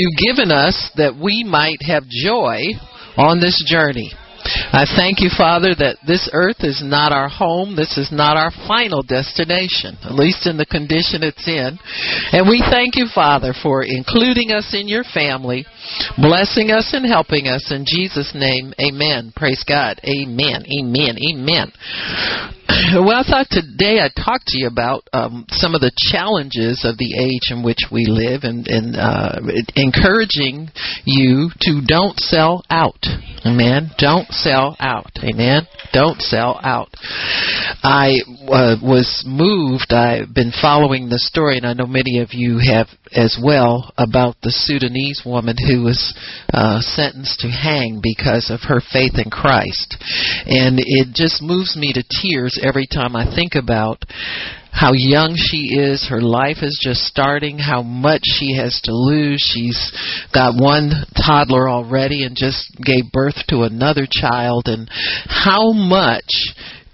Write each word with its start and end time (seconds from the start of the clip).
you've 0.00 0.16
given 0.16 0.50
us 0.50 0.90
that 0.96 1.14
we 1.22 1.44
might 1.44 1.82
have 1.82 2.04
joy 2.08 2.62
on 3.18 3.38
this 3.38 3.62
journey. 3.66 4.10
I 4.72 4.86
thank 4.86 5.18
you, 5.18 5.30
Father, 5.36 5.74
that 5.74 5.98
this 6.06 6.30
earth 6.32 6.62
is 6.62 6.80
not 6.84 7.10
our 7.10 7.28
home. 7.28 7.74
This 7.74 7.98
is 7.98 8.10
not 8.12 8.36
our 8.36 8.52
final 8.68 9.02
destination, 9.02 9.98
at 10.04 10.14
least 10.14 10.46
in 10.46 10.56
the 10.56 10.66
condition 10.66 11.26
it's 11.26 11.42
in. 11.48 11.74
And 12.30 12.46
we 12.46 12.62
thank 12.70 12.94
you, 12.94 13.06
Father, 13.12 13.52
for 13.52 13.82
including 13.82 14.52
us 14.52 14.70
in 14.70 14.86
your 14.86 15.02
family, 15.02 15.66
blessing 16.18 16.70
us 16.70 16.94
and 16.94 17.04
helping 17.04 17.48
us. 17.48 17.72
In 17.74 17.84
Jesus' 17.84 18.30
name, 18.34 18.72
amen. 18.78 19.32
Praise 19.34 19.64
God. 19.66 19.98
Amen. 20.06 20.62
Amen. 20.70 21.18
Amen. 21.18 21.72
Well, 22.94 23.18
I 23.18 23.24
thought 23.26 23.50
today 23.50 23.98
I'd 23.98 24.14
talk 24.14 24.42
to 24.46 24.58
you 24.58 24.68
about 24.68 25.02
um, 25.12 25.44
some 25.50 25.74
of 25.74 25.80
the 25.80 25.90
challenges 26.10 26.86
of 26.86 26.98
the 26.98 27.18
age 27.18 27.50
in 27.50 27.64
which 27.64 27.90
we 27.90 28.06
live 28.06 28.42
and, 28.44 28.66
and 28.68 28.94
uh, 28.94 29.42
encouraging 29.74 30.70
you 31.04 31.50
to 31.66 31.82
don't 31.84 32.18
sell 32.18 32.62
out. 32.70 33.02
Amen. 33.44 33.90
Don't 33.98 34.28
sell 34.30 34.59
out. 34.78 35.10
Amen. 35.22 35.66
Don't 35.92 36.20
sell 36.20 36.58
out. 36.62 36.88
I 37.82 38.20
uh, 38.48 38.76
was 38.82 39.24
moved. 39.26 39.92
I've 39.92 40.32
been 40.34 40.52
following 40.60 41.08
the 41.08 41.18
story, 41.18 41.56
and 41.56 41.66
I 41.66 41.72
know 41.72 41.86
many 41.86 42.20
of 42.20 42.28
you 42.32 42.58
have 42.58 42.88
as 43.12 43.38
well, 43.42 43.92
about 43.98 44.36
the 44.42 44.52
Sudanese 44.52 45.22
woman 45.26 45.56
who 45.58 45.82
was 45.82 46.14
uh, 46.54 46.80
sentenced 46.80 47.40
to 47.40 47.48
hang 47.48 48.00
because 48.02 48.50
of 48.50 48.60
her 48.68 48.80
faith 48.80 49.18
in 49.18 49.30
Christ. 49.30 49.96
And 50.46 50.78
it 50.78 51.14
just 51.14 51.42
moves 51.42 51.76
me 51.76 51.92
to 51.92 52.04
tears 52.22 52.58
every 52.62 52.86
time 52.86 53.16
I 53.16 53.34
think 53.34 53.54
about 53.54 54.04
how 54.70 54.92
young 54.92 55.34
she 55.36 55.74
is. 55.76 56.06
Her 56.08 56.20
life 56.20 56.58
is 56.62 56.78
just 56.82 57.00
starting, 57.02 57.58
how 57.58 57.82
much 57.82 58.22
she 58.24 58.56
has 58.56 58.80
to 58.84 58.92
lose. 58.92 59.40
She's 59.40 59.92
got 60.32 60.60
one 60.60 60.90
toddler 61.16 61.68
already 61.68 62.24
and 62.24 62.36
just 62.36 62.72
gave 62.76 63.12
birth 63.12 63.46
to 63.48 63.62
another 63.62 64.06
child, 64.10 64.64
and 64.66 64.88
how 65.26 65.72
much 65.72 66.30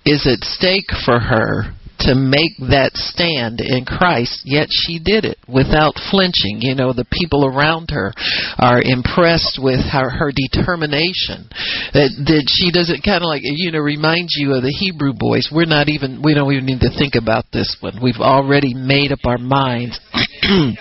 is 0.04 0.26
at 0.26 0.44
stake 0.44 0.90
for 1.04 1.20
her 1.20 1.75
to 2.00 2.14
make 2.14 2.56
that 2.70 2.92
stand 2.94 3.60
in 3.60 3.84
Christ, 3.84 4.42
yet 4.44 4.68
she 4.70 4.98
did 4.98 5.24
it 5.24 5.38
without 5.48 5.94
flinching. 6.10 6.60
You 6.60 6.74
know, 6.74 6.92
the 6.92 7.08
people 7.10 7.46
around 7.46 7.90
her 7.90 8.12
are 8.58 8.82
impressed 8.82 9.58
with 9.60 9.80
her, 9.92 10.10
her 10.10 10.32
determination. 10.32 11.48
That, 11.92 12.12
that 12.28 12.44
she 12.52 12.70
doesn't 12.70 13.04
kind 13.04 13.22
of 13.22 13.28
like, 13.28 13.42
you 13.44 13.72
know, 13.72 13.80
reminds 13.80 14.36
you 14.36 14.52
of 14.54 14.62
the 14.62 14.74
Hebrew 14.74 15.12
boys. 15.16 15.48
We're 15.52 15.70
not 15.70 15.88
even, 15.88 16.22
we 16.22 16.34
don't 16.34 16.52
even 16.52 16.66
need 16.66 16.80
to 16.80 16.92
think 16.96 17.14
about 17.14 17.46
this 17.52 17.76
one. 17.80 17.98
We've 18.02 18.20
already 18.20 18.74
made 18.74 19.12
up 19.12 19.24
our 19.24 19.38
minds. 19.38 19.98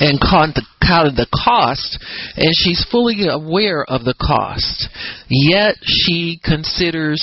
and 0.00 0.20
counted 0.20 1.16
the 1.16 1.26
cost, 1.44 1.98
and 2.36 2.52
she's 2.54 2.86
fully 2.90 3.28
aware 3.28 3.84
of 3.84 4.04
the 4.04 4.14
cost. 4.14 4.88
Yet 5.28 5.76
she 5.82 6.40
considers 6.42 7.20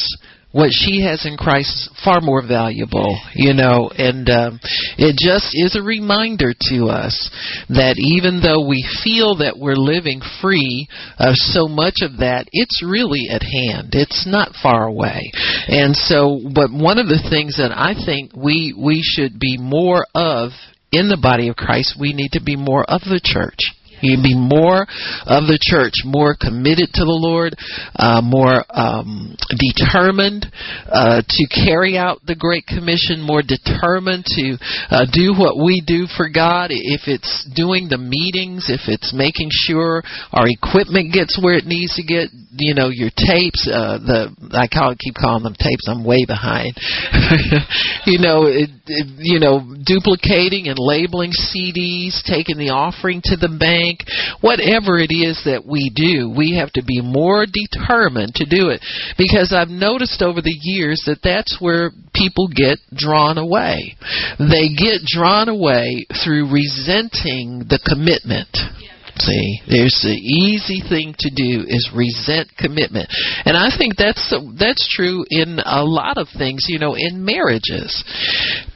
what 0.56 0.72
she 0.72 1.04
has 1.04 1.26
in 1.26 1.36
Christ 1.36 1.68
is 1.68 1.90
far 2.02 2.22
more 2.22 2.42
valuable, 2.42 3.20
you 3.34 3.54
know, 3.54 3.92
and 3.92 4.30
um, 4.30 4.60
it 4.98 5.20
just 5.20 5.52
is 5.52 5.76
a 5.76 5.84
reminder 5.84 6.54
to 6.72 6.86
us 6.88 7.30
that 7.68 7.96
even 8.00 8.40
though 8.40 8.66
we 8.66 8.88
feel 9.04 9.36
that 9.44 9.60
we're 9.60 9.76
living 9.76 10.22
free 10.42 10.88
of 11.20 11.36
so 11.36 11.68
much 11.68 11.96
of 12.00 12.24
that, 12.24 12.48
it's 12.54 12.82
really 12.82 13.28
at 13.28 13.44
hand. 13.44 13.90
It's 13.92 14.26
not 14.26 14.56
far 14.64 14.86
away. 14.88 15.30
And 15.68 15.94
so, 15.94 16.40
but 16.56 16.72
one 16.72 17.00
of 17.00 17.08
the 17.08 17.28
things 17.30 17.58
that 17.58 17.76
I 17.76 17.92
think 18.06 18.32
we 18.34 18.72
we 18.72 19.02
should 19.04 19.38
be 19.38 19.58
more 19.60 20.08
of 20.16 20.52
in 20.90 21.10
the 21.10 21.20
body 21.22 21.50
of 21.50 21.58
Christ, 21.58 21.98
we 22.00 22.14
need 22.14 22.32
to 22.32 22.42
be 22.42 22.56
more 22.56 22.86
of 22.88 23.02
the 23.02 23.20
church. 23.22 23.60
You 24.06 24.22
be 24.22 24.38
more 24.38 24.86
of 25.26 25.50
the 25.50 25.60
church, 25.62 26.06
more 26.06 26.36
committed 26.38 26.94
to 26.94 27.04
the 27.04 27.18
Lord, 27.18 27.56
uh, 27.96 28.22
more 28.22 28.64
um, 28.70 29.36
determined 29.50 30.46
uh, 30.88 31.22
to 31.26 31.44
carry 31.50 31.98
out 31.98 32.22
the 32.26 32.36
Great 32.36 32.66
Commission, 32.68 33.22
more 33.22 33.42
determined 33.42 34.26
to 34.38 34.58
uh, 34.90 35.06
do 35.12 35.34
what 35.34 35.58
we 35.58 35.82
do 35.86 36.06
for 36.06 36.30
God. 36.30 36.70
If 36.72 37.08
it's 37.08 37.48
doing 37.56 37.90
the 37.90 37.98
meetings, 37.98 38.70
if 38.70 38.88
it's 38.88 39.14
making 39.14 39.50
sure 39.52 40.04
our 40.32 40.48
equipment 40.48 41.14
gets 41.14 41.40
where 41.42 41.56
it 41.56 41.66
needs 41.66 41.96
to 41.96 42.04
get, 42.04 42.30
you 42.58 42.74
know, 42.74 42.90
your 42.90 43.10
tapes. 43.16 43.68
Uh, 43.68 43.98
the 44.00 44.20
I 44.52 44.68
call 44.68 44.96
keep 44.98 45.16
calling 45.16 45.44
them 45.44 45.56
tapes. 45.56 45.88
I'm 45.88 46.04
way 46.04 46.26
behind. 46.26 46.76
you 48.06 48.20
know, 48.20 48.46
it, 48.48 48.70
it, 48.88 49.08
you 49.20 49.40
know, 49.40 49.64
duplicating 49.84 50.68
and 50.68 50.78
labeling 50.80 51.32
CDs, 51.32 52.22
taking 52.24 52.58
the 52.58 52.76
offering 52.76 53.22
to 53.26 53.36
the 53.36 53.50
bank 53.50 53.95
bank, 53.96 54.10
whatever 54.42 55.00
it 55.00 55.14
is 55.14 55.42
that 55.46 55.66
we 55.66 55.92
do, 55.94 56.34
we 56.36 56.58
have 56.60 56.72
to 56.74 56.84
be 56.84 57.02
more 57.02 57.46
determined 57.46 58.36
to 58.36 58.46
do 58.46 58.70
it. 58.70 58.82
Because 59.18 59.54
I've 59.56 59.70
noticed 59.70 60.22
over 60.22 60.42
the 60.42 60.58
years 60.62 61.04
that 61.06 61.20
that's 61.24 61.58
where 61.60 61.92
people 62.14 62.48
get 62.48 62.80
drawn 62.94 63.38
away. 63.38 63.96
They 64.40 64.70
get 64.70 65.02
drawn 65.06 65.50
away 65.50 66.06
through 66.24 66.52
resenting 66.52 67.66
the 67.70 67.80
commitment. 67.84 68.50
See, 69.18 69.62
there's 69.68 69.96
the 70.04 70.12
easy 70.12 70.84
thing 70.84 71.16
to 71.20 71.30
do 71.32 71.64
is 71.66 71.90
resent 71.96 72.52
commitment, 72.58 73.08
and 73.46 73.56
I 73.56 73.72
think 73.72 73.96
that's 73.96 74.34
that's 74.60 74.84
true 74.92 75.24
in 75.30 75.60
a 75.64 75.86
lot 75.86 76.18
of 76.18 76.28
things. 76.38 76.66
You 76.68 76.80
know, 76.80 76.96
in 76.96 77.24
marriages, 77.24 78.04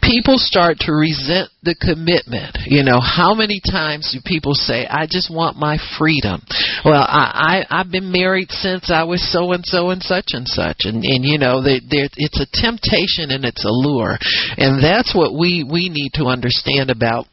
people 0.02 0.36
start 0.38 0.80
to 0.88 0.94
resent 0.94 1.52
the 1.64 1.76
commitment. 1.76 2.56
You 2.68 2.84
know, 2.84 3.02
how 3.04 3.36
many 3.36 3.60
times 3.60 4.16
do 4.16 4.20
people 4.24 4.54
say, 4.54 4.88
"I 4.88 5.08
just 5.12 5.30
want 5.30 5.58
my 5.58 5.78
freedom"? 6.00 6.42
Well, 6.86 7.04
I, 7.04 7.66
I 7.70 7.82
I've 7.82 7.92
been 7.92 8.10
married 8.10 8.52
since 8.52 8.90
I 8.90 9.04
was 9.04 9.20
so 9.34 9.52
and 9.52 9.66
so 9.66 9.90
and 9.90 10.02
such 10.02 10.32
and 10.32 10.48
such, 10.48 10.88
and 10.88 11.04
and 11.04 11.26
you 11.26 11.38
know, 11.38 11.62
there, 11.62 12.08
it's 12.16 12.40
a 12.40 12.48
temptation 12.54 13.36
and 13.36 13.44
it's 13.44 13.66
a 13.66 13.72
lure, 13.72 14.18
and 14.56 14.82
that's 14.82 15.14
what 15.14 15.38
we 15.38 15.68
we 15.68 15.90
need 15.90 16.12
to 16.14 16.32
understand 16.32 16.90
about 16.90 17.28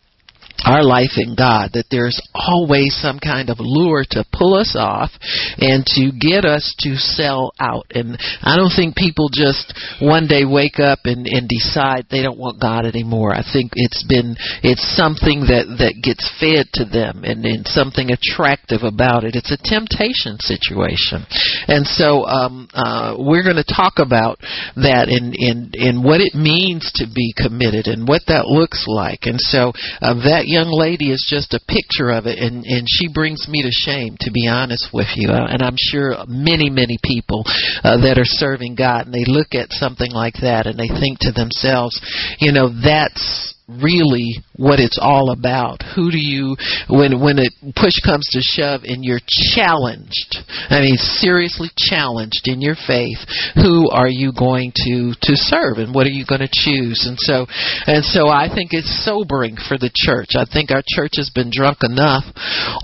our 0.64 0.82
life 0.82 1.16
in 1.16 1.36
God, 1.36 1.70
that 1.74 1.90
there's 1.90 2.20
always 2.34 2.96
some 2.96 3.18
kind 3.18 3.50
of 3.50 3.58
lure 3.60 4.04
to 4.10 4.24
pull 4.32 4.54
us 4.54 4.74
off 4.78 5.10
and 5.58 5.84
to 5.98 6.10
get 6.16 6.44
us 6.44 6.74
to 6.80 6.96
sell 6.96 7.52
out. 7.60 7.86
And 7.92 8.16
I 8.42 8.56
don't 8.56 8.72
think 8.74 8.96
people 8.96 9.28
just 9.32 9.74
one 10.00 10.26
day 10.26 10.44
wake 10.44 10.78
up 10.80 11.00
and, 11.04 11.26
and 11.26 11.48
decide 11.48 12.06
they 12.10 12.22
don't 12.22 12.38
want 12.38 12.60
God 12.60 12.86
anymore. 12.86 13.34
I 13.34 13.44
think 13.44 13.72
it's 13.74 14.02
been, 14.08 14.36
it's 14.62 14.84
something 14.96 15.46
that, 15.52 15.68
that 15.78 16.00
gets 16.02 16.24
fed 16.40 16.72
to 16.80 16.84
them 16.84 17.22
and, 17.24 17.44
and 17.44 17.66
something 17.66 18.10
attractive 18.10 18.82
about 18.82 19.24
it. 19.24 19.36
It's 19.36 19.52
a 19.52 19.60
temptation 19.60 20.40
situation. 20.40 21.26
And 21.68 21.86
so, 21.86 22.24
um, 22.24 22.68
uh, 22.72 23.16
we're 23.18 23.44
going 23.44 23.60
to 23.60 23.66
talk 23.66 23.98
about 23.98 24.38
that 24.76 25.08
and, 25.12 25.34
and, 25.36 25.74
and 25.74 26.04
what 26.04 26.20
it 26.20 26.34
means 26.34 26.90
to 26.96 27.06
be 27.06 27.34
committed 27.36 27.86
and 27.86 28.08
what 28.08 28.22
that 28.28 28.46
looks 28.46 28.86
like. 28.88 29.26
And 29.26 29.40
so, 29.40 29.72
uh, 30.00 30.14
that 30.24 30.45
young 30.46 30.70
lady 30.70 31.10
is 31.10 31.26
just 31.28 31.54
a 31.54 31.60
picture 31.66 32.10
of 32.10 32.26
it, 32.26 32.38
and 32.38 32.64
and 32.64 32.86
she 32.88 33.08
brings 33.12 33.48
me 33.48 33.62
to 33.62 33.70
shame, 33.70 34.16
to 34.20 34.30
be 34.30 34.48
honest 34.48 34.88
with 34.92 35.08
you. 35.16 35.30
Uh, 35.30 35.46
and 35.50 35.62
I'm 35.62 35.76
sure 35.76 36.14
many 36.26 36.70
many 36.70 36.98
people 37.02 37.44
uh, 37.82 37.98
that 37.98 38.18
are 38.18 38.24
serving 38.24 38.74
God, 38.74 39.06
and 39.06 39.14
they 39.14 39.24
look 39.26 39.54
at 39.54 39.72
something 39.72 40.10
like 40.10 40.40
that, 40.42 40.66
and 40.66 40.78
they 40.78 40.88
think 40.88 41.18
to 41.20 41.32
themselves, 41.32 42.00
you 42.38 42.52
know, 42.52 42.70
that's 42.70 43.54
really 43.68 44.38
what 44.56 44.80
it's 44.80 44.98
all 45.00 45.30
about. 45.30 45.82
Who 45.94 46.10
do 46.10 46.18
you 46.18 46.56
when 46.88 47.20
when 47.20 47.38
it 47.38 47.52
push 47.74 47.96
comes 48.04 48.26
to 48.32 48.40
shove 48.40 48.82
and 48.84 49.04
you're 49.04 49.22
challenged. 49.54 50.36
I 50.70 50.80
mean 50.80 50.96
seriously 50.96 51.68
challenged 51.76 52.46
in 52.46 52.60
your 52.60 52.76
faith, 52.86 53.18
who 53.54 53.90
are 53.90 54.08
you 54.08 54.32
going 54.32 54.72
to 54.86 55.12
to 55.12 55.34
serve 55.36 55.78
and 55.78 55.94
what 55.94 56.06
are 56.06 56.14
you 56.14 56.24
going 56.26 56.40
to 56.40 56.50
choose? 56.50 57.04
And 57.06 57.16
so 57.20 57.46
and 57.86 58.04
so 58.04 58.28
I 58.28 58.48
think 58.52 58.72
it's 58.72 59.04
sobering 59.04 59.56
for 59.56 59.78
the 59.78 59.90
church. 59.94 60.36
I 60.36 60.44
think 60.44 60.70
our 60.70 60.82
church 60.84 61.16
has 61.16 61.30
been 61.34 61.50
drunk 61.52 61.78
enough 61.82 62.24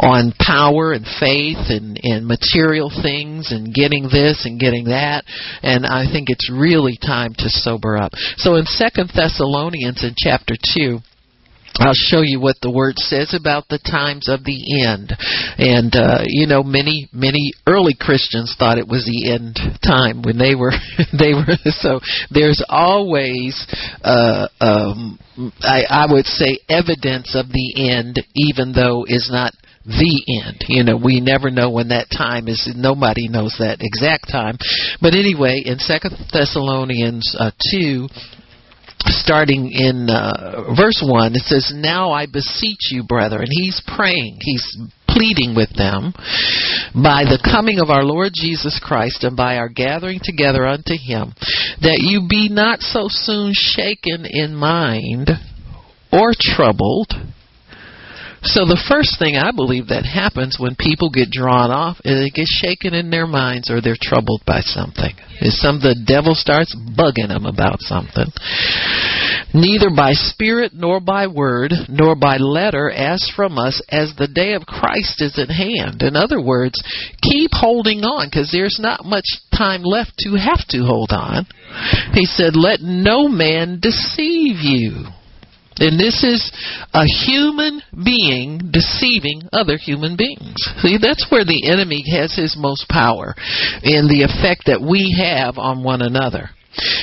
on 0.01 0.33
power 0.39 0.93
and 0.93 1.07
faith 1.21 1.73
and 1.73 1.99
and 2.03 2.27
material 2.27 2.91
things 2.91 3.53
and 3.53 3.75
getting 3.75 4.05
this 4.05 4.45
and 4.45 4.61
getting 4.61 4.85
that 4.87 5.25
and 5.63 5.87
I 5.87 6.05
think 6.11 6.29
it's 6.29 6.51
really 6.51 6.99
time 7.01 7.35
to 7.39 7.49
sober 7.49 7.97
up. 7.97 8.13
So 8.37 8.57
in 8.57 8.65
2nd 8.65 9.13
Thessalonians 9.15 10.05
in 10.05 10.15
chapter 10.17 10.55
2 10.75 10.99
I'll 11.79 11.95
show 11.95 12.21
you 12.21 12.41
what 12.41 12.57
the 12.61 12.71
word 12.71 12.99
says 12.99 13.35
about 13.35 13.69
the 13.69 13.79
times 13.79 14.29
of 14.29 14.45
the 14.45 14.85
end. 14.85 15.13
And 15.59 15.95
uh 15.97 16.25
you 16.27 16.47
know 16.47 16.63
many 16.63 17.09
many 17.13 17.53
early 17.67 17.97
Christians 17.99 18.55
thought 18.59 18.79
it 18.79 18.89
was 18.89 19.07
the 19.07 19.33
end 19.33 19.57
time 19.85 20.23
when 20.23 20.39
they 20.39 20.55
were 20.55 20.73
they 21.19 21.33
were 21.33 21.57
so 21.67 22.01
there's 22.31 22.63
always 22.69 23.67
uh 24.05 24.49
um 24.61 25.19
I 25.61 25.85
I 25.89 26.13
would 26.13 26.27
say 26.27 26.59
evidence 26.69 27.35
of 27.35 27.49
the 27.49 27.91
end 27.91 28.21
even 28.35 28.73
though 28.73 29.05
is 29.09 29.31
not 29.33 29.53
the 29.85 30.23
end. 30.47 30.65
You 30.69 30.85
know, 30.85 30.97
we 30.97 31.21
never 31.21 31.51
know 31.51 31.71
when 31.71 31.89
that 31.89 32.07
time 32.11 32.47
is. 32.49 32.71
Nobody 32.77 33.29
knows 33.29 33.57
that 33.59 33.79
exact 33.81 34.31
time. 34.31 34.57
But 35.01 35.15
anyway, 35.15 35.63
in 35.65 35.79
Second 35.79 36.15
Thessalonians 36.33 37.35
uh, 37.39 37.51
two, 37.71 38.07
starting 39.07 39.71
in 39.71 40.09
uh, 40.11 40.75
verse 40.77 41.03
1 41.05 41.35
it 41.35 41.43
says 41.43 41.73
now 41.75 42.11
i 42.13 42.27
beseech 42.27 42.91
you 42.91 43.03
brethren 43.03 43.47
he's 43.51 43.83
praying 43.87 44.39
he's 44.41 44.79
pleading 45.13 45.55
with 45.55 45.69
them 45.77 46.13
by 46.95 47.25
the 47.25 47.41
coming 47.45 47.79
of 47.79 47.91
our 47.91 48.05
Lord 48.05 48.33
Jesus 48.35 48.81
Christ 48.83 49.25
and 49.25 49.37
by 49.37 49.57
our 49.59 49.69
gathering 49.69 50.21
together 50.23 50.67
unto 50.67 50.95
him, 50.97 51.35
that 51.83 52.01
you 52.01 52.27
be 52.29 52.49
not 52.49 52.81
so 52.81 53.07
soon 53.09 53.53
shaken 53.55 54.25
in 54.25 54.55
mind 54.55 55.29
or 56.13 56.33
troubled 56.39 57.13
so 58.43 58.67
the 58.67 58.81
first 58.91 59.19
thing 59.19 59.37
I 59.37 59.53
believe 59.55 59.89
that 59.89 60.05
happens 60.05 60.59
when 60.59 60.75
people 60.75 61.11
get 61.11 61.31
drawn 61.31 61.71
off 61.71 61.99
is 62.05 62.19
they 62.19 62.31
get 62.31 62.51
shaken 62.51 62.93
in 62.93 63.11
their 63.11 63.27
minds 63.27 63.71
or 63.71 63.81
they're 63.81 63.99
troubled 64.01 64.43
by 64.45 64.61
something. 64.61 65.15
Is 65.41 65.61
some 65.61 65.79
the 65.79 65.95
devil 65.95 66.35
starts 66.35 66.75
bugging 66.75 67.31
them 67.31 67.47
about 67.47 67.81
something. 67.81 68.27
Neither 69.55 69.91
by 69.95 70.13
spirit 70.13 70.73
nor 70.75 70.99
by 71.01 71.27
word 71.27 71.73
nor 71.89 72.17
by 72.17 72.39
letter 72.39 72.91
as 72.91 73.23
from 73.35 73.59
us 73.59 73.81
as 73.89 74.15
the 74.19 74.29
day 74.29 74.55
of 74.55 74.67
Christ 74.67 75.23
is 75.23 75.39
at 75.39 75.51
hand. 75.51 76.03
In 76.03 76.17
other 76.17 76.43
words, 76.43 76.83
keep 77.23 77.51
holding 77.53 78.03
on 78.03 78.27
because 78.27 78.51
there's 78.51 78.79
not 78.81 79.05
much 79.05 79.27
time 79.57 79.83
left 79.83 80.19
to 80.27 80.35
have 80.35 80.67
to 80.71 80.83
hold 80.83 81.11
on. 81.13 81.47
He 82.13 82.25
said, 82.25 82.57
let 82.57 82.81
no 82.81 83.29
man 83.29 83.79
deceive 83.81 84.59
you. 84.63 85.07
And 85.79 85.99
this 85.99 86.23
is 86.23 86.53
a 86.93 87.05
human 87.05 87.81
being 88.05 88.71
deceiving 88.73 89.49
other 89.53 89.77
human 89.77 90.17
beings. 90.17 90.57
See, 90.79 90.99
that's 91.01 91.27
where 91.31 91.45
the 91.45 91.69
enemy 91.71 92.05
has 92.19 92.35
his 92.35 92.57
most 92.59 92.89
power 92.89 93.35
in 93.83 94.09
the 94.09 94.23
effect 94.23 94.67
that 94.67 94.81
we 94.81 95.17
have 95.19 95.59
on 95.59 95.83
one 95.83 96.03
another. 96.03 96.51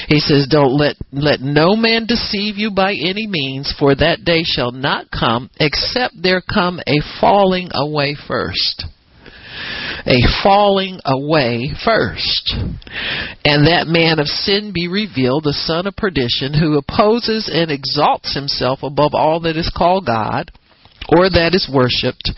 He 0.07 0.19
says, 0.19 0.47
Don't 0.49 0.75
let, 0.77 0.95
let 1.11 1.41
no 1.41 1.75
man 1.75 2.05
deceive 2.07 2.57
you 2.57 2.71
by 2.71 2.93
any 2.93 3.27
means, 3.27 3.73
for 3.77 3.93
that 3.95 4.23
day 4.23 4.41
shall 4.43 4.71
not 4.71 5.11
come 5.11 5.49
except 5.59 6.15
there 6.21 6.41
come 6.41 6.79
a 6.87 6.99
falling 7.19 7.69
away 7.73 8.15
first 8.27 8.85
a 10.05 10.19
falling 10.43 10.99
away 11.05 11.71
first. 11.83 12.53
And 13.45 13.67
that 13.67 13.87
man 13.87 14.19
of 14.19 14.27
sin 14.27 14.71
be 14.73 14.87
revealed, 14.87 15.43
the 15.43 15.53
son 15.53 15.87
of 15.87 15.95
perdition, 15.95 16.53
who 16.53 16.77
opposes 16.77 17.49
and 17.51 17.71
exalts 17.71 18.35
himself 18.35 18.79
above 18.83 19.13
all 19.13 19.39
that 19.41 19.57
is 19.57 19.71
called 19.75 20.05
God 20.05 20.51
or 21.11 21.29
that 21.29 21.55
is 21.55 21.69
worshipped, 21.73 22.29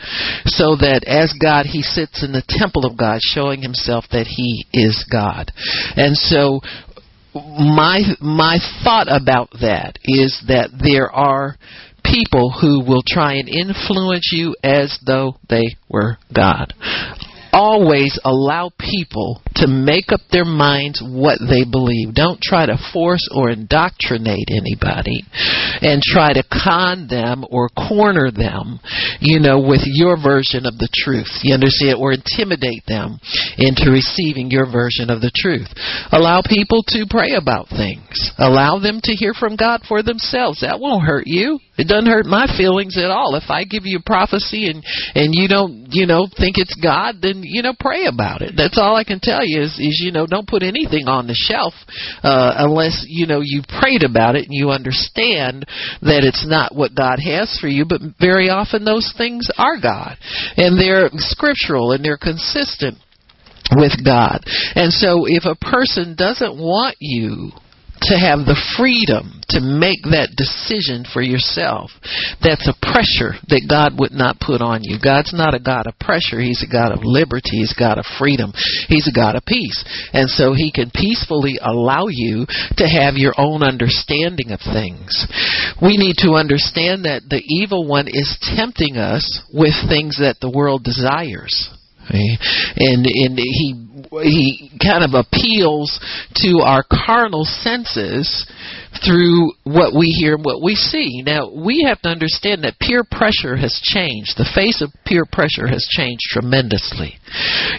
so 0.46 0.78
that 0.80 1.04
as 1.06 1.34
God 1.42 1.66
he 1.66 1.82
sits 1.82 2.24
in 2.24 2.32
the 2.32 2.44
temple 2.48 2.86
of 2.86 2.98
God, 2.98 3.20
showing 3.22 3.62
himself 3.62 4.06
that 4.12 4.28
he 4.28 4.66
is 4.72 5.06
God. 5.12 5.52
And 5.98 6.16
so 6.16 6.62
my 7.34 8.02
my 8.20 8.60
thought 8.84 9.08
about 9.10 9.50
that 9.62 9.98
is 10.04 10.44
that 10.48 10.70
there 10.82 11.12
are 11.12 11.56
people 12.12 12.52
who 12.52 12.84
will 12.84 13.04
try 13.08 13.34
and 13.34 13.48
influence 13.48 14.30
you 14.34 14.56
as 14.64 15.00
though 15.06 15.36
they 15.50 15.76
were 15.90 16.18
God 16.34 16.74
always 17.54 18.20
allow 18.24 18.72
people 18.80 19.42
to 19.56 19.68
make 19.68 20.12
up 20.12 20.22
their 20.32 20.46
minds 20.46 21.04
what 21.04 21.40
they 21.40 21.64
believe. 21.70 22.14
Don't 22.16 22.42
try 22.42 22.66
to 22.66 22.80
force 22.94 23.28
or 23.36 23.50
indoctrinate 23.50 24.48
anybody 24.50 25.24
and 25.82 26.02
try 26.02 26.34
to 26.34 26.44
con 26.48 27.08
them 27.08 27.44
or 27.50 27.70
corner 27.70 28.32
them, 28.32 28.80
you 29.20 29.40
know, 29.40 29.60
with 29.60 29.82
your 29.86 30.16
version 30.16 30.66
of 30.66 30.78
the 30.78 30.90
truth. 30.94 31.30
You 31.44 31.54
understand? 31.54 32.00
Or 32.00 32.14
intimidate 32.14 32.84
them 32.88 33.20
into 33.58 33.92
receiving 33.92 34.50
your 34.50 34.66
version 34.66 35.10
of 35.10 35.22
the 35.22 35.32
truth. 35.36 35.68
Allow 36.12 36.42
people 36.48 36.84
to 36.96 37.06
pray 37.10 37.34
about 37.36 37.70
things. 37.70 38.32
Allow 38.38 38.80
them 38.80 39.00
to 39.04 39.14
hear 39.14 39.34
from 39.34 39.56
God 39.56 39.82
for 39.88 40.02
themselves. 40.02 40.62
That 40.62 40.80
won't 40.80 41.06
hurt 41.06 41.28
you. 41.28 41.60
It 41.82 41.88
doesn't 41.88 42.06
hurt 42.06 42.28
my 42.28 42.46
feelings 42.46 42.96
at 42.98 43.10
all. 43.10 43.34
If 43.34 43.50
I 43.50 43.64
give 43.64 43.90
you 43.90 43.98
a 43.98 44.06
prophecy 44.06 44.70
and 44.70 44.86
and 45.16 45.34
you 45.34 45.48
don't, 45.48 45.88
you 45.90 46.06
know, 46.06 46.28
think 46.30 46.62
it's 46.62 46.78
God, 46.78 47.16
then 47.22 47.42
you 47.42 47.64
know, 47.64 47.74
pray 47.80 48.06
about 48.06 48.44
it. 48.44 48.54
That's 48.56 48.78
all 48.78 48.96
I 48.96 49.04
can 49.04 49.20
tell 49.20 49.42
you 49.42 49.62
is 49.62 49.74
is 49.82 50.00
you 50.06 50.12
know, 50.12 50.28
don't 50.28 50.48
put 50.48 50.62
anything 50.62 51.08
on 51.08 51.26
the 51.26 51.34
shelf 51.34 51.74
uh 52.22 52.54
unless 52.58 53.06
you 53.08 53.26
know 53.26 53.42
you 53.44 53.64
prayed 53.82 54.04
about 54.04 54.36
it 54.36 54.46
and 54.46 54.54
you 54.54 54.70
understand 54.70 55.66
that 56.06 56.22
it's 56.22 56.46
not 56.48 56.76
what 56.76 56.94
God 56.94 57.18
has 57.18 57.58
for 57.60 57.68
you, 57.68 57.86
but 57.90 58.02
very 58.20 58.50
often 58.50 58.86
those 58.86 59.12
things 59.18 59.50
are 59.58 59.82
God. 59.82 60.18
And 60.58 60.78
they're 60.80 61.10
scriptural 61.16 61.94
and 61.94 62.06
they're 62.06 62.18
consistent 62.22 62.98
with 63.76 64.06
God. 64.06 64.44
And 64.76 64.92
so 64.94 65.26
if 65.26 65.46
a 65.46 65.56
person 65.56 66.16
doesn't 66.16 66.58
want 66.58 66.98
you 67.00 67.52
to 68.10 68.18
have 68.18 68.50
the 68.50 68.58
freedom 68.78 69.42
to 69.54 69.60
make 69.62 70.02
that 70.10 70.34
decision 70.34 71.06
for 71.06 71.22
yourself. 71.22 71.92
That's 72.42 72.66
a 72.66 72.78
pressure 72.82 73.38
that 73.52 73.68
God 73.68 74.00
would 74.00 74.16
not 74.16 74.40
put 74.40 74.64
on 74.64 74.82
you. 74.82 74.98
God's 74.98 75.36
not 75.36 75.54
a 75.54 75.62
God 75.62 75.86
of 75.86 76.00
pressure. 76.00 76.40
He's 76.40 76.64
a 76.64 76.72
God 76.72 76.96
of 76.96 77.04
liberty. 77.04 77.62
He's 77.62 77.76
a 77.76 77.80
God 77.80 78.00
of 78.00 78.08
freedom. 78.18 78.54
He's 78.88 79.06
a 79.12 79.14
God 79.14 79.36
of 79.36 79.46
peace. 79.46 79.84
And 80.14 80.30
so 80.30 80.54
He 80.54 80.72
can 80.72 80.90
peacefully 80.90 81.60
allow 81.62 82.08
you 82.08 82.48
to 82.80 82.86
have 82.88 83.20
your 83.20 83.36
own 83.38 83.62
understanding 83.62 84.52
of 84.52 84.64
things. 84.64 85.28
We 85.82 86.00
need 86.00 86.18
to 86.24 86.40
understand 86.40 87.06
that 87.06 87.28
the 87.30 87.44
evil 87.46 87.86
one 87.86 88.08
is 88.08 88.40
tempting 88.56 88.98
us 88.98 89.44
with 89.54 89.76
things 89.90 90.18
that 90.18 90.40
the 90.40 90.52
world 90.52 90.84
desires. 90.84 91.70
And 92.12 93.06
and 93.06 93.38
he 93.38 93.92
he 94.24 94.72
kind 94.82 95.04
of 95.04 95.14
appeals 95.14 96.00
to 96.36 96.60
our 96.60 96.84
carnal 96.84 97.46
senses 97.46 98.46
through 99.06 99.52
what 99.64 99.94
we 99.98 100.08
hear 100.20 100.36
and 100.36 100.44
what 100.44 100.62
we 100.62 100.76
see. 100.76 101.24
Now, 101.26 101.50
we 101.50 101.86
have 101.88 102.02
to 102.02 102.10
understand 102.10 102.64
that 102.64 102.80
peer 102.80 103.04
pressure 103.10 103.56
has 103.56 103.80
changed. 103.82 104.36
The 104.38 104.50
face 104.54 104.82
of 104.82 104.92
peer 105.06 105.24
pressure 105.26 105.68
has 105.68 105.88
changed 105.90 106.24
tremendously. 106.30 107.16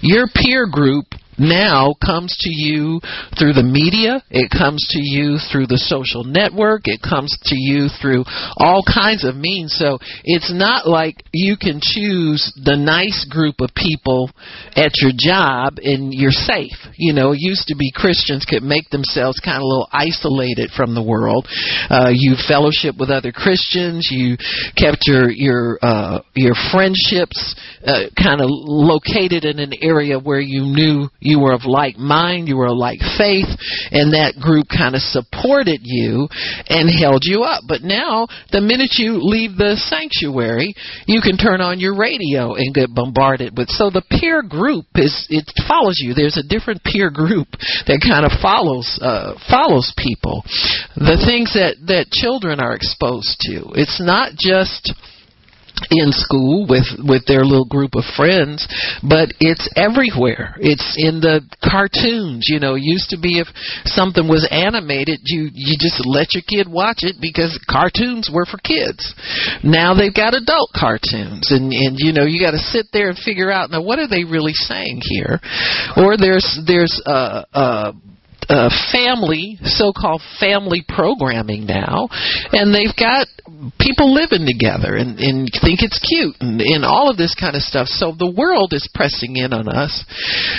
Your 0.01 0.27
peer 0.35 0.67
group 0.67 1.07
now 1.43 1.95
comes 1.99 2.37
to 2.41 2.51
you 2.51 3.01
through 3.39 3.53
the 3.53 3.67
media, 3.67 4.23
it 4.31 4.49
comes 4.51 4.87
to 4.91 5.01
you 5.03 5.39
through 5.51 5.67
the 5.67 5.79
social 5.79 6.25
network, 6.25 6.87
it 6.87 7.03
comes 7.03 7.37
to 7.51 7.57
you 7.59 7.89
through 8.01 8.25
all 8.57 8.83
kinds 8.87 9.27
of 9.27 9.35
means. 9.37 9.75
So 9.75 9.99
it's 10.25 10.53
not 10.53 10.87
like 10.87 11.23
you 11.33 11.57
can 11.59 11.81
choose 11.83 12.41
the 12.65 12.77
nice 12.77 13.27
group 13.29 13.61
of 13.61 13.71
people 13.75 14.31
at 14.77 14.93
your 15.03 15.13
job 15.13 15.79
and 15.83 16.15
you're 16.15 16.31
safe. 16.31 16.79
You 16.97 17.13
know, 17.13 17.33
it 17.33 17.39
used 17.41 17.67
to 17.69 17.77
be 17.77 17.91
Christians 17.91 18.47
could 18.49 18.63
make 18.63 18.89
themselves 18.91 19.41
kind 19.41 19.57
of 19.59 19.63
a 19.63 19.67
little 19.67 19.89
isolated 19.93 20.71
from 20.71 20.95
the 20.95 21.03
world. 21.03 21.49
Uh, 21.91 22.11
you 22.13 22.37
fellowship 22.49 22.97
with 22.99 23.11
other 23.11 23.33
Christians, 23.33 24.09
you 24.11 24.37
kept 24.77 25.05
your 25.07 25.31
your 25.31 25.79
uh, 25.83 26.21
your 26.35 26.55
friendships 26.71 27.55
uh, 27.87 28.07
kind 28.17 28.41
of 28.41 28.49
located 28.49 29.45
in 29.45 29.59
an 29.59 29.73
area 29.83 30.19
where 30.19 30.41
you 30.41 30.63
knew 30.63 31.09
you 31.21 31.32
were 31.41 31.53
of 31.53 31.65
like 31.65 31.97
mind, 31.97 32.49
you 32.49 32.57
were 32.57 32.69
of 32.69 32.77
like 32.77 33.01
faith, 33.19 33.49
and 33.91 34.15
that 34.15 34.35
group 34.41 34.67
kind 34.69 34.95
of 34.95 35.03
supported 35.03 35.81
you 35.83 36.29
and 36.69 36.89
held 36.89 37.23
you 37.23 37.43
up. 37.43 37.65
But 37.67 37.83
now, 37.83 38.29
the 38.51 38.61
minute 38.61 38.97
you 38.99 39.19
leave 39.21 39.57
the 39.57 39.77
sanctuary, 39.77 40.75
you 41.07 41.21
can 41.21 41.37
turn 41.37 41.61
on 41.61 41.81
your 41.81 41.97
radio 41.97 42.55
and 42.55 42.75
get 42.75 42.95
bombarded 42.95 43.57
with. 43.57 43.69
So 43.69 43.91
the 43.91 44.03
peer 44.09 44.43
group 44.43 44.87
is 44.95 45.27
it 45.31 45.51
follows 45.69 45.99
you. 45.99 46.15
There's 46.15 46.39
a 46.39 46.47
different 46.47 46.83
peer 46.85 47.11
group 47.11 47.49
that 47.87 48.03
kind 48.03 48.25
of 48.25 48.33
follows 48.41 48.99
uh, 49.01 49.35
follows 49.49 49.93
people. 49.97 50.43
The 50.97 51.21
things 51.25 51.55
that 51.55 51.77
that 51.87 52.11
children 52.11 52.61
are 52.61 52.75
exposed 52.75 53.37
to. 53.49 53.73
It's 53.75 54.01
not 54.01 54.33
just 54.37 54.95
in 55.91 56.13
school 56.13 56.67
with 56.69 56.87
with 57.03 57.27
their 57.27 57.45
little 57.45 57.67
group 57.67 57.95
of 57.95 58.05
friends 58.17 58.67
but 59.03 59.33
it's 59.41 59.69
everywhere. 59.77 60.55
It's 60.61 60.95
in 60.97 61.21
the 61.21 61.43
cartoons 61.65 62.47
you 62.49 62.61
know. 62.61 62.75
Used 62.75 63.11
to 63.11 63.19
be 63.19 63.39
if 63.39 63.49
something 63.85 64.29
was 64.29 64.47
animated 64.51 65.21
you 65.25 65.51
you 65.53 65.77
just 65.79 66.05
let 66.07 66.35
your 66.35 66.45
kid 66.47 66.71
watch 66.71 67.03
it 67.03 67.17
because 67.21 67.59
cartoons 67.69 68.31
were 68.33 68.47
for 68.47 68.59
kids. 68.59 69.15
Now 69.65 69.95
they've 69.95 70.15
got 70.15 70.35
adult 70.35 70.71
cartoons 70.75 71.51
and 71.51 71.73
and 71.73 71.97
you 71.99 72.13
know 72.13 72.25
you 72.25 72.41
got 72.41 72.53
to 72.53 72.63
sit 72.63 72.87
there 72.93 73.09
and 73.09 73.19
figure 73.19 73.51
out 73.51 73.71
now 73.71 73.83
what 73.83 73.99
are 73.99 74.09
they 74.09 74.25
really 74.25 74.55
saying 74.55 75.01
here? 75.03 75.41
Or 75.97 76.17
there's 76.17 76.47
there's 76.67 76.95
uh 77.07 77.45
uh 77.53 77.93
uh, 78.49 78.71
family, 78.91 79.59
so-called 79.63 80.23
family 80.41 80.85
programming 80.87 81.67
now, 81.67 82.09
and 82.53 82.75
they've 82.75 82.95
got 82.97 83.27
people 83.79 84.13
living 84.13 84.47
together 84.47 84.97
and, 84.97 85.19
and 85.19 85.51
think 85.63 85.83
it's 85.83 85.99
cute 86.01 86.35
and, 86.41 86.61
and 86.61 86.85
all 86.85 87.11
of 87.11 87.17
this 87.17 87.35
kind 87.39 87.55
of 87.55 87.63
stuff. 87.63 87.87
So 87.87 88.13
the 88.17 88.31
world 88.31 88.73
is 88.73 88.89
pressing 88.95 89.37
in 89.37 89.53
on 89.53 89.69
us, 89.69 90.05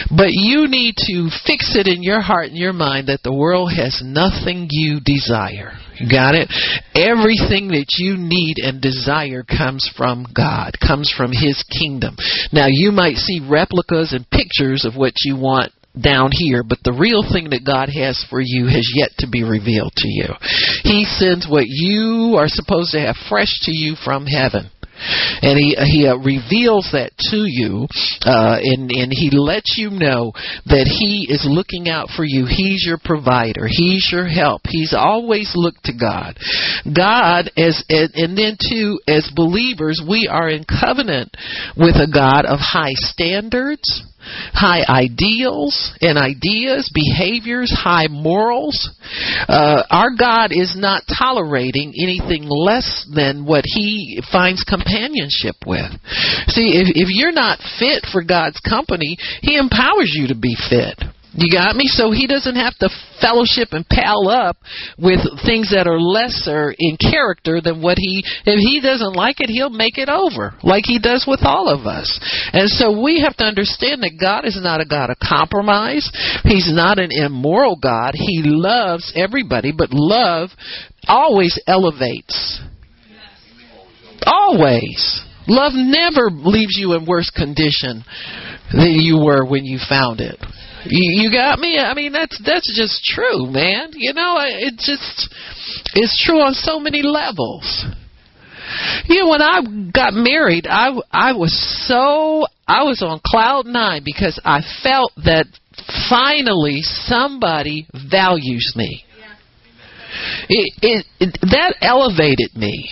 but 0.10 0.32
you 0.32 0.68
need 0.68 0.96
to 1.10 1.30
fix 1.46 1.76
it 1.76 1.88
in 1.88 2.04
your 2.04 2.22
heart 2.22 2.48
and 2.48 2.58
your 2.58 2.74
mind 2.74 3.08
that 3.08 3.24
the 3.24 3.34
world 3.34 3.72
has 3.76 4.02
nothing 4.04 4.68
you 4.70 5.00
desire. 5.04 5.74
You 6.00 6.10
got 6.10 6.36
it? 6.36 6.50
Everything 6.96 7.70
that 7.70 7.96
you 7.98 8.18
need 8.18 8.58
and 8.58 8.82
desire 8.82 9.44
comes 9.44 9.90
from 9.96 10.26
God, 10.36 10.74
comes 10.80 11.14
from 11.16 11.32
His 11.32 11.64
kingdom. 11.70 12.16
Now, 12.52 12.66
you 12.70 12.92
might 12.92 13.16
see 13.16 13.46
replicas 13.48 14.14
and 14.14 14.30
pictures 14.30 14.86
of 14.86 14.96
what 14.96 15.14
you 15.24 15.38
want 15.38 15.72
down 16.00 16.30
here, 16.32 16.64
but 16.64 16.80
the 16.84 16.94
real 16.94 17.22
thing 17.22 17.50
that 17.52 17.66
God 17.66 17.90
has 17.90 18.26
for 18.30 18.42
you 18.42 18.66
has 18.66 18.90
yet 18.96 19.12
to 19.20 19.28
be 19.30 19.44
revealed 19.44 19.94
to 19.98 20.08
you. 20.08 20.28
He 20.84 21.06
sends 21.06 21.48
what 21.48 21.66
you 21.68 22.36
are 22.38 22.48
supposed 22.48 22.92
to 22.92 23.00
have 23.00 23.16
fresh 23.30 23.54
to 23.64 23.72
you 23.72 23.96
from 24.04 24.26
heaven. 24.26 24.70
and 25.42 25.58
he 25.58 25.76
he 25.76 26.08
uh, 26.08 26.16
reveals 26.18 26.90
that 26.94 27.12
to 27.18 27.44
you, 27.46 27.88
uh, 28.26 28.58
and 28.62 28.92
and 28.92 29.12
he 29.12 29.30
lets 29.34 29.76
you 29.78 29.90
know 29.90 30.32
that 30.66 30.86
he 30.86 31.28
is 31.30 31.46
looking 31.50 31.90
out 31.90 32.10
for 32.16 32.24
you. 32.24 32.46
He's 32.46 32.86
your 32.86 33.00
provider. 33.04 33.68
He's 33.68 34.08
your 34.12 34.28
help. 34.28 34.62
He's 34.66 34.94
always 34.96 35.52
looked 35.56 35.86
to 35.86 35.94
God. 35.94 36.38
God 36.86 37.52
as 37.58 37.84
and 37.90 38.38
then 38.38 38.56
too 38.62 39.00
as 39.08 39.30
believers 39.36 40.02
we 40.08 40.30
are 40.32 40.50
in 40.50 40.64
covenant 40.64 41.36
with 41.76 41.96
a 41.96 42.10
God 42.12 42.46
of 42.46 42.60
high 42.60 42.96
standards 42.96 44.04
high 44.54 44.84
ideals 44.88 45.94
and 46.02 46.18
ideas, 46.18 46.92
behaviors, 46.94 47.72
high 47.72 48.08
morals. 48.08 48.90
Uh, 49.48 49.84
our 49.90 50.12
God 50.18 50.52
is 50.52 50.76
not 50.78 51.04
tolerating 51.08 51.94
anything 51.98 52.46
less 52.48 53.06
than 53.14 53.46
what 53.46 53.66
He 53.66 54.22
finds 54.32 54.64
companionship 54.64 55.56
with. 55.66 55.92
See, 56.48 56.80
if, 56.80 56.90
if 56.96 57.10
you're 57.10 57.32
not 57.32 57.60
fit 57.80 58.06
for 58.12 58.24
God's 58.24 58.60
company, 58.60 59.18
He 59.42 59.58
empowers 59.58 60.12
you 60.14 60.28
to 60.28 60.36
be 60.36 60.56
fit. 60.70 61.04
You 61.36 61.52
got 61.52 61.76
me? 61.76 61.86
So 61.88 62.12
he 62.12 62.28
doesn't 62.28 62.56
have 62.56 62.78
to 62.78 62.90
fellowship 63.20 63.70
and 63.72 63.88
pal 63.88 64.30
up 64.30 64.58
with 65.00 65.20
things 65.46 65.72
that 65.72 65.88
are 65.88 66.00
lesser 66.00 66.74
in 66.78 66.98
character 66.98 67.60
than 67.60 67.82
what 67.82 67.98
he, 67.98 68.24
if 68.46 68.60
he 68.60 68.80
doesn't 68.82 69.14
like 69.14 69.40
it, 69.40 69.50
he'll 69.50 69.72
make 69.72 69.98
it 69.98 70.10
over, 70.10 70.54
like 70.62 70.84
he 70.86 71.00
does 71.00 71.26
with 71.28 71.40
all 71.42 71.70
of 71.70 71.88
us. 71.88 72.20
And 72.54 72.70
so 72.70 73.02
we 73.02 73.22
have 73.22 73.36
to 73.38 73.46
understand 73.46 74.04
that 74.04 74.20
God 74.20 74.46
is 74.46 74.60
not 74.62 74.82
a 74.82 74.86
God 74.86 75.10
of 75.10 75.18
compromise. 75.18 76.10
He's 76.44 76.72
not 76.72 77.00
an 77.00 77.10
immoral 77.12 77.78
God. 77.82 78.14
He 78.14 78.42
loves 78.44 79.12
everybody, 79.16 79.74
but 79.76 79.90
love 79.92 80.50
always 81.08 81.60
elevates. 81.66 82.62
Always. 84.26 85.22
Love 85.48 85.74
never 85.76 86.30
leaves 86.32 86.78
you 86.78 86.94
in 86.94 87.06
worse 87.06 87.30
condition 87.30 88.04
than 88.72 88.94
you 88.94 89.18
were 89.18 89.46
when 89.46 89.66
you 89.66 89.80
found 89.90 90.22
it. 90.22 90.38
You, 90.86 91.24
you 91.24 91.32
got 91.32 91.60
me? 91.60 91.80
I 91.80 91.94
mean, 91.94 92.12
that's 92.12 92.40
that's 92.46 92.72
just 92.76 93.04
true, 93.04 93.48
man. 93.48 93.92
You 93.94 94.14
know, 94.14 94.36
it 94.40 94.76
just 94.78 95.30
it's 95.96 96.24
true 96.26 96.42
on 96.42 96.54
so 96.54 96.80
many 96.80 97.02
levels. 97.02 97.86
You 99.06 99.24
know, 99.24 99.30
when 99.30 99.42
I 99.42 99.62
got 99.94 100.14
married, 100.14 100.68
I 100.68 100.90
I 101.12 101.34
was 101.34 101.54
so 101.88 102.46
I 102.68 102.84
was 102.84 103.02
on 103.02 103.22
cloud 103.26 103.66
nine 103.66 104.02
because 104.04 104.40
I 104.44 104.62
felt 104.82 105.12
that 105.24 105.46
finally 106.10 106.80
somebody 106.82 107.88
values 108.10 108.74
me. 108.76 109.06
It, 110.50 110.74
it, 110.82 111.06
it 111.20 111.40
that 111.42 111.76
elevated 111.82 112.56
me. 112.56 112.90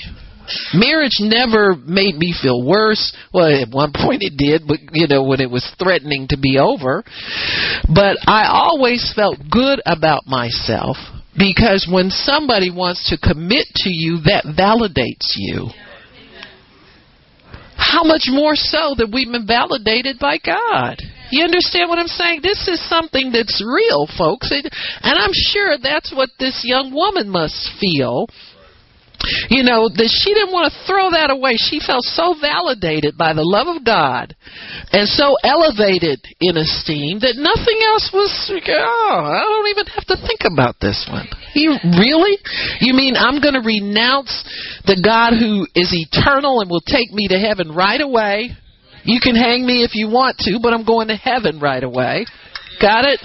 Marriage 0.74 1.20
never 1.20 1.76
made 1.76 2.16
me 2.16 2.34
feel 2.42 2.66
worse. 2.66 3.16
Well, 3.34 3.48
at 3.48 3.70
one 3.70 3.92
point 3.94 4.24
it 4.24 4.38
did, 4.38 4.68
but 4.68 4.80
you 4.94 5.08
know, 5.08 5.24
when 5.24 5.42
it 5.42 5.50
was 5.50 5.66
threatening 5.82 6.28
to 6.30 6.38
be 6.38 6.58
over. 6.58 7.04
But 7.94 8.18
I 8.28 8.48
always 8.52 9.12
felt 9.16 9.38
good 9.50 9.82
about 9.86 10.28
myself 10.28 10.98
because 11.38 11.88
when 11.92 12.10
somebody 12.10 12.72
wants 12.72 13.10
to 13.10 13.18
commit 13.18 13.68
to 13.76 13.90
you, 13.90 14.20
that 14.26 14.46
validates 14.58 15.36
you. 15.36 15.70
How 17.78 18.04
much 18.04 18.28
more 18.30 18.56
so 18.56 18.94
that 18.98 19.10
we've 19.12 19.32
been 19.32 19.48
validated 19.48 20.20
by 20.20 20.38
God? 20.38 21.02
You 21.32 21.44
understand 21.44 21.90
what 21.90 21.98
I'm 21.98 22.08
saying? 22.08 22.42
This 22.44 22.68
is 22.68 22.80
something 22.88 23.32
that's 23.32 23.64
real, 23.66 24.08
folks. 24.18 24.52
And 24.52 24.70
I'm 25.02 25.34
sure 25.34 25.78
that's 25.82 26.14
what 26.14 26.30
this 26.38 26.62
young 26.64 26.94
woman 26.94 27.30
must 27.30 27.72
feel 27.80 28.28
you 29.50 29.64
know, 29.64 29.90
that 29.90 30.10
she 30.10 30.34
didn't 30.34 30.54
want 30.54 30.72
to 30.72 30.80
throw 30.86 31.12
that 31.12 31.30
away. 31.30 31.56
She 31.58 31.80
felt 31.80 32.04
so 32.04 32.36
validated 32.40 33.18
by 33.18 33.34
the 33.34 33.46
love 33.46 33.68
of 33.68 33.86
God 33.86 34.36
and 34.92 35.08
so 35.08 35.38
elevated 35.44 36.22
in 36.40 36.58
esteem 36.58 37.20
that 37.22 37.38
nothing 37.38 37.80
else 37.86 38.10
was, 38.14 38.32
oh, 38.52 39.22
I 39.30 39.44
don't 39.46 39.70
even 39.70 39.88
have 39.94 40.08
to 40.12 40.18
think 40.28 40.42
about 40.46 40.80
this 40.82 41.08
one. 41.10 41.28
You 41.54 41.78
really? 41.98 42.38
You 42.80 42.94
mean 42.94 43.16
I'm 43.16 43.42
going 43.42 43.56
to 43.56 43.66
renounce 43.66 44.32
the 44.86 45.00
God 45.00 45.38
who 45.38 45.68
is 45.76 45.92
eternal 45.94 46.62
and 46.62 46.70
will 46.70 46.86
take 46.86 47.12
me 47.12 47.28
to 47.30 47.38
heaven 47.38 47.72
right 47.72 48.02
away? 48.02 48.56
You 49.04 49.20
can 49.20 49.36
hang 49.36 49.66
me 49.66 49.84
if 49.84 49.96
you 49.96 50.08
want 50.08 50.38
to, 50.46 50.60
but 50.62 50.74
I'm 50.74 50.86
going 50.86 51.08
to 51.10 51.16
heaven 51.16 51.60
right 51.60 51.84
away. 51.84 52.26
Got 52.80 53.06
it? 53.06 53.20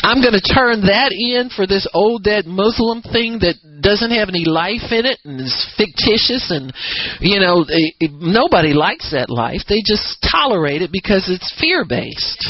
I'm 0.00 0.22
going 0.22 0.32
to 0.32 0.40
turn 0.40 0.86
that 0.86 1.12
in 1.12 1.50
for 1.50 1.66
this 1.66 1.86
old 1.92 2.24
dead 2.24 2.46
Muslim 2.46 3.02
thing 3.02 3.40
that 3.40 3.56
doesn't 3.86 4.10
have 4.10 4.28
any 4.28 4.42
life 4.44 4.90
in 4.90 5.06
it 5.06 5.22
and 5.22 5.38
is 5.38 5.54
fictitious 5.78 6.50
and 6.50 6.74
you 7.22 7.38
know 7.38 7.62
it, 7.68 8.10
nobody 8.18 8.74
likes 8.74 9.14
that 9.14 9.30
life. 9.30 9.62
They 9.68 9.86
just 9.86 10.18
tolerate 10.26 10.82
it 10.82 10.90
because 10.90 11.30
it's 11.30 11.54
fear 11.54 11.86
based 11.86 12.42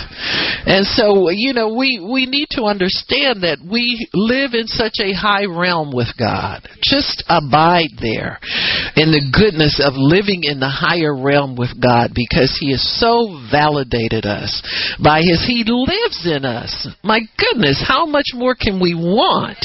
and 0.64 0.86
so 0.86 1.28
you 1.28 1.52
know 1.52 1.76
we 1.76 2.00
we 2.00 2.24
need 2.24 2.48
to 2.56 2.64
understand 2.64 3.44
that 3.44 3.60
we 3.60 4.08
live 4.14 4.54
in 4.54 4.66
such 4.66 4.96
a 5.04 5.12
high 5.12 5.44
realm 5.44 5.92
with 5.92 6.08
God. 6.18 6.64
Just 6.80 7.22
abide 7.28 8.00
there 8.00 8.40
in 8.96 9.12
the 9.12 9.28
goodness 9.28 9.76
of 9.84 9.92
living 9.94 10.48
in 10.48 10.58
the 10.58 10.72
higher 10.72 11.12
realm 11.12 11.56
with 11.56 11.76
God 11.76 12.12
because 12.14 12.56
he 12.58 12.72
has 12.72 12.80
so 12.80 13.36
validated 13.52 14.24
us. 14.24 14.64
By 15.02 15.20
his 15.20 15.44
he 15.44 15.68
lives 15.68 16.24
in 16.24 16.48
us. 16.48 16.88
My 17.04 17.20
goodness 17.36 17.84
how 17.86 18.06
much 18.06 18.32
more 18.32 18.56
can 18.56 18.80
we 18.80 18.94
want 18.94 19.60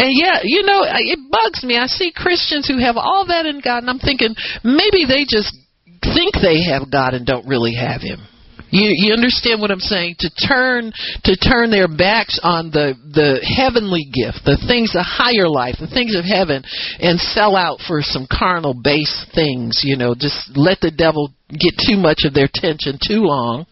and 0.00 0.16
yeah, 0.16 0.40
you 0.42 0.62
know, 0.62 0.80
it 0.82 1.20
bugs 1.30 1.62
me. 1.62 1.76
I 1.76 1.86
see 1.86 2.10
Christians 2.10 2.66
who 2.66 2.80
have 2.80 2.96
all 2.96 3.26
that 3.28 3.44
in 3.44 3.60
God, 3.60 3.84
and 3.84 3.90
I'm 3.90 3.98
thinking 3.98 4.34
maybe 4.64 5.04
they 5.04 5.28
just 5.28 5.52
think 6.00 6.40
they 6.40 6.64
have 6.72 6.90
God 6.90 7.12
and 7.12 7.26
don't 7.26 7.46
really 7.46 7.74
have 7.74 8.00
Him. 8.00 8.24
You 8.70 8.88
you 8.94 9.12
understand 9.12 9.60
what 9.60 9.70
I'm 9.70 9.84
saying? 9.84 10.16
To 10.20 10.30
turn 10.30 10.92
to 11.24 11.36
turn 11.36 11.70
their 11.70 11.88
backs 11.88 12.40
on 12.42 12.70
the 12.70 12.94
the 13.12 13.44
heavenly 13.44 14.08
gift, 14.08 14.46
the 14.46 14.56
things, 14.66 14.94
the 14.94 15.04
higher 15.04 15.50
life, 15.50 15.76
the 15.78 15.90
things 15.90 16.16
of 16.16 16.24
heaven, 16.24 16.64
and 17.00 17.20
sell 17.20 17.56
out 17.56 17.80
for 17.86 18.00
some 18.00 18.26
carnal 18.30 18.72
base 18.72 19.26
things. 19.34 19.82
You 19.84 19.96
know, 19.98 20.14
just 20.16 20.56
let 20.56 20.80
the 20.80 20.90
devil 20.90 21.28
get 21.50 21.74
too 21.76 21.98
much 21.98 22.22
of 22.24 22.32
their 22.32 22.48
attention 22.48 22.96
too 23.02 23.26
long, 23.26 23.66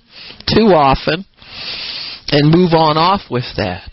too 0.44 0.76
often 0.76 1.24
and 2.30 2.52
move 2.52 2.72
on 2.72 2.96
off 2.96 3.22
with 3.30 3.46
that. 3.56 3.90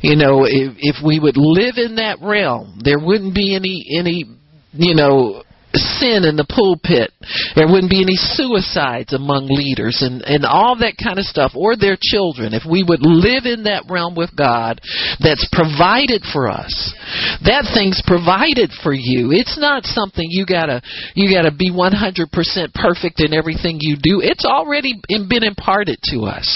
You 0.00 0.16
know, 0.16 0.44
if 0.44 0.76
if 0.78 0.96
we 1.04 1.18
would 1.18 1.36
live 1.36 1.74
in 1.76 1.96
that 1.96 2.18
realm, 2.20 2.80
there 2.84 2.98
wouldn't 2.98 3.34
be 3.34 3.54
any 3.54 3.86
any 3.98 4.24
you 4.72 4.94
know 4.94 5.42
sin 5.74 6.24
in 6.24 6.36
the 6.36 6.48
pulpit. 6.48 7.12
There 7.56 7.68
wouldn't 7.68 7.90
be 7.90 8.02
any 8.02 8.16
suicides 8.16 9.12
among 9.12 9.48
leaders 9.48 10.02
and, 10.02 10.22
and 10.22 10.44
all 10.44 10.76
that 10.80 11.00
kind 11.00 11.18
of 11.18 11.24
stuff, 11.24 11.52
or 11.56 11.76
their 11.76 11.96
children. 11.96 12.52
If 12.52 12.68
we 12.68 12.84
would 12.84 13.00
live 13.00 13.48
in 13.48 13.64
that 13.64 13.88
realm 13.88 14.14
with 14.14 14.34
God 14.36 14.80
that's 15.20 15.48
provided 15.52 16.22
for 16.28 16.50
us, 16.50 16.72
that 17.44 17.70
thing's 17.72 18.02
provided 18.04 18.70
for 18.82 18.92
you. 18.92 19.32
It's 19.32 19.56
not 19.56 19.88
something 19.88 20.26
you 20.28 20.44
gotta 20.44 20.82
you 21.14 21.32
gotta 21.32 21.52
be 21.52 21.70
100% 21.70 21.94
perfect 22.74 23.20
in 23.20 23.32
everything 23.32 23.78
you 23.80 23.96
do. 23.96 24.20
It's 24.20 24.44
already 24.44 25.00
been 25.08 25.44
imparted 25.44 25.98
to 26.12 26.28
us. 26.28 26.46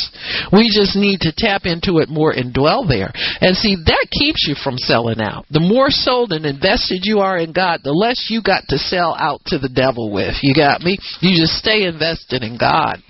We 0.53 0.69
just 0.69 0.97
need 0.97 1.21
to 1.25 1.33
tap 1.37 1.63
into 1.65 1.99
it 1.99 2.09
more 2.09 2.33
and 2.33 2.53
dwell 2.53 2.87
there. 2.87 3.13
And 3.41 3.57
see, 3.57 3.77
that 3.87 4.07
keeps 4.11 4.45
you 4.49 4.55
from 4.63 4.79
selling 4.79 5.21
out. 5.21 5.47
The 5.51 5.61
more 5.61 5.91
sold 5.91 6.33
and 6.33 6.45
invested 6.45 7.03
you 7.05 7.21
are 7.21 7.39
in 7.39 7.53
God, 7.53 7.81
the 7.83 7.93
less 7.93 8.29
you 8.29 8.43
got 8.43 8.65
to 8.69 8.79
sell 8.79 9.06
out 9.15 9.41
to 9.47 9.59
the 9.59 9.69
devil 9.69 10.13
with. 10.13 10.35
You 10.43 10.55
got 10.55 10.81
me? 10.81 10.99
You 11.21 11.37
just 11.37 11.55
stay 11.55 11.85
invested 11.85 12.43
in 12.43 12.59
God. 12.59 13.03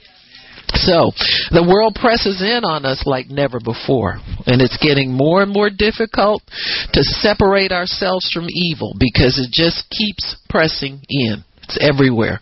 So, 0.74 1.12
the 1.54 1.62
world 1.62 1.94
presses 1.94 2.42
in 2.42 2.64
on 2.64 2.84
us 2.84 3.04
like 3.06 3.30
never 3.30 3.60
before, 3.60 4.18
and 4.46 4.60
it's 4.60 4.76
getting 4.82 5.12
more 5.12 5.42
and 5.42 5.52
more 5.52 5.70
difficult 5.70 6.42
to 6.92 7.02
separate 7.02 7.70
ourselves 7.70 8.28
from 8.34 8.46
evil 8.50 8.94
because 8.98 9.38
it 9.38 9.54
just 9.54 9.88
keeps 9.90 10.36
pressing 10.50 11.00
in. 11.08 11.44
It's 11.62 11.78
everywhere. 11.80 12.40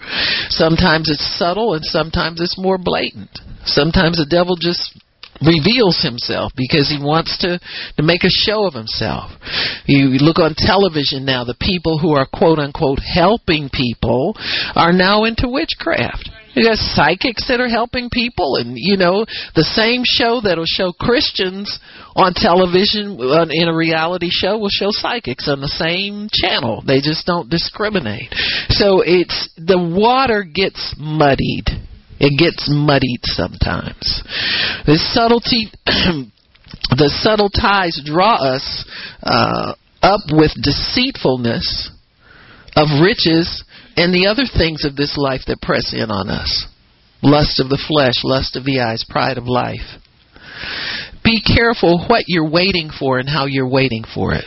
Sometimes 0.49 1.11
it's 1.11 1.39
subtle 1.39 1.75
and 1.75 1.85
sometimes 1.85 2.41
it's 2.41 2.59
more 2.59 2.79
blatant. 2.79 3.31
Sometimes 3.65 4.19
the 4.19 4.29
devil 4.29 4.57
just 4.57 4.99
reveals 5.47 6.03
himself 6.03 6.53
because 6.57 6.89
he 6.89 6.99
wants 7.03 7.39
to 7.39 7.61
to 7.97 8.03
make 8.03 8.25
a 8.25 8.33
show 8.33 8.67
of 8.67 8.75
himself. 8.75 9.31
You 9.87 10.19
look 10.19 10.39
on 10.39 10.55
television 10.57 11.25
now, 11.25 11.45
the 11.45 11.59
people 11.61 11.99
who 11.99 12.13
are 12.13 12.27
quote 12.27 12.59
unquote 12.59 13.01
helping 13.01 13.69
people 13.73 14.35
are 14.75 14.93
now 14.93 15.25
into 15.25 15.49
witchcraft. 15.49 16.31
You 16.55 16.65
got 16.65 16.79
psychics 16.79 17.49
that 17.49 17.61
are 17.61 17.69
helping 17.69 18.11
people, 18.11 18.57
and 18.57 18.75
you 18.77 18.97
know 18.97 19.27
the 19.57 19.65
same 19.65 20.03
show 20.05 20.41
that'll 20.41 20.65
show 20.67 20.93
Christians 20.93 21.81
on 22.15 22.33
television 22.35 23.19
in 23.51 23.69
a 23.69 23.75
reality 23.75 24.29
show 24.31 24.59
will 24.59 24.71
show 24.71 24.91
psychics 24.91 25.49
on 25.49 25.61
the 25.61 25.69
same 25.69 26.29
channel. 26.33 26.83
They 26.87 27.01
just 27.01 27.27
don't 27.27 27.51
discriminate. 27.51 28.33
So 28.69 29.03
it's 29.05 29.51
the 29.57 29.79
water 29.79 30.45
gets 30.45 30.95
muddied 30.97 31.67
it 32.21 32.39
gets 32.39 32.69
muddied 32.71 33.21
sometimes. 33.25 34.23
The 34.87 34.99
subtlety, 35.13 35.71
the 36.97 37.11
subtle 37.23 37.51
ties 37.51 38.01
draw 38.05 38.37
us 38.37 38.85
uh, 39.23 39.75
up 40.03 40.21
with 40.31 40.53
deceitfulness 40.63 41.91
of 42.77 43.03
riches 43.03 43.65
and 43.97 44.13
the 44.13 44.27
other 44.27 44.45
things 44.47 44.85
of 44.85 44.97
this 44.97 45.17
life 45.17 45.43
that 45.47 45.63
press 45.63 45.95
in 45.95 46.11
on 46.11 46.29
us 46.29 46.67
lust 47.25 47.59
of 47.59 47.71
the 47.71 47.83
flesh, 47.89 48.21
lust 48.23 48.55
of 48.55 48.65
the 48.65 48.81
eyes, 48.81 49.05
pride 49.09 49.39
of 49.39 49.47
life. 49.47 49.99
Be 51.25 51.41
careful 51.41 52.05
what 52.07 52.25
you're 52.27 52.49
waiting 52.49 52.91
for 52.97 53.19
and 53.19 53.29
how 53.29 53.47
you're 53.47 53.69
waiting 53.69 54.05
for 54.15 54.35
it. 54.35 54.45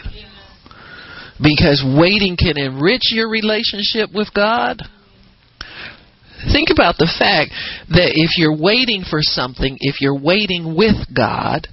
Because 1.41 1.83
waiting 1.83 2.37
can 2.37 2.57
enrich 2.57 3.11
your 3.11 3.29
relationship 3.29 4.09
with 4.13 4.29
God. 4.33 4.81
Think 6.51 6.69
about 6.69 6.97
the 6.97 7.09
fact 7.17 7.51
that 7.89 8.11
if 8.13 8.37
you're 8.37 8.55
waiting 8.55 9.03
for 9.07 9.19
something, 9.21 9.77
if 9.81 10.01
you're 10.01 10.19
waiting 10.19 10.75
with 10.75 10.95
God, 11.13 11.67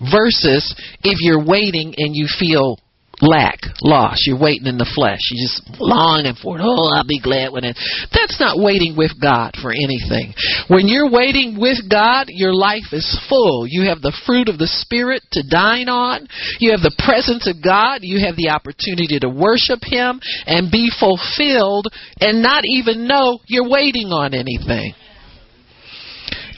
versus 0.00 0.74
if 1.04 1.18
you're 1.20 1.44
waiting 1.44 1.94
and 1.96 2.16
you 2.16 2.26
feel 2.38 2.78
lack, 3.20 3.60
loss. 3.82 4.24
You're 4.26 4.40
waiting 4.40 4.66
in 4.66 4.78
the 4.78 4.90
flesh. 4.94 5.20
You're 5.30 5.46
just 5.46 5.80
longing 5.80 6.34
for 6.42 6.58
it. 6.58 6.62
Oh, 6.64 6.92
I'll 6.92 7.06
be 7.06 7.20
glad 7.20 7.52
when 7.52 7.64
it. 7.64 7.76
That's 8.12 8.40
not 8.40 8.58
waiting 8.58 8.96
with 8.96 9.12
God 9.20 9.54
for 9.60 9.72
anything. 9.72 10.34
When 10.68 10.88
you're 10.88 11.10
waiting 11.10 11.60
with 11.60 11.78
God, 11.90 12.26
your 12.28 12.54
life 12.54 12.92
is 12.92 13.06
full. 13.28 13.66
You 13.68 13.88
have 13.88 14.00
the 14.00 14.16
fruit 14.26 14.48
of 14.48 14.58
the 14.58 14.68
Spirit 14.68 15.22
to 15.32 15.42
dine 15.48 15.88
on. 15.88 16.26
You 16.58 16.72
have 16.72 16.80
the 16.80 16.96
presence 17.04 17.46
of 17.46 17.62
God. 17.62 18.00
You 18.02 18.24
have 18.26 18.36
the 18.36 18.50
opportunity 18.50 19.18
to 19.20 19.28
worship 19.28 19.80
Him 19.82 20.20
and 20.46 20.70
be 20.72 20.90
fulfilled 20.98 21.88
and 22.20 22.42
not 22.42 22.64
even 22.64 23.06
know 23.06 23.38
you're 23.46 23.68
waiting 23.68 24.08
on 24.08 24.34
anything. 24.34 24.94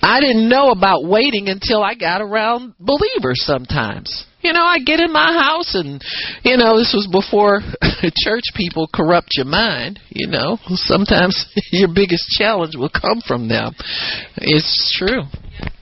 I 0.02 0.20
didn't 0.20 0.48
know 0.48 0.70
about 0.70 1.04
waiting 1.04 1.48
until 1.48 1.82
I 1.82 1.94
got 1.94 2.20
around 2.20 2.74
believers 2.80 3.44
sometimes. 3.46 4.26
You 4.42 4.52
know, 4.52 4.64
I 4.64 4.78
get 4.78 5.00
in 5.00 5.12
my 5.12 5.32
house 5.32 5.74
and, 5.74 6.02
you 6.42 6.56
know, 6.56 6.78
this 6.78 6.92
was 6.94 7.08
before 7.10 7.60
church 8.24 8.44
people 8.54 8.88
corrupt 8.92 9.36
your 9.36 9.46
mind, 9.46 10.00
you 10.10 10.26
know. 10.26 10.58
Sometimes 10.66 11.46
your 11.70 11.88
biggest 11.94 12.28
challenge 12.30 12.76
will 12.76 12.90
come 12.90 13.20
from 13.26 13.48
them. 13.48 13.74
It's 14.36 14.96
true. 14.98 15.22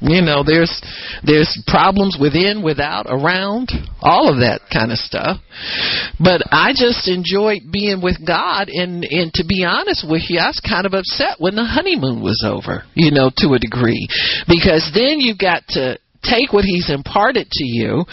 You 0.01 0.23
know, 0.23 0.43
there's 0.45 0.81
there's 1.25 1.63
problems 1.67 2.17
within, 2.21 2.63
without, 2.63 3.07
around, 3.09 3.71
all 4.01 4.33
of 4.33 4.41
that 4.41 4.61
kind 4.73 4.93
of 4.93 4.99
stuff. 4.99 5.39
But 6.19 6.43
I 6.51 6.73
just 6.75 7.09
enjoyed 7.09 7.71
being 7.71 8.03
with 8.03 8.17
God 8.27 8.69
and 8.69 9.05
and 9.05 9.33
to 9.35 9.45
be 9.47 9.65
honest 9.65 10.05
with 10.09 10.23
you, 10.29 10.41
I 10.41 10.49
was 10.49 10.61
kind 10.61 10.87
of 10.87 10.95
upset 10.95 11.37
when 11.39 11.55
the 11.55 11.65
honeymoon 11.65 12.23
was 12.23 12.45
over, 12.47 12.85
you 12.95 13.11
know, 13.11 13.31
to 13.39 13.53
a 13.53 13.59
degree. 13.59 14.09
Because 14.49 14.91
then 14.95 15.21
you 15.21 15.37
got 15.37 15.65
to 15.77 15.99
take 16.23 16.53
what 16.53 16.65
he's 16.65 16.91
imparted 16.91 17.49
to 17.51 17.65
you 17.65 18.05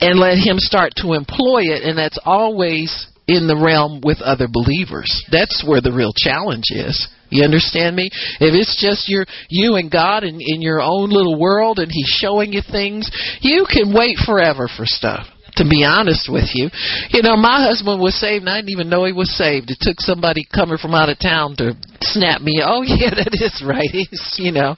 and 0.00 0.18
let 0.18 0.38
him 0.38 0.58
start 0.58 0.92
to 0.96 1.12
employ 1.12 1.62
it 1.62 1.82
and 1.82 1.98
that's 1.98 2.18
always 2.24 3.08
in 3.28 3.48
the 3.48 3.56
realm 3.56 4.00
with 4.04 4.18
other 4.20 4.46
believers 4.50 5.24
that's 5.30 5.64
where 5.66 5.80
the 5.80 5.92
real 5.92 6.12
challenge 6.16 6.70
is 6.70 7.08
you 7.28 7.42
understand 7.42 7.96
me 7.96 8.08
if 8.38 8.54
it's 8.54 8.80
just 8.80 9.08
your 9.08 9.26
you 9.48 9.74
and 9.74 9.90
god 9.90 10.22
in, 10.22 10.38
in 10.40 10.62
your 10.62 10.80
own 10.80 11.10
little 11.10 11.38
world 11.38 11.78
and 11.78 11.90
he's 11.90 12.06
showing 12.06 12.52
you 12.52 12.62
things 12.70 13.10
you 13.40 13.66
can 13.68 13.92
wait 13.92 14.16
forever 14.24 14.68
for 14.68 14.86
stuff 14.86 15.26
to 15.56 15.64
be 15.64 15.84
honest 15.84 16.28
with 16.30 16.52
you. 16.54 16.68
You 17.10 17.22
know, 17.22 17.36
my 17.36 17.64
husband 17.64 18.00
was 18.00 18.14
saved 18.20 18.42
and 18.42 18.50
I 18.50 18.58
didn't 18.58 18.70
even 18.70 18.88
know 18.88 19.04
he 19.04 19.12
was 19.12 19.34
saved. 19.36 19.70
It 19.70 19.78
took 19.80 20.00
somebody 20.00 20.46
coming 20.54 20.78
from 20.78 20.94
out 20.94 21.08
of 21.08 21.18
town 21.18 21.56
to 21.56 21.72
snap 22.00 22.42
me. 22.42 22.62
Oh 22.62 22.82
yeah, 22.86 23.10
that 23.10 23.32
is 23.32 23.64
right. 23.66 23.88
He's, 23.90 24.36
you 24.38 24.52
know, 24.52 24.76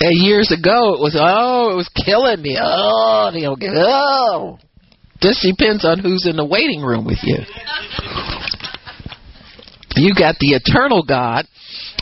and 0.00 0.12
years 0.14 0.52
ago, 0.52 0.94
it 0.94 1.00
was 1.00 1.16
oh, 1.18 1.72
it 1.72 1.76
was 1.76 1.88
killing 1.94 2.40
me. 2.40 2.58
Oh, 2.60 3.30
you 3.34 3.42
know, 3.42 3.56
oh. 3.60 4.58
Just 5.20 5.42
depends 5.42 5.84
on 5.84 5.98
who's 5.98 6.26
in 6.26 6.36
the 6.36 6.46
waiting 6.46 6.80
room 6.80 7.04
with 7.04 7.18
you. 7.22 7.38
You 9.96 10.14
got 10.14 10.36
the 10.38 10.56
eternal 10.56 11.02
God 11.02 11.44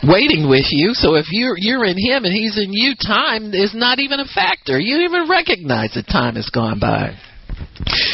waiting 0.03 0.49
with 0.49 0.67
you. 0.69 0.93
So 0.93 1.15
if 1.15 1.25
you're 1.31 1.55
you're 1.57 1.83
in 1.83 1.97
Him 1.97 2.23
and 2.23 2.33
He's 2.33 2.57
in 2.57 2.71
you, 2.71 2.95
time 2.95 3.53
is 3.53 3.73
not 3.75 3.99
even 3.99 4.19
a 4.19 4.25
factor. 4.25 4.79
You 4.79 5.01
even 5.01 5.29
recognize 5.29 5.93
that 5.95 6.07
time 6.07 6.35
has 6.35 6.49
gone 6.49 6.79
by. 6.79 7.17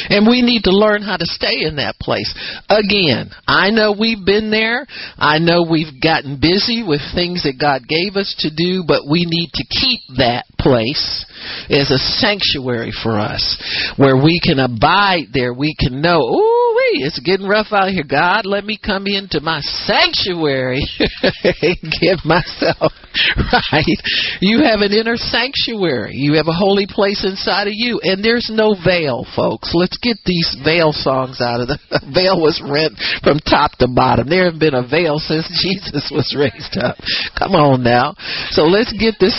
And 0.10 0.28
we 0.28 0.42
need 0.42 0.64
to 0.64 0.72
learn 0.72 1.02
how 1.02 1.18
to 1.18 1.26
stay 1.26 1.66
in 1.66 1.78
that 1.78 1.98
place. 2.00 2.34
Again, 2.70 3.32
I 3.48 3.72
know 3.72 3.96
we've 3.98 4.24
been 4.24 4.52
there. 4.52 4.86
I 5.18 5.40
know 5.40 5.66
we've 5.70 6.02
gotten 6.02 6.40
busy 6.40 6.84
with 6.86 7.02
things 7.14 7.44
that 7.44 7.60
God 7.60 7.88
gave 7.88 8.16
us 8.16 8.36
to 8.40 8.50
do, 8.54 8.84
but 8.88 9.10
we 9.10 9.26
need 9.26 9.50
to 9.54 9.66
keep 9.66 10.02
that 10.18 10.46
place 10.60 11.26
as 11.70 11.92
a 11.92 11.98
sanctuary 11.98 12.92
for 13.04 13.20
us 13.20 13.58
where 13.98 14.16
we 14.16 14.40
can 14.44 14.60
abide 14.60 15.34
there. 15.34 15.54
We 15.54 15.76
can 15.80 16.02
know, 16.02 16.22
ooh, 16.22 16.66
it's 16.94 17.20
getting 17.20 17.48
rough 17.48 17.68
out 17.72 17.90
here. 17.90 18.04
God, 18.08 18.46
let 18.46 18.64
me 18.64 18.80
come 18.84 19.08
into 19.08 19.42
my 19.42 19.60
sanctuary 19.62 20.82
and 21.44 21.94
give 22.00 22.24
myself 22.24 22.94
right. 23.72 24.00
You 24.42 24.64
have 24.64 24.82
an 24.82 24.94
inner 24.94 25.18
sanctuary. 25.18 26.16
You 26.16 26.36
have 26.36 26.48
a 26.48 26.56
holy 26.56 26.88
place 26.88 27.26
inside 27.26 27.68
of 27.68 27.74
you, 27.76 28.00
and 28.04 28.24
there's 28.24 28.50
no 28.52 28.76
veil, 28.76 29.26
folks. 29.36 29.72
Let's 29.74 29.98
get 29.98 30.18
these 30.26 30.56
veil 30.64 30.92
songs 30.92 31.42
out 31.42 31.62
of 31.62 31.68
the 31.68 31.80
veil 32.14 32.42
was 32.42 32.62
rent 32.64 32.94
from 33.24 33.40
top 33.40 33.78
to 33.80 33.88
bottom. 33.88 34.30
There 34.30 34.50
have 34.50 34.60
been 34.60 34.76
a 34.76 34.86
veil 34.86 35.20
since 35.20 35.48
Jesus 35.64 36.12
was 36.12 36.36
raised 36.36 36.78
up. 36.78 36.98
Come 37.38 37.56
on 37.56 37.84
now. 37.84 38.16
So 38.52 38.66
let's 38.66 38.92
get 38.94 39.16
this 39.20 39.36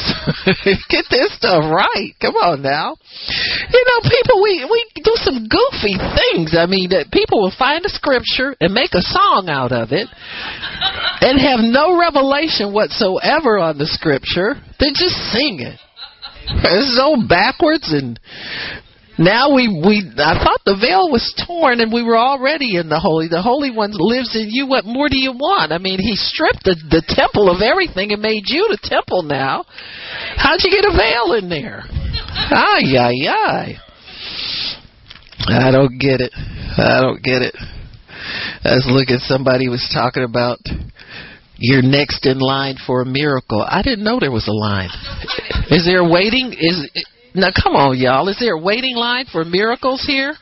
get 0.88 1.06
this 1.10 1.34
stuff 1.36 1.64
right. 1.68 2.12
Come 2.20 2.36
on 2.36 2.62
now. 2.62 2.96
You 3.70 3.82
know, 3.82 3.98
people 4.08 4.42
we 4.42 4.64
we 4.64 4.80
do 5.02 5.14
some 5.22 5.46
goofy 5.48 5.96
things. 5.96 6.56
I 6.56 6.66
mean, 6.66 6.90
that 6.90 7.10
people 7.12 7.40
will 7.42 7.54
find 7.56 7.84
a 7.84 7.92
scripture 7.92 8.54
and 8.60 8.72
make 8.72 8.94
a 8.94 9.02
song 9.02 9.48
out 9.48 9.72
of 9.72 9.92
it 9.92 10.08
and 11.20 11.40
have 11.40 11.60
no 11.60 11.98
revelation 11.98 12.72
whatsoever 12.72 13.58
on 13.66 13.78
the 13.78 13.86
scripture. 13.86 14.54
They 14.78 14.88
just 14.94 15.16
sing 15.34 15.58
it. 15.60 15.78
It's 16.48 16.96
so 16.96 17.26
backwards 17.26 17.92
and 17.92 18.18
now 19.18 19.54
we 19.54 19.66
we 19.66 20.04
I 20.18 20.36
thought 20.36 20.60
the 20.64 20.76
veil 20.76 21.10
was 21.10 21.24
torn 21.46 21.80
and 21.80 21.90
we 21.90 22.02
were 22.02 22.18
already 22.18 22.76
in 22.76 22.88
the 22.88 23.00
holy. 23.00 23.28
The 23.28 23.40
holy 23.40 23.70
one 23.70 23.90
lives 23.96 24.36
in 24.36 24.48
you. 24.50 24.68
What 24.68 24.84
more 24.84 25.08
do 25.08 25.16
you 25.18 25.32
want? 25.32 25.72
I 25.72 25.78
mean, 25.78 25.98
he 25.98 26.14
stripped 26.16 26.64
the 26.64 26.76
the 26.90 27.02
temple 27.08 27.50
of 27.50 27.62
everything 27.62 28.12
and 28.12 28.20
made 28.20 28.44
you 28.46 28.68
the 28.68 28.78
temple 28.82 29.22
now. 29.22 29.64
How'd 30.36 30.60
you 30.62 30.70
get 30.70 30.84
a 30.84 30.92
veil 30.92 31.32
in 31.32 31.48
there? 31.48 31.82
Ay 31.88 32.84
ay 32.92 33.16
ay. 33.26 33.66
I 35.48 35.70
don't 35.70 35.98
get 35.98 36.20
it. 36.20 36.32
I 36.36 37.00
don't 37.00 37.22
get 37.22 37.40
it. 37.40 37.56
I 37.56 38.74
was 38.74 38.86
looking 38.86 39.18
somebody 39.18 39.68
was 39.68 39.88
talking 39.92 40.24
about 40.24 40.58
you're 41.58 41.82
next 41.82 42.26
in 42.26 42.38
line 42.38 42.76
for 42.86 43.02
a 43.02 43.06
miracle. 43.06 43.64
I 43.66 43.82
didn't 43.82 44.04
know 44.04 44.18
there 44.20 44.30
was 44.30 44.48
a 44.48 44.52
line. 44.52 44.90
Is 45.70 45.84
there 45.84 46.00
a 46.00 46.08
waiting? 46.08 46.54
Is 46.58 46.90
now, 47.34 47.50
come 47.52 47.76
on, 47.76 47.98
y'all. 47.98 48.28
Is 48.28 48.38
there 48.40 48.54
a 48.54 48.60
waiting 48.60 48.96
line 48.96 49.26
for 49.30 49.44
miracles 49.44 50.04
here? 50.06 50.34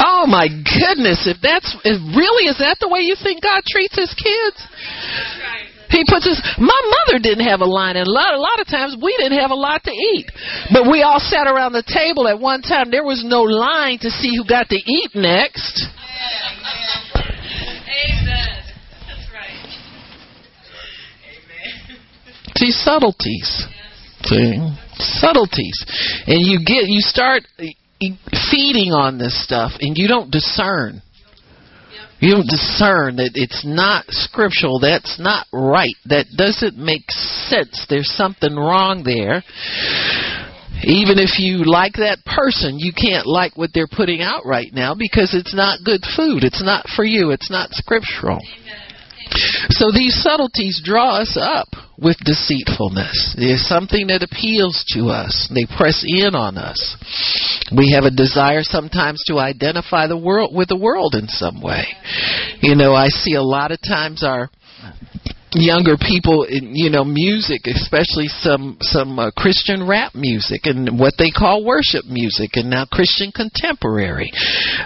Oh 0.00 0.26
my 0.26 0.46
goodness! 0.46 1.26
If 1.26 1.42
that's 1.42 1.74
if 1.82 1.98
really 2.14 2.46
is 2.46 2.58
that 2.58 2.78
the 2.78 2.88
way 2.88 3.00
you 3.00 3.16
think 3.20 3.42
God 3.42 3.62
treats 3.66 3.98
His 3.98 4.14
kids? 4.14 4.58
He 5.90 6.04
puts 6.06 6.26
his. 6.26 6.40
My 6.58 6.80
mother 6.84 7.18
didn't 7.18 7.46
have 7.48 7.60
a 7.60 7.64
line, 7.64 7.96
and 7.96 8.06
a 8.06 8.10
lot, 8.10 8.34
a 8.34 8.40
lot 8.40 8.60
of 8.60 8.66
times 8.68 8.96
we 9.02 9.16
didn't 9.16 9.38
have 9.38 9.50
a 9.50 9.56
lot 9.56 9.82
to 9.84 9.90
eat. 9.90 10.30
But 10.70 10.90
we 10.90 11.02
all 11.02 11.18
sat 11.18 11.46
around 11.46 11.72
the 11.72 11.82
table 11.82 12.28
at 12.28 12.38
one 12.38 12.60
time. 12.62 12.90
There 12.90 13.04
was 13.04 13.24
no 13.24 13.42
line 13.42 13.98
to 14.00 14.10
see 14.10 14.36
who 14.36 14.44
got 14.46 14.68
to 14.68 14.76
eat 14.76 15.10
next. 15.14 15.88
Amen. 17.88 18.62
That's 19.08 19.32
right. 19.32 19.64
Amen. 21.24 22.47
See 22.58 22.72
subtleties. 22.72 23.66
See 24.24 24.58
subtleties, 24.98 25.78
and 26.26 26.44
you 26.44 26.58
get 26.58 26.88
you 26.88 27.00
start 27.00 27.44
eh, 27.58 27.70
feeding 28.50 28.90
on 28.92 29.18
this 29.18 29.42
stuff, 29.44 29.72
and 29.80 29.96
you 29.96 30.08
don't 30.08 30.30
discern. 30.30 31.02
You 32.20 32.34
don't 32.34 32.50
discern 32.50 33.16
that 33.16 33.30
it's 33.34 33.64
not 33.64 34.06
scriptural. 34.08 34.80
That's 34.80 35.20
not 35.20 35.46
right. 35.52 35.94
That 36.06 36.26
doesn't 36.36 36.76
make 36.76 37.08
sense. 37.10 37.86
There's 37.88 38.10
something 38.10 38.56
wrong 38.56 39.04
there. 39.04 39.44
Even 40.82 41.18
if 41.18 41.38
you 41.38 41.62
like 41.62 41.94
that 41.94 42.18
person, 42.26 42.78
you 42.78 42.90
can't 42.92 43.26
like 43.26 43.56
what 43.56 43.70
they're 43.72 43.90
putting 43.90 44.20
out 44.20 44.44
right 44.44 44.72
now 44.72 44.96
because 44.98 45.32
it's 45.32 45.54
not 45.54 45.84
good 45.84 46.02
food. 46.16 46.42
It's 46.42 46.62
not 46.62 46.86
for 46.94 47.04
you. 47.04 47.30
It's 47.30 47.50
not 47.50 47.70
scriptural. 47.70 48.38
Amen. 48.42 48.87
So 49.70 49.90
these 49.92 50.14
subtleties 50.22 50.80
draw 50.84 51.20
us 51.20 51.36
up 51.40 51.68
with 51.98 52.16
deceitfulness. 52.24 53.34
There's 53.38 53.66
something 53.66 54.06
that 54.06 54.22
appeals 54.22 54.84
to 54.94 55.08
us. 55.08 55.50
They 55.52 55.66
press 55.76 56.04
in 56.06 56.34
on 56.34 56.56
us. 56.56 56.96
We 57.76 57.92
have 57.92 58.04
a 58.04 58.14
desire 58.14 58.62
sometimes 58.62 59.24
to 59.26 59.38
identify 59.38 60.06
the 60.06 60.18
world 60.18 60.54
with 60.54 60.68
the 60.68 60.78
world 60.78 61.14
in 61.14 61.28
some 61.28 61.60
way. 61.60 61.86
You 62.60 62.76
know, 62.76 62.94
I 62.94 63.08
see 63.08 63.34
a 63.34 63.42
lot 63.42 63.72
of 63.72 63.78
times 63.82 64.22
our 64.22 64.50
younger 65.52 65.96
people 65.96 66.44
in 66.44 66.74
you 66.74 66.90
know 66.90 67.04
music 67.04 67.62
especially 67.64 68.28
some 68.28 68.76
some 68.80 69.18
uh, 69.18 69.30
christian 69.34 69.86
rap 69.86 70.14
music 70.14 70.60
and 70.64 70.98
what 70.98 71.14
they 71.16 71.30
call 71.30 71.64
worship 71.64 72.04
music 72.04 72.50
and 72.54 72.68
now 72.68 72.84
christian 72.84 73.32
contemporary 73.32 74.30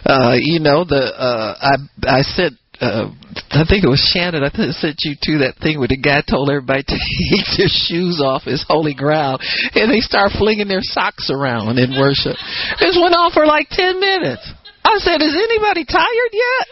uh 0.07 0.37
you 0.39 0.61
know 0.61 0.85
the 0.85 1.13
uh 1.19 1.55
i 1.61 2.19
i 2.19 2.23
said 2.23 2.53
uh, 2.83 3.15
I 3.55 3.63
think 3.63 3.87
it 3.87 3.89
was 3.89 4.03
Shannon. 4.03 4.43
I 4.43 4.51
sent 4.75 5.07
you 5.07 5.15
to 5.15 5.47
that 5.47 5.63
thing 5.63 5.79
where 5.79 5.87
the 5.87 5.97
guy 5.97 6.21
told 6.27 6.51
everybody 6.51 6.83
to 6.89 6.99
take 7.31 7.47
their 7.55 7.71
shoes 7.71 8.19
off 8.19 8.43
his 8.43 8.67
holy 8.67 8.95
ground, 8.95 9.41
and 9.79 9.87
they 9.87 10.03
start 10.03 10.33
flinging 10.35 10.67
their 10.67 10.83
socks 10.83 11.31
around 11.31 11.79
in 11.79 11.95
worship. 11.95 12.35
This 12.83 12.99
went 12.99 13.15
on 13.15 13.31
for 13.31 13.47
like 13.47 13.71
ten 13.71 14.01
minutes. 14.01 14.43
I 14.83 14.99
said, 14.99 15.23
"Is 15.23 15.39
anybody 15.39 15.87
tired 15.87 16.33
yet?" 16.35 16.67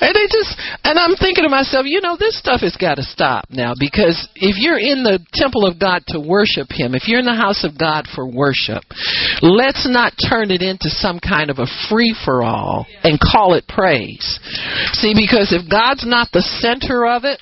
And 0.00 0.14
they 0.14 0.26
just, 0.30 0.56
and 0.84 0.98
I'm 0.98 1.16
thinking 1.16 1.44
to 1.44 1.50
myself, 1.50 1.86
you 1.86 2.00
know, 2.00 2.16
this 2.18 2.38
stuff 2.38 2.60
has 2.60 2.76
got 2.76 2.96
to 2.96 3.02
stop 3.02 3.46
now 3.50 3.74
because 3.78 4.28
if 4.34 4.56
you're 4.58 4.78
in 4.78 5.02
the 5.02 5.20
temple 5.32 5.66
of 5.66 5.78
God 5.78 6.02
to 6.08 6.20
worship 6.20 6.68
Him, 6.70 6.94
if 6.94 7.08
you're 7.08 7.20
in 7.20 7.26
the 7.26 7.34
house 7.34 7.64
of 7.64 7.78
God 7.78 8.06
for 8.14 8.26
worship, 8.26 8.82
let's 9.42 9.86
not 9.88 10.12
turn 10.18 10.50
it 10.50 10.62
into 10.62 10.88
some 10.88 11.20
kind 11.20 11.50
of 11.50 11.58
a 11.58 11.66
free 11.88 12.14
for 12.24 12.42
all 12.42 12.86
and 13.02 13.18
call 13.20 13.54
it 13.54 13.66
praise. 13.68 14.40
See, 14.94 15.14
because 15.14 15.52
if 15.52 15.70
God's 15.70 16.06
not 16.06 16.28
the 16.32 16.42
center 16.60 17.06
of 17.06 17.24
it, 17.24 17.40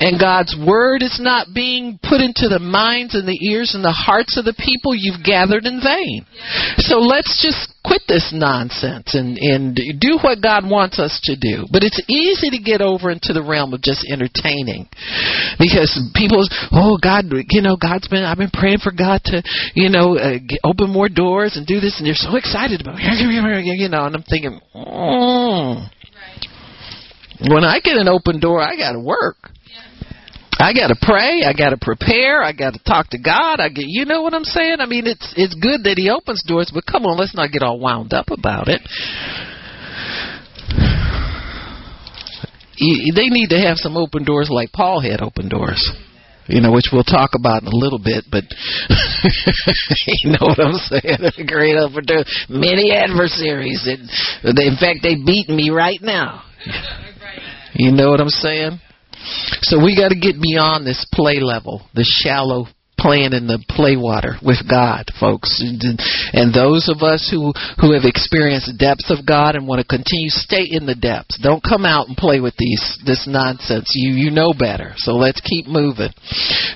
and 0.00 0.20
God's 0.20 0.56
word 0.56 1.02
is 1.02 1.18
not 1.20 1.48
being 1.54 1.98
put 2.02 2.20
into 2.20 2.48
the 2.48 2.60
minds 2.60 3.14
and 3.14 3.26
the 3.26 3.38
ears 3.46 3.74
and 3.74 3.84
the 3.84 3.94
hearts 3.94 4.36
of 4.38 4.44
the 4.44 4.56
people, 4.56 4.94
you've 4.94 5.24
gathered 5.24 5.64
in 5.64 5.80
vain. 5.80 6.26
So 6.78 6.98
let's 6.98 7.40
just 7.40 7.72
quit 7.84 8.02
this 8.06 8.30
nonsense 8.32 9.14
and, 9.14 9.36
and 9.38 9.74
do 9.74 10.18
what 10.22 10.40
God 10.40 10.68
wants 10.68 10.98
us 10.98 11.18
to 11.24 11.34
do. 11.34 11.66
But 11.70 11.82
it's 11.82 12.00
easy 12.08 12.50
to 12.50 12.62
get 12.62 12.80
over 12.80 13.10
into 13.10 13.32
the 13.32 13.42
realm 13.42 13.74
of 13.74 13.82
just 13.82 14.06
entertaining 14.06 14.86
because 15.58 15.90
people, 16.14 16.46
oh 16.70 16.98
God, 17.02 17.26
you 17.50 17.62
know, 17.62 17.76
God's 17.76 18.06
been, 18.08 18.22
I've 18.22 18.38
been 18.38 18.54
praying 18.54 18.78
for 18.78 18.92
God 18.92 19.20
to, 19.26 19.42
you 19.74 19.90
know, 19.90 20.16
uh, 20.16 20.38
open 20.64 20.90
more 20.90 21.08
doors 21.08 21.56
and 21.56 21.66
do 21.66 21.80
this, 21.80 21.98
and 21.98 22.06
you're 22.06 22.16
so 22.18 22.36
excited 22.36 22.80
about, 22.80 22.96
it, 22.98 23.02
you 23.78 23.88
know, 23.88 24.06
and 24.06 24.14
I'm 24.14 24.22
thinking, 24.22 24.60
oh. 24.74 25.86
When 27.48 27.64
I 27.64 27.80
get 27.82 27.96
an 27.96 28.06
open 28.06 28.38
door, 28.38 28.60
I 28.60 28.76
got 28.76 28.92
to 28.92 29.00
work. 29.00 29.50
I 30.58 30.72
got 30.72 30.88
to 30.88 30.96
pray. 31.00 31.42
I 31.44 31.52
got 31.56 31.70
to 31.70 31.78
prepare. 31.80 32.42
I 32.42 32.52
got 32.52 32.74
to 32.74 32.80
talk 32.84 33.08
to 33.10 33.18
God. 33.18 33.58
I 33.60 33.68
get, 33.68 33.86
you 33.88 34.04
know 34.04 34.22
what 34.22 34.34
I'm 34.34 34.44
saying? 34.44 34.76
I 34.80 34.86
mean, 34.86 35.06
it's 35.06 35.32
it's 35.36 35.54
good 35.54 35.84
that 35.84 35.96
He 35.96 36.10
opens 36.10 36.42
doors, 36.46 36.70
but 36.72 36.84
come 36.86 37.04
on, 37.04 37.18
let's 37.18 37.34
not 37.34 37.50
get 37.50 37.62
all 37.62 37.80
wound 37.80 38.12
up 38.12 38.30
about 38.30 38.68
it. 38.68 38.80
they 43.14 43.28
need 43.28 43.48
to 43.50 43.58
have 43.58 43.76
some 43.76 43.96
open 43.96 44.24
doors 44.24 44.48
like 44.50 44.72
Paul 44.72 45.00
had 45.00 45.20
open 45.20 45.48
doors. 45.48 45.90
You 46.48 46.60
know, 46.60 46.72
which 46.72 46.90
we'll 46.92 47.04
talk 47.04 47.30
about 47.38 47.62
in 47.62 47.68
a 47.68 47.76
little 47.76 48.00
bit, 48.02 48.24
but 48.30 48.42
you 50.06 50.32
know 50.32 50.42
what 50.42 50.58
I'm 50.58 50.74
saying? 50.74 51.46
Great 51.46 51.76
open 51.76 52.04
doors, 52.04 52.46
many 52.48 52.90
adversaries, 52.90 53.86
and 53.86 54.58
in 54.58 54.76
fact, 54.76 55.00
they 55.04 55.14
beat 55.14 55.48
me 55.48 55.70
right 55.70 56.00
now. 56.02 56.42
You 57.74 57.92
know 57.92 58.10
what 58.10 58.20
I'm 58.20 58.28
saying? 58.28 58.80
So 59.62 59.82
we 59.82 59.96
got 59.96 60.08
to 60.08 60.18
get 60.18 60.40
beyond 60.40 60.86
this 60.86 61.06
play 61.12 61.40
level, 61.40 61.82
the 61.94 62.04
shallow 62.04 62.66
playing 63.02 63.34
in 63.34 63.50
the 63.50 63.58
play 63.74 63.98
water 63.98 64.38
with 64.38 64.62
God, 64.62 65.10
folks. 65.18 65.58
And 65.58 66.54
those 66.54 66.86
of 66.86 67.02
us 67.02 67.26
who 67.26 67.50
who 67.82 67.98
have 67.98 68.06
experienced 68.06 68.70
the 68.70 68.78
depths 68.78 69.10
of 69.10 69.26
God 69.26 69.58
and 69.58 69.66
want 69.66 69.82
to 69.82 69.86
continue, 69.86 70.30
stay 70.30 70.62
in 70.70 70.86
the 70.86 70.94
depths. 70.94 71.42
Don't 71.42 71.62
come 71.62 71.82
out 71.82 72.06
and 72.06 72.16
play 72.16 72.38
with 72.38 72.54
these 72.56 73.02
this 73.02 73.26
nonsense. 73.26 73.90
You 73.98 74.14
you 74.14 74.30
know 74.30 74.54
better. 74.54 74.94
So 75.02 75.18
let's 75.18 75.42
keep 75.42 75.66
moving. 75.66 76.14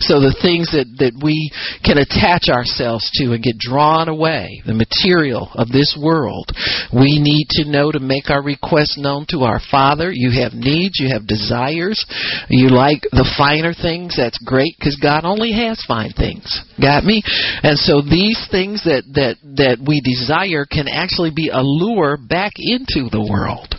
So 0.02 0.18
the 0.18 0.34
things 0.42 0.74
that 0.74 0.90
that 0.98 1.14
we 1.22 1.54
can 1.86 2.02
attach 2.02 2.50
ourselves 2.50 3.06
to 3.22 3.30
and 3.30 3.42
get 3.42 3.62
drawn 3.62 4.10
away, 4.10 4.66
the 4.66 4.74
material 4.74 5.54
of 5.54 5.70
this 5.70 5.94
world, 5.94 6.50
we 6.90 7.22
need 7.22 7.46
to 7.62 7.70
know 7.70 7.94
to 7.94 8.02
make 8.02 8.34
our 8.34 8.42
requests 8.42 8.98
known 8.98 9.30
to 9.30 9.46
our 9.46 9.62
Father. 9.70 10.10
You 10.10 10.42
have 10.42 10.58
needs, 10.58 10.98
you 10.98 11.14
have 11.14 11.30
desires, 11.30 12.02
you 12.50 12.74
like 12.74 13.06
the 13.14 13.28
finer 13.38 13.70
things. 13.70 14.18
That's 14.18 14.42
great 14.42 14.74
because 14.78 14.98
God 14.98 15.22
only 15.22 15.52
has 15.54 15.78
fine 15.86 16.15
things. 16.16 16.46
Got 16.80 17.04
me? 17.04 17.22
And 17.62 17.78
so 17.78 18.00
these 18.00 18.40
things 18.50 18.82
that 18.84 19.04
that 19.14 19.36
that 19.56 19.78
we 19.86 20.00
desire 20.00 20.64
can 20.64 20.88
actually 20.88 21.32
be 21.34 21.50
a 21.52 21.60
lure 21.60 22.16
back 22.16 22.52
into 22.56 23.08
the 23.10 23.22
world. 23.22 23.74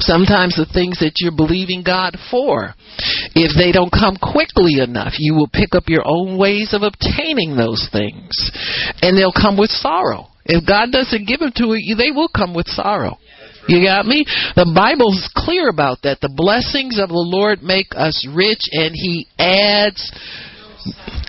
Sometimes 0.00 0.56
the 0.56 0.68
things 0.72 0.98
that 1.00 1.20
you're 1.20 1.36
believing 1.36 1.84
God 1.84 2.16
for, 2.30 2.72
if 3.36 3.52
they 3.52 3.70
don't 3.70 3.92
come 3.92 4.16
quickly 4.16 4.80
enough, 4.80 5.12
you 5.18 5.34
will 5.34 5.50
pick 5.52 5.76
up 5.76 5.88
your 5.88 6.02
own 6.08 6.38
ways 6.38 6.72
of 6.72 6.80
obtaining 6.82 7.56
those 7.56 7.86
things. 7.92 8.32
And 9.02 9.16
they'll 9.16 9.34
come 9.34 9.58
with 9.58 9.70
sorrow. 9.70 10.28
If 10.46 10.66
God 10.66 10.90
doesn't 10.90 11.28
give 11.28 11.40
them 11.40 11.52
to 11.56 11.76
you, 11.76 11.94
they 11.96 12.10
will 12.10 12.32
come 12.32 12.54
with 12.54 12.66
sorrow. 12.68 13.18
You 13.68 13.84
got 13.84 14.06
me? 14.06 14.24
The 14.56 14.72
Bible's 14.74 15.28
clear 15.36 15.68
about 15.68 16.00
that. 16.02 16.22
The 16.22 16.32
blessings 16.32 16.98
of 16.98 17.10
the 17.10 17.20
Lord 17.20 17.62
make 17.62 17.88
us 17.92 18.26
rich, 18.32 18.64
and 18.72 18.96
He 18.96 19.28
adds 19.38 20.00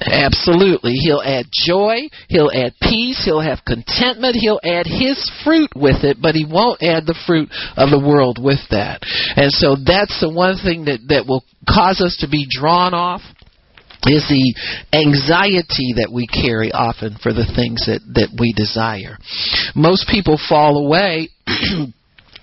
Absolutely. 0.02 0.94
He'll 0.94 1.22
add 1.24 1.46
joy, 1.52 2.10
he'll 2.28 2.52
add 2.54 2.74
peace, 2.82 3.22
he'll 3.26 3.42
have 3.42 3.60
contentment, 3.66 4.36
he'll 4.36 4.62
add 4.64 4.86
his 4.86 5.30
fruit 5.44 5.70
with 5.76 6.04
it, 6.04 6.18
but 6.22 6.36
he 6.36 6.46
won't 6.46 6.82
add 6.82 7.06
the 7.06 7.18
fruit 7.28 7.50
of 7.76 7.90
the 7.90 8.00
world 8.00 8.40
with 8.42 8.60
that. 8.72 9.02
And 9.36 9.52
so 9.52 9.76
that's 9.76 10.20
the 10.22 10.32
one 10.32 10.58
thing 10.58 10.86
that, 10.86 11.00
that 11.10 11.26
will 11.28 11.44
cause 11.68 12.02
us 12.02 12.18
to 12.22 12.30
be 12.30 12.48
drawn 12.50 12.94
off 12.94 13.22
is 14.08 14.24
the 14.30 14.56
anxiety 14.96 16.00
that 16.00 16.10
we 16.14 16.26
carry 16.26 16.72
often 16.72 17.18
for 17.22 17.34
the 17.34 17.44
things 17.56 17.84
that, 17.86 18.00
that 18.16 18.32
we 18.40 18.54
desire. 18.56 19.20
Most 19.76 20.08
people 20.08 20.40
fall 20.40 20.86
away 20.88 21.28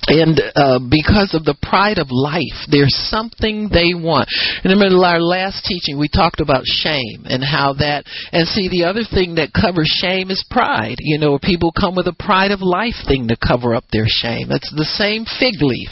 and 0.08 0.38
uh, 0.54 0.78
because 0.78 1.34
of 1.34 1.42
the 1.42 1.58
pride 1.58 1.98
of 1.98 2.14
life, 2.14 2.54
there's 2.70 2.94
something 3.10 3.66
they 3.66 3.90
want. 3.90 4.30
Remember 4.62 4.86
our 5.02 5.20
last 5.20 5.66
teaching, 5.66 5.98
we 5.98 6.06
talked 6.06 6.38
about 6.38 6.62
shame 6.62 7.26
and 7.26 7.42
how 7.42 7.74
that. 7.82 8.06
And 8.30 8.46
see, 8.46 8.70
the 8.70 8.86
other 8.86 9.02
thing 9.02 9.34
that 9.36 9.50
covers 9.50 9.90
shame 9.90 10.30
is 10.30 10.46
pride. 10.46 11.02
You 11.02 11.18
know, 11.18 11.38
people 11.42 11.74
come 11.74 11.98
with 11.98 12.06
a 12.06 12.14
pride 12.14 12.54
of 12.54 12.62
life 12.62 12.94
thing 13.06 13.26
to 13.28 13.36
cover 13.36 13.74
up 13.74 13.84
their 13.90 14.06
shame. 14.06 14.54
It's 14.54 14.70
the 14.70 14.86
same 14.86 15.26
fig 15.26 15.58
leaf. 15.58 15.90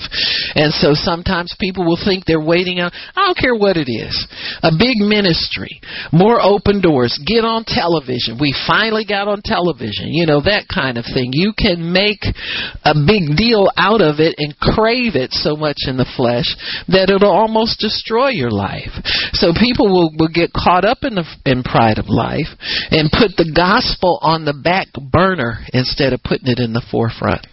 And 0.55 0.71
so 0.71 0.95
sometimes 0.95 1.59
people 1.59 1.83
will 1.83 1.99
think 1.99 2.23
they're 2.23 2.39
waiting 2.39 2.79
on. 2.79 2.95
I 3.19 3.27
don't 3.27 3.39
care 3.39 3.59
what 3.59 3.77
it 3.77 3.91
is. 3.91 4.15
A 4.63 4.71
big 4.71 5.03
ministry, 5.03 5.83
more 6.15 6.39
open 6.39 6.79
doors, 6.79 7.19
get 7.27 7.43
on 7.43 7.67
television. 7.67 8.39
We 8.39 8.55
finally 8.67 9.05
got 9.05 9.27
on 9.27 9.43
television. 9.43 10.15
You 10.15 10.27
know 10.27 10.39
that 10.47 10.71
kind 10.71 10.99
of 10.99 11.05
thing. 11.05 11.35
You 11.35 11.51
can 11.57 11.91
make 11.91 12.23
a 12.87 12.95
big 12.95 13.35
deal 13.35 13.71
out 13.75 14.01
of 14.01 14.04
it 14.21 14.37
and 14.39 14.57
crave 14.59 15.17
it 15.17 15.33
so 15.33 15.57
much 15.57 15.87
in 15.87 15.97
the 15.97 16.09
flesh 16.17 16.57
that 16.89 17.11
it'll 17.11 17.31
almost 17.31 17.81
destroy 17.81 18.29
your 18.29 18.51
life. 18.51 18.93
So 19.33 19.53
people 19.53 19.87
will, 19.87 20.13
will 20.19 20.33
get 20.33 20.53
caught 20.53 20.85
up 20.85 20.99
in 21.03 21.15
the 21.15 21.25
in 21.45 21.63
pride 21.63 21.99
of 21.99 22.09
life 22.09 22.49
and 22.91 23.11
put 23.11 23.37
the 23.37 23.53
gospel 23.55 24.19
on 24.23 24.45
the 24.45 24.55
back 24.55 24.89
burner 24.95 25.65
instead 25.73 26.13
of 26.13 26.23
putting 26.23 26.49
it 26.49 26.59
in 26.59 26.73
the 26.73 26.85
forefront. 26.91 27.47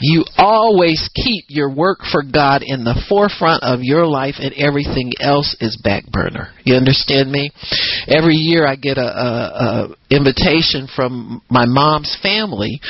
You 0.00 0.24
always 0.38 1.08
keep 1.14 1.44
your 1.48 1.72
work 1.72 2.00
for 2.10 2.22
God 2.22 2.62
in 2.64 2.84
the 2.84 3.00
forefront 3.08 3.62
of 3.62 3.80
your 3.82 4.06
life, 4.06 4.36
and 4.38 4.52
everything 4.54 5.12
else 5.20 5.56
is 5.60 5.80
back 5.82 6.06
burner. 6.10 6.52
You 6.64 6.74
understand 6.74 7.30
me? 7.30 7.52
Every 8.08 8.34
year 8.34 8.66
I 8.66 8.76
get 8.76 8.96
a, 8.96 9.04
a, 9.04 9.36
a 9.60 9.96
invitation 10.10 10.88
from 10.94 11.42
my 11.50 11.66
mom's 11.66 12.16
family 12.22 12.80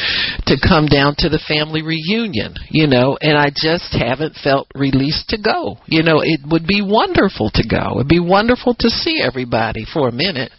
to 0.47 0.57
come 0.57 0.87
down 0.87 1.15
to 1.19 1.29
the 1.29 1.43
family 1.47 1.83
reunion. 1.83 2.55
You 2.71 2.87
know, 2.87 3.19
and 3.21 3.37
I 3.37 3.51
just 3.51 3.93
haven't 3.93 4.37
felt 4.37 4.69
released 4.75 5.29
to 5.31 5.39
go. 5.39 5.79
You 5.87 6.03
know, 6.03 6.21
it 6.23 6.41
would 6.51 6.67
be 6.67 6.83
wonderful 6.83 7.51
to 7.55 7.67
go. 7.67 7.97
It'd 7.97 8.09
be 8.09 8.21
wonderful 8.21 8.75
to 8.79 8.89
see 8.89 9.21
everybody 9.21 9.85
for 9.93 10.09
a 10.09 10.13
minute. 10.13 10.53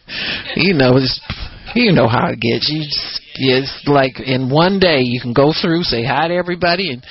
You 0.55 0.73
know, 0.73 0.97
it's 0.97 1.19
you 1.75 1.91
know 1.93 2.07
how 2.07 2.29
it 2.29 2.39
gets. 2.39 2.69
You 2.69 2.83
just, 2.83 3.21
it's 3.35 3.83
like 3.87 4.19
in 4.19 4.49
one 4.49 4.79
day 4.79 5.01
you 5.01 5.21
can 5.21 5.33
go 5.33 5.53
through, 5.53 5.83
say 5.83 6.03
hi 6.03 6.27
to 6.27 6.33
everybody, 6.33 6.91
and 6.91 7.03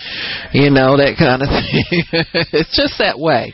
you 0.53 0.70
know 0.70 0.96
that 0.96 1.16
kind 1.18 1.42
of 1.42 1.49
thing. 1.49 2.05
it's 2.53 2.77
just 2.77 2.99
that 2.99 3.18
way. 3.18 3.53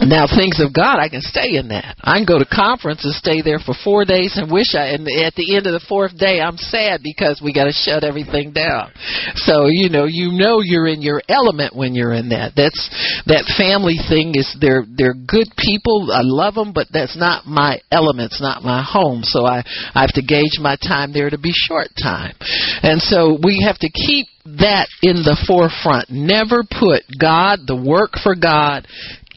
Now, 0.00 0.26
things 0.26 0.58
of 0.60 0.72
God, 0.72 0.98
I 0.98 1.08
can 1.08 1.20
stay 1.20 1.56
in 1.60 1.68
that. 1.68 1.96
I 2.00 2.16
can 2.16 2.24
go 2.24 2.38
to 2.38 2.48
conference 2.48 3.04
and 3.04 3.14
stay 3.14 3.42
there 3.42 3.58
for 3.58 3.74
four 3.84 4.04
days 4.04 4.34
and 4.40 4.50
wish 4.50 4.74
I, 4.74 4.96
and 4.96 5.06
at 5.06 5.34
the 5.34 5.54
end 5.56 5.66
of 5.66 5.76
the 5.76 5.84
fourth 5.88 6.16
day, 6.16 6.40
I'm 6.40 6.56
sad 6.56 7.02
because 7.04 7.40
we 7.44 7.52
got 7.52 7.64
to 7.64 7.72
shut 7.72 8.04
everything 8.04 8.52
down. 8.52 8.92
So, 9.36 9.66
you 9.68 9.90
know, 9.90 10.04
you 10.08 10.32
know 10.32 10.60
you're 10.60 10.88
in 10.88 11.02
your 11.02 11.20
element 11.28 11.76
when 11.76 11.94
you're 11.94 12.14
in 12.14 12.30
that. 12.30 12.52
That's, 12.56 12.80
that 13.26 13.44
family 13.58 14.00
thing 14.08 14.34
is, 14.34 14.48
they're, 14.60 14.84
they're 14.88 15.14
good 15.14 15.52
people. 15.58 16.08
I 16.10 16.22
love 16.24 16.54
them, 16.54 16.72
but 16.72 16.88
that's 16.92 17.16
not 17.16 17.46
my 17.46 17.80
element. 17.90 18.32
It's 18.32 18.42
not 18.42 18.62
my 18.62 18.82
home. 18.82 19.22
So 19.22 19.44
I, 19.44 19.62
I 19.94 20.00
have 20.00 20.14
to 20.14 20.22
gauge 20.22 20.58
my 20.58 20.76
time 20.76 21.12
there 21.12 21.30
to 21.30 21.38
be 21.38 21.52
short 21.52 21.88
time. 22.00 22.34
And 22.82 23.00
so 23.00 23.38
we 23.42 23.64
have 23.66 23.78
to 23.80 23.90
keep 23.90 24.26
that 24.44 24.88
in 25.02 25.22
the 25.22 25.38
forefront. 25.46 26.10
Never 26.10 26.64
put 26.64 27.02
God, 27.18 27.60
the 27.66 27.76
work 27.76 28.18
for 28.22 28.34
God, 28.34 28.86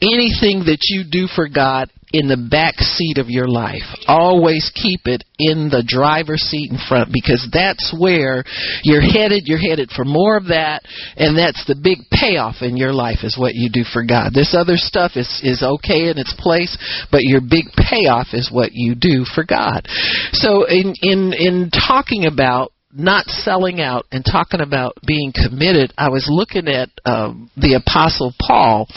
anything 0.02 0.66
that 0.66 0.88
you 0.90 1.04
do 1.08 1.26
for 1.26 1.48
God 1.48 1.90
in 2.12 2.28
the 2.28 2.48
back 2.50 2.78
seat 2.78 3.18
of 3.18 3.28
your 3.28 3.48
life. 3.48 3.84
Always 4.06 4.70
keep 4.74 5.06
it 5.06 5.24
in 5.38 5.68
the 5.68 5.82
driver's 5.86 6.40
seat 6.42 6.70
in 6.70 6.78
front 6.78 7.10
because 7.12 7.44
that's 7.52 7.92
where 7.98 8.44
you're 8.84 9.02
headed. 9.02 9.44
You're 9.46 9.62
headed 9.62 9.90
for 9.90 10.04
more 10.04 10.36
of 10.36 10.46
that, 10.48 10.82
and 11.16 11.36
that's 11.36 11.66
the 11.66 11.74
big 11.74 11.98
payoff 12.10 12.62
in 12.62 12.76
your 12.76 12.92
life 12.92 13.20
is 13.22 13.36
what 13.36 13.54
you 13.54 13.68
do 13.70 13.82
for 13.84 14.04
God. 14.04 14.32
This 14.32 14.54
other 14.54 14.76
stuff 14.76 15.12
is 15.16 15.28
is 15.42 15.62
okay 15.62 16.08
in 16.08 16.18
its 16.18 16.34
place, 16.38 16.72
but 17.10 17.26
your 17.26 17.40
big 17.40 17.66
payoff 17.74 18.28
is 18.32 18.50
what 18.52 18.70
you 18.72 18.94
do 18.94 19.24
for 19.34 19.44
God. 19.44 19.86
So 20.32 20.64
in 20.64 20.94
in 21.02 21.32
in 21.34 21.70
talking 21.70 22.26
about 22.26 22.72
not 22.96 23.26
selling 23.26 23.80
out 23.80 24.06
and 24.10 24.24
talking 24.24 24.60
about 24.60 24.94
being 25.06 25.32
committed, 25.32 25.92
I 25.98 26.08
was 26.08 26.28
looking 26.30 26.68
at 26.68 26.88
um, 27.04 27.50
the 27.56 27.74
Apostle 27.74 28.32
Paul. 28.40 28.88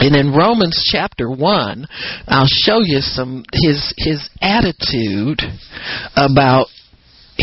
And 0.00 0.16
in 0.16 0.34
Romans 0.34 0.88
chapter 0.90 1.30
1, 1.30 1.86
I'll 2.26 2.46
show 2.48 2.80
you 2.80 3.00
some 3.00 3.44
his 3.52 3.94
his 3.98 4.28
attitude 4.40 5.40
about 6.16 6.66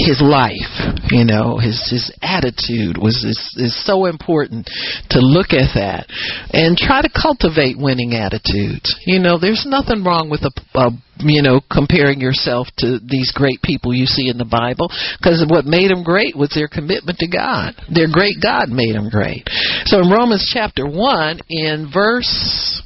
his 0.06 0.22
life 0.22 1.00
you 1.12 1.26
know 1.26 1.58
his 1.58 1.78
his 1.90 2.12
attitude 2.22 2.98
was 2.98 3.24
is, 3.24 3.40
is 3.58 3.86
so 3.86 4.06
important 4.06 4.70
to 5.10 5.20
look 5.20 5.52
at 5.52 5.74
that 5.74 6.06
and 6.54 6.78
try 6.78 7.02
to 7.02 7.10
cultivate 7.10 7.78
winning 7.78 8.14
attitudes. 8.14 8.96
You 9.06 9.20
know 9.20 9.40
there's 9.40 9.66
nothing 9.68 10.04
wrong 10.04 10.30
with 10.30 10.42
a, 10.42 10.52
a 10.78 10.92
you 11.20 11.42
know 11.42 11.62
comparing 11.72 12.22
yourself 12.22 12.68
to 12.78 13.00
these 13.00 13.32
great 13.34 13.62
people 13.62 13.94
you 13.94 14.06
see 14.06 14.30
in 14.30 14.38
the 14.38 14.46
bible 14.46 14.90
because 15.18 15.44
what 15.50 15.66
made 15.66 15.92
them 15.92 16.04
great 16.04 16.36
was 16.36 16.50
their 16.54 16.68
commitment 16.68 17.18
to 17.20 17.28
god. 17.28 17.76
Their 17.94 18.08
great 18.12 18.38
god 18.42 18.70
made 18.70 18.96
them 18.96 19.10
great. 19.10 19.44
So 19.86 20.00
in 20.00 20.10
romans 20.10 20.50
chapter 20.54 20.86
1 20.86 21.40
in 21.50 21.90
verse 21.92 22.84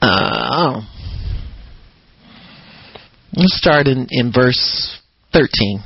uh, 0.00 0.48
oh, 0.50 0.99
Let's 3.32 3.56
start 3.56 3.86
in, 3.86 4.08
in 4.10 4.32
verse 4.32 4.98
13. 5.32 5.82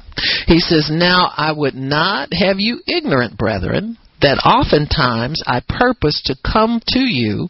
He 0.47 0.61
says, 0.61 0.89
Now 0.91 1.31
I 1.37 1.53
would 1.53 1.75
not 1.75 2.33
have 2.33 2.57
you 2.59 2.81
ignorant, 2.87 3.37
brethren, 3.37 3.99
that 4.23 4.41
oftentimes 4.45 5.43
I 5.47 5.61
purposed 5.69 6.27
to 6.27 6.37
come 6.43 6.81
to 6.89 7.01
you, 7.01 7.49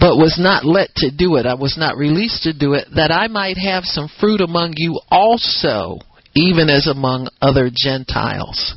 but 0.00 0.16
was 0.16 0.36
not 0.40 0.64
let 0.64 0.94
to 0.96 1.10
do 1.16 1.36
it. 1.36 1.46
I 1.46 1.54
was 1.54 1.76
not 1.78 1.96
released 1.96 2.42
to 2.44 2.52
do 2.52 2.72
it, 2.72 2.88
that 2.96 3.12
I 3.12 3.28
might 3.28 3.58
have 3.58 3.84
some 3.84 4.08
fruit 4.18 4.40
among 4.40 4.74
you 4.76 5.00
also 5.10 5.98
even 6.34 6.68
as 6.68 6.86
among 6.86 7.28
other 7.40 7.70
Gentiles. 7.72 8.74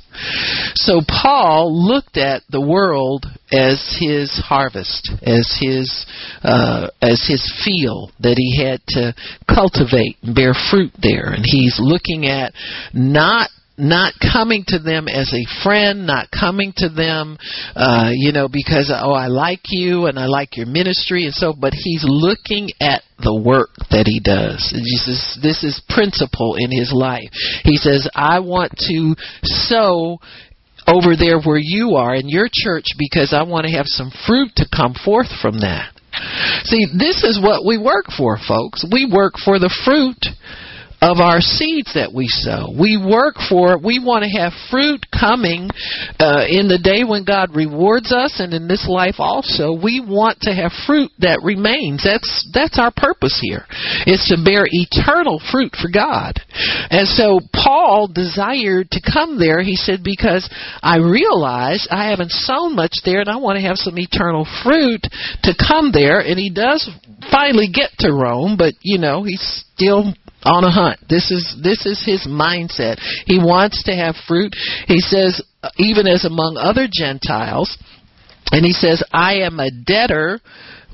So 0.75 1.01
Paul 1.07 1.73
looked 1.73 2.17
at 2.17 2.43
the 2.49 2.61
world 2.61 3.25
as 3.51 3.97
his 3.99 4.31
harvest, 4.45 5.11
as 5.21 5.57
his 5.61 6.05
uh, 6.43 6.89
as 7.01 7.25
his 7.27 7.43
field 7.63 8.11
that 8.19 8.37
he 8.37 8.63
had 8.63 8.81
to 8.89 9.13
cultivate 9.47 10.17
and 10.23 10.35
bear 10.35 10.53
fruit 10.53 10.91
there, 11.01 11.33
and 11.33 11.43
he's 11.45 11.77
looking 11.79 12.25
at 12.25 12.53
not 12.93 13.49
not 13.77 14.13
coming 14.19 14.63
to 14.67 14.79
them 14.79 15.07
as 15.07 15.31
a 15.33 15.45
friend, 15.63 16.07
not 16.07 16.29
coming 16.31 16.73
to 16.77 16.89
them, 16.89 17.37
uh, 17.75 18.09
you 18.11 18.31
know, 18.31 18.47
because 18.51 18.91
oh 18.93 19.13
I 19.13 19.27
like 19.27 19.61
you 19.69 20.07
and 20.07 20.17
I 20.17 20.25
like 20.25 20.57
your 20.57 20.65
ministry 20.65 21.25
and 21.25 21.33
so, 21.33 21.53
but 21.53 21.73
he's 21.73 22.03
looking 22.05 22.69
at 22.81 23.03
the 23.19 23.35
work 23.35 23.69
that 23.91 24.05
he 24.05 24.19
does. 24.19 24.73
Jesus, 24.73 25.39
this 25.41 25.63
is 25.63 25.81
principle 25.89 26.55
in 26.57 26.71
his 26.71 26.91
life. 26.93 27.29
He 27.63 27.77
says, 27.77 28.09
I 28.13 28.39
want 28.39 28.73
to 28.89 29.15
sow 29.43 30.19
over 30.87 31.15
there 31.17 31.41
where 31.41 31.59
you 31.61 31.95
are 31.95 32.15
in 32.15 32.29
your 32.29 32.47
church 32.51 32.85
because 32.97 33.33
I 33.33 33.43
want 33.43 33.67
to 33.67 33.75
have 33.75 33.87
some 33.87 34.11
fruit 34.25 34.51
to 34.55 34.65
come 34.73 34.93
forth 34.93 35.27
from 35.41 35.59
that. 35.59 35.93
See, 36.63 36.85
this 36.97 37.23
is 37.23 37.39
what 37.41 37.65
we 37.65 37.77
work 37.77 38.05
for, 38.17 38.39
folks. 38.47 38.85
We 38.91 39.05
work 39.11 39.33
for 39.43 39.59
the 39.59 39.73
fruit 39.85 40.33
of 41.01 41.17
our 41.21 41.41
seeds 41.41 41.93
that 41.93 42.09
we 42.09 42.25
sow. 42.25 42.73
We 42.73 42.97
work 42.97 43.35
for 43.37 43.73
it. 43.73 43.85
We 43.85 44.01
want 44.01 44.25
to 44.25 44.33
have 44.33 44.49
fruit 44.73 45.05
coming 45.13 45.69
uh, 46.17 46.49
in 46.49 46.65
the 46.65 46.81
day 46.81 47.05
when 47.05 47.21
God 47.21 47.53
rewards 47.53 48.09
us, 48.11 48.41
and 48.41 48.53
in 48.53 48.67
this 48.67 48.89
life 48.89 49.21
also. 49.21 49.77
We 49.77 50.01
want 50.01 50.41
to 50.49 50.53
have 50.57 50.73
fruit 50.89 51.11
that 51.19 51.45
remains. 51.45 52.01
That's 52.01 52.49
that's 52.49 52.81
our 52.81 52.89
purpose 52.89 53.37
here. 53.37 53.69
Is 54.09 54.25
to 54.33 54.41
bear 54.41 54.65
eternal 54.65 55.37
fruit 55.51 55.77
for 55.77 55.93
God. 55.93 56.41
And 56.89 57.05
so 57.05 57.45
Paul 57.53 58.09
desired 58.09 58.89
to 58.97 59.01
come 59.01 59.37
there. 59.37 59.61
He 59.61 59.77
said 59.77 60.01
because 60.01 60.49
I 60.81 60.97
realize 60.97 61.85
I 61.91 62.09
haven't 62.09 62.33
sown 62.33 62.75
much 62.75 63.05
there, 63.05 63.21
and 63.21 63.29
I 63.29 63.37
want 63.37 63.61
to 63.61 63.67
have 63.69 63.77
some 63.77 63.97
eternal 64.01 64.49
fruit 64.65 65.05
to 65.45 65.53
come 65.53 65.93
there. 65.93 66.25
And 66.25 66.41
he 66.41 66.49
does 66.49 66.89
finally 67.29 67.69
get 67.69 67.93
to 67.99 68.09
Rome, 68.09 68.57
but 68.57 68.73
you 68.81 68.97
know 68.97 69.21
he's 69.21 69.63
still 69.73 70.13
on 70.47 70.63
a 70.63 70.71
hunt. 70.71 70.99
This 71.09 71.31
is 71.31 71.55
this 71.61 71.85
is 71.85 72.03
his 72.05 72.25
mindset. 72.27 72.99
He 73.25 73.37
wants 73.37 73.83
to 73.83 73.91
have 73.93 74.15
fruit. 74.27 74.55
He 74.87 74.99
says 74.99 75.41
even 75.77 76.07
as 76.07 76.25
among 76.25 76.57
other 76.57 76.87
Gentiles, 76.91 77.77
and 78.51 78.65
he 78.65 78.71
says 78.71 79.03
I 79.11 79.41
am 79.41 79.59
a 79.59 79.71
debtor 79.71 80.39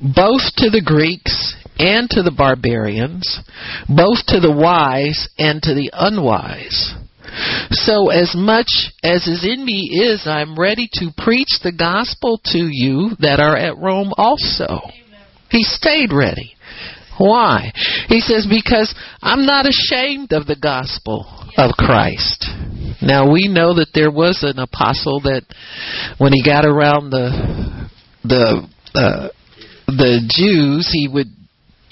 both 0.00 0.42
to 0.56 0.70
the 0.70 0.82
Greeks 0.84 1.54
and 1.78 2.08
to 2.10 2.22
the 2.22 2.34
barbarians, 2.36 3.40
both 3.88 4.26
to 4.28 4.40
the 4.40 4.52
wise 4.52 5.28
and 5.38 5.62
to 5.62 5.74
the 5.74 5.90
unwise. 5.92 6.94
So, 7.70 8.10
as 8.10 8.34
much 8.36 8.92
as 9.02 9.26
is 9.26 9.44
in 9.44 9.64
me 9.64 9.90
is, 10.06 10.22
I'm 10.26 10.58
ready 10.58 10.88
to 10.94 11.10
preach 11.16 11.58
the 11.62 11.72
gospel 11.72 12.40
to 12.46 12.58
you 12.58 13.10
that 13.18 13.40
are 13.40 13.56
at 13.56 13.76
Rome 13.76 14.12
also. 14.16 14.80
He 15.50 15.64
stayed 15.64 16.12
ready. 16.12 16.54
Why? 17.18 17.72
He 18.08 18.20
says, 18.20 18.46
Because 18.48 18.94
I'm 19.22 19.46
not 19.46 19.66
ashamed 19.66 20.32
of 20.32 20.46
the 20.46 20.56
gospel 20.60 21.26
of 21.56 21.72
Christ. 21.76 22.46
Now 23.02 23.30
we 23.30 23.48
know 23.48 23.74
that 23.74 23.90
there 23.94 24.10
was 24.10 24.42
an 24.42 24.58
apostle 24.58 25.20
that 25.20 25.42
when 26.18 26.32
he 26.32 26.42
got 26.44 26.64
around 26.64 27.10
the 27.10 27.88
the 28.24 28.68
uh, 28.94 29.28
the 29.86 30.20
Jews, 30.28 30.88
he 30.92 31.08
would 31.08 31.28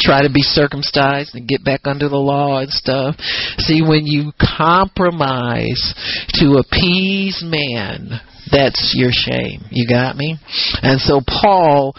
try 0.01 0.23
to 0.23 0.33
be 0.33 0.43
circumcised 0.43 1.35
and 1.35 1.49
get 1.49 1.65
back 1.65 1.83
under 1.85 2.09
the 2.09 2.17
law 2.17 2.59
and 2.59 2.71
stuff. 2.71 3.17
See, 3.59 3.83
when 3.83 4.07
you 4.07 4.33
compromise 4.41 5.95
to 6.35 6.59
appease 6.59 7.43
man, 7.45 8.21
that's 8.51 8.95
your 8.97 9.11
shame. 9.13 9.63
You 9.71 9.87
got 9.87 10.17
me? 10.17 10.39
And 10.83 11.01
so 11.01 11.21
Paul 11.27 11.95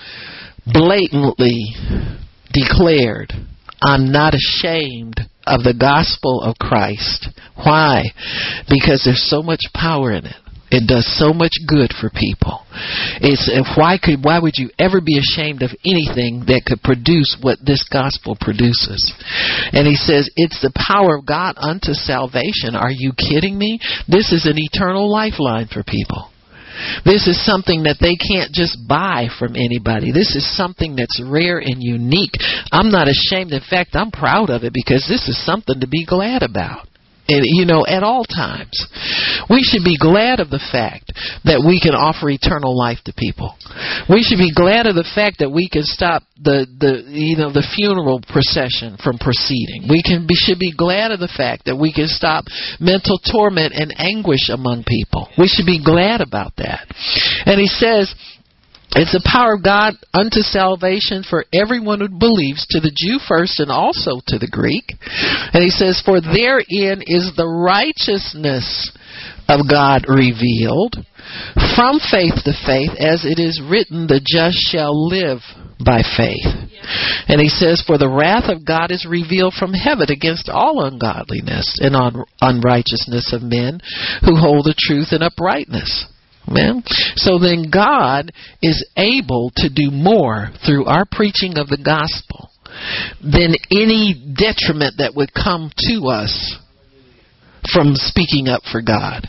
blatantly 0.66 1.76
declared, 2.54 3.34
I'm 3.82 4.12
not 4.12 4.34
ashamed 4.34 5.20
of 5.46 5.64
the 5.64 5.76
gospel 5.78 6.42
of 6.42 6.56
Christ. 6.56 7.28
Why? 7.56 8.04
Because 8.70 9.04
there's 9.04 9.28
so 9.30 9.44
much 9.44 9.62
power 9.74 10.12
in 10.12 10.26
it. 10.26 10.36
It 10.74 10.88
does 10.88 11.06
so 11.20 11.34
much 11.34 11.54
good 11.68 11.94
for 12.02 12.10
people. 12.10 12.66
It's 13.22 13.46
why 13.78 14.00
could 14.02 14.26
why 14.26 14.40
would 14.40 14.58
you 14.58 14.72
ever 14.80 15.02
be 15.02 15.22
ashamed 15.22 15.62
of 15.62 15.70
anything 15.86 16.46
that 16.48 16.66
could 16.66 16.82
produce 16.82 17.38
what 17.42 17.60
this 17.64 17.86
gospel 17.94 18.36
produces? 18.42 19.14
And 19.72 19.86
he 19.86 19.94
says 19.94 20.32
it's 20.36 20.60
the 20.64 20.74
power 20.74 21.18
of 21.18 21.28
God 21.28 21.54
unto 21.62 21.94
salvation. 21.94 22.74
Are 22.74 22.90
you 22.90 23.14
kidding 23.14 23.56
me? 23.56 23.78
This 24.08 24.34
is 24.34 24.48
an 24.48 24.58
eternal 24.58 25.12
lifeline 25.12 25.68
for 25.68 25.84
people. 25.84 26.33
This 27.06 27.28
is 27.28 27.44
something 27.46 27.84
that 27.84 27.98
they 28.00 28.16
can't 28.16 28.52
just 28.52 28.78
buy 28.88 29.28
from 29.40 29.56
anybody. 29.56 30.12
This 30.12 30.36
is 30.36 30.46
something 30.58 30.96
that's 30.96 31.22
rare 31.24 31.60
and 31.60 31.82
unique. 31.82 32.34
I'm 32.72 32.92
not 32.92 33.08
ashamed. 33.08 33.52
In 33.52 33.62
fact, 33.70 33.96
I'm 33.96 34.12
proud 34.12 34.50
of 34.50 34.64
it 34.64 34.74
because 34.74 35.06
this 35.08 35.28
is 35.28 35.46
something 35.46 35.80
to 35.80 35.88
be 35.88 36.06
glad 36.06 36.44
about 36.44 36.88
Eh, 37.30 37.40
you 37.44 37.64
know, 37.64 37.86
at 37.88 38.04
all 38.04 38.26
times. 38.26 38.76
We 39.50 39.64
should 39.64 39.84
be 39.88 39.96
glad 39.98 40.42
of 40.42 40.50
the 40.50 40.60
fact 40.60 41.16
that 41.48 41.64
we 41.64 41.80
can 41.80 41.96
offer 41.96 42.28
eternal 42.30 42.76
life 42.76 43.00
to 43.06 43.14
people. 43.16 43.56
We 44.12 44.28
should 44.28 44.44
be 44.44 44.52
glad 44.52 44.88
of 44.88 44.96
the 45.00 45.08
fact 45.08 45.40
that 45.40 45.48
we 45.48 45.72
can 45.72 45.88
stop 45.88 46.24
the, 46.36 46.68
the 46.68 47.08
you 47.08 47.40
know 47.40 47.48
the 47.48 47.64
funeral 47.64 48.20
procession 48.28 49.00
from 49.00 49.24
proceeding. 49.24 49.88
We 49.88 50.04
can 50.04 50.28
be, 50.28 50.36
should 50.36 50.60
be 50.60 50.76
glad 50.76 51.16
of 51.16 51.24
the 51.24 51.32
fact 51.32 51.64
that 51.72 51.80
we 51.80 51.96
can 51.96 52.12
stop 52.12 52.44
mental 52.84 53.16
torment 53.24 53.72
and 53.72 53.96
anguish 53.96 54.52
among 54.52 54.84
people. 54.84 55.32
We 55.40 55.48
should 55.48 55.66
be 55.66 55.80
glad 55.80 56.20
about 56.20 56.60
that. 56.60 56.92
And 57.48 57.56
he 57.56 57.72
says 57.72 58.12
it's 58.96 59.14
the 59.14 59.26
power 59.26 59.56
of 59.56 59.64
God 59.64 59.94
unto 60.14 60.42
salvation 60.42 61.24
for 61.28 61.46
everyone 61.54 62.00
who 62.00 62.10
believes, 62.10 62.66
to 62.70 62.80
the 62.80 62.94
Jew 62.94 63.18
first 63.18 63.60
and 63.60 63.72
also 63.72 64.22
to 64.28 64.38
the 64.38 64.50
Greek. 64.50 64.94
And 65.54 65.64
he 65.64 65.70
says, 65.70 66.02
For 66.06 66.22
therein 66.22 67.02
is 67.06 67.34
the 67.36 67.50
righteousness 67.50 68.92
of 69.50 69.66
God 69.70 70.06
revealed 70.08 70.98
from 71.76 72.00
faith 72.00 72.38
to 72.46 72.54
faith, 72.66 72.94
as 73.00 73.26
it 73.26 73.42
is 73.42 73.62
written, 73.64 74.08
the 74.08 74.22
just 74.22 74.58
shall 74.70 74.94
live 74.94 75.40
by 75.84 76.04
faith. 76.04 76.46
And 77.28 77.42
he 77.42 77.50
says, 77.50 77.84
For 77.86 77.98
the 77.98 78.10
wrath 78.10 78.50
of 78.50 78.66
God 78.66 78.92
is 78.92 79.08
revealed 79.10 79.54
from 79.54 79.74
heaven 79.74 80.12
against 80.12 80.50
all 80.50 80.86
ungodliness 80.86 81.80
and 81.82 81.96
un- 81.96 82.26
unrighteousness 82.42 83.34
of 83.34 83.42
men 83.42 83.82
who 84.22 84.36
hold 84.36 84.66
the 84.66 84.78
truth 84.78 85.10
in 85.12 85.24
uprightness. 85.24 86.06
Amen. 86.48 86.84
So 87.16 87.40
then 87.40 87.70
God 87.72 88.32
is 88.62 88.86
able 88.98 89.52
to 89.58 89.70
do 89.70 89.92
more 89.92 90.50
through 90.66 90.86
our 90.86 91.06
preaching 91.10 91.58
of 91.58 91.68
the 91.68 91.82
gospel 91.84 92.50
than 93.22 93.56
any 93.72 94.14
detriment 94.38 94.96
that 94.98 95.14
would 95.16 95.34
come 95.34 95.72
to 95.90 96.08
us 96.08 96.58
from 97.72 97.96
speaking 97.96 98.48
up 98.48 98.64
for 98.72 98.82
God. 98.82 99.28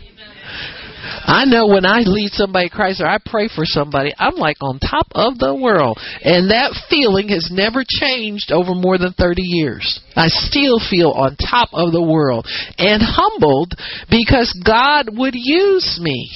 I 1.26 1.44
know 1.44 1.66
when 1.66 1.84
I 1.84 2.00
lead 2.00 2.32
somebody 2.32 2.68
to 2.68 2.74
Christ 2.74 3.00
or 3.00 3.06
I 3.06 3.18
pray 3.24 3.48
for 3.54 3.64
somebody, 3.64 4.12
I'm 4.18 4.36
like 4.36 4.56
on 4.62 4.78
top 4.78 5.06
of 5.12 5.38
the 5.38 5.54
world. 5.54 5.98
And 6.22 6.50
that 6.50 6.72
feeling 6.88 7.28
has 7.28 7.50
never 7.52 7.84
changed 7.86 8.50
over 8.50 8.74
more 8.74 8.98
than 8.98 9.12
30 9.12 9.42
years. 9.42 10.00
I 10.16 10.28
still 10.28 10.78
feel 10.90 11.10
on 11.10 11.36
top 11.36 11.68
of 11.72 11.92
the 11.92 12.02
world 12.02 12.46
and 12.78 13.02
humbled 13.02 13.74
because 14.10 14.52
God 14.64 15.08
would 15.12 15.34
use 15.34 15.98
me. 16.00 16.30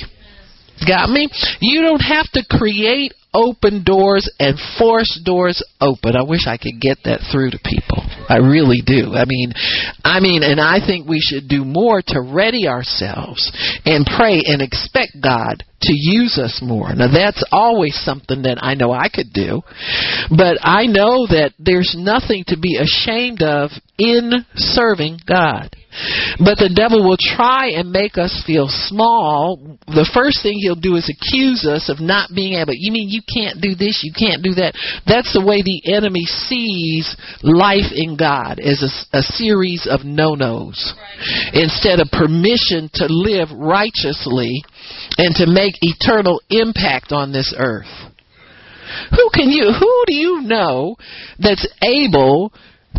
Got 0.87 1.11
me? 1.11 1.29
You 1.61 1.83
don't 1.83 2.01
have 2.01 2.31
to 2.33 2.45
create 2.45 3.13
open 3.35 3.85
doors 3.85 4.31
and 4.39 4.59
force 4.79 5.21
doors 5.25 5.63
open. 5.81 6.17
I 6.17 6.23
wish 6.23 6.47
I 6.47 6.57
could 6.57 6.81
get 6.81 6.99
that 7.05 7.21
through 7.31 7.51
to 7.51 7.59
people. 7.63 8.03
I 8.29 8.39
really 8.39 8.83
do. 8.85 9.15
I 9.15 9.25
mean, 9.27 9.53
I 10.05 10.21
mean, 10.21 10.43
and 10.43 10.61
I 10.61 10.85
think 10.85 11.09
we 11.09 11.21
should 11.21 11.49
do 11.49 11.65
more 11.65 12.03
to 12.09 12.21
ready 12.21 12.69
ourselves 12.69 13.51
and 13.85 14.07
pray 14.07 14.43
and 14.45 14.61
expect 14.61 15.17
God 15.23 15.65
to 15.83 15.93
use 15.95 16.39
us 16.39 16.61
more. 16.63 16.93
Now 16.95 17.13
that's 17.13 17.45
always 17.53 17.95
something 18.05 18.43
that 18.43 18.59
I 18.61 18.75
know 18.75 18.91
I 18.91 19.09
could 19.09 19.33
do, 19.33 19.63
but 20.29 20.59
I 20.61 20.87
know 20.87 21.27
that 21.29 21.53
there's 21.59 21.95
nothing 21.97 22.45
to 22.49 22.59
be 22.59 22.77
ashamed 22.77 23.43
of 23.43 23.71
in 23.97 24.45
serving 24.57 25.21
God. 25.27 25.75
But 26.39 26.59
the 26.59 26.71
devil 26.71 27.03
will 27.03 27.19
try 27.19 27.71
and 27.75 27.91
make 27.91 28.19
us 28.19 28.45
feel 28.47 28.69
small. 28.69 29.79
The 29.87 30.09
first 30.15 30.43
thing 30.43 30.59
he'll 30.61 30.79
do 30.79 30.97
is 30.97 31.09
accuse 31.09 31.65
us 31.65 31.89
of 31.89 31.99
not 31.99 32.31
being 32.35 32.55
able. 32.55 32.75
You 32.77 32.93
mean 32.93 33.09
you 33.09 33.18
can't 33.23 33.61
do 33.61 33.75
this, 33.75 34.03
you 34.03 34.13
can't 34.13 34.43
do 34.43 34.55
that. 34.55 34.75
That's 35.07 35.33
the 35.33 35.45
way 35.45 35.63
the 35.63 35.95
enemy 35.95 36.25
sees 36.25 37.17
life 37.43 37.91
in 37.95 38.17
God 38.17 38.61
as 38.61 38.83
a, 38.83 39.19
a 39.19 39.23
series 39.23 39.87
of 39.91 40.05
no-nos. 40.05 40.95
Instead 41.53 42.01
of 42.01 42.09
permission 42.11 42.91
to 42.95 43.07
live 43.09 43.49
righteously 43.53 44.63
and 45.17 45.35
to 45.37 45.47
make 45.47 45.75
eternal 45.81 46.41
impact 46.51 47.13
on 47.13 47.33
this 47.33 47.55
earth. 47.57 47.91
Who 49.11 49.29
can 49.35 49.51
you 49.51 49.73
who 49.73 50.05
do 50.07 50.15
you 50.15 50.41
know 50.43 50.97
that's 51.39 51.67
able 51.83 52.53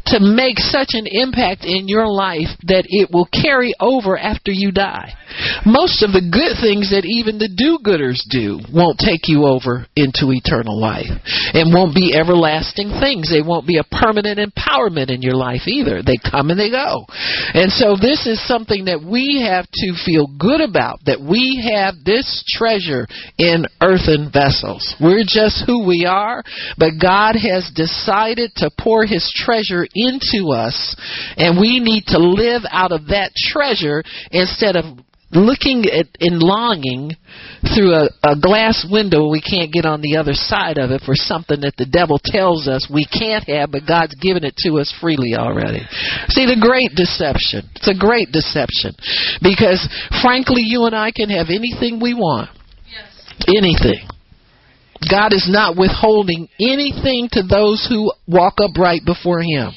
to 0.10 0.20
make 0.20 0.58
such 0.58 0.98
an 0.98 1.06
impact 1.06 1.66
in 1.66 1.88
your 1.88 2.08
life 2.08 2.50
that 2.68 2.86
it 2.88 3.10
will 3.12 3.28
carry 3.32 3.74
over 3.80 4.18
after 4.18 4.52
you 4.52 4.72
die. 4.72 5.14
Most 5.66 6.02
of 6.02 6.12
the 6.12 6.26
good 6.26 6.58
things 6.58 6.90
that 6.90 7.06
even 7.06 7.38
the 7.38 7.52
do-gooders 7.54 8.26
do 8.30 8.60
won't 8.74 8.98
take 8.98 9.30
you 9.30 9.46
over 9.46 9.86
into 9.96 10.34
eternal 10.34 10.80
life 10.80 11.12
and 11.54 11.70
won't 11.70 11.94
be 11.94 12.18
everlasting 12.18 12.90
things. 12.98 13.30
They 13.30 13.46
won't 13.46 13.70
be 13.70 13.78
a 13.78 13.86
permanent 13.86 14.42
empowerment 14.42 15.14
in 15.14 15.22
your 15.22 15.38
life 15.38 15.70
either. 15.70 16.02
They 16.02 16.18
come 16.18 16.50
and 16.50 16.60
they 16.60 16.74
go. 16.74 17.06
And 17.54 17.70
so 17.70 17.94
this 17.94 18.26
is 18.26 18.42
something 18.50 18.90
that 18.90 19.06
we 19.06 19.46
have 19.46 19.70
to 19.70 19.88
feel 20.02 20.26
good 20.26 20.62
about 20.62 21.06
that 21.06 21.22
we 21.22 21.62
have 21.70 22.02
this 22.04 22.44
treasure 22.50 23.06
in 23.38 23.70
earthen 23.82 24.34
vessels. 24.34 24.98
We're 24.98 25.28
just 25.28 25.62
who 25.66 25.86
we 25.86 26.10
are, 26.10 26.42
but 26.78 26.98
God 26.98 27.38
has 27.38 27.70
decided 27.76 28.52
to 28.58 28.74
pour 28.80 29.06
his 29.06 29.30
treasure 29.36 29.86
into 30.00 30.52
us, 30.52 30.96
and 31.38 31.60
we 31.60 31.80
need 31.80 32.06
to 32.08 32.20
live 32.20 32.64
out 32.72 32.92
of 32.92 33.08
that 33.08 33.32
treasure 33.36 34.04
instead 34.32 34.76
of 34.76 34.86
looking 35.32 35.86
at 35.86 36.08
and 36.20 36.42
longing 36.42 37.12
through 37.76 37.94
a, 37.94 38.10
a 38.24 38.36
glass 38.40 38.86
window 38.90 39.30
we 39.30 39.42
can't 39.42 39.72
get 39.72 39.86
on 39.86 40.02
the 40.02 40.18
other 40.18 40.34
side 40.34 40.78
of 40.78 40.90
it 40.90 41.02
for 41.06 41.14
something 41.14 41.62
that 41.62 41.78
the 41.78 41.86
devil 41.86 42.20
tells 42.24 42.68
us 42.68 42.90
we 42.92 43.06
can't 43.06 43.46
have 43.46 43.72
but 43.72 43.86
God's 43.88 44.16
given 44.16 44.44
it 44.44 44.56
to 44.66 44.80
us 44.80 44.94
freely 45.00 45.36
already. 45.36 45.86
See 46.30 46.50
the 46.50 46.58
great 46.60 46.98
deception. 46.98 47.70
It's 47.76 47.88
a 47.88 47.98
great 47.98 48.32
deception. 48.34 48.98
Because 49.42 49.86
frankly 50.22 50.66
you 50.66 50.86
and 50.86 50.96
I 50.96 51.12
can 51.12 51.30
have 51.30 51.54
anything 51.54 52.02
we 52.02 52.16
want. 52.16 52.50
Yes. 52.90 53.14
Anything. 53.46 54.10
God 55.06 55.32
is 55.32 55.48
not 55.48 55.78
withholding 55.78 56.50
anything 56.60 57.30
to 57.34 57.44
those 57.44 57.86
who 57.88 58.12
walk 58.28 58.56
upright 58.60 59.02
before 59.06 59.42
him. 59.42 59.72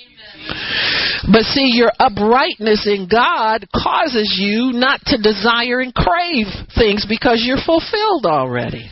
But 1.30 1.42
see, 1.42 1.70
your 1.72 1.92
uprightness 1.98 2.86
in 2.86 3.08
God 3.10 3.66
causes 3.74 4.36
you 4.38 4.72
not 4.72 5.00
to 5.06 5.18
desire 5.18 5.80
and 5.80 5.94
crave 5.94 6.46
things 6.76 7.06
because 7.08 7.42
you're 7.44 7.62
fulfilled 7.64 8.26
already. 8.26 8.90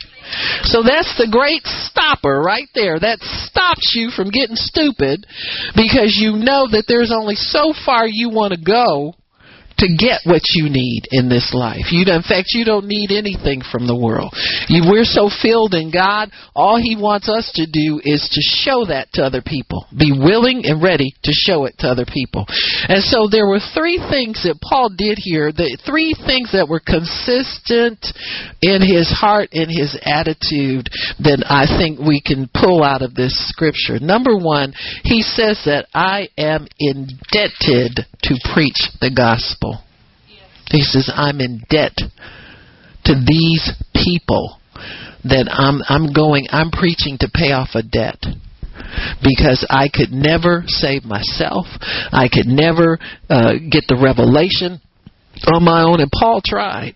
So 0.62 0.82
that's 0.82 1.18
the 1.18 1.26
great 1.30 1.66
stopper 1.66 2.40
right 2.40 2.68
there. 2.74 2.98
That 3.00 3.18
stops 3.20 3.92
you 3.94 4.10
from 4.10 4.30
getting 4.30 4.56
stupid 4.56 5.26
because 5.74 6.14
you 6.14 6.38
know 6.38 6.68
that 6.70 6.84
there's 6.86 7.10
only 7.10 7.34
so 7.34 7.74
far 7.84 8.06
you 8.06 8.30
want 8.30 8.54
to 8.54 8.60
go 8.60 9.14
to 9.80 9.88
get 9.96 10.20
what 10.24 10.42
you 10.52 10.68
need 10.68 11.08
in 11.10 11.28
this 11.28 11.52
life. 11.56 11.90
You, 11.90 12.04
in 12.04 12.22
fact, 12.22 12.52
you 12.52 12.64
don't 12.64 12.86
need 12.86 13.10
anything 13.10 13.62
from 13.64 13.86
the 13.86 13.96
world. 13.96 14.32
You, 14.68 14.84
we're 14.88 15.08
so 15.08 15.28
filled 15.28 15.74
in 15.74 15.90
God, 15.90 16.30
all 16.54 16.76
He 16.76 16.96
wants 16.96 17.28
us 17.28 17.50
to 17.56 17.64
do 17.64 18.00
is 18.04 18.20
to 18.32 18.40
show 18.40 18.84
that 18.86 19.08
to 19.14 19.24
other 19.24 19.42
people. 19.42 19.86
Be 19.96 20.12
willing 20.12 20.62
and 20.64 20.82
ready 20.82 21.14
to 21.24 21.32
show 21.32 21.64
it 21.64 21.76
to 21.80 21.88
other 21.88 22.04
people. 22.04 22.44
And 22.88 23.02
so 23.02 23.28
there 23.30 23.46
were 23.46 23.60
three 23.74 23.96
things 23.96 24.44
that 24.44 24.60
Paul 24.60 24.90
did 24.96 25.18
here, 25.18 25.52
the 25.52 25.78
three 25.84 26.14
things 26.14 26.52
that 26.52 26.68
were 26.68 26.80
consistent 26.80 28.04
in 28.60 28.82
his 28.82 29.08
heart 29.08 29.50
and 29.52 29.68
his 29.70 29.96
attitude 30.04 30.88
that 31.24 31.44
I 31.48 31.64
think 31.64 32.00
we 32.00 32.20
can 32.20 32.48
pull 32.52 32.82
out 32.82 33.02
of 33.02 33.14
this 33.14 33.32
scripture. 33.48 33.98
Number 34.00 34.36
one, 34.36 34.74
he 35.04 35.22
says 35.22 35.62
that 35.64 35.86
I 35.94 36.28
am 36.36 36.66
indebted 36.78 38.04
to 38.22 38.34
preach 38.52 38.80
the 39.00 39.12
gospel. 39.14 39.69
He 40.70 40.82
says, 40.82 41.10
I'm 41.14 41.40
in 41.40 41.62
debt 41.68 41.96
to 43.04 43.14
these 43.14 43.72
people 43.94 44.58
that 45.24 45.48
I'm 45.50 45.82
I'm 45.88 46.12
going 46.12 46.46
I'm 46.50 46.70
preaching 46.70 47.18
to 47.20 47.30
pay 47.32 47.52
off 47.52 47.70
a 47.74 47.82
debt 47.82 48.16
because 49.22 49.66
I 49.68 49.88
could 49.92 50.10
never 50.10 50.64
save 50.66 51.04
myself. 51.04 51.66
I 52.12 52.28
could 52.32 52.46
never 52.46 52.98
uh, 53.28 53.54
get 53.70 53.84
the 53.88 54.00
revelation 54.00 54.80
on 55.46 55.62
my 55.64 55.82
own, 55.82 56.00
and 56.00 56.10
Paul 56.10 56.40
tried 56.44 56.94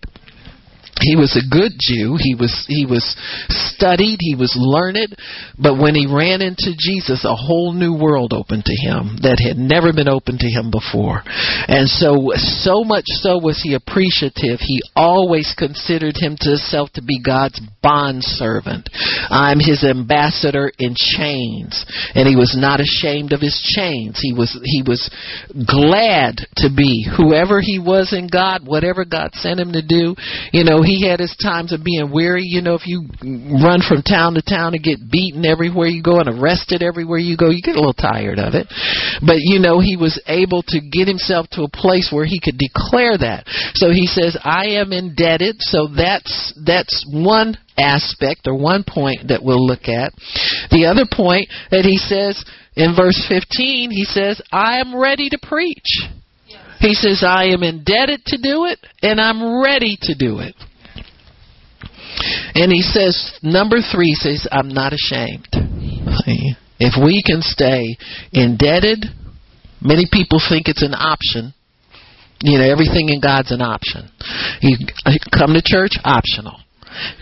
he 1.01 1.15
was 1.15 1.35
a 1.35 1.43
good 1.43 1.73
Jew. 1.75 2.15
He 2.17 2.35
was 2.35 2.65
he 2.67 2.85
was 2.85 3.03
studied. 3.49 4.17
He 4.21 4.35
was 4.35 4.55
learned. 4.55 5.15
But 5.59 5.75
when 5.75 5.93
he 5.93 6.07
ran 6.07 6.41
into 6.41 6.71
Jesus, 6.77 7.25
a 7.25 7.35
whole 7.35 7.73
new 7.73 7.93
world 7.93 8.31
opened 8.31 8.63
to 8.63 8.75
him 8.79 9.19
that 9.19 9.43
had 9.43 9.57
never 9.59 9.91
been 9.91 10.07
opened 10.07 10.39
to 10.39 10.47
him 10.47 10.71
before. 10.71 11.23
And 11.67 11.89
so 11.89 12.31
so 12.35 12.87
much 12.87 13.03
so 13.19 13.37
was 13.37 13.59
he 13.59 13.75
appreciative. 13.75 14.63
He 14.63 14.79
always 14.95 15.53
considered 15.57 16.15
himself 16.15 16.91
to 16.93 17.03
be 17.03 17.19
God's 17.19 17.59
bond 17.83 18.23
servant. 18.23 18.87
I'm 19.29 19.59
his 19.59 19.83
ambassador 19.83 20.71
in 20.79 20.95
chains, 20.95 21.83
and 22.15 22.23
he 22.23 22.39
was 22.39 22.55
not 22.55 22.79
ashamed 22.79 23.33
of 23.33 23.41
his 23.41 23.59
chains. 23.75 24.19
He 24.23 24.31
was 24.31 24.55
he 24.63 24.81
was 24.81 25.11
glad 25.51 26.39
to 26.63 26.71
be 26.71 27.03
whoever 27.03 27.59
he 27.59 27.79
was 27.79 28.15
in 28.15 28.27
God, 28.31 28.65
whatever 28.65 29.03
God 29.03 29.35
sent 29.35 29.59
him 29.59 29.73
to 29.73 29.83
do. 29.83 30.15
You 30.55 30.63
know 30.63 30.84
he 30.85 31.07
had 31.07 31.19
his 31.19 31.35
times 31.41 31.73
of 31.73 31.83
being 31.83 32.11
weary. 32.11 32.43
You 32.43 32.61
know, 32.61 32.75
if 32.75 32.85
you 32.85 33.07
run 33.61 33.81
from 33.81 34.01
town 34.01 34.33
to 34.35 34.41
town 34.41 34.73
and 34.73 34.83
get 34.83 34.99
beaten 35.11 35.45
everywhere 35.45 35.87
you 35.87 36.03
go 36.03 36.19
and 36.19 36.29
arrested 36.29 36.81
everywhere 36.81 37.19
you 37.19 37.37
go, 37.37 37.49
you 37.49 37.61
get 37.61 37.75
a 37.75 37.79
little 37.79 37.93
tired 37.93 38.39
of 38.39 38.53
it. 38.53 38.67
But, 39.25 39.37
you 39.39 39.59
know, 39.59 39.79
he 39.79 39.97
was 39.97 40.21
able 40.27 40.63
to 40.67 40.79
get 40.79 41.07
himself 41.07 41.47
to 41.51 41.63
a 41.63 41.69
place 41.69 42.09
where 42.11 42.25
he 42.25 42.39
could 42.39 42.57
declare 42.57 43.17
that. 43.17 43.45
So 43.75 43.91
he 43.91 44.05
says, 44.05 44.37
I 44.43 44.81
am 44.81 44.91
indebted. 44.91 45.57
So 45.59 45.87
that's, 45.87 46.53
that's 46.65 47.05
one 47.11 47.57
aspect 47.77 48.47
or 48.47 48.55
one 48.55 48.83
point 48.87 49.27
that 49.27 49.43
we'll 49.43 49.65
look 49.65 49.87
at. 49.87 50.13
The 50.71 50.87
other 50.87 51.05
point 51.09 51.49
that 51.71 51.83
he 51.83 51.97
says 51.97 52.43
in 52.75 52.95
verse 52.95 53.23
15, 53.27 53.91
he 53.91 54.03
says, 54.03 54.41
I 54.51 54.79
am 54.79 54.95
ready 54.95 55.29
to 55.29 55.39
preach. 55.41 56.07
He 56.79 56.93
says, 56.93 57.23
I 57.25 57.45
am 57.45 57.63
indebted 57.63 58.25
to 58.25 58.37
do 58.37 58.65
it 58.65 58.79
and 59.01 59.19
I'm 59.19 59.63
ready 59.63 59.97
to 60.01 60.15
do 60.15 60.39
it. 60.39 60.55
And 62.53 62.71
he 62.71 62.81
says, 62.81 63.39
number 63.43 63.77
three 63.79 64.13
says, 64.13 64.47
I'm 64.51 64.69
not 64.69 64.93
ashamed. 64.93 65.47
If 66.79 67.01
we 67.01 67.23
can 67.25 67.41
stay 67.41 67.97
indebted, 68.31 69.05
many 69.81 70.07
people 70.11 70.39
think 70.39 70.67
it's 70.67 70.83
an 70.83 70.93
option. 70.93 71.53
You 72.41 72.59
know, 72.59 72.69
everything 72.69 73.09
in 73.09 73.21
God's 73.21 73.51
an 73.51 73.61
option. 73.61 74.09
You 74.61 74.77
uh, 75.05 75.13
come 75.31 75.53
to 75.53 75.61
church, 75.63 75.97
optional. 76.03 76.59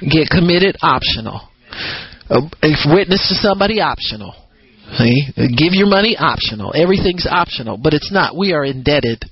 Get 0.01 0.29
committed, 0.29 0.77
optional. 0.81 1.47
Uh, 2.29 2.41
if 2.61 2.79
witness 2.91 3.27
to 3.29 3.35
somebody, 3.35 3.79
optional. 3.79 4.33
See? 4.97 5.23
Give 5.35 5.73
your 5.73 5.87
money, 5.87 6.17
optional. 6.17 6.73
Everything's 6.75 7.27
optional, 7.29 7.77
but 7.77 7.93
it's 7.93 8.11
not. 8.11 8.35
We 8.35 8.53
are 8.53 8.65
indebted 8.65 9.23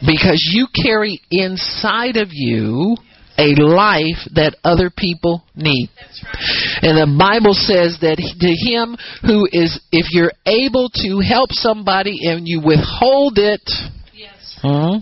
because 0.00 0.40
you 0.52 0.68
carry 0.74 1.20
inside 1.30 2.16
of 2.16 2.28
you 2.30 2.96
a 3.38 3.54
life 3.54 4.18
that 4.34 4.56
other 4.64 4.90
people 4.90 5.42
need. 5.54 5.88
And 6.82 6.98
the 6.98 7.06
Bible 7.18 7.54
says 7.54 7.98
that 8.02 8.18
to 8.18 8.50
him 8.50 8.98
who 9.22 9.46
is, 9.52 9.80
if 9.92 10.10
you're 10.10 10.32
able 10.44 10.90
to 11.06 11.20
help 11.20 11.52
somebody 11.52 12.28
and 12.28 12.46
you 12.46 12.60
withhold 12.60 13.38
it, 13.38 13.62
Yes. 14.12 14.58
hmm, 14.60 14.98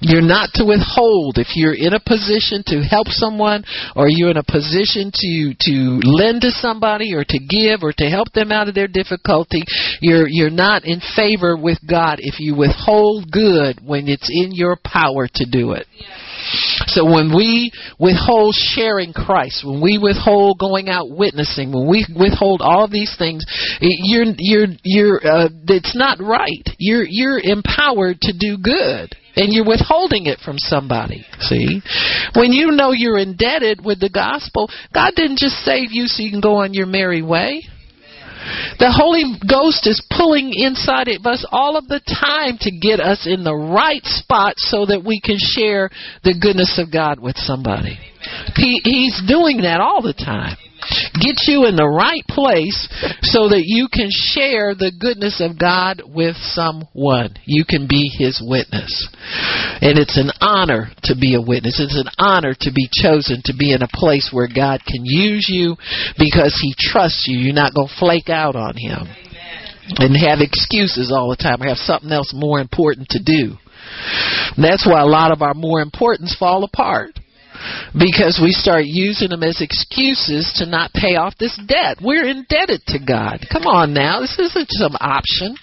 you're 0.00 0.22
not 0.22 0.50
to 0.54 0.64
withhold 0.64 1.36
if 1.38 1.54
you're 1.54 1.76
in 1.76 1.92
a 1.92 2.00
position 2.00 2.64
to 2.66 2.80
help 2.82 3.08
someone 3.08 3.62
or 3.94 4.08
you're 4.08 4.30
in 4.30 4.36
a 4.38 4.42
position 4.42 5.12
to 5.12 5.54
to 5.60 6.00
lend 6.02 6.40
to 6.40 6.50
somebody 6.50 7.14
or 7.14 7.22
to 7.22 7.38
give 7.38 7.82
or 7.82 7.92
to 7.92 8.08
help 8.08 8.32
them 8.32 8.50
out 8.50 8.68
of 8.68 8.74
their 8.74 8.88
difficulty 8.88 9.62
you're 10.00 10.26
you're 10.26 10.50
not 10.50 10.84
in 10.84 11.00
favor 11.14 11.56
with 11.56 11.78
God 11.86 12.18
if 12.18 12.40
you 12.40 12.54
withhold 12.56 13.30
good 13.30 13.78
when 13.84 14.08
it's 14.08 14.28
in 14.30 14.52
your 14.52 14.78
power 14.82 15.28
to 15.34 15.44
do 15.44 15.72
it 15.72 15.86
so 16.86 17.04
when 17.04 17.34
we 17.34 17.70
withhold 17.98 18.54
sharing 18.54 19.12
Christ, 19.12 19.64
when 19.64 19.80
we 19.80 19.98
withhold 19.98 20.58
going 20.58 20.88
out 20.88 21.10
witnessing, 21.10 21.72
when 21.72 21.88
we 21.88 22.06
withhold 22.18 22.60
all 22.62 22.88
these 22.88 23.14
things, 23.18 23.44
you're 23.80 24.24
you're 24.38 24.66
you're 24.82 25.20
uh, 25.24 25.48
it's 25.68 25.96
not 25.96 26.18
right. 26.20 26.68
You're 26.78 27.04
you're 27.06 27.38
empowered 27.38 28.20
to 28.22 28.32
do 28.36 28.58
good. 28.58 29.14
And 29.36 29.52
you're 29.52 29.66
withholding 29.66 30.26
it 30.26 30.40
from 30.44 30.58
somebody. 30.58 31.24
See? 31.38 31.80
When 32.34 32.52
you 32.52 32.72
know 32.72 32.90
you're 32.90 33.16
indebted 33.16 33.82
with 33.82 34.00
the 34.00 34.10
gospel, 34.10 34.68
God 34.92 35.12
didn't 35.14 35.38
just 35.38 35.54
save 35.64 35.92
you 35.92 36.06
so 36.06 36.24
you 36.24 36.32
can 36.32 36.40
go 36.40 36.56
on 36.56 36.74
your 36.74 36.86
merry 36.86 37.22
way. 37.22 37.62
The 38.78 38.90
Holy 38.90 39.24
Ghost 39.48 39.86
is 39.86 40.02
pulling 40.10 40.52
inside 40.54 41.08
of 41.08 41.26
us 41.26 41.44
all 41.50 41.76
of 41.76 41.88
the 41.88 42.00
time 42.00 42.56
to 42.60 42.70
get 42.70 43.00
us 43.00 43.26
in 43.26 43.44
the 43.44 43.54
right 43.54 44.04
spot 44.04 44.54
so 44.56 44.86
that 44.86 45.04
we 45.04 45.20
can 45.20 45.36
share 45.38 45.90
the 46.24 46.34
goodness 46.40 46.78
of 46.78 46.92
God 46.92 47.20
with 47.20 47.36
somebody. 47.36 47.98
He, 48.56 48.80
he's 48.84 49.20
doing 49.26 49.62
that 49.62 49.80
all 49.80 50.02
the 50.02 50.14
time. 50.14 50.56
Get 51.18 51.42
you 51.50 51.66
in 51.66 51.74
the 51.74 51.90
right 51.90 52.22
place 52.30 52.86
so 53.26 53.50
that 53.50 53.66
you 53.66 53.88
can 53.90 54.08
share 54.10 54.78
the 54.78 54.94
goodness 54.94 55.42
of 55.42 55.58
God 55.58 56.02
with 56.06 56.36
someone. 56.54 57.34
You 57.46 57.64
can 57.66 57.90
be 57.90 58.06
His 58.06 58.38
witness. 58.38 59.10
And 59.82 59.98
it's 59.98 60.14
an 60.14 60.30
honor 60.40 60.94
to 61.10 61.18
be 61.18 61.34
a 61.34 61.42
witness. 61.42 61.82
It's 61.82 61.98
an 61.98 62.14
honor 62.18 62.54
to 62.62 62.70
be 62.70 62.86
chosen 62.92 63.42
to 63.50 63.54
be 63.58 63.74
in 63.74 63.82
a 63.82 63.90
place 63.90 64.30
where 64.30 64.46
God 64.46 64.86
can 64.86 65.02
use 65.02 65.50
you 65.50 65.74
because 66.14 66.54
He 66.62 66.74
trusts 66.78 67.26
you. 67.26 67.38
You're 67.38 67.58
not 67.58 67.74
going 67.74 67.88
to 67.88 67.98
flake 67.98 68.30
out 68.30 68.54
on 68.54 68.76
Him 68.78 69.10
and 69.98 70.14
have 70.14 70.38
excuses 70.38 71.10
all 71.10 71.30
the 71.30 71.42
time 71.42 71.60
or 71.60 71.68
have 71.68 71.82
something 71.82 72.12
else 72.12 72.32
more 72.34 72.60
important 72.60 73.08
to 73.10 73.18
do. 73.18 73.58
And 74.54 74.62
that's 74.62 74.86
why 74.86 75.00
a 75.00 75.06
lot 75.06 75.32
of 75.32 75.42
our 75.42 75.54
more 75.54 75.80
importance 75.80 76.36
fall 76.38 76.62
apart 76.64 77.18
because 77.92 78.40
we 78.42 78.52
start 78.52 78.84
using 78.84 79.30
them 79.30 79.42
as 79.42 79.60
excuses 79.60 80.52
to 80.56 80.66
not 80.66 80.92
pay 80.92 81.16
off 81.16 81.36
this 81.38 81.58
debt. 81.66 81.98
We're 82.02 82.28
indebted 82.28 82.82
to 82.88 82.98
God. 82.98 83.46
Come 83.50 83.66
on 83.66 83.92
now, 83.92 84.20
this 84.20 84.38
isn't 84.38 84.68
some 84.70 84.96
option. 85.00 85.56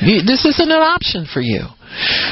This 0.00 0.44
isn't 0.46 0.70
an 0.70 0.82
option 0.82 1.26
for 1.32 1.40
you. 1.40 1.60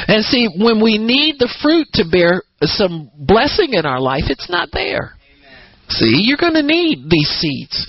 And 0.07 0.23
see, 0.23 0.47
when 0.47 0.81
we 0.81 0.97
need 0.97 1.35
the 1.37 1.53
fruit 1.61 1.87
to 1.93 2.05
bear 2.09 2.43
some 2.63 3.11
blessing 3.15 3.73
in 3.73 3.85
our 3.85 3.99
life, 3.99 4.23
it's 4.27 4.49
not 4.49 4.69
there. 4.71 5.18
See, 5.89 6.21
you're 6.23 6.37
going 6.37 6.53
to 6.53 6.61
need 6.61 7.09
these 7.09 7.29
seeds 7.29 7.87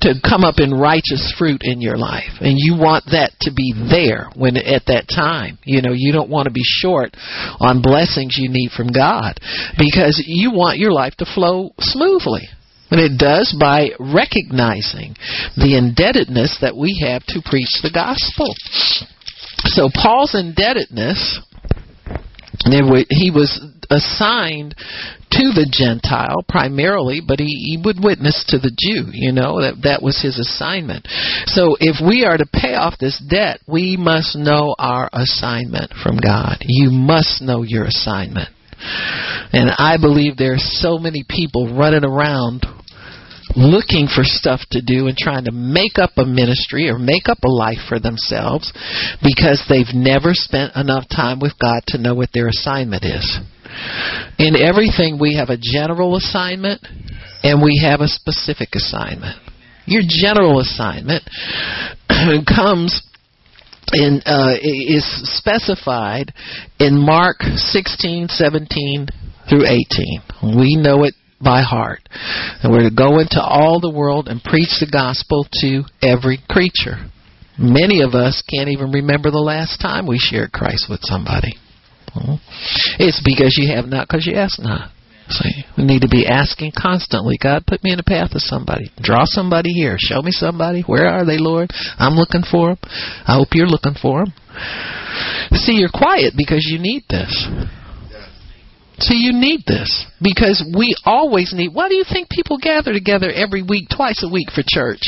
to 0.00 0.14
come 0.26 0.42
up 0.42 0.56
in 0.58 0.72
righteous 0.72 1.34
fruit 1.38 1.60
in 1.62 1.82
your 1.82 1.98
life, 1.98 2.40
and 2.40 2.56
you 2.56 2.76
want 2.78 3.04
that 3.12 3.32
to 3.42 3.52
be 3.52 3.74
there 3.76 4.30
when 4.34 4.56
at 4.56 4.86
that 4.86 5.06
time. 5.14 5.58
You 5.64 5.82
know, 5.82 5.92
you 5.94 6.12
don't 6.12 6.30
want 6.30 6.46
to 6.46 6.52
be 6.52 6.64
short 6.64 7.14
on 7.60 7.82
blessings 7.82 8.38
you 8.38 8.48
need 8.48 8.70
from 8.72 8.88
God 8.88 9.38
because 9.76 10.22
you 10.26 10.50
want 10.50 10.78
your 10.78 10.92
life 10.92 11.14
to 11.18 11.26
flow 11.26 11.72
smoothly. 11.78 12.48
And 12.90 13.00
it 13.00 13.18
does 13.18 13.56
by 13.58 13.88
recognizing 13.98 15.16
the 15.56 15.76
indebtedness 15.76 16.58
that 16.60 16.76
we 16.76 17.00
have 17.04 17.24
to 17.32 17.40
preach 17.44 17.80
the 17.82 17.92
gospel. 17.92 18.52
So 19.64 19.88
Paul's 19.92 20.34
indebtedness, 20.34 21.40
he 22.64 23.30
was 23.30 23.60
assigned 23.92 24.74
to 25.32 25.52
the 25.52 25.68
Gentile 25.70 26.44
primarily, 26.48 27.20
but 27.26 27.38
he, 27.38 27.46
he 27.46 27.82
would 27.82 28.02
witness 28.02 28.44
to 28.48 28.58
the 28.58 28.72
Jew. 28.72 29.08
You 29.12 29.32
know 29.32 29.60
that 29.60 29.82
that 29.84 30.02
was 30.02 30.20
his 30.20 30.38
assignment. 30.38 31.06
So 31.46 31.76
if 31.80 32.04
we 32.04 32.24
are 32.24 32.36
to 32.36 32.46
pay 32.46 32.74
off 32.74 32.98
this 32.98 33.22
debt, 33.30 33.60
we 33.68 33.96
must 33.96 34.36
know 34.36 34.74
our 34.78 35.08
assignment 35.12 35.92
from 36.02 36.16
God. 36.16 36.58
You 36.60 36.90
must 36.90 37.40
know 37.40 37.62
your 37.62 37.84
assignment. 37.84 38.48
And 39.52 39.70
I 39.70 39.96
believe 40.00 40.36
there 40.36 40.54
are 40.54 40.58
so 40.58 40.98
many 40.98 41.24
people 41.28 41.76
running 41.76 42.04
around 42.04 42.66
looking 43.56 44.06
for 44.06 44.24
stuff 44.24 44.60
to 44.70 44.80
do 44.80 45.08
and 45.08 45.16
trying 45.16 45.44
to 45.44 45.52
make 45.52 45.98
up 45.98 46.10
a 46.16 46.24
ministry 46.24 46.88
or 46.88 46.98
make 46.98 47.28
up 47.28 47.38
a 47.44 47.50
life 47.50 47.84
for 47.88 48.00
themselves 48.00 48.72
because 49.22 49.62
they've 49.68 49.94
never 49.94 50.30
spent 50.32 50.74
enough 50.76 51.04
time 51.08 51.38
with 51.40 51.52
God 51.60 51.82
to 51.88 51.98
know 51.98 52.14
what 52.14 52.30
their 52.32 52.48
assignment 52.48 53.04
is. 53.04 53.40
In 54.38 54.56
everything, 54.56 55.18
we 55.20 55.36
have 55.36 55.48
a 55.48 55.58
general 55.60 56.16
assignment 56.16 56.84
and 57.42 57.62
we 57.62 57.80
have 57.84 58.00
a 58.00 58.08
specific 58.08 58.70
assignment. 58.74 59.38
Your 59.86 60.02
general 60.06 60.60
assignment 60.60 61.24
comes 62.46 63.02
in 63.92 64.22
uh, 64.24 64.54
is 64.62 65.04
specified 65.36 66.32
in 66.78 66.96
Mark 66.96 67.42
16, 67.42 68.28
17 68.28 69.08
through 69.48 69.66
18. 69.66 70.56
We 70.56 70.76
know 70.76 71.04
it 71.04 71.14
by 71.42 71.62
heart. 71.62 72.08
And 72.62 72.72
we're 72.72 72.88
to 72.88 72.94
go 72.94 73.18
into 73.18 73.42
all 73.42 73.80
the 73.80 73.90
world 73.90 74.28
and 74.28 74.42
preach 74.42 74.78
the 74.78 74.88
gospel 74.90 75.46
to 75.60 75.82
every 76.00 76.38
creature. 76.48 77.10
Many 77.58 78.02
of 78.02 78.14
us 78.14 78.42
can't 78.48 78.70
even 78.70 78.92
remember 78.92 79.30
the 79.30 79.38
last 79.38 79.80
time 79.80 80.06
we 80.06 80.18
shared 80.18 80.52
Christ 80.52 80.86
with 80.88 81.00
somebody. 81.02 81.58
It's 82.98 83.22
because 83.24 83.56
you 83.56 83.74
have 83.74 83.86
not, 83.86 84.08
because 84.08 84.26
you 84.26 84.34
ask 84.34 84.60
not. 84.60 84.90
See, 85.28 85.64
we 85.78 85.84
need 85.84 86.02
to 86.02 86.08
be 86.08 86.26
asking 86.26 86.72
constantly. 86.76 87.38
God, 87.40 87.64
put 87.66 87.82
me 87.84 87.92
in 87.92 87.96
the 87.96 88.02
path 88.02 88.34
of 88.34 88.42
somebody. 88.42 88.90
Draw 89.00 89.24
somebody 89.24 89.70
here. 89.70 89.96
Show 89.98 90.20
me 90.20 90.30
somebody. 90.30 90.82
Where 90.82 91.06
are 91.06 91.24
they, 91.24 91.38
Lord? 91.38 91.70
I'm 91.98 92.14
looking 92.14 92.42
for 92.42 92.74
them. 92.74 92.78
I 93.26 93.36
hope 93.36 93.48
you're 93.52 93.66
looking 93.66 93.94
for 94.00 94.24
them. 94.24 94.34
See, 95.52 95.72
you're 95.72 95.92
quiet 95.92 96.34
because 96.36 96.66
you 96.68 96.78
need 96.78 97.04
this. 97.08 97.48
See, 98.98 99.16
you 99.16 99.32
need 99.32 99.62
this 99.66 100.06
because 100.20 100.62
we 100.76 100.94
always 101.04 101.52
need. 101.56 101.74
Why 101.74 101.88
do 101.88 101.94
you 101.94 102.04
think 102.04 102.28
people 102.28 102.58
gather 102.58 102.92
together 102.92 103.30
every 103.32 103.62
week, 103.62 103.88
twice 103.94 104.22
a 104.22 104.30
week 104.30 104.48
for 104.54 104.62
church? 104.66 105.02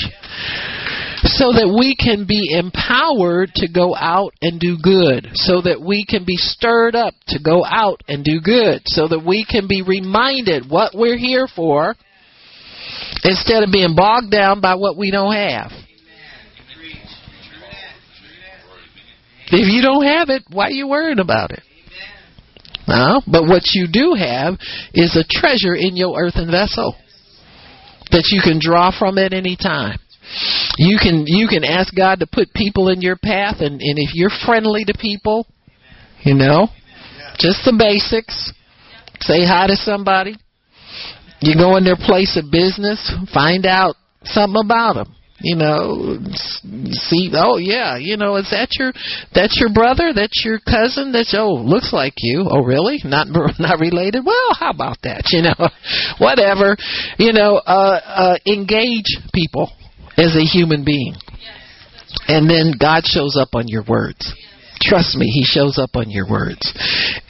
So 1.25 1.53
that 1.53 1.73
we 1.77 1.97
can 1.97 2.27
be 2.29 2.53
empowered 2.53 3.51
to 3.55 3.67
go 3.67 3.97
out 3.97 4.35
and 4.43 4.61
do 4.61 4.77
good, 4.81 5.29
so 5.33 5.63
that 5.63 5.81
we 5.81 6.05
can 6.05 6.25
be 6.25 6.37
stirred 6.37 6.95
up 6.95 7.15
to 7.29 7.39
go 7.43 7.65
out 7.65 8.03
and 8.09 8.25
do 8.25 8.41
good, 8.41 8.83
so 8.85 9.09
that 9.09 9.25
we 9.25 9.45
can 9.49 9.67
be 9.67 9.83
reminded 9.83 10.69
what 10.69 10.93
we're 10.95 11.17
here 11.17 11.49
for 11.49 11.95
instead 13.25 13.63
of 13.63 13.73
being 13.73 13.95
bogged 13.97 14.31
down 14.31 14.61
by 14.61 14.75
what 14.75 14.99
we 14.99 15.11
don't 15.11 15.35
have. 15.35 15.73
If 19.47 19.73
you 19.73 19.83
don't 19.83 20.05
have 20.05 20.29
it, 20.29 20.43
why 20.51 20.67
are 20.67 20.71
you 20.71 20.89
worrying 20.89 21.21
about 21.21 21.53
it? 21.53 21.63
No, 22.87 23.23
but 23.27 23.45
what 23.45 23.63
you 23.73 23.89
do 23.91 24.15
have 24.15 24.59
is 24.93 25.17
a 25.17 25.25
treasure 25.25 25.75
in 25.75 25.97
your 25.97 26.19
earthen 26.19 26.51
vessel 26.51 26.95
that 28.11 28.29
you 28.31 28.43
can 28.43 28.59
draw 28.61 28.91
from 28.97 29.17
at 29.17 29.33
any 29.33 29.57
time. 29.57 29.99
You 30.79 30.99
can 31.01 31.25
you 31.27 31.49
can 31.49 31.65
ask 31.65 31.95
God 31.95 32.21
to 32.21 32.27
put 32.27 32.53
people 32.55 32.89
in 32.89 33.01
your 33.01 33.17
path, 33.17 33.57
and, 33.61 33.81
and 33.81 33.99
if 33.99 34.15
you're 34.15 34.31
friendly 34.45 34.85
to 34.85 34.95
people, 34.99 35.47
you 36.23 36.35
know, 36.35 36.69
just 37.39 37.65
the 37.65 37.75
basics. 37.77 38.53
Say 39.21 39.45
hi 39.47 39.69
to 39.69 39.77
somebody. 39.77 40.37
You 41.41 41.55
go 41.57 41.77
in 41.77 41.85
their 41.85 41.97
place 41.97 42.37
of 42.37 42.51
business, 42.51 43.13
find 43.33 43.67
out 43.67 43.97
something 44.25 44.61
about 44.65 44.95
them. 44.95 45.15
You 45.41 45.57
know, 45.57 46.17
see, 46.91 47.31
oh 47.35 47.59
yeah, 47.59 47.99
you 47.99 48.17
know, 48.17 48.37
is 48.37 48.49
that 48.51 48.69
your 48.79 48.93
that's 49.35 49.59
your 49.61 49.73
brother? 49.75 50.13
That's 50.15 50.43
your 50.45 50.59
cousin? 50.59 51.13
That's 51.13 51.35
oh, 51.37 51.53
looks 51.53 51.93
like 51.93 52.15
you. 52.19 52.47
Oh 52.49 52.63
really? 52.63 52.99
Not 53.05 53.27
not 53.59 53.79
related? 53.79 54.25
Well, 54.25 54.55
how 54.59 54.71
about 54.71 54.99
that? 55.03 55.25
You 55.33 55.43
know, 55.43 55.69
whatever. 56.19 56.77
You 57.19 57.33
know, 57.33 57.57
uh, 57.57 58.01
uh, 58.05 58.37
engage 58.47 59.19
people 59.35 59.71
as 60.17 60.37
a 60.37 60.45
human 60.45 60.85
being. 60.85 61.15
And 62.29 62.49
then 62.49 62.73
God 62.79 63.05
shows 63.05 63.37
up 63.37 63.51
on 63.55 63.65
your 63.67 63.85
words. 63.87 64.33
Trust 64.81 65.17
me, 65.17 65.27
He 65.27 65.45
shows 65.45 65.79
up 65.79 65.91
on 65.95 66.11
your 66.11 66.29
words. 66.29 66.61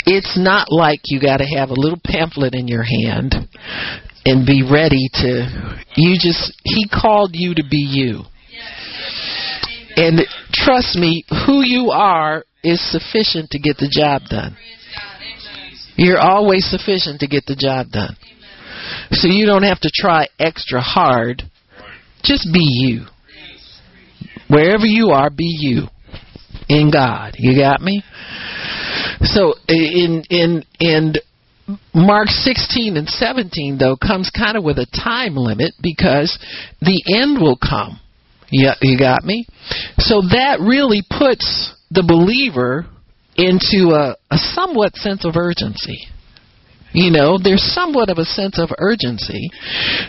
It's 0.06 0.38
not 0.38 0.70
like 0.70 1.00
you 1.04 1.20
got 1.20 1.38
to 1.38 1.46
have 1.46 1.70
a 1.70 1.74
little 1.74 2.00
pamphlet 2.04 2.54
in 2.54 2.68
your 2.68 2.82
hand 2.82 3.34
and 4.24 4.46
be 4.46 4.62
ready 4.62 5.08
to. 5.14 5.84
You 5.96 6.16
just, 6.18 6.52
He 6.64 6.88
called 6.88 7.30
you 7.34 7.54
to 7.54 7.62
be 7.68 7.78
you. 7.78 8.22
And 9.96 10.20
trust 10.52 10.96
me, 10.96 11.24
who 11.46 11.62
you 11.62 11.90
are 11.90 12.44
is 12.64 12.80
sufficient 12.90 13.50
to 13.50 13.58
get 13.58 13.76
the 13.76 13.88
job 13.88 14.22
done. 14.28 14.56
You're 15.96 16.20
always 16.20 16.68
sufficient 16.68 17.20
to 17.20 17.28
get 17.28 17.46
the 17.46 17.54
job 17.54 17.90
done. 17.90 18.16
So 19.12 19.28
you 19.28 19.46
don't 19.46 19.62
have 19.62 19.80
to 19.80 19.90
try 19.94 20.26
extra 20.38 20.80
hard. 20.80 21.42
Just 22.24 22.48
be 22.52 22.60
you. 22.62 23.06
Wherever 24.48 24.84
you 24.86 25.10
are, 25.10 25.30
be 25.30 25.56
you 25.60 25.86
in 26.68 26.90
God. 26.90 27.34
You 27.38 27.56
got 27.58 27.80
me? 27.80 28.02
So 29.22 29.54
in 29.68 30.24
in 30.30 30.64
in 30.80 31.14
Mark 31.94 32.28
16 32.28 32.96
and 32.96 33.08
17 33.08 33.78
though 33.78 33.96
comes 33.96 34.30
kind 34.30 34.56
of 34.56 34.64
with 34.64 34.78
a 34.78 34.86
time 34.86 35.36
limit 35.36 35.72
because 35.82 36.38
the 36.80 37.02
end 37.14 37.40
will 37.40 37.56
come. 37.56 38.00
Yeah, 38.50 38.74
you 38.82 38.98
got 38.98 39.24
me? 39.24 39.46
So 39.98 40.20
that 40.20 40.58
really 40.60 41.02
puts 41.02 41.74
the 41.90 42.02
believer 42.02 42.86
into 43.36 43.94
a, 43.94 44.16
a 44.30 44.36
somewhat 44.36 44.94
sense 44.96 45.24
of 45.24 45.36
urgency. 45.36 46.06
You 46.94 47.10
know, 47.10 47.38
there's 47.42 47.74
somewhat 47.74 48.08
of 48.08 48.18
a 48.18 48.24
sense 48.24 48.58
of 48.58 48.70
urgency. 48.78 49.50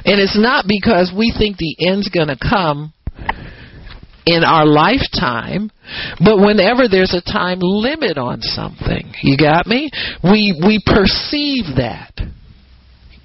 And 0.06 0.22
it's 0.22 0.38
not 0.38 0.66
because 0.68 1.12
we 1.16 1.34
think 1.36 1.58
the 1.58 1.76
end's 1.90 2.10
going 2.10 2.28
to 2.28 2.38
come 2.38 2.94
in 4.26 4.44
our 4.44 4.66
lifetime, 4.66 5.72
but 6.24 6.38
whenever 6.38 6.88
there's 6.88 7.14
a 7.14 7.22
time 7.22 7.60
limit 7.60 8.18
on 8.18 8.42
something, 8.42 9.14
you 9.22 9.38
got 9.38 9.68
me? 9.68 9.90
We 10.24 10.54
we 10.66 10.82
perceive 10.86 11.78
that. 11.78 12.14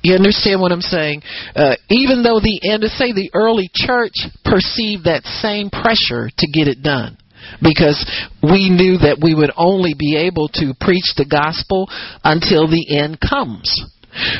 You 0.02 0.14
understand 0.14 0.60
what 0.62 0.72
I'm 0.72 0.80
saying? 0.80 1.22
Uh, 1.54 1.76
even 1.90 2.22
though 2.22 2.40
the 2.40 2.60
end, 2.64 2.84
say 2.84 3.12
the 3.12 3.30
early 3.34 3.70
church 3.74 4.14
perceived 4.44 5.04
that 5.04 5.24
same 5.24 5.68
pressure 5.68 6.30
to 6.36 6.46
get 6.52 6.68
it 6.68 6.82
done 6.82 7.19
because 7.62 7.98
we 8.42 8.70
knew 8.70 8.98
that 8.98 9.18
we 9.22 9.34
would 9.34 9.52
only 9.56 9.94
be 9.98 10.16
able 10.16 10.48
to 10.54 10.74
preach 10.80 11.14
the 11.16 11.26
gospel 11.28 11.88
until 12.24 12.68
the 12.68 12.96
end 12.96 13.18
comes. 13.20 13.68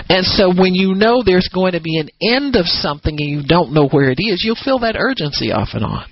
And 0.08 0.26
so 0.26 0.50
when 0.50 0.74
you 0.74 0.94
know 0.94 1.22
there's 1.22 1.48
going 1.52 1.72
to 1.72 1.80
be 1.80 1.98
an 1.98 2.10
end 2.20 2.56
of 2.56 2.66
something 2.66 3.14
and 3.14 3.30
you 3.30 3.42
don't 3.46 3.72
know 3.72 3.88
where 3.88 4.10
it 4.10 4.18
is, 4.18 4.42
you'll 4.42 4.58
feel 4.58 4.80
that 4.80 4.96
urgency 4.98 5.52
off 5.52 5.70
and 5.74 5.84
on. 5.84 6.06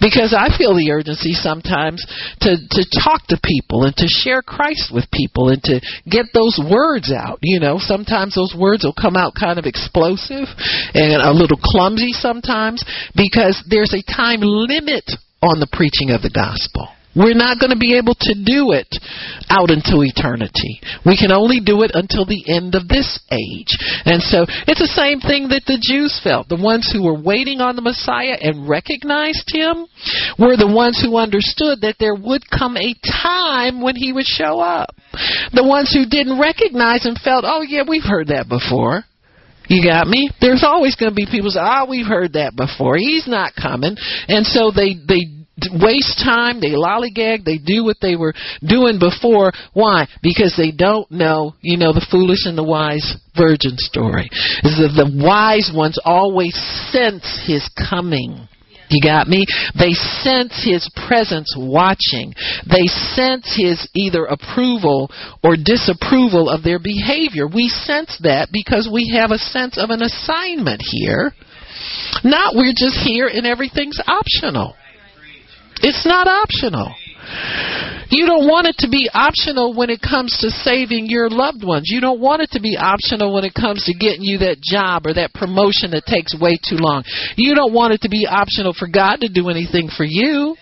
Because 0.00 0.34
I 0.34 0.50
feel 0.50 0.74
the 0.74 0.90
urgency 0.90 1.32
sometimes 1.32 2.02
to, 2.42 2.58
to 2.58 2.82
talk 2.90 3.26
to 3.30 3.38
people 3.38 3.84
and 3.84 3.94
to 3.96 4.10
share 4.10 4.42
Christ 4.42 4.90
with 4.92 5.06
people 5.12 5.50
and 5.50 5.62
to 5.70 5.80
get 6.10 6.26
those 6.34 6.58
words 6.58 7.12
out. 7.14 7.38
You 7.42 7.60
know, 7.60 7.78
sometimes 7.78 8.34
those 8.34 8.54
words 8.58 8.82
will 8.82 8.96
come 8.96 9.14
out 9.14 9.38
kind 9.38 9.58
of 9.58 9.66
explosive 9.66 10.50
and 10.94 11.22
a 11.22 11.30
little 11.30 11.58
clumsy 11.62 12.10
sometimes 12.10 12.82
because 13.14 13.62
there's 13.70 13.94
a 13.94 14.02
time 14.02 14.40
limit 14.42 15.06
on 15.46 15.60
the 15.60 15.70
preaching 15.70 16.10
of 16.10 16.22
the 16.22 16.30
gospel. 16.30 16.88
We're 17.16 17.34
not 17.34 17.56
going 17.56 17.72
to 17.72 17.80
be 17.80 17.96
able 17.96 18.12
to 18.12 18.34
do 18.36 18.76
it 18.76 18.92
out 19.48 19.72
until 19.72 20.04
eternity. 20.04 20.84
We 21.08 21.16
can 21.16 21.32
only 21.32 21.64
do 21.64 21.80
it 21.80 21.96
until 21.96 22.28
the 22.28 22.44
end 22.44 22.76
of 22.76 22.92
this 22.92 23.08
age. 23.32 23.72
And 24.04 24.20
so 24.20 24.44
it's 24.68 24.84
the 24.84 24.92
same 24.92 25.24
thing 25.24 25.48
that 25.48 25.64
the 25.64 25.80
Jews 25.80 26.20
felt. 26.20 26.52
The 26.52 26.60
ones 26.60 26.92
who 26.92 27.08
were 27.08 27.16
waiting 27.16 27.64
on 27.64 27.74
the 27.74 27.80
Messiah 27.80 28.36
and 28.36 28.68
recognized 28.68 29.48
him 29.48 29.88
were 30.36 30.60
the 30.60 30.68
ones 30.68 31.00
who 31.00 31.16
understood 31.16 31.80
that 31.80 31.96
there 31.98 32.14
would 32.14 32.44
come 32.52 32.76
a 32.76 32.92
time 33.08 33.80
when 33.80 33.96
he 33.96 34.12
would 34.12 34.28
show 34.28 34.60
up. 34.60 34.92
The 35.56 35.64
ones 35.64 35.88
who 35.96 36.04
didn't 36.04 36.38
recognize 36.38 37.08
him 37.08 37.16
felt, 37.16 37.48
oh, 37.48 37.64
yeah, 37.64 37.88
we've 37.88 38.04
heard 38.04 38.28
that 38.28 38.44
before. 38.44 39.08
You 39.68 39.82
got 39.82 40.06
me? 40.06 40.30
There's 40.40 40.62
always 40.62 40.94
going 40.94 41.10
to 41.10 41.16
be 41.16 41.26
people 41.26 41.50
say, 41.50 41.58
"Ah, 41.60 41.82
oh, 41.82 41.90
we've 41.90 42.06
heard 42.06 42.34
that 42.34 42.54
before. 42.54 42.96
He's 42.96 43.26
not 43.26 43.50
coming," 43.60 43.96
and 44.28 44.46
so 44.46 44.70
they 44.70 44.94
they 44.94 45.35
waste 45.72 46.20
time, 46.22 46.60
they 46.60 46.76
lollygag, 46.76 47.44
they 47.44 47.58
do 47.58 47.84
what 47.84 47.96
they 48.00 48.16
were 48.16 48.34
doing 48.60 48.98
before. 48.98 49.52
Why? 49.72 50.06
Because 50.22 50.54
they 50.56 50.70
don't 50.70 51.10
know, 51.10 51.54
you 51.62 51.76
know, 51.76 51.92
the 51.92 52.06
foolish 52.10 52.44
and 52.44 52.58
the 52.58 52.64
wise 52.64 53.16
virgin 53.36 53.76
story. 53.76 54.28
That 54.62 54.92
the 54.94 55.24
wise 55.24 55.72
ones 55.74 55.98
always 56.04 56.54
sense 56.92 57.24
his 57.46 57.68
coming. 57.76 58.48
You 58.88 59.02
got 59.02 59.26
me? 59.26 59.44
They 59.74 59.92
sense 60.22 60.62
his 60.62 60.86
presence 61.08 61.54
watching. 61.58 62.34
They 62.70 62.86
sense 62.86 63.50
his 63.56 63.88
either 63.94 64.26
approval 64.26 65.10
or 65.42 65.56
disapproval 65.56 66.48
of 66.48 66.62
their 66.62 66.78
behavior. 66.78 67.48
We 67.48 67.68
sense 67.68 68.16
that 68.22 68.50
because 68.52 68.88
we 68.92 69.10
have 69.18 69.32
a 69.32 69.42
sense 69.42 69.76
of 69.76 69.90
an 69.90 70.02
assignment 70.02 70.82
here. 70.84 71.32
Not 72.22 72.54
we're 72.54 72.76
just 72.76 72.96
here 73.02 73.26
and 73.26 73.46
everything's 73.46 73.98
optional. 74.06 74.76
It's 75.82 76.06
not 76.06 76.26
optional. 76.26 76.94
You 78.08 78.24
don't 78.24 78.46
want 78.46 78.68
it 78.68 78.78
to 78.86 78.88
be 78.88 79.10
optional 79.12 79.74
when 79.74 79.90
it 79.90 80.00
comes 80.00 80.38
to 80.40 80.50
saving 80.50 81.06
your 81.10 81.28
loved 81.28 81.64
ones. 81.64 81.90
You 81.90 82.00
don't 82.00 82.20
want 82.20 82.42
it 82.42 82.50
to 82.52 82.60
be 82.60 82.76
optional 82.78 83.34
when 83.34 83.44
it 83.44 83.52
comes 83.52 83.84
to 83.84 83.94
getting 83.94 84.22
you 84.22 84.38
that 84.38 84.62
job 84.62 85.06
or 85.06 85.14
that 85.14 85.34
promotion 85.34 85.90
that 85.90 86.06
takes 86.06 86.38
way 86.38 86.54
too 86.62 86.78
long. 86.78 87.02
You 87.36 87.54
don't 87.54 87.74
want 87.74 87.94
it 87.94 88.02
to 88.02 88.08
be 88.08 88.26
optional 88.26 88.72
for 88.78 88.86
God 88.86 89.20
to 89.20 89.28
do 89.28 89.50
anything 89.50 89.88
for 89.90 90.04
you. 90.04 90.54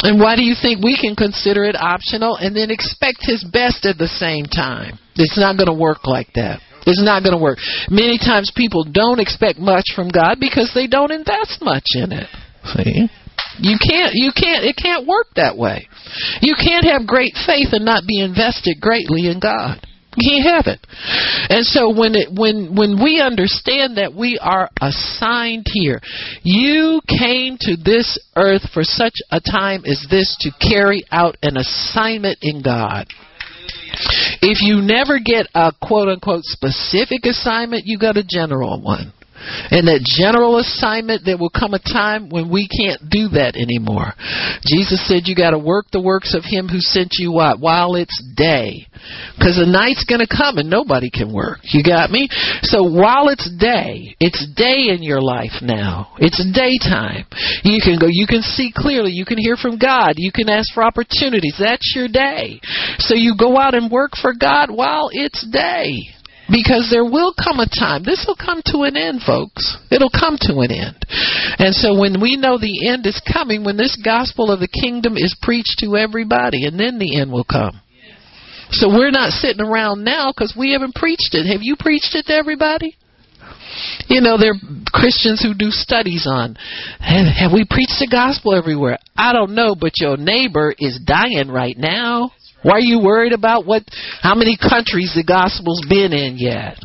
And 0.00 0.18
why 0.18 0.36
do 0.36 0.42
you 0.42 0.56
think 0.60 0.82
we 0.82 0.96
can 0.96 1.14
consider 1.14 1.64
it 1.64 1.76
optional 1.76 2.36
and 2.36 2.56
then 2.56 2.70
expect 2.70 3.18
His 3.20 3.44
best 3.44 3.84
at 3.84 3.98
the 3.98 4.08
same 4.08 4.46
time? 4.46 4.98
It's 5.16 5.38
not 5.38 5.56
going 5.56 5.68
to 5.68 5.78
work 5.78 6.06
like 6.06 6.32
that. 6.34 6.60
It's 6.86 7.02
not 7.02 7.22
going 7.22 7.36
to 7.36 7.42
work. 7.42 7.58
Many 7.88 8.18
times 8.18 8.52
people 8.54 8.84
don't 8.84 9.20
expect 9.20 9.58
much 9.58 9.92
from 9.94 10.08
God 10.08 10.36
because 10.40 10.72
they 10.74 10.86
don't 10.86 11.12
invest 11.12 11.60
much 11.62 11.84
in 11.94 12.12
it. 12.12 12.28
See? 12.76 13.08
You 13.58 13.78
can't 13.78 14.14
you 14.14 14.32
can't 14.34 14.64
it 14.64 14.76
can't 14.76 15.06
work 15.06 15.26
that 15.36 15.56
way. 15.56 15.88
You 16.40 16.54
can't 16.54 16.84
have 16.84 17.06
great 17.06 17.34
faith 17.46 17.68
and 17.72 17.84
not 17.84 18.04
be 18.06 18.20
invested 18.20 18.80
greatly 18.80 19.26
in 19.30 19.40
God. 19.40 19.80
You 20.16 20.30
can't 20.30 20.54
have 20.54 20.66
it. 20.66 20.86
And 21.50 21.64
so 21.66 21.90
when 21.90 22.14
it 22.14 22.28
when 22.32 22.74
when 22.74 23.02
we 23.02 23.20
understand 23.20 23.96
that 23.96 24.14
we 24.14 24.38
are 24.38 24.70
assigned 24.80 25.66
here, 25.72 26.00
you 26.42 27.00
came 27.08 27.56
to 27.60 27.76
this 27.76 28.18
earth 28.36 28.62
for 28.72 28.84
such 28.84 29.14
a 29.30 29.40
time 29.40 29.84
as 29.86 30.06
this 30.10 30.36
to 30.40 30.50
carry 30.60 31.04
out 31.10 31.36
an 31.42 31.56
assignment 31.56 32.38
in 32.42 32.62
God. 32.62 33.06
If 34.42 34.62
you 34.62 34.82
never 34.82 35.18
get 35.18 35.46
a 35.54 35.72
quote 35.80 36.08
unquote 36.08 36.44
specific 36.44 37.24
assignment, 37.24 37.86
you 37.86 37.98
got 37.98 38.16
a 38.16 38.24
general 38.24 38.80
one. 38.80 39.12
And 39.70 39.88
that 39.88 40.04
general 40.04 40.58
assignment, 40.58 41.24
there 41.24 41.38
will 41.38 41.52
come 41.52 41.74
a 41.74 41.82
time 41.82 42.28
when 42.28 42.50
we 42.50 42.68
can't 42.68 43.10
do 43.10 43.28
that 43.36 43.56
anymore. 43.56 44.14
Jesus 44.64 45.02
said 45.06 45.24
you 45.24 45.34
got 45.34 45.50
to 45.50 45.58
work 45.58 45.86
the 45.92 46.00
works 46.00 46.34
of 46.34 46.44
Him 46.44 46.68
who 46.68 46.80
sent 46.80 47.16
you 47.18 47.32
what? 47.32 47.60
While 47.60 47.94
it's 47.94 48.16
day. 48.36 48.86
Because 49.36 49.60
the 49.60 49.68
night's 49.68 50.04
going 50.04 50.24
to 50.24 50.30
come 50.30 50.58
and 50.58 50.70
nobody 50.70 51.10
can 51.10 51.32
work. 51.32 51.60
You 51.64 51.82
got 51.82 52.10
me? 52.10 52.28
So 52.62 52.82
while 52.82 53.28
it's 53.28 53.48
day, 53.58 54.16
it's 54.20 54.46
day 54.56 54.88
in 54.88 55.02
your 55.02 55.20
life 55.20 55.60
now. 55.60 56.14
It's 56.18 56.40
daytime. 56.40 57.26
You 57.62 57.80
can 57.82 57.98
go, 57.98 58.06
you 58.08 58.26
can 58.26 58.42
see 58.42 58.72
clearly, 58.74 59.12
you 59.12 59.24
can 59.24 59.38
hear 59.38 59.56
from 59.56 59.78
God, 59.78 60.14
you 60.16 60.32
can 60.32 60.48
ask 60.48 60.72
for 60.72 60.82
opportunities. 60.82 61.56
That's 61.58 61.92
your 61.94 62.08
day. 62.08 62.60
So 62.98 63.14
you 63.14 63.34
go 63.38 63.58
out 63.58 63.74
and 63.74 63.90
work 63.90 64.12
for 64.20 64.32
God 64.32 64.70
while 64.70 65.10
it's 65.12 65.44
day. 65.50 66.14
Because 66.50 66.88
there 66.90 67.04
will 67.04 67.32
come 67.32 67.58
a 67.58 67.66
time, 67.66 68.02
this 68.04 68.24
will 68.28 68.36
come 68.36 68.60
to 68.66 68.82
an 68.82 68.96
end, 68.96 69.22
folks. 69.22 69.78
It'll 69.90 70.12
come 70.12 70.36
to 70.42 70.60
an 70.60 70.70
end. 70.70 71.00
And 71.58 71.74
so 71.74 71.98
when 71.98 72.20
we 72.20 72.36
know 72.36 72.58
the 72.58 72.88
end 72.88 73.06
is 73.06 73.20
coming, 73.24 73.64
when 73.64 73.78
this 73.78 73.96
gospel 74.04 74.50
of 74.50 74.60
the 74.60 74.68
kingdom 74.68 75.16
is 75.16 75.34
preached 75.40 75.78
to 75.78 75.96
everybody, 75.96 76.66
and 76.66 76.78
then 76.78 76.98
the 76.98 77.18
end 77.18 77.32
will 77.32 77.44
come. 77.44 77.80
So 78.70 78.88
we're 78.88 79.10
not 79.10 79.30
sitting 79.30 79.64
around 79.64 80.04
now 80.04 80.32
because 80.32 80.54
we 80.58 80.72
haven't 80.72 80.94
preached 80.94 81.32
it. 81.32 81.50
Have 81.50 81.60
you 81.62 81.76
preached 81.78 82.14
it 82.14 82.26
to 82.26 82.34
everybody? 82.34 82.96
You 84.08 84.20
know, 84.20 84.36
there 84.38 84.52
are 84.52 84.60
Christians 84.92 85.42
who 85.42 85.54
do 85.54 85.70
studies 85.70 86.26
on 86.28 86.56
have, 87.00 87.26
have 87.26 87.52
we 87.52 87.64
preached 87.68 87.98
the 87.98 88.08
gospel 88.10 88.54
everywhere? 88.54 88.98
I 89.16 89.32
don't 89.32 89.54
know, 89.54 89.74
but 89.74 89.92
your 89.96 90.16
neighbor 90.16 90.74
is 90.78 91.00
dying 91.04 91.48
right 91.48 91.76
now. 91.76 92.32
Why 92.64 92.80
are 92.80 92.80
you 92.80 92.98
worried 92.98 93.32
about 93.32 93.66
what 93.66 93.84
how 94.20 94.34
many 94.34 94.56
countries 94.56 95.12
the 95.14 95.22
gospel's 95.22 95.84
been 95.86 96.12
in 96.12 96.36
yet? 96.38 96.80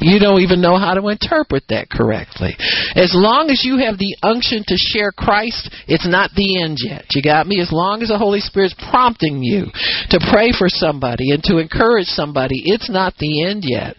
You 0.00 0.20
don't 0.20 0.40
even 0.40 0.60
know 0.60 0.76
how 0.78 0.94
to 0.94 1.08
interpret 1.08 1.64
that 1.68 1.88
correctly. 1.88 2.56
As 2.94 3.12
long 3.16 3.48
as 3.48 3.64
you 3.64 3.78
have 3.78 3.98
the 3.98 4.16
unction 4.22 4.62
to 4.68 4.76
share 4.76 5.12
Christ, 5.12 5.72
it's 5.88 6.06
not 6.06 6.30
the 6.36 6.62
end 6.62 6.78
yet. 6.80 7.06
You 7.12 7.22
got 7.22 7.46
me? 7.46 7.60
As 7.60 7.72
long 7.72 8.02
as 8.02 8.08
the 8.08 8.18
Holy 8.18 8.40
Spirit's 8.40 8.76
prompting 8.90 9.42
you 9.42 9.66
to 10.10 10.20
pray 10.30 10.52
for 10.56 10.68
somebody 10.68 11.32
and 11.32 11.42
to 11.44 11.58
encourage 11.58 12.06
somebody, 12.06 12.62
it's 12.64 12.90
not 12.90 13.16
the 13.16 13.44
end 13.44 13.64
yet. 13.64 13.96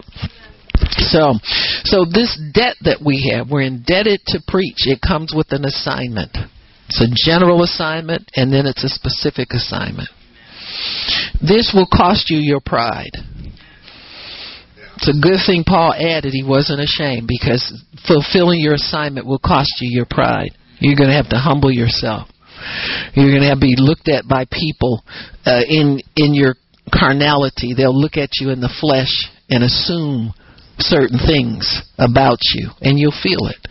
So, 1.10 1.34
so 1.84 2.06
this 2.06 2.38
debt 2.54 2.76
that 2.82 3.02
we 3.04 3.34
have, 3.34 3.50
we're 3.50 3.62
indebted 3.62 4.22
to 4.28 4.40
preach. 4.48 4.86
It 4.86 5.00
comes 5.02 5.34
with 5.36 5.48
an 5.52 5.66
assignment. 5.66 6.38
It's 6.88 7.02
a 7.02 7.10
general 7.16 7.64
assignment, 7.64 8.30
and 8.36 8.54
then 8.54 8.66
it's 8.66 8.84
a 8.84 8.90
specific 8.90 9.50
assignment. 9.52 10.10
This 11.42 11.72
will 11.74 11.88
cost 11.92 12.30
you 12.30 12.38
your 12.38 12.62
pride. 12.62 13.12
It's 14.98 15.10
a 15.10 15.22
good 15.22 15.40
thing 15.46 15.64
Paul 15.68 15.94
added 15.94 16.32
he 16.32 16.44
wasn't 16.44 16.80
ashamed 16.80 17.28
because 17.28 17.62
fulfilling 18.08 18.62
your 18.62 18.76
assignment 18.76 19.26
will 19.26 19.40
cost 19.40 19.82
you 19.82 19.90
your 19.92 20.08
pride. 20.10 20.52
You're 20.80 20.96
going 20.96 21.10
to 21.10 21.16
have 21.16 21.30
to 21.30 21.38
humble 21.38 21.72
yourself. 21.72 22.30
You're 23.14 23.32
going 23.32 23.42
to 23.42 23.50
have 23.50 23.60
to 23.60 23.68
be 23.68 23.76
looked 23.78 24.08
at 24.08 24.28
by 24.28 24.46
people 24.50 25.04
uh, 25.46 25.62
in 25.68 26.00
in 26.16 26.34
your 26.34 26.56
carnality. 26.94 27.74
They'll 27.76 27.98
look 27.98 28.18
at 28.18 28.30
you 28.40 28.50
in 28.50 28.62
the 28.62 28.74
flesh 28.80 29.30
and 29.50 29.64
assume 29.64 30.34
certain 30.80 31.20
things 31.20 31.82
about 31.98 32.40
you 32.54 32.70
and 32.82 33.00
you'll 33.00 33.16
feel 33.24 33.48
it. 33.48 33.62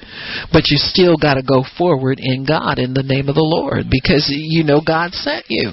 But 0.52 0.68
you 0.68 0.78
still 0.78 1.16
got 1.16 1.34
to 1.34 1.42
go 1.42 1.64
forward 1.76 2.18
in 2.20 2.46
God 2.46 2.78
in 2.78 2.94
the 2.94 3.02
name 3.02 3.28
of 3.28 3.34
the 3.34 3.44
Lord 3.44 3.86
because 3.90 4.26
you 4.28 4.64
know 4.64 4.80
God 4.84 5.12
sent 5.12 5.46
you. 5.48 5.72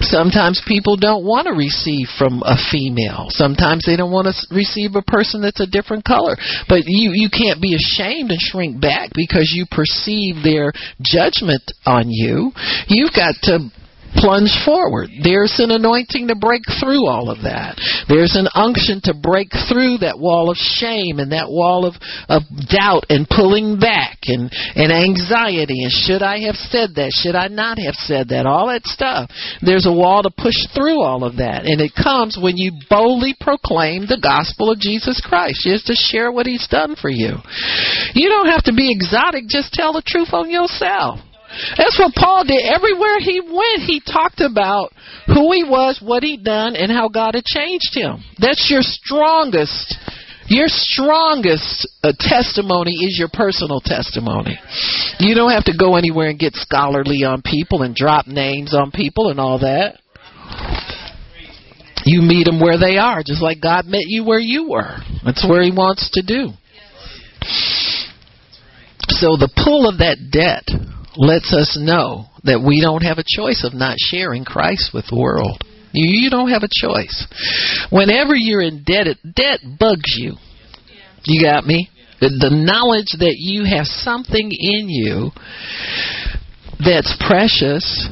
Sometimes 0.00 0.62
people 0.66 0.96
don't 0.96 1.24
want 1.24 1.46
to 1.46 1.52
receive 1.52 2.06
from 2.18 2.42
a 2.44 2.56
female. 2.70 3.26
Sometimes 3.30 3.84
they 3.84 3.96
don't 3.96 4.12
want 4.12 4.28
to 4.30 4.34
receive 4.54 4.94
a 4.94 5.02
person 5.02 5.42
that's 5.42 5.60
a 5.60 5.66
different 5.66 6.04
color. 6.04 6.36
But 6.68 6.86
you 6.86 7.12
you 7.12 7.28
can't 7.28 7.60
be 7.60 7.74
ashamed 7.74 8.30
and 8.30 8.40
shrink 8.40 8.80
back 8.80 9.10
because 9.14 9.52
you 9.54 9.66
perceive 9.70 10.42
their 10.42 10.72
judgment 11.02 11.62
on 11.84 12.08
you. 12.08 12.52
You've 12.88 13.14
got 13.14 13.34
to 13.50 13.70
plunge 14.14 14.52
forward. 14.64 15.10
There's 15.22 15.58
an 15.58 15.70
anointing 15.70 16.28
to 16.28 16.34
break 16.34 16.62
through 16.80 17.06
all 17.06 17.30
of 17.30 17.42
that. 17.42 17.78
There's 18.08 18.36
an 18.36 18.48
unction 18.54 19.00
to 19.04 19.14
break 19.14 19.50
through 19.68 19.98
that 20.04 20.18
wall 20.18 20.50
of 20.50 20.56
shame 20.56 21.18
and 21.18 21.32
that 21.32 21.48
wall 21.48 21.84
of, 21.86 21.94
of 22.28 22.42
doubt 22.68 23.06
and 23.08 23.28
pulling 23.28 23.78
back 23.78 24.18
and, 24.26 24.50
and 24.74 24.92
anxiety 24.92 25.82
and 25.82 25.92
should 25.92 26.22
I 26.22 26.46
have 26.46 26.56
said 26.56 26.94
that? 26.96 27.12
Should 27.12 27.34
I 27.34 27.48
not 27.48 27.78
have 27.78 27.94
said 27.94 28.28
that? 28.28 28.46
All 28.46 28.68
that 28.68 28.86
stuff. 28.86 29.30
There's 29.62 29.86
a 29.86 29.92
wall 29.92 30.22
to 30.22 30.30
push 30.30 30.58
through 30.74 31.00
all 31.00 31.24
of 31.24 31.36
that. 31.36 31.64
And 31.64 31.80
it 31.80 31.92
comes 31.94 32.38
when 32.40 32.56
you 32.56 32.72
boldly 32.88 33.34
proclaim 33.38 34.06
the 34.06 34.20
gospel 34.20 34.70
of 34.70 34.78
Jesus 34.78 35.20
Christ. 35.24 35.62
Just 35.64 35.86
to 35.86 35.94
share 35.94 36.32
what 36.32 36.46
he's 36.46 36.66
done 36.68 36.96
for 36.96 37.10
you. 37.10 37.36
You 38.14 38.28
don't 38.28 38.48
have 38.48 38.64
to 38.64 38.74
be 38.74 38.90
exotic, 38.90 39.48
just 39.48 39.72
tell 39.72 39.92
the 39.92 40.02
truth 40.04 40.32
on 40.32 40.50
yourself. 40.50 41.20
That's 41.76 41.98
what 41.98 42.14
Paul 42.14 42.44
did. 42.44 42.62
Everywhere 42.62 43.18
he 43.18 43.40
went, 43.40 43.82
he 43.82 44.00
talked 44.00 44.40
about 44.40 44.92
who 45.26 45.52
he 45.52 45.64
was, 45.64 46.00
what 46.02 46.22
he'd 46.22 46.44
done, 46.44 46.76
and 46.76 46.90
how 46.90 47.08
God 47.08 47.34
had 47.34 47.44
changed 47.44 47.94
him. 47.94 48.22
That's 48.38 48.70
your 48.70 48.82
strongest. 48.82 49.96
Your 50.46 50.66
strongest 50.66 51.88
uh, 52.02 52.12
testimony 52.18 52.90
is 52.90 53.16
your 53.18 53.28
personal 53.32 53.80
testimony. 53.80 54.58
You 55.20 55.34
don't 55.34 55.52
have 55.52 55.64
to 55.64 55.76
go 55.78 55.96
anywhere 55.96 56.28
and 56.28 56.38
get 56.38 56.54
scholarly 56.54 57.22
on 57.22 57.42
people 57.42 57.82
and 57.82 57.94
drop 57.94 58.26
names 58.26 58.74
on 58.74 58.90
people 58.90 59.30
and 59.30 59.38
all 59.38 59.60
that. 59.60 60.00
You 62.04 62.22
meet 62.22 62.46
them 62.46 62.60
where 62.60 62.78
they 62.78 62.96
are, 62.96 63.22
just 63.24 63.42
like 63.42 63.60
God 63.60 63.86
met 63.86 64.06
you 64.06 64.24
where 64.24 64.40
you 64.40 64.70
were. 64.70 64.96
That's 65.24 65.46
where 65.48 65.62
He 65.62 65.70
wants 65.70 66.10
to 66.14 66.22
do. 66.22 66.48
So 69.08 69.36
the 69.36 69.50
pull 69.64 69.88
of 69.88 69.98
that 69.98 70.16
debt 70.32 70.64
lets 71.16 71.52
us 71.52 71.78
know 71.80 72.26
that 72.44 72.62
we 72.64 72.80
don't 72.80 73.02
have 73.02 73.18
a 73.18 73.26
choice 73.26 73.64
of 73.64 73.74
not 73.74 73.96
sharing 73.98 74.44
Christ 74.44 74.90
with 74.94 75.06
the 75.10 75.18
world. 75.18 75.62
You, 75.92 76.30
don't 76.30 76.50
have 76.50 76.62
a 76.62 76.70
choice. 76.70 77.26
Whenever 77.90 78.34
you're 78.34 78.62
indebted, 78.62 79.18
debt 79.24 79.60
bugs 79.78 80.14
you. 80.16 80.34
You 81.24 81.44
got 81.44 81.66
me? 81.66 81.90
The, 82.20 82.50
knowledge 82.52 83.16
that 83.18 83.36
you 83.38 83.64
have 83.64 83.86
something 83.86 84.50
in 84.52 84.88
you 84.88 85.30
that's 86.78 87.16
precious 87.26 88.08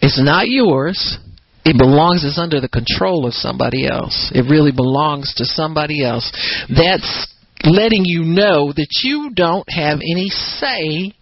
is 0.00 0.20
not 0.22 0.48
yours. 0.48 1.18
It 1.64 1.76
belongs, 1.76 2.24
it's 2.24 2.38
under 2.38 2.60
the 2.60 2.68
control 2.68 3.26
of 3.26 3.34
somebody 3.34 3.86
else. 3.86 4.30
It 4.34 4.48
really 4.48 4.72
belongs 4.72 5.34
to 5.36 5.44
somebody 5.44 6.04
else. 6.04 6.30
That's 6.68 7.26
letting 7.70 8.04
you 8.04 8.24
know 8.24 8.72
that 8.72 8.88
you 9.02 9.30
don't 9.34 9.68
have 9.68 9.98
any 9.98 10.28
say 10.28 11.12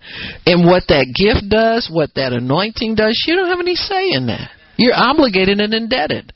in 0.46 0.66
what 0.66 0.84
that 0.88 1.12
gift 1.14 1.50
does, 1.50 1.90
what 1.92 2.14
that 2.14 2.32
anointing 2.32 2.94
does. 2.94 3.22
You 3.26 3.36
don't 3.36 3.48
have 3.48 3.60
any 3.60 3.74
say 3.74 4.12
in 4.12 4.26
that. 4.28 4.50
You're 4.78 4.94
obligated 4.94 5.60
and 5.60 5.72
indebted. 5.72 6.32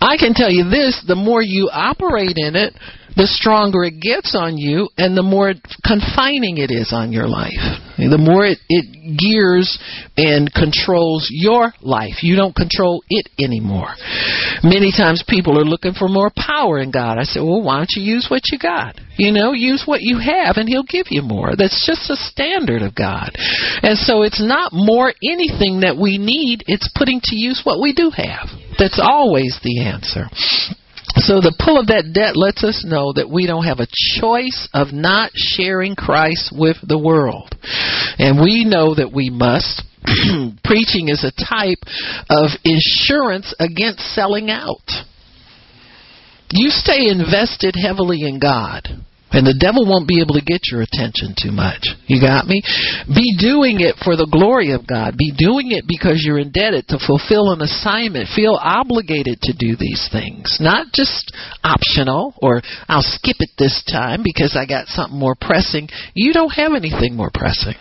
I 0.00 0.16
can 0.18 0.32
tell 0.34 0.50
you 0.50 0.64
this 0.64 1.04
the 1.06 1.14
more 1.14 1.42
you 1.42 1.68
operate 1.72 2.36
in 2.36 2.56
it, 2.56 2.72
the 3.16 3.26
stronger 3.26 3.84
it 3.84 4.00
gets 4.00 4.34
on 4.34 4.56
you 4.56 4.88
and 4.96 5.16
the 5.16 5.22
more 5.22 5.54
confining 5.84 6.58
it 6.58 6.70
is 6.70 6.92
on 6.92 7.12
your 7.12 7.28
life. 7.28 7.80
The 7.98 8.20
more 8.20 8.44
it, 8.44 8.58
it 8.68 9.16
gears 9.16 9.78
and 10.16 10.52
controls 10.52 11.28
your 11.30 11.72
life. 11.80 12.22
You 12.22 12.36
don't 12.36 12.54
control 12.54 13.02
it 13.08 13.28
anymore. 13.40 13.88
Many 14.62 14.92
times 14.92 15.24
people 15.26 15.58
are 15.58 15.64
looking 15.64 15.94
for 15.94 16.08
more 16.08 16.30
power 16.36 16.78
in 16.78 16.90
God. 16.90 17.18
I 17.18 17.24
say, 17.24 17.40
well, 17.40 17.62
why 17.62 17.78
don't 17.78 17.96
you 17.96 18.02
use 18.02 18.28
what 18.28 18.42
you 18.52 18.58
got? 18.58 19.00
You 19.16 19.32
know, 19.32 19.52
use 19.52 19.84
what 19.86 20.02
you 20.02 20.18
have 20.18 20.56
and 20.56 20.68
He'll 20.68 20.84
give 20.84 21.06
you 21.08 21.22
more. 21.22 21.56
That's 21.56 21.86
just 21.86 22.10
a 22.10 22.16
standard 22.16 22.82
of 22.82 22.94
God. 22.94 23.32
And 23.82 23.96
so 23.96 24.22
it's 24.22 24.44
not 24.44 24.72
more 24.72 25.12
anything 25.24 25.80
that 25.80 25.96
we 25.96 26.18
need, 26.18 26.64
it's 26.66 26.90
putting 26.94 27.20
to 27.24 27.36
use 27.36 27.62
what 27.64 27.80
we 27.80 27.94
do 27.94 28.10
have. 28.10 28.48
That's 28.78 29.00
always 29.02 29.58
the 29.64 29.80
answer. 29.80 30.28
So 31.16 31.40
the 31.40 31.56
pull 31.58 31.80
of 31.80 31.86
that 31.88 32.12
debt 32.12 32.36
lets 32.36 32.62
us 32.62 32.84
know 32.86 33.12
that 33.14 33.30
we 33.30 33.46
don't 33.46 33.64
have 33.64 33.80
a 33.80 33.88
choice 34.20 34.68
of 34.74 34.92
not 34.92 35.32
sharing 35.34 35.96
Christ 35.96 36.52
with 36.56 36.76
the 36.86 36.98
world. 36.98 37.54
And 38.18 38.40
we 38.40 38.64
know 38.64 38.94
that 38.94 39.12
we 39.12 39.30
must. 39.30 39.82
Preaching 40.64 41.08
is 41.08 41.24
a 41.24 41.32
type 41.32 41.82
of 42.28 42.50
insurance 42.64 43.54
against 43.58 44.00
selling 44.14 44.50
out. 44.50 44.86
You 46.52 46.70
stay 46.70 47.08
invested 47.08 47.74
heavily 47.74 48.22
in 48.22 48.38
God 48.38 48.86
and 49.36 49.44
the 49.44 49.60
devil 49.60 49.84
won't 49.84 50.08
be 50.08 50.24
able 50.24 50.32
to 50.32 50.40
get 50.40 50.72
your 50.72 50.80
attention 50.80 51.36
too 51.36 51.52
much. 51.52 51.92
You 52.08 52.24
got 52.24 52.48
me? 52.48 52.64
Be 53.04 53.36
doing 53.36 53.84
it 53.84 54.00
for 54.00 54.16
the 54.16 54.24
glory 54.24 54.72
of 54.72 54.88
God. 54.88 55.20
Be 55.20 55.28
doing 55.36 55.76
it 55.76 55.84
because 55.84 56.24
you're 56.24 56.40
indebted 56.40 56.88
to 56.88 56.98
fulfill 57.04 57.52
an 57.52 57.60
assignment. 57.60 58.32
Feel 58.32 58.56
obligated 58.56 59.44
to 59.44 59.52
do 59.52 59.76
these 59.76 60.08
things. 60.08 60.56
Not 60.56 60.88
just 60.96 61.36
optional 61.60 62.32
or 62.40 62.64
I'll 62.88 63.04
skip 63.04 63.36
it 63.44 63.52
this 63.60 63.84
time 63.84 64.24
because 64.24 64.56
I 64.56 64.64
got 64.64 64.88
something 64.88 65.18
more 65.18 65.36
pressing. 65.36 65.92
You 66.16 66.32
don't 66.32 66.56
have 66.56 66.72
anything 66.72 67.12
more 67.12 67.30
pressing. 67.32 67.76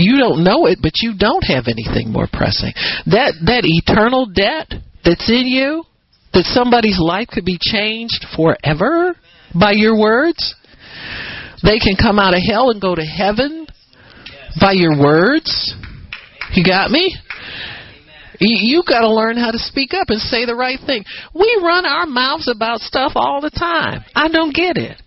You 0.00 0.16
don't 0.16 0.44
know 0.44 0.64
it, 0.64 0.80
but 0.80 1.04
you 1.04 1.12
don't 1.12 1.44
have 1.44 1.68
anything 1.68 2.08
more 2.08 2.28
pressing. 2.30 2.72
That 3.12 3.36
that 3.44 3.68
eternal 3.68 4.26
debt 4.26 4.72
that's 5.04 5.28
in 5.28 5.46
you, 5.46 5.84
that 6.32 6.44
somebody's 6.44 6.98
life 7.00 7.28
could 7.28 7.44
be 7.44 7.58
changed 7.60 8.24
forever 8.36 9.16
by 9.54 9.72
your 9.72 9.98
words, 9.98 10.54
they 11.62 11.78
can 11.78 11.96
come 11.96 12.18
out 12.18 12.34
of 12.34 12.40
hell 12.46 12.70
and 12.70 12.80
go 12.80 12.94
to 12.94 13.02
heaven 13.02 13.66
by 14.60 14.72
your 14.72 14.98
words. 14.98 15.74
You 16.54 16.64
got 16.64 16.90
me? 16.90 17.16
You, 18.38 18.82
got 18.86 19.00
to 19.00 19.08
learn 19.08 19.36
how 19.36 19.50
to 19.50 19.58
speak 19.58 19.94
up 19.94 20.10
and 20.10 20.20
say 20.20 20.44
the 20.44 20.54
right 20.54 20.78
thing. 20.84 21.04
We 21.34 21.60
run 21.62 21.86
our 21.86 22.06
mouths 22.06 22.48
about 22.48 22.80
stuff 22.80 23.12
all 23.14 23.40
the 23.40 23.50
time. 23.50 24.04
I 24.14 24.28
don't 24.28 24.54
get 24.54 24.76
it. 24.76 25.00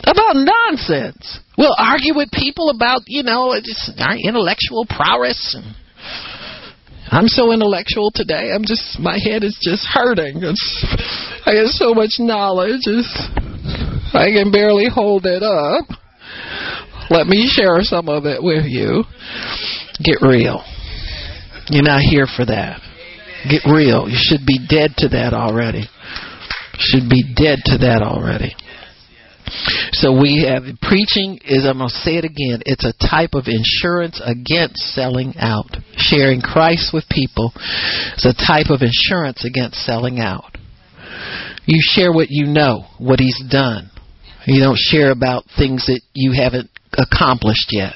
About 0.00 0.34
nonsense. 0.34 1.38
We'll 1.56 1.76
argue 1.78 2.16
with 2.16 2.30
people 2.32 2.70
about, 2.70 3.02
you 3.06 3.22
know, 3.22 3.54
just 3.62 3.92
our 4.00 4.16
intellectual 4.16 4.86
prowess. 4.88 5.56
I'm 7.08 7.28
so 7.28 7.52
intellectual 7.52 8.10
today. 8.12 8.50
I'm 8.54 8.64
just, 8.64 8.98
my 8.98 9.18
head 9.22 9.44
is 9.44 9.58
just 9.62 9.86
hurting. 9.92 10.40
It's, 10.42 10.86
I 11.44 11.56
have 11.60 11.68
so 11.68 11.92
much 11.92 12.16
knowledge. 12.18 12.80
It's, 12.86 13.28
I 14.14 14.30
can 14.30 14.50
barely 14.52 14.88
hold 14.92 15.26
it 15.26 15.42
up. 15.42 15.86
Let 17.10 17.26
me 17.26 17.48
share 17.50 17.80
some 17.82 18.08
of 18.08 18.24
it 18.24 18.42
with 18.42 18.64
you. 18.66 19.04
Get 20.02 20.22
real. 20.22 20.64
You're 21.68 21.84
not 21.84 22.00
here 22.00 22.26
for 22.26 22.44
that. 22.46 22.80
Get 23.48 23.62
real. 23.70 24.08
You 24.08 24.18
should 24.18 24.46
be 24.46 24.58
dead 24.68 24.92
to 24.98 25.08
that 25.08 25.32
already. 25.34 25.84
Should 26.78 27.08
be 27.10 27.22
dead 27.34 27.60
to 27.66 27.78
that 27.78 28.02
already. 28.02 28.54
So 29.92 30.18
we 30.18 30.48
have 30.48 30.64
preaching 30.80 31.38
is 31.44 31.66
I'm 31.66 31.78
going 31.78 31.90
to 31.90 31.94
say 31.94 32.16
it 32.16 32.24
again. 32.24 32.62
It's 32.64 32.84
a 32.84 32.94
type 32.96 33.34
of 33.34 33.44
insurance 33.46 34.20
against 34.24 34.76
selling 34.94 35.34
out. 35.38 35.76
Sharing 35.96 36.40
Christ 36.40 36.94
with 36.94 37.04
people 37.10 37.52
is 38.16 38.24
a 38.24 38.32
type 38.32 38.70
of 38.70 38.80
insurance 38.80 39.44
against 39.44 39.84
selling 39.84 40.18
out. 40.18 40.56
You 41.66 41.78
share 41.80 42.12
what 42.12 42.28
you 42.30 42.46
know, 42.46 42.86
what 42.98 43.20
he's 43.20 43.40
done, 43.50 43.90
you 44.46 44.60
don't 44.60 44.78
share 44.78 45.10
about 45.10 45.44
things 45.56 45.86
that 45.86 46.00
you 46.14 46.32
haven't 46.32 46.70
accomplished 46.92 47.68
yet. 47.70 47.94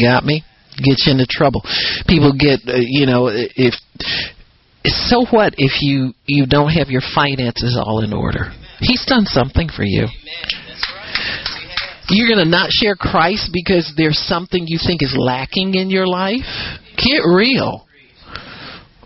Got 0.00 0.24
me? 0.24 0.44
Gets 0.76 1.06
you 1.06 1.12
into 1.12 1.26
trouble. 1.28 1.62
People 2.06 2.32
get, 2.38 2.60
uh, 2.68 2.78
you 2.78 3.06
know, 3.06 3.28
if 3.32 3.74
so 4.84 5.26
what 5.30 5.54
if 5.58 5.82
you 5.82 6.12
you 6.26 6.46
don't 6.46 6.70
have 6.70 6.88
your 6.88 7.02
finances 7.14 7.78
all 7.80 8.04
in 8.04 8.12
order? 8.12 8.52
He's 8.78 9.04
done 9.06 9.24
something 9.26 9.68
for 9.74 9.82
you. 9.82 10.06
You're 12.10 12.28
going 12.28 12.44
to 12.44 12.50
not 12.50 12.70
share 12.70 12.94
Christ 12.94 13.50
because 13.52 13.92
there's 13.96 14.18
something 14.18 14.64
you 14.66 14.78
think 14.84 15.02
is 15.02 15.14
lacking 15.18 15.74
in 15.74 15.90
your 15.90 16.06
life? 16.06 16.46
Get 16.96 17.20
real. 17.26 17.87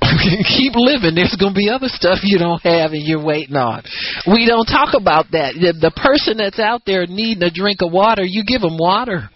keep 0.56 0.74
living. 0.74 1.14
There's 1.14 1.36
going 1.38 1.54
to 1.54 1.58
be 1.58 1.70
other 1.70 1.88
stuff 1.88 2.20
you 2.22 2.38
don't 2.38 2.62
have 2.62 2.92
and 2.92 3.02
you're 3.02 3.22
waiting 3.22 3.56
on. 3.56 3.82
We 4.26 4.46
don't 4.46 4.66
talk 4.66 4.94
about 4.98 5.26
that. 5.32 5.54
The, 5.54 5.74
the 5.78 5.94
person 5.94 6.38
that's 6.38 6.58
out 6.58 6.82
there 6.86 7.06
needing 7.06 7.42
a 7.42 7.50
drink 7.50 7.80
of 7.82 7.92
water, 7.92 8.22
you 8.24 8.44
give 8.44 8.60
them 8.60 8.78
water. 8.78 9.30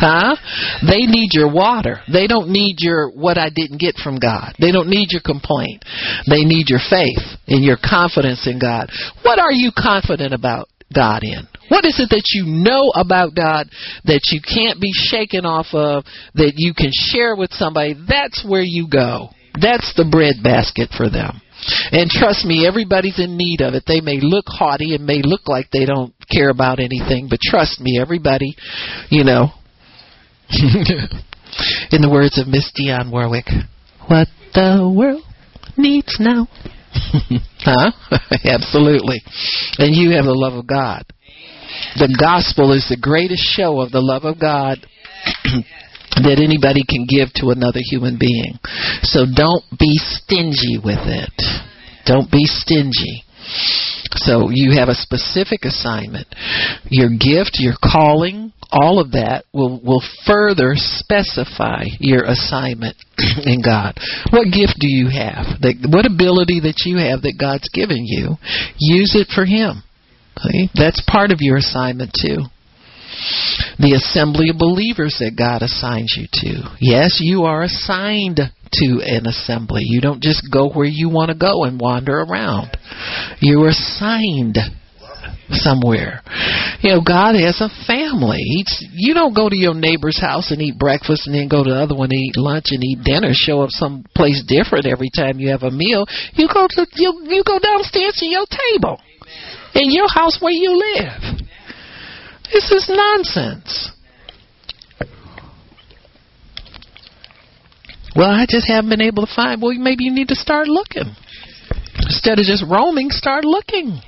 Huh? 0.00 0.34
They 0.80 1.04
need 1.04 1.30
your 1.32 1.52
water. 1.52 2.00
They 2.10 2.26
don't 2.26 2.48
need 2.48 2.76
your 2.80 3.10
what 3.10 3.36
I 3.36 3.50
didn't 3.52 3.78
get 3.78 3.96
from 3.96 4.18
God. 4.18 4.56
They 4.58 4.72
don't 4.72 4.88
need 4.88 5.12
your 5.12 5.20
complaint. 5.20 5.84
They 6.24 6.42
need 6.42 6.72
your 6.72 6.80
faith 6.88 7.20
and 7.46 7.62
your 7.62 7.76
confidence 7.76 8.48
in 8.48 8.58
God. 8.58 8.88
What 9.22 9.38
are 9.38 9.52
you 9.52 9.70
confident 9.76 10.32
about 10.32 10.68
God 10.94 11.22
in? 11.22 11.46
What 11.68 11.84
is 11.84 12.00
it 12.00 12.08
that 12.10 12.24
you 12.32 12.46
know 12.46 12.90
about 12.96 13.34
God 13.36 13.68
that 14.04 14.22
you 14.32 14.40
can't 14.40 14.80
be 14.80 14.90
shaken 14.92 15.44
off 15.44 15.66
of, 15.72 16.04
that 16.34 16.54
you 16.56 16.72
can 16.72 16.90
share 16.92 17.36
with 17.36 17.52
somebody? 17.52 17.94
That's 18.08 18.44
where 18.48 18.64
you 18.64 18.88
go. 18.90 19.28
That's 19.60 19.92
the 19.96 20.08
bread 20.10 20.42
basket 20.42 20.90
for 20.96 21.10
them. 21.10 21.40
And 21.92 22.08
trust 22.08 22.44
me, 22.46 22.66
everybody's 22.66 23.18
in 23.18 23.36
need 23.36 23.60
of 23.60 23.74
it. 23.74 23.84
They 23.86 24.00
may 24.00 24.18
look 24.20 24.46
haughty 24.48 24.94
and 24.94 25.04
may 25.04 25.20
look 25.22 25.46
like 25.46 25.70
they 25.70 25.84
don't 25.84 26.14
care 26.32 26.48
about 26.48 26.80
anything, 26.80 27.28
but 27.28 27.40
trust 27.42 27.80
me, 27.80 27.98
everybody, 28.00 28.56
you 29.10 29.24
know, 29.24 29.50
in 30.50 32.00
the 32.00 32.10
words 32.10 32.38
of 32.38 32.48
Miss 32.48 32.72
Dionne 32.72 33.12
Warwick, 33.12 33.46
what 34.08 34.28
the 34.54 34.92
world 34.96 35.22
needs 35.76 36.16
now. 36.18 36.48
huh? 37.60 37.92
Absolutely. 38.44 39.20
And 39.78 39.94
you 39.94 40.16
have 40.16 40.24
the 40.24 40.34
love 40.34 40.54
of 40.54 40.66
God. 40.66 41.04
The 41.96 42.16
gospel 42.18 42.72
is 42.72 42.86
the 42.88 43.00
greatest 43.00 43.42
show 43.42 43.80
of 43.80 43.92
the 43.92 44.00
love 44.00 44.24
of 44.24 44.40
God 44.40 44.78
that 46.16 46.42
anybody 46.42 46.82
can 46.82 47.06
give 47.06 47.32
to 47.38 47.50
another 47.50 47.80
human 47.82 48.18
being. 48.18 48.58
So 49.02 49.26
don't 49.26 49.64
be 49.78 49.94
stingy 49.96 50.78
with 50.82 51.02
it. 51.06 51.34
Don't 52.06 52.30
be 52.30 52.44
stingy. 52.44 53.22
So 54.16 54.50
you 54.50 54.72
have 54.78 54.88
a 54.88 54.94
specific 54.94 55.64
assignment. 55.64 56.26
Your 56.90 57.10
gift, 57.10 57.58
your 57.58 57.74
calling, 57.78 58.52
all 58.70 59.00
of 59.00 59.12
that 59.12 59.44
will, 59.52 59.80
will 59.82 60.02
further 60.26 60.72
specify 60.74 61.84
your 61.98 62.24
assignment 62.24 62.96
in 63.44 63.62
God. 63.62 63.98
What 64.30 64.52
gift 64.52 64.78
do 64.78 64.88
you 64.88 65.08
have? 65.10 65.58
what 65.90 66.06
ability 66.06 66.60
that 66.60 66.82
you 66.86 66.98
have 66.98 67.22
that 67.22 67.38
God's 67.38 67.68
given 67.70 68.04
you? 68.04 68.36
Use 68.78 69.14
it 69.14 69.28
for 69.34 69.44
Him. 69.44 69.82
See? 70.38 70.70
That's 70.74 71.02
part 71.06 71.30
of 71.30 71.38
your 71.40 71.56
assignment 71.56 72.12
too. 72.14 72.46
The 73.78 73.94
assembly 73.94 74.50
of 74.50 74.58
believers 74.58 75.16
that 75.20 75.36
God 75.36 75.62
assigns 75.62 76.16
you 76.16 76.26
to. 76.44 76.76
Yes, 76.80 77.18
you 77.20 77.44
are 77.44 77.62
assigned 77.62 78.40
to 78.72 78.86
an 79.04 79.26
assembly. 79.26 79.82
You 79.84 80.00
don't 80.00 80.22
just 80.22 80.46
go 80.52 80.70
where 80.70 80.86
you 80.86 81.08
want 81.08 81.30
to 81.30 81.36
go 81.36 81.64
and 81.64 81.80
wander 81.80 82.20
around. 82.20 82.76
You're 83.40 83.68
assigned 83.68 84.58
somewhere. 85.50 86.22
You 86.80 86.94
know, 86.94 87.02
God 87.04 87.34
has 87.34 87.60
a 87.60 87.68
family. 87.86 88.38
He's, 88.38 88.86
you 88.94 89.14
don't 89.14 89.34
go 89.34 89.48
to 89.48 89.56
your 89.56 89.74
neighbor's 89.74 90.20
house 90.20 90.50
and 90.50 90.62
eat 90.62 90.78
breakfast 90.78 91.26
and 91.26 91.34
then 91.34 91.48
go 91.48 91.64
to 91.64 91.70
the 91.70 91.76
other 91.76 91.96
one 91.96 92.08
and 92.12 92.20
eat 92.20 92.36
lunch 92.36 92.66
and 92.70 92.82
eat 92.84 93.02
dinner. 93.04 93.30
Show 93.32 93.62
up 93.62 93.70
someplace 93.70 94.42
different 94.46 94.86
every 94.86 95.10
time 95.14 95.38
you 95.38 95.50
have 95.50 95.62
a 95.62 95.70
meal. 95.70 96.06
You 96.34 96.48
go 96.52 96.66
to 96.68 96.86
you 96.94 97.26
you 97.28 97.42
go 97.44 97.58
downstairs 97.58 98.16
to 98.18 98.26
your 98.26 98.46
table 98.46 99.00
in 99.74 99.90
your 99.90 100.08
house 100.08 100.38
where 100.40 100.52
you 100.52 100.76
live. 100.76 101.40
This 102.52 102.70
is 102.72 102.88
nonsense. 102.88 103.92
Well, 108.16 108.30
I 108.30 108.44
just 108.48 108.66
haven't 108.68 108.90
been 108.90 109.00
able 109.00 109.24
to 109.24 109.32
find. 109.34 109.62
Well, 109.62 109.72
maybe 109.78 110.04
you 110.04 110.12
need 110.12 110.28
to 110.28 110.34
start 110.34 110.66
looking. 110.66 111.14
Instead 112.02 112.38
of 112.38 112.44
just 112.44 112.64
roaming, 112.68 113.10
start 113.10 113.44
looking. 113.44 114.00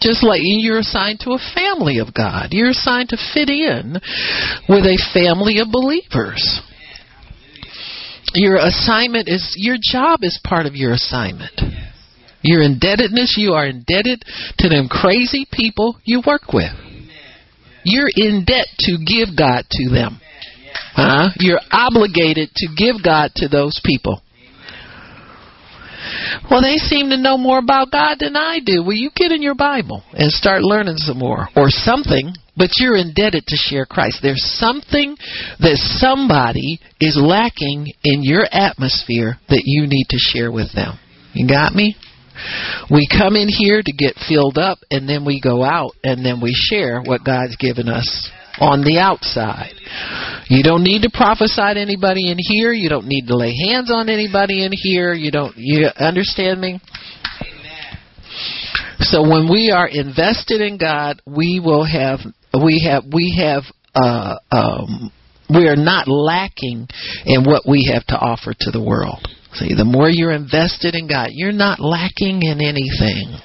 Just 0.00 0.24
like 0.24 0.40
you're 0.42 0.78
assigned 0.78 1.20
to 1.20 1.32
a 1.32 1.38
family 1.54 1.98
of 1.98 2.14
God, 2.14 2.48
you're 2.52 2.70
assigned 2.70 3.10
to 3.10 3.18
fit 3.34 3.50
in 3.50 4.00
with 4.68 4.84
a 4.84 4.98
family 5.12 5.58
of 5.58 5.68
believers. 5.70 6.60
Your 8.34 8.56
assignment 8.56 9.28
is, 9.28 9.54
your 9.56 9.76
job 9.80 10.20
is 10.22 10.40
part 10.42 10.66
of 10.66 10.74
your 10.74 10.92
assignment. 10.92 11.60
Your 12.42 12.62
indebtedness, 12.62 13.34
you 13.36 13.52
are 13.52 13.66
indebted 13.66 14.24
to 14.58 14.68
them 14.68 14.88
crazy 14.88 15.46
people 15.52 15.98
you 16.04 16.22
work 16.26 16.52
with. 16.52 16.72
You're 17.88 18.10
in 18.14 18.44
debt 18.44 18.66
to 18.80 18.98
give 19.00 19.36
God 19.36 19.64
to 19.70 19.88
them. 19.88 20.20
Huh? 20.92 21.30
You're 21.38 21.60
obligated 21.72 22.50
to 22.56 22.68
give 22.76 23.02
God 23.02 23.32
to 23.36 23.48
those 23.48 23.80
people. 23.82 24.20
Well, 26.50 26.62
they 26.62 26.76
seem 26.76 27.10
to 27.10 27.16
know 27.16 27.36
more 27.36 27.58
about 27.58 27.90
God 27.90 28.16
than 28.20 28.36
I 28.36 28.60
do. 28.64 28.82
Well, 28.82 28.96
you 28.96 29.10
get 29.14 29.32
in 29.32 29.42
your 29.42 29.54
Bible 29.54 30.02
and 30.12 30.30
start 30.30 30.62
learning 30.62 30.96
some 30.96 31.18
more 31.18 31.48
or 31.56 31.68
something, 31.68 32.34
but 32.56 32.70
you're 32.76 32.96
indebted 32.96 33.46
to 33.46 33.56
share 33.56 33.86
Christ. 33.86 34.18
There's 34.22 34.44
something 34.58 35.16
that 35.60 35.76
somebody 35.98 36.80
is 37.00 37.18
lacking 37.20 37.92
in 38.04 38.22
your 38.22 38.44
atmosphere 38.50 39.38
that 39.48 39.62
you 39.64 39.86
need 39.86 40.06
to 40.10 40.18
share 40.18 40.52
with 40.52 40.72
them. 40.74 40.98
You 41.34 41.48
got 41.48 41.74
me? 41.74 41.96
We 42.90 43.08
come 43.08 43.36
in 43.36 43.48
here 43.48 43.82
to 43.84 43.92
get 43.92 44.14
filled 44.28 44.58
up 44.58 44.78
and 44.90 45.08
then 45.08 45.24
we 45.24 45.40
go 45.40 45.62
out 45.62 45.92
and 46.04 46.24
then 46.24 46.40
we 46.40 46.52
share 46.54 47.00
what 47.00 47.24
God's 47.24 47.56
given 47.56 47.88
us 47.88 48.30
on 48.60 48.82
the 48.82 48.98
outside. 48.98 49.74
You 50.48 50.62
don't 50.62 50.82
need 50.82 51.02
to 51.02 51.10
prophesy 51.12 51.74
to 51.74 51.80
anybody 51.80 52.30
in 52.30 52.36
here. 52.38 52.72
You 52.72 52.88
don't 52.88 53.06
need 53.06 53.26
to 53.28 53.36
lay 53.36 53.54
hands 53.68 53.90
on 53.92 54.08
anybody 54.08 54.64
in 54.64 54.72
here. 54.74 55.12
You 55.12 55.30
don't 55.30 55.54
you 55.56 55.88
understand 55.98 56.60
me? 56.60 56.80
So 59.00 59.22
when 59.22 59.48
we 59.48 59.72
are 59.74 59.86
invested 59.86 60.60
in 60.60 60.76
God, 60.76 61.22
we 61.26 61.60
will 61.64 61.84
have 61.84 62.18
we 62.52 62.88
have 62.90 63.04
we 63.12 63.36
have 63.38 63.62
uh, 63.94 64.36
um, 64.50 65.12
we 65.50 65.66
are 65.68 65.76
not 65.76 66.08
lacking 66.08 66.88
in 67.24 67.44
what 67.44 67.62
we 67.66 67.90
have 67.92 68.04
to 68.06 68.16
offer 68.16 68.52
to 68.58 68.70
the 68.70 68.82
world. 68.82 69.26
See, 69.54 69.74
the 69.74 69.84
more 69.84 70.10
you're 70.10 70.32
invested 70.32 70.94
in 70.94 71.08
God, 71.08 71.30
you're 71.32 71.52
not 71.52 71.80
lacking 71.80 72.42
in 72.42 72.60
anything. 72.60 73.40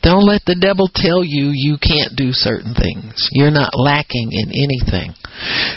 Don't 0.00 0.22
let 0.22 0.42
the 0.46 0.54
devil 0.54 0.86
tell 0.94 1.24
you 1.26 1.50
you 1.50 1.74
can't 1.74 2.14
do 2.14 2.30
certain 2.30 2.70
things. 2.70 3.28
You're 3.32 3.50
not 3.50 3.74
lacking 3.74 4.30
in 4.30 4.54
anything. 4.54 5.10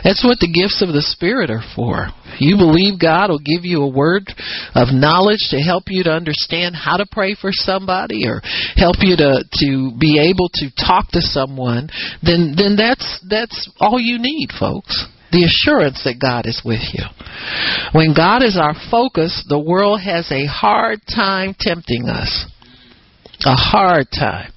That's 0.06 0.22
what 0.22 0.38
the 0.38 0.52
gifts 0.52 0.86
of 0.86 0.94
the 0.94 1.02
Spirit 1.02 1.50
are 1.50 1.66
for. 1.74 2.14
You 2.38 2.56
believe 2.58 3.02
God 3.02 3.34
will 3.34 3.42
give 3.42 3.66
you 3.66 3.82
a 3.82 3.90
word 3.90 4.30
of 4.78 4.94
knowledge 4.94 5.50
to 5.50 5.58
help 5.58 5.90
you 5.90 6.04
to 6.06 6.14
understand 6.14 6.78
how 6.78 6.98
to 6.98 7.10
pray 7.10 7.34
for 7.34 7.50
somebody 7.50 8.30
or 8.30 8.46
help 8.78 9.02
you 9.02 9.18
to, 9.18 9.42
to 9.42 9.92
be 9.98 10.22
able 10.22 10.54
to 10.62 10.70
talk 10.78 11.10
to 11.18 11.22
someone, 11.22 11.90
then, 12.22 12.54
then 12.54 12.78
that's, 12.78 13.26
that's 13.28 13.70
all 13.80 14.00
you 14.00 14.22
need, 14.22 14.50
folks 14.54 15.10
the 15.32 15.44
assurance 15.44 16.04
that 16.04 16.20
God 16.20 16.46
is 16.46 16.62
with 16.64 16.82
you. 16.94 17.04
When 17.94 18.14
God 18.14 18.44
is 18.44 18.58
our 18.58 18.76
focus, 18.90 19.46
the 19.48 19.60
world 19.60 20.02
has 20.02 20.32
a 20.32 20.46
hard 20.46 21.00
time 21.14 21.56
tempting 21.60 22.06
us. 22.06 22.46
A 23.46 23.56
hard 23.56 24.08
time. 24.14 24.52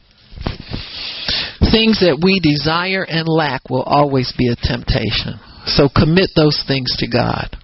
Things 1.70 2.01
that 2.01 2.20
we 2.22 2.39
desire 2.39 3.05
and 3.09 3.27
lack 3.27 3.70
will 3.70 3.83
always 3.83 4.33
be 4.37 4.49
a 4.49 4.57
temptation. 4.57 5.41
So 5.66 5.89
commit 5.89 6.31
those 6.37 6.62
things 6.68 6.95
to 6.99 7.09
God 7.09 7.57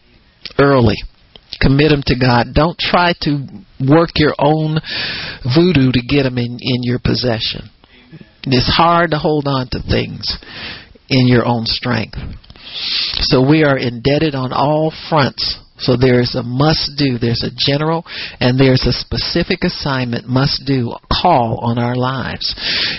early. 0.58 0.96
Commit 1.60 1.90
them 1.90 2.02
to 2.06 2.16
God. 2.18 2.54
Don't 2.54 2.78
try 2.78 3.12
to 3.22 3.46
work 3.80 4.10
your 4.16 4.34
own 4.38 4.80
voodoo 5.54 5.92
to 5.92 6.00
get 6.00 6.22
them 6.22 6.38
in, 6.38 6.56
in 6.60 6.82
your 6.82 6.98
possession. 6.98 7.68
It's 8.44 8.72
hard 8.74 9.10
to 9.10 9.18
hold 9.18 9.46
on 9.46 9.68
to 9.72 9.82
things 9.82 10.38
in 11.10 11.26
your 11.26 11.44
own 11.44 11.66
strength. 11.66 12.16
So 13.28 13.46
we 13.46 13.64
are 13.64 13.78
indebted 13.78 14.34
on 14.34 14.52
all 14.52 14.92
fronts. 15.08 15.58
So 15.80 15.96
there's 15.96 16.34
a 16.34 16.42
must 16.42 16.92
do, 16.98 17.16
there's 17.16 17.42
a 17.42 17.56
general, 17.56 18.04
and 18.38 18.60
there's 18.60 18.84
a 18.84 18.92
specific 18.92 19.64
assignment, 19.64 20.28
must 20.28 20.64
do, 20.66 20.92
call 21.10 21.60
on 21.62 21.78
our 21.78 21.96
lives. 21.96 22.54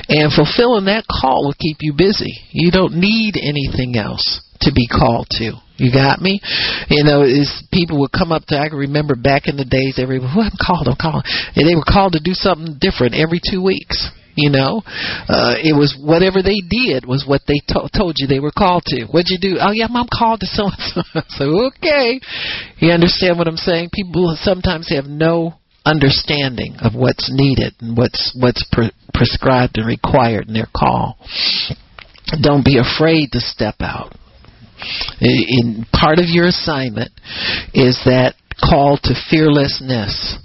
And 0.10 0.34
fulfilling 0.34 0.86
that 0.86 1.06
call 1.06 1.46
will 1.46 1.60
keep 1.60 1.78
you 1.82 1.94
busy. 1.96 2.34
You 2.50 2.72
don't 2.72 2.96
need 2.96 3.38
anything 3.38 3.98
else 3.98 4.42
to 4.62 4.72
be 4.74 4.88
called 4.88 5.28
to. 5.38 5.54
You 5.78 5.92
got 5.92 6.22
me? 6.22 6.42
You 6.90 7.04
know, 7.04 7.24
is 7.24 7.64
people 7.72 8.00
would 8.02 8.12
come 8.12 8.32
up 8.32 8.46
to 8.48 8.58
I 8.58 8.70
can 8.70 8.78
remember 8.78 9.16
back 9.16 9.48
in 9.48 9.58
the 9.58 9.66
days 9.66 9.98
everyone 9.98 10.30
who 10.30 10.42
I'm 10.42 10.58
called, 10.60 10.88
I'm 10.88 10.98
called 11.00 11.26
and 11.56 11.68
they 11.68 11.76
were 11.76 11.86
called 11.86 12.14
to 12.14 12.22
do 12.22 12.34
something 12.34 12.78
different 12.80 13.16
every 13.16 13.42
two 13.42 13.64
weeks. 13.64 14.10
You 14.36 14.50
know, 14.50 14.82
uh, 14.86 15.56
it 15.60 15.76
was 15.76 15.98
whatever 16.00 16.42
they 16.42 16.62
did 16.70 17.06
was 17.06 17.26
what 17.28 17.42
they 17.48 17.60
to- 17.70 17.90
told 17.96 18.16
you 18.18 18.28
they 18.28 18.40
were 18.40 18.52
called 18.56 18.84
to. 18.88 19.06
What'd 19.06 19.30
you 19.30 19.40
do? 19.40 19.58
Oh 19.60 19.72
yeah, 19.72 19.88
I'm 19.90 20.08
called 20.08 20.40
to 20.42 20.48
so 20.48 20.66
and 20.70 20.76
so. 20.80 21.02
So 21.38 21.68
okay, 21.68 22.20
you 22.78 22.92
understand 22.92 23.38
what 23.38 23.48
I'm 23.48 23.58
saying? 23.58 23.90
People 23.94 24.36
sometimes 24.40 24.90
have 24.90 25.06
no 25.06 25.56
understanding 25.86 26.76
of 26.80 26.94
what's 26.94 27.32
needed 27.34 27.74
and 27.80 27.98
what's 27.98 28.36
what's 28.40 28.66
pre- 28.72 28.94
prescribed 29.14 29.78
and 29.78 29.88
required 29.88 30.48
in 30.48 30.54
their 30.54 30.70
call. 30.76 31.18
Don't 32.42 32.64
be 32.64 32.78
afraid 32.78 33.32
to 33.34 33.40
step 33.40 33.76
out. 33.82 34.14
In 35.20 35.86
part 35.92 36.20
of 36.20 36.26
your 36.28 36.48
assignment 36.48 37.12
is 37.74 38.02
that 38.06 38.36
call 38.60 38.98
to 39.04 39.14
fearlessness 39.30 40.38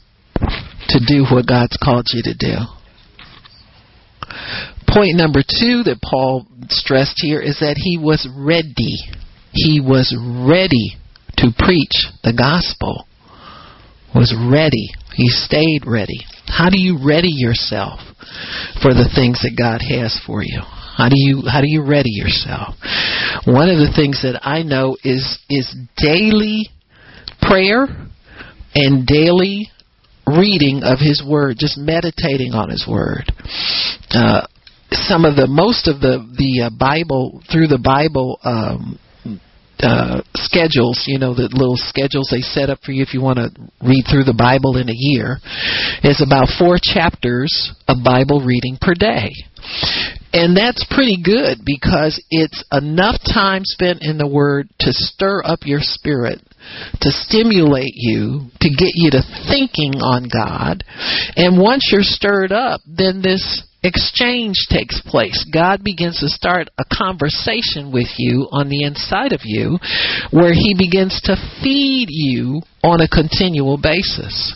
to 0.88 1.00
do 1.06 1.24
what 1.30 1.46
God's 1.46 1.76
called 1.82 2.06
you 2.12 2.22
to 2.22 2.34
do 2.34 2.56
Point 4.88 5.16
number 5.16 5.40
two 5.42 5.82
that 5.84 6.00
Paul 6.02 6.46
stressed 6.68 7.20
here 7.20 7.40
is 7.40 7.58
that 7.60 7.76
he 7.76 7.98
was 7.98 8.28
ready. 8.36 8.98
He 9.52 9.80
was 9.80 10.14
ready 10.16 10.96
to 11.38 11.50
preach 11.58 12.06
the 12.22 12.32
gospel. 12.32 13.06
Was 14.14 14.34
ready. 14.34 14.88
He 15.14 15.28
stayed 15.28 15.84
ready. 15.86 16.24
How 16.46 16.70
do 16.70 16.78
you 16.78 16.98
ready 17.04 17.30
yourself 17.30 18.00
for 18.80 18.94
the 18.94 19.10
things 19.14 19.42
that 19.42 19.58
God 19.58 19.82
has 19.82 20.18
for 20.26 20.42
you? 20.42 20.62
How 20.96 21.10
do 21.10 21.16
you 21.18 21.42
how 21.46 21.60
do 21.60 21.68
you 21.68 21.84
ready 21.84 22.10
yourself? 22.10 22.74
One 23.44 23.68
of 23.68 23.76
the 23.76 23.92
things 23.94 24.22
that 24.22 24.40
I 24.42 24.62
know 24.62 24.96
is 25.04 25.38
is 25.50 25.74
daily 25.98 26.70
prayer 27.42 27.86
and 28.74 29.06
daily 29.06 29.68
reading 30.26 30.82
of 30.82 30.98
His 30.98 31.22
Word, 31.26 31.56
just 31.58 31.76
meditating 31.76 32.52
on 32.52 32.70
His 32.70 32.86
Word. 32.88 33.30
Uh, 34.16 34.46
some 34.90 35.24
of 35.24 35.36
the 35.36 35.46
most 35.46 35.88
of 35.88 36.00
the 36.00 36.24
the 36.38 36.66
uh, 36.66 36.70
Bible 36.70 37.42
through 37.52 37.66
the 37.66 37.78
Bible 37.78 38.38
um, 38.44 38.98
uh, 39.78 40.22
schedules, 40.34 41.04
you 41.06 41.18
know, 41.18 41.34
the 41.34 41.50
little 41.52 41.76
schedules 41.76 42.28
they 42.30 42.40
set 42.40 42.70
up 42.70 42.78
for 42.82 42.92
you 42.92 43.02
if 43.02 43.12
you 43.12 43.20
want 43.20 43.36
to 43.36 43.50
read 43.84 44.04
through 44.08 44.24
the 44.24 44.32
Bible 44.36 44.78
in 44.78 44.88
a 44.88 44.96
year, 44.96 45.38
is 46.02 46.24
about 46.24 46.48
four 46.58 46.78
chapters 46.80 47.74
of 47.86 47.98
Bible 48.02 48.40
reading 48.40 48.78
per 48.80 48.94
day. 48.94 49.28
And 50.32 50.56
that's 50.56 50.84
pretty 50.88 51.20
good 51.22 51.58
because 51.64 52.22
it's 52.30 52.64
enough 52.72 53.20
time 53.20 53.64
spent 53.64 54.00
in 54.00 54.16
the 54.16 54.28
Word 54.28 54.68
to 54.80 54.92
stir 54.92 55.42
up 55.44 55.60
your 55.64 55.80
spirit, 55.82 56.40
to 57.00 57.10
stimulate 57.10 57.94
you, 57.94 58.48
to 58.60 58.68
get 58.70 58.92
you 58.94 59.10
to 59.10 59.22
thinking 59.48 60.00
on 60.00 60.28
God. 60.32 60.84
And 61.36 61.60
once 61.60 61.90
you're 61.92 62.00
stirred 62.00 62.52
up, 62.52 62.80
then 62.86 63.20
this 63.20 63.62
exchange 63.86 64.66
takes 64.68 65.00
place. 65.00 65.46
God 65.52 65.82
begins 65.82 66.20
to 66.20 66.28
start 66.28 66.68
a 66.78 66.84
conversation 66.92 67.92
with 67.92 68.08
you 68.18 68.48
on 68.50 68.68
the 68.68 68.82
inside 68.82 69.32
of 69.32 69.40
you 69.44 69.78
where 70.30 70.52
He 70.52 70.74
begins 70.76 71.20
to 71.24 71.36
feed 71.62 72.08
you 72.10 72.62
on 72.82 73.00
a 73.00 73.08
continual 73.08 73.78
basis. 73.78 74.54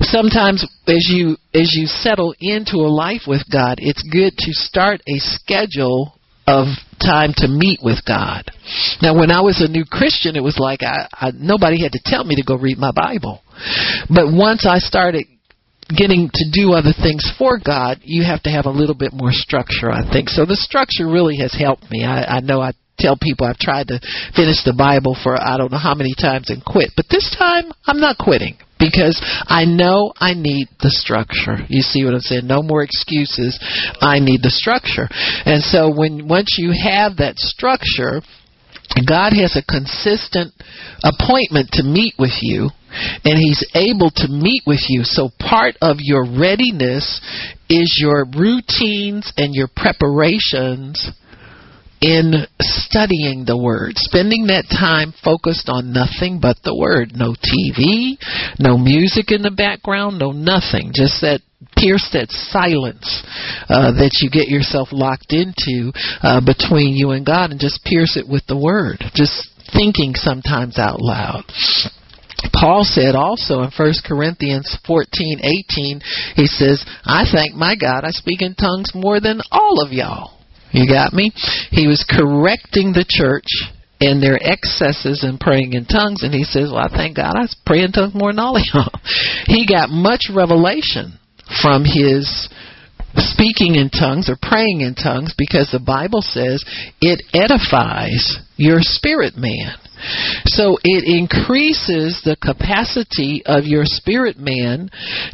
Sometimes 0.00 0.64
as 0.86 1.08
you 1.10 1.36
as 1.54 1.74
you 1.74 1.86
settle 1.86 2.34
into 2.40 2.76
a 2.76 2.92
life 2.92 3.22
with 3.26 3.42
God, 3.52 3.78
it's 3.80 4.02
good 4.02 4.36
to 4.38 4.52
start 4.52 5.00
a 5.06 5.18
schedule 5.18 6.14
of 6.46 6.66
time 7.00 7.32
to 7.36 7.48
meet 7.48 7.80
with 7.82 8.04
God. 8.06 8.50
Now, 9.00 9.18
when 9.18 9.30
I 9.30 9.40
was 9.40 9.60
a 9.60 9.70
new 9.70 9.84
Christian, 9.84 10.36
it 10.36 10.42
was 10.42 10.58
like 10.58 10.82
I, 10.82 11.08
I 11.12 11.30
nobody 11.34 11.82
had 11.82 11.92
to 11.92 12.00
tell 12.04 12.24
me 12.24 12.36
to 12.36 12.42
go 12.42 12.56
read 12.56 12.78
my 12.78 12.92
Bible. 12.92 13.42
But 14.08 14.32
once 14.32 14.66
I 14.66 14.78
started 14.78 15.26
getting 15.96 16.30
to 16.32 16.44
do 16.52 16.72
other 16.72 16.92
things 16.92 17.24
for 17.38 17.58
God, 17.58 18.00
you 18.02 18.24
have 18.24 18.42
to 18.44 18.50
have 18.50 18.66
a 18.66 18.70
little 18.70 18.94
bit 18.94 19.12
more 19.12 19.32
structure, 19.32 19.90
I 19.90 20.08
think. 20.10 20.28
So 20.28 20.44
the 20.44 20.56
structure 20.56 21.06
really 21.06 21.36
has 21.38 21.54
helped 21.54 21.90
me. 21.90 22.04
I, 22.04 22.38
I 22.38 22.40
know 22.40 22.60
I 22.60 22.72
tell 22.98 23.16
people 23.20 23.46
I've 23.46 23.58
tried 23.58 23.88
to 23.88 23.98
finish 24.36 24.62
the 24.64 24.76
Bible 24.76 25.16
for 25.22 25.40
I 25.40 25.56
don't 25.56 25.72
know 25.72 25.80
how 25.80 25.94
many 25.94 26.14
times 26.14 26.50
and 26.50 26.64
quit, 26.64 26.90
but 26.96 27.06
this 27.10 27.34
time 27.36 27.72
I'm 27.86 27.98
not 27.98 28.18
quitting 28.18 28.56
because 28.78 29.20
I 29.46 29.64
know 29.64 30.12
I 30.16 30.34
need 30.34 30.68
the 30.80 30.90
structure. 30.90 31.64
You 31.68 31.82
see 31.82 32.04
what 32.04 32.14
I'm 32.14 32.20
saying? 32.20 32.46
No 32.46 32.62
more 32.62 32.82
excuses. 32.82 33.58
I 34.00 34.20
need 34.20 34.42
the 34.42 34.50
structure. 34.50 35.08
And 35.44 35.62
so 35.62 35.92
when 35.92 36.28
once 36.28 36.56
you 36.58 36.72
have 36.72 37.16
that 37.18 37.38
structure, 37.38 38.20
God 39.06 39.32
has 39.36 39.56
a 39.56 39.62
consistent 39.62 40.52
appointment 41.04 41.72
to 41.72 41.82
meet 41.84 42.14
with 42.18 42.36
you, 42.40 42.70
and 43.24 43.38
He's 43.38 43.64
able 43.74 44.10
to 44.16 44.28
meet 44.28 44.62
with 44.66 44.84
you. 44.88 45.04
So, 45.04 45.30
part 45.38 45.76
of 45.80 45.96
your 46.00 46.24
readiness 46.24 47.20
is 47.68 47.98
your 48.00 48.24
routines 48.24 49.32
and 49.36 49.54
your 49.54 49.68
preparations 49.74 51.10
in 52.00 52.46
studying 52.60 53.44
the 53.44 53.58
Word, 53.58 53.92
spending 53.96 54.46
that 54.46 54.64
time 54.70 55.12
focused 55.22 55.68
on 55.68 55.92
nothing 55.92 56.40
but 56.40 56.56
the 56.64 56.74
Word. 56.74 57.12
No 57.14 57.34
TV, 57.36 58.16
no 58.58 58.78
music 58.78 59.30
in 59.30 59.42
the 59.42 59.50
background, 59.50 60.18
no 60.18 60.32
nothing. 60.32 60.92
Just 60.94 61.20
that 61.20 61.40
pierce 61.76 62.08
that 62.12 62.30
silence 62.30 63.22
uh, 63.68 63.92
that 63.92 64.18
you 64.20 64.30
get 64.30 64.48
yourself 64.48 64.88
locked 64.92 65.32
into 65.32 65.92
uh, 66.22 66.40
between 66.40 66.96
you 66.96 67.10
and 67.10 67.26
God, 67.26 67.50
and 67.50 67.60
just 67.60 67.84
pierce 67.84 68.16
it 68.16 68.26
with 68.26 68.46
the 68.48 68.58
Word. 68.58 69.04
Just 69.14 69.48
thinking 69.72 70.14
sometimes 70.14 70.78
out 70.78 71.00
loud. 71.00 71.44
Paul 72.52 72.84
said 72.84 73.14
also 73.14 73.62
in 73.62 73.70
1 73.70 73.92
Corinthians 74.04 74.76
14:18 74.86 76.02
he 76.36 76.46
says, 76.46 76.84
"I 77.04 77.24
thank 77.30 77.54
my 77.54 77.74
God 77.74 78.04
I 78.04 78.10
speak 78.10 78.42
in 78.42 78.54
tongues 78.54 78.94
more 78.94 79.20
than 79.20 79.40
all 79.50 79.80
of 79.80 79.92
y'all." 79.92 80.32
You 80.72 80.86
got 80.86 81.12
me? 81.12 81.32
He 81.70 81.86
was 81.86 82.04
correcting 82.08 82.92
the 82.92 83.04
church 83.08 83.48
in 84.00 84.20
their 84.20 84.38
excesses 84.40 85.24
in 85.24 85.36
praying 85.38 85.74
in 85.74 85.84
tongues 85.84 86.22
and 86.22 86.32
he 86.32 86.44
says, 86.44 86.70
"Well, 86.70 86.84
I 86.84 86.88
thank 86.88 87.16
God 87.16 87.34
I 87.36 87.46
pray 87.66 87.82
in 87.82 87.92
tongues 87.92 88.14
more 88.14 88.32
than 88.32 88.40
all 88.40 88.56
of 88.56 88.62
y'all." 88.72 89.00
He 89.46 89.66
got 89.66 89.90
much 89.90 90.30
revelation 90.30 91.18
from 91.60 91.84
his 91.84 92.48
speaking 93.16 93.74
in 93.74 93.90
tongues 93.90 94.28
or 94.28 94.36
praying 94.40 94.82
in 94.82 94.94
tongues 94.94 95.34
because 95.36 95.70
the 95.70 95.80
Bible 95.80 96.22
says 96.22 96.64
it 97.00 97.22
edifies 97.34 98.38
your 98.56 98.78
spirit 98.80 99.36
man. 99.36 99.74
So 100.46 100.78
it 100.82 101.04
increases 101.04 102.22
the 102.24 102.36
capacity 102.36 103.42
of 103.44 103.64
your 103.64 103.84
spirit 103.84 104.38
man 104.38 104.90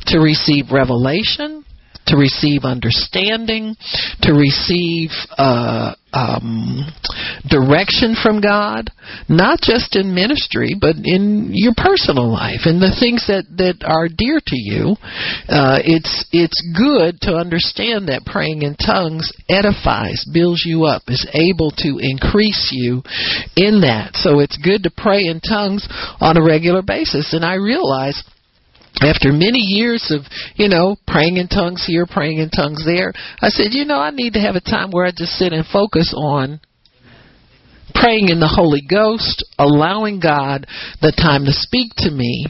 to 0.06 0.18
receive 0.18 0.72
revelation, 0.72 1.64
to 2.07 2.16
receive 2.16 2.64
understanding, 2.64 3.76
to 4.22 4.32
receive 4.32 5.11
uh, 5.36 5.94
um, 6.16 6.86
direction 7.48 8.16
from 8.16 8.40
God, 8.40 8.90
not 9.28 9.61
just 9.61 9.96
in 9.96 10.14
ministry, 10.14 10.72
but 10.78 10.96
in 11.04 11.50
your 11.52 11.74
personal 11.76 12.32
life 12.32 12.64
and 12.64 12.80
the 12.80 12.96
things 12.98 13.26
that, 13.28 13.44
that 13.59 13.84
are 13.84 14.09
dear 14.09 14.40
to 14.40 14.57
you. 14.57 14.96
Uh, 15.48 15.78
it's 15.84 16.24
it's 16.32 16.57
good 16.72 17.20
to 17.20 17.36
understand 17.36 18.09
that 18.09 18.24
praying 18.24 18.62
in 18.62 18.76
tongues 18.76 19.30
edifies, 19.48 20.24
builds 20.32 20.64
you 20.64 20.84
up, 20.84 21.02
is 21.09 21.28
able 21.34 21.70
to 21.76 22.00
increase 22.00 22.72
you 22.72 23.02
in 23.57 23.84
that. 23.84 24.16
So 24.16 24.40
it's 24.40 24.57
good 24.57 24.84
to 24.84 24.90
pray 24.90 25.26
in 25.28 25.40
tongues 25.40 25.86
on 26.20 26.36
a 26.36 26.44
regular 26.44 26.82
basis. 26.82 27.34
And 27.34 27.44
I 27.44 27.54
realize 27.54 28.24
after 29.03 29.32
many 29.32 29.61
years 29.61 30.11
of, 30.11 30.22
you 30.55 30.68
know, 30.68 30.97
praying 31.07 31.36
in 31.36 31.49
tongues 31.49 31.84
here, 31.86 32.07
praying 32.07 32.38
in 32.38 32.51
tongues 32.51 32.84
there, 32.84 33.12
I 33.40 33.49
said, 33.49 33.72
you 33.72 33.84
know, 33.84 33.99
I 33.99 34.11
need 34.11 34.34
to 34.34 34.40
have 34.40 34.57
a 34.57 34.61
time 34.61 34.90
where 34.90 35.07
I 35.07 35.11
just 35.11 35.32
sit 35.32 35.53
and 35.53 35.66
focus 35.66 36.14
on 36.16 36.61
praying 37.94 38.28
in 38.28 38.40
the 38.40 38.49
Holy 38.49 38.82
Ghost, 38.82 39.44
allowing 39.59 40.20
God 40.20 40.66
the 41.01 41.12
time 41.12 41.44
to 41.44 41.53
speak 41.53 41.92
to 41.99 42.11
me, 42.11 42.47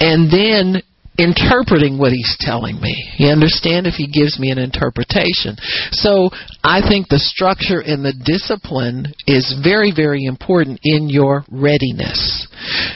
and 0.00 0.30
then 0.30 0.82
interpreting 1.18 1.98
what 1.98 2.12
he's 2.12 2.36
telling 2.38 2.80
me. 2.80 2.94
You 3.18 3.28
understand 3.28 3.86
if 3.86 3.94
he 3.94 4.06
gives 4.06 4.38
me 4.38 4.50
an 4.50 4.58
interpretation. 4.58 5.58
So 5.90 6.30
I 6.62 6.80
think 6.80 7.08
the 7.08 7.18
structure 7.18 7.80
and 7.80 8.04
the 8.04 8.14
discipline 8.14 9.12
is 9.26 9.58
very, 9.62 9.90
very 9.94 10.24
important 10.24 10.78
in 10.84 11.08
your 11.10 11.42
readiness. 11.50 12.46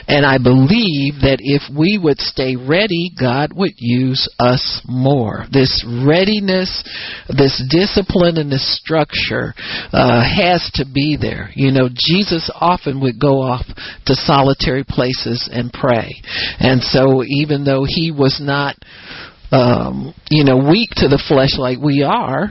And 0.07 0.25
I 0.25 0.39
believe 0.39 1.27
that 1.27 1.43
if 1.43 1.63
we 1.75 1.99
would 1.99 2.19
stay 2.19 2.55
ready, 2.55 3.11
God 3.19 3.51
would 3.55 3.75
use 3.77 4.29
us 4.39 4.83
more. 4.87 5.45
This 5.51 5.83
readiness, 6.07 6.83
this 7.29 7.59
discipline, 7.71 8.39
and 8.39 8.51
this 8.51 8.67
structure 8.79 9.55
uh, 9.93 10.23
has 10.23 10.71
to 10.75 10.85
be 10.87 11.19
there. 11.21 11.51
You 11.55 11.73
know, 11.73 11.89
Jesus 11.91 12.51
often 12.55 13.01
would 13.03 13.19
go 13.19 13.43
off 13.43 13.67
to 14.07 14.15
solitary 14.15 14.85
places 14.85 15.51
and 15.53 15.73
pray. 15.73 16.11
And 16.59 16.83
so 16.83 17.23
even 17.27 17.65
though 17.65 17.85
he 17.87 18.12
was 18.17 18.41
not 18.41 18.77
um, 19.53 20.15
you 20.31 20.45
know, 20.45 20.57
weak 20.57 20.91
to 20.97 21.09
the 21.09 21.23
flesh 21.29 21.59
like 21.59 21.79
we 21.79 22.03
are, 22.03 22.51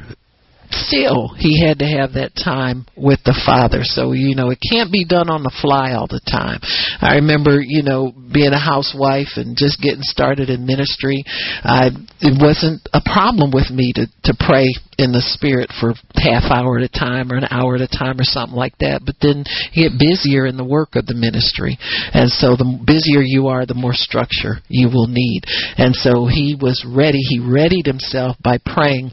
still 0.73 1.33
he 1.37 1.59
had 1.59 1.79
to 1.79 1.85
have 1.85 2.13
that 2.13 2.35
time 2.35 2.85
with 2.95 3.19
the 3.25 3.37
father. 3.45 3.83
So 3.83 4.11
you 4.11 4.35
know 4.35 4.49
it 4.49 4.59
can't 4.61 4.91
be 4.91 5.05
done 5.05 5.29
on 5.29 5.43
the 5.43 5.53
fly 5.61 5.93
all 5.93 6.07
the 6.07 6.21
time. 6.25 6.59
I 7.01 7.15
remember 7.15 7.61
you 7.61 7.83
know 7.83 8.11
being 8.11 8.53
a 8.53 8.59
housewife 8.59 9.35
and 9.35 9.57
just 9.57 9.81
getting 9.81 10.03
started 10.03 10.49
in 10.49 10.65
ministry. 10.65 11.23
I 11.63 11.89
it 12.21 12.37
wasn't 12.39 12.81
a 12.93 13.01
problem 13.01 13.51
with 13.51 13.69
me 13.69 13.93
to 13.95 14.07
to 14.25 14.33
pray 14.39 14.67
in 15.01 15.11
the 15.11 15.23
spirit 15.33 15.69
for 15.79 15.93
half 16.13 16.51
hour 16.53 16.77
at 16.77 16.85
a 16.85 16.93
time 16.93 17.31
or 17.31 17.37
an 17.37 17.49
hour 17.49 17.75
at 17.75 17.81
a 17.81 17.89
time 17.89 18.19
or 18.19 18.23
something 18.23 18.55
like 18.55 18.77
that. 18.79 19.01
But 19.03 19.15
then 19.21 19.43
you 19.73 19.89
get 19.89 19.97
busier 19.97 20.45
in 20.45 20.57
the 20.57 20.67
work 20.67 20.95
of 20.95 21.07
the 21.07 21.17
ministry. 21.17 21.77
And 22.13 22.29
so 22.29 22.55
the 22.55 22.69
busier 22.85 23.25
you 23.25 23.47
are 23.47 23.65
the 23.65 23.73
more 23.73 23.97
structure 23.97 24.61
you 24.69 24.87
will 24.87 25.07
need. 25.07 25.41
And 25.77 25.95
so 25.95 26.27
he 26.29 26.55
was 26.59 26.85
ready. 26.85 27.17
He 27.17 27.39
readied 27.39 27.87
himself 27.87 28.37
by 28.43 28.59
praying 28.63 29.11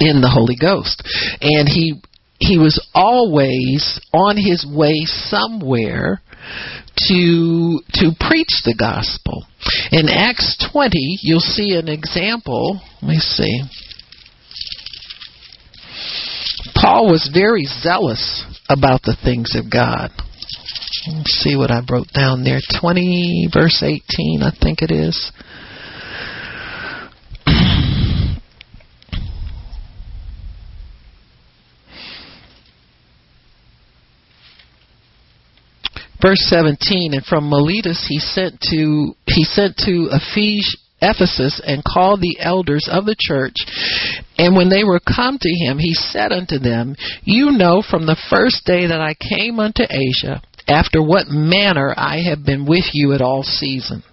in 0.00 0.20
the 0.20 0.30
Holy 0.30 0.56
Ghost. 0.56 1.02
And 1.40 1.68
he 1.68 2.00
he 2.38 2.58
was 2.58 2.80
always 2.94 4.00
on 4.12 4.36
his 4.36 4.66
way 4.66 5.04
somewhere 5.04 6.20
to 7.08 7.80
to 7.94 8.10
preach 8.18 8.62
the 8.64 8.74
gospel. 8.78 9.46
In 9.92 10.08
Acts 10.08 10.58
20, 10.72 11.18
you'll 11.22 11.40
see 11.40 11.74
an 11.74 11.88
example. 11.88 12.80
Let 13.00 13.08
me 13.08 13.18
see. 13.18 13.62
Paul 16.74 17.10
was 17.10 17.30
very 17.32 17.64
zealous 17.64 18.44
about 18.68 19.02
the 19.02 19.16
things 19.22 19.54
of 19.54 19.70
God. 19.70 20.10
Let's 21.06 21.32
see 21.42 21.56
what 21.56 21.70
I 21.70 21.80
wrote 21.88 22.12
down 22.12 22.44
there. 22.44 22.60
20, 22.80 23.48
verse 23.52 23.82
18, 23.82 24.42
I 24.42 24.50
think 24.60 24.82
it 24.82 24.90
is. 24.90 25.32
Verse 36.22 36.40
17 36.48 37.14
and 37.14 37.24
from 37.24 37.48
miletus 37.48 38.06
he 38.08 38.18
sent 38.18 38.60
to 38.60 39.14
he 39.26 39.44
sent 39.44 39.76
to 39.76 40.08
Ephes, 40.12 40.76
ephesus 41.02 41.60
and 41.66 41.82
called 41.84 42.20
the 42.20 42.38
elders 42.38 42.88
of 42.90 43.04
the 43.04 43.16
church. 43.18 43.56
And 44.38 44.54
when 44.54 44.68
they 44.68 44.84
were 44.84 45.00
come 45.00 45.36
to 45.40 45.48
him 45.48 45.78
he 45.78 45.94
said 45.94 46.32
unto 46.32 46.58
them 46.58 46.94
you 47.24 47.50
know 47.50 47.82
from 47.82 48.06
the 48.06 48.20
first 48.30 48.64
day 48.64 48.86
that 48.86 49.00
i 49.00 49.14
came 49.14 49.58
unto 49.58 49.82
asia 49.82 50.40
after 50.72 51.02
what 51.02 51.28
manner 51.28 51.94
I 51.96 52.22
have 52.28 52.44
been 52.44 52.66
with 52.66 52.86
you 52.92 53.12
at 53.12 53.20
all 53.20 53.42
seasons, 53.42 54.04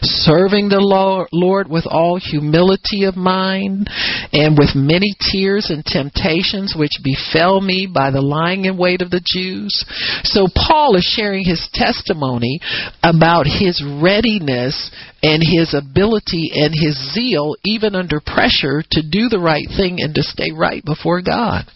serving 0.00 0.68
the 0.68 1.26
Lord 1.32 1.68
with 1.68 1.86
all 1.86 2.18
humility 2.18 3.04
of 3.04 3.16
mind, 3.16 3.88
and 4.32 4.56
with 4.56 4.74
many 4.74 5.14
tears 5.32 5.70
and 5.70 5.84
temptations 5.84 6.74
which 6.76 7.02
befell 7.02 7.60
me 7.60 7.88
by 7.92 8.10
the 8.10 8.22
lying 8.22 8.64
in 8.64 8.78
wait 8.78 9.02
of 9.02 9.10
the 9.10 9.22
Jews. 9.24 9.84
So 10.24 10.46
Paul 10.54 10.96
is 10.96 11.04
sharing 11.04 11.44
his 11.44 11.68
testimony 11.72 12.60
about 13.02 13.46
his 13.46 13.82
readiness 14.02 14.90
and 15.22 15.42
his 15.42 15.74
ability 15.74 16.50
and 16.54 16.72
his 16.72 16.96
zeal, 17.12 17.56
even 17.64 17.94
under 17.94 18.20
pressure, 18.20 18.82
to 18.90 19.02
do 19.02 19.28
the 19.28 19.40
right 19.40 19.66
thing 19.76 19.98
and 20.00 20.14
to 20.14 20.22
stay 20.22 20.50
right 20.50 20.84
before 20.84 21.20
God. 21.20 21.66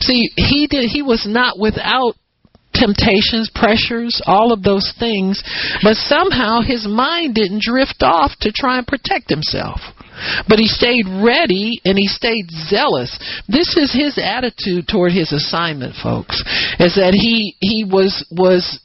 See, 0.00 0.30
he 0.36 0.66
did. 0.66 0.90
He 0.90 1.02
was 1.02 1.24
not 1.28 1.58
without 1.58 2.14
temptations, 2.78 3.50
pressures, 3.54 4.20
all 4.26 4.52
of 4.52 4.62
those 4.62 4.92
things, 4.98 5.42
but 5.82 5.96
somehow 5.96 6.60
his 6.60 6.86
mind 6.86 7.34
didn't 7.34 7.62
drift 7.62 8.02
off 8.02 8.32
to 8.40 8.52
try 8.52 8.78
and 8.78 8.86
protect 8.86 9.30
himself. 9.30 9.80
But 10.48 10.58
he 10.58 10.66
stayed 10.66 11.06
ready 11.06 11.80
and 11.84 11.96
he 11.96 12.06
stayed 12.06 12.50
zealous. 12.50 13.18
This 13.48 13.76
is 13.76 13.92
his 13.92 14.18
attitude 14.18 14.88
toward 14.88 15.12
his 15.12 15.32
assignment, 15.32 15.94
folks. 16.02 16.42
Is 16.80 16.96
that 16.96 17.14
he 17.14 17.56
he 17.60 17.84
was 17.84 18.26
was 18.30 18.80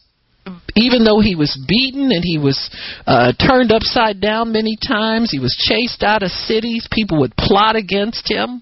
even 0.75 1.03
though 1.05 1.21
he 1.21 1.35
was 1.35 1.53
beaten 1.67 2.11
and 2.11 2.23
he 2.23 2.37
was 2.37 2.57
uh, 3.05 3.31
turned 3.37 3.71
upside 3.71 4.19
down 4.19 4.51
many 4.51 4.75
times, 4.75 5.29
he 5.31 5.39
was 5.39 5.53
chased 5.55 6.03
out 6.03 6.23
of 6.23 6.31
cities. 6.31 6.87
People 6.91 7.19
would 7.21 7.35
plot 7.37 7.75
against 7.75 8.29
him. 8.29 8.61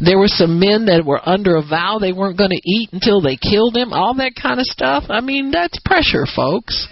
There 0.00 0.18
were 0.18 0.32
some 0.32 0.58
men 0.58 0.86
that 0.86 1.04
were 1.04 1.20
under 1.22 1.56
a 1.56 1.62
vow 1.62 1.98
they 2.00 2.12
weren't 2.12 2.38
going 2.38 2.56
to 2.56 2.64
eat 2.64 2.90
until 2.92 3.20
they 3.20 3.36
killed 3.36 3.76
him. 3.76 3.92
All 3.92 4.14
that 4.16 4.32
kind 4.40 4.58
of 4.58 4.66
stuff. 4.66 5.04
I 5.08 5.20
mean, 5.20 5.50
that's 5.50 5.78
pressure, 5.84 6.24
folks. 6.24 6.88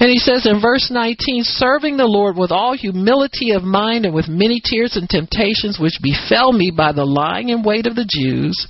And 0.00 0.10
he 0.10 0.18
says 0.18 0.46
in 0.46 0.60
verse 0.60 0.90
19, 0.90 1.44
serving 1.44 1.96
the 1.96 2.10
Lord 2.10 2.36
with 2.36 2.50
all 2.50 2.76
humility 2.76 3.52
of 3.52 3.62
mind 3.62 4.04
and 4.04 4.14
with 4.14 4.28
many 4.28 4.60
tears 4.62 4.96
and 4.96 5.08
temptations 5.08 5.78
which 5.80 6.02
befell 6.02 6.52
me 6.52 6.72
by 6.74 6.92
the 6.92 7.06
lying 7.06 7.50
in 7.50 7.62
wait 7.62 7.86
of 7.86 7.94
the 7.94 8.08
Jews, 8.08 8.66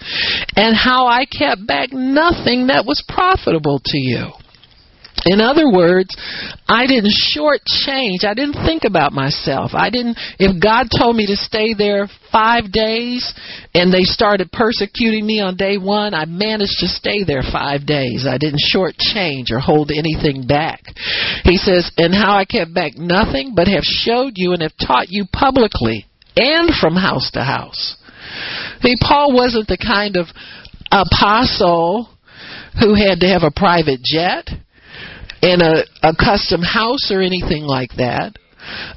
and 0.56 0.76
how 0.76 1.06
I 1.06 1.24
kept 1.24 1.66
back 1.66 1.90
nothing 1.92 2.68
that 2.68 2.84
was 2.84 3.02
profitable 3.08 3.80
to 3.84 3.98
you. 3.98 4.32
In 5.26 5.40
other 5.40 5.70
words, 5.70 6.14
I 6.68 6.86
didn't 6.86 7.12
shortchange. 7.34 8.24
I 8.24 8.34
didn't 8.34 8.64
think 8.64 8.84
about 8.84 9.12
myself. 9.12 9.72
I 9.74 9.90
didn't. 9.90 10.16
If 10.38 10.62
God 10.62 10.88
told 10.96 11.16
me 11.16 11.26
to 11.26 11.36
stay 11.36 11.74
there 11.76 12.08
five 12.30 12.70
days, 12.70 13.34
and 13.74 13.92
they 13.92 14.02
started 14.02 14.52
persecuting 14.52 15.26
me 15.26 15.40
on 15.40 15.56
day 15.56 15.76
one, 15.76 16.14
I 16.14 16.24
managed 16.24 16.78
to 16.78 16.88
stay 16.88 17.24
there 17.24 17.42
five 17.42 17.86
days. 17.86 18.26
I 18.28 18.38
didn't 18.38 18.62
shortchange 18.62 19.50
or 19.50 19.58
hold 19.58 19.90
anything 19.90 20.46
back. 20.46 20.82
He 21.44 21.56
says, 21.56 21.90
and 21.96 22.14
how 22.14 22.36
I 22.36 22.44
kept 22.44 22.72
back 22.72 22.96
nothing, 22.96 23.54
but 23.56 23.68
have 23.68 23.84
showed 23.84 24.34
you 24.36 24.52
and 24.52 24.62
have 24.62 24.76
taught 24.78 25.08
you 25.08 25.24
publicly 25.32 26.06
and 26.36 26.70
from 26.80 26.94
house 26.94 27.30
to 27.32 27.42
house. 27.42 27.96
See, 28.82 28.94
Paul 29.00 29.34
wasn't 29.34 29.68
the 29.68 29.78
kind 29.78 30.16
of 30.16 30.26
apostle 30.92 32.08
who 32.78 32.94
had 32.94 33.20
to 33.20 33.26
have 33.26 33.42
a 33.42 33.50
private 33.50 34.00
jet 34.02 34.48
in 35.42 35.60
a, 35.60 35.84
a 36.02 36.14
custom 36.14 36.62
house 36.62 37.10
or 37.12 37.20
anything 37.20 37.62
like 37.62 37.90
that. 37.98 38.36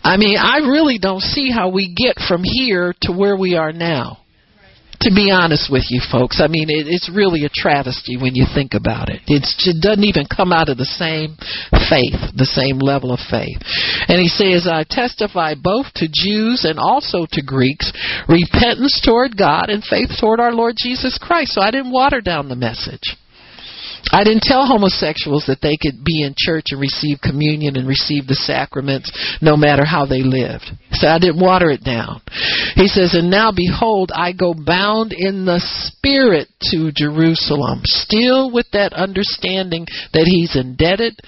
I 0.04 0.18
mean, 0.18 0.38
I 0.38 0.58
really 0.58 0.98
don't 1.00 1.22
see 1.22 1.52
how 1.52 1.70
we 1.70 1.94
get 1.96 2.18
from 2.28 2.44
here 2.44 2.94
to 3.04 3.12
where 3.12 3.38
we 3.38 3.56
are 3.56 3.72
now. 3.72 4.18
To 5.02 5.10
be 5.10 5.32
honest 5.32 5.72
with 5.72 5.86
you, 5.89 6.00
folks, 6.12 6.39
I 6.39 6.46
mean, 6.46 6.70
it, 6.70 6.86
it's 6.86 7.10
really 7.10 7.44
a 7.44 7.50
travesty 7.50 8.18
when 8.18 8.36
you 8.36 8.46
think 8.54 8.76
about 8.76 9.10
it. 9.10 9.22
It's, 9.26 9.58
it 9.66 9.82
doesn't 9.82 10.04
even 10.04 10.26
come 10.30 10.54
out 10.54 10.70
of 10.70 10.78
the 10.78 10.86
same 10.86 11.38
faith, 11.89 12.38
the 12.38 12.46
same 12.46 12.78
level 12.78 13.12
of 13.12 13.18
faith. 13.18 13.58
And 14.08 14.22
he 14.22 14.28
says, 14.28 14.70
I 14.70 14.86
testify 14.88 15.56
both 15.58 15.88
to 15.96 16.06
Jews 16.06 16.66
and 16.70 16.78
also 16.78 17.26
to 17.32 17.42
Greeks, 17.42 17.92
repentance 18.30 19.02
toward 19.04 19.36
God 19.36 19.70
and 19.70 19.84
faith 19.84 20.10
toward 20.20 20.39
our 20.39 20.54
Lord 20.54 20.76
Jesus 20.78 21.18
Christ. 21.20 21.54
So 21.54 21.62
I 21.62 21.72
didn't 21.72 21.92
water 21.92 22.22
down 22.22 22.48
the 22.48 22.56
message. 22.56 23.18
I 24.12 24.24
didn't 24.24 24.43
tell 24.43 24.66
homosexuals 24.66 25.45
that 25.47 25.62
they 25.62 25.78
could 25.78 26.04
be 26.04 26.24
in 26.24 26.34
church 26.38 26.66
and 26.72 26.82
receive 26.82 27.20
communion 27.22 27.78
and 27.78 27.88
receive 27.88 28.28
the 28.28 28.36
sacraments 28.36 29.12
no 29.41 29.56
matter 29.56 29.86
how 29.86 30.06
they 30.06 30.22
lived. 30.22 30.72
So 30.92 31.08
I 31.08 31.20
didn't 31.20 31.39
water 31.39 31.70
it 31.70 31.84
down. 31.84 32.22
He 32.76 32.88
says, 32.88 33.14
And 33.14 33.30
now 33.30 33.52
behold, 33.56 34.12
I 34.14 34.34
go 34.34 34.54
bound 34.54 35.14
in 35.14 35.46
the 35.46 35.60
spirit 35.60 36.48
to 36.72 36.92
Jerusalem, 36.94 37.82
still 37.84 38.52
with 38.52 38.68
that 38.74 38.94
understanding 38.94 39.88
that 40.14 40.28
he's 40.28 40.56
indebted. 40.56 41.20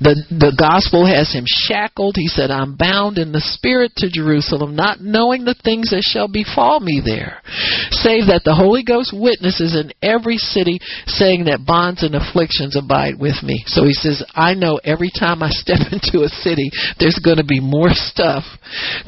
The, 0.00 0.16
the 0.30 0.56
gospel 0.56 1.06
has 1.06 1.32
him 1.32 1.44
shackled. 1.46 2.16
He 2.16 2.28
said, 2.28 2.50
I'm 2.50 2.76
bound 2.76 3.18
in 3.18 3.32
the 3.32 3.44
spirit 3.44 3.92
to 3.96 4.10
Jerusalem, 4.10 4.76
not 4.76 5.00
knowing 5.00 5.44
the 5.44 5.58
things 5.62 5.90
that 5.90 6.02
shall 6.02 6.28
befall 6.28 6.80
me 6.80 7.00
there, 7.04 7.42
save 7.90 8.26
that 8.32 8.42
the 8.44 8.56
Holy 8.56 8.82
Ghost 8.82 9.12
witnesses 9.12 9.76
in 9.76 9.92
every 10.02 10.36
city, 10.36 10.80
saying 11.06 11.44
that 11.46 11.66
bonds 11.66 12.02
and 12.02 12.14
afflictions 12.14 12.76
abide 12.76 13.20
with 13.20 13.42
me. 13.42 13.62
So 13.66 13.84
he 13.84 13.92
says, 13.92 14.24
I 14.34 14.54
know 14.54 14.80
every 14.84 15.10
time 15.12 15.42
I 15.42 15.50
step 15.50 15.78
into 15.92 16.24
a 16.24 16.32
city, 16.42 16.70
there's 16.98 17.20
going 17.22 17.38
to 17.38 17.46
be 17.46 17.60
more 17.60 17.92
stuff 17.92 18.44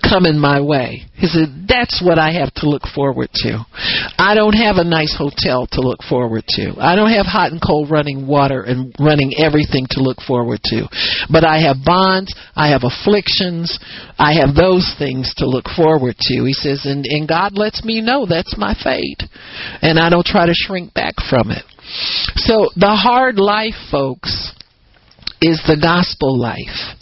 coming 0.03 0.39
my 0.39 0.61
way. 0.61 1.03
He 1.15 1.27
said, 1.27 1.67
that's 1.69 2.03
what 2.05 2.19
I 2.19 2.33
have 2.33 2.53
to 2.55 2.69
look 2.69 2.83
forward 2.95 3.31
to. 3.45 3.65
I 4.19 4.35
don't 4.35 4.55
have 4.55 4.77
a 4.77 4.85
nice 4.85 5.15
hotel 5.17 5.67
to 5.73 5.81
look 5.81 6.01
forward 6.09 6.45
to. 6.57 6.75
I 6.79 6.97
don't 6.97 7.13
have 7.13 7.27
hot 7.27 7.53
and 7.53 7.61
cold 7.65 7.91
running 7.91 8.27
water 8.27 8.63
and 8.63 8.95
running 8.99 9.33
everything 9.39 9.87
to 9.91 10.01
look 10.01 10.19
forward 10.27 10.61
to. 10.65 10.89
But 11.31 11.45
I 11.47 11.61
have 11.63 11.85
bonds, 11.85 12.35
I 12.55 12.71
have 12.71 12.83
afflictions, 12.85 13.79
I 14.19 14.35
have 14.35 14.55
those 14.55 14.95
things 14.99 15.33
to 15.39 15.47
look 15.47 15.67
forward 15.77 16.17
to. 16.19 16.45
He 16.45 16.53
says, 16.53 16.83
and, 16.85 17.05
and 17.07 17.29
God 17.29 17.57
lets 17.57 17.85
me 17.85 18.01
know 18.01 18.27
that's 18.27 18.57
my 18.59 18.75
fate. 18.83 19.23
And 19.83 19.99
I 19.99 20.11
don't 20.11 20.27
try 20.27 20.47
to 20.47 20.55
shrink 20.55 20.95
back 20.95 21.15
from 21.29 21.51
it. 21.51 21.65
So 22.37 22.71
the 22.77 22.95
hard 22.95 23.39
life, 23.39 23.75
folks, 23.91 24.53
is 25.41 25.63
the 25.67 25.79
gospel 25.81 26.39
life. 26.39 26.97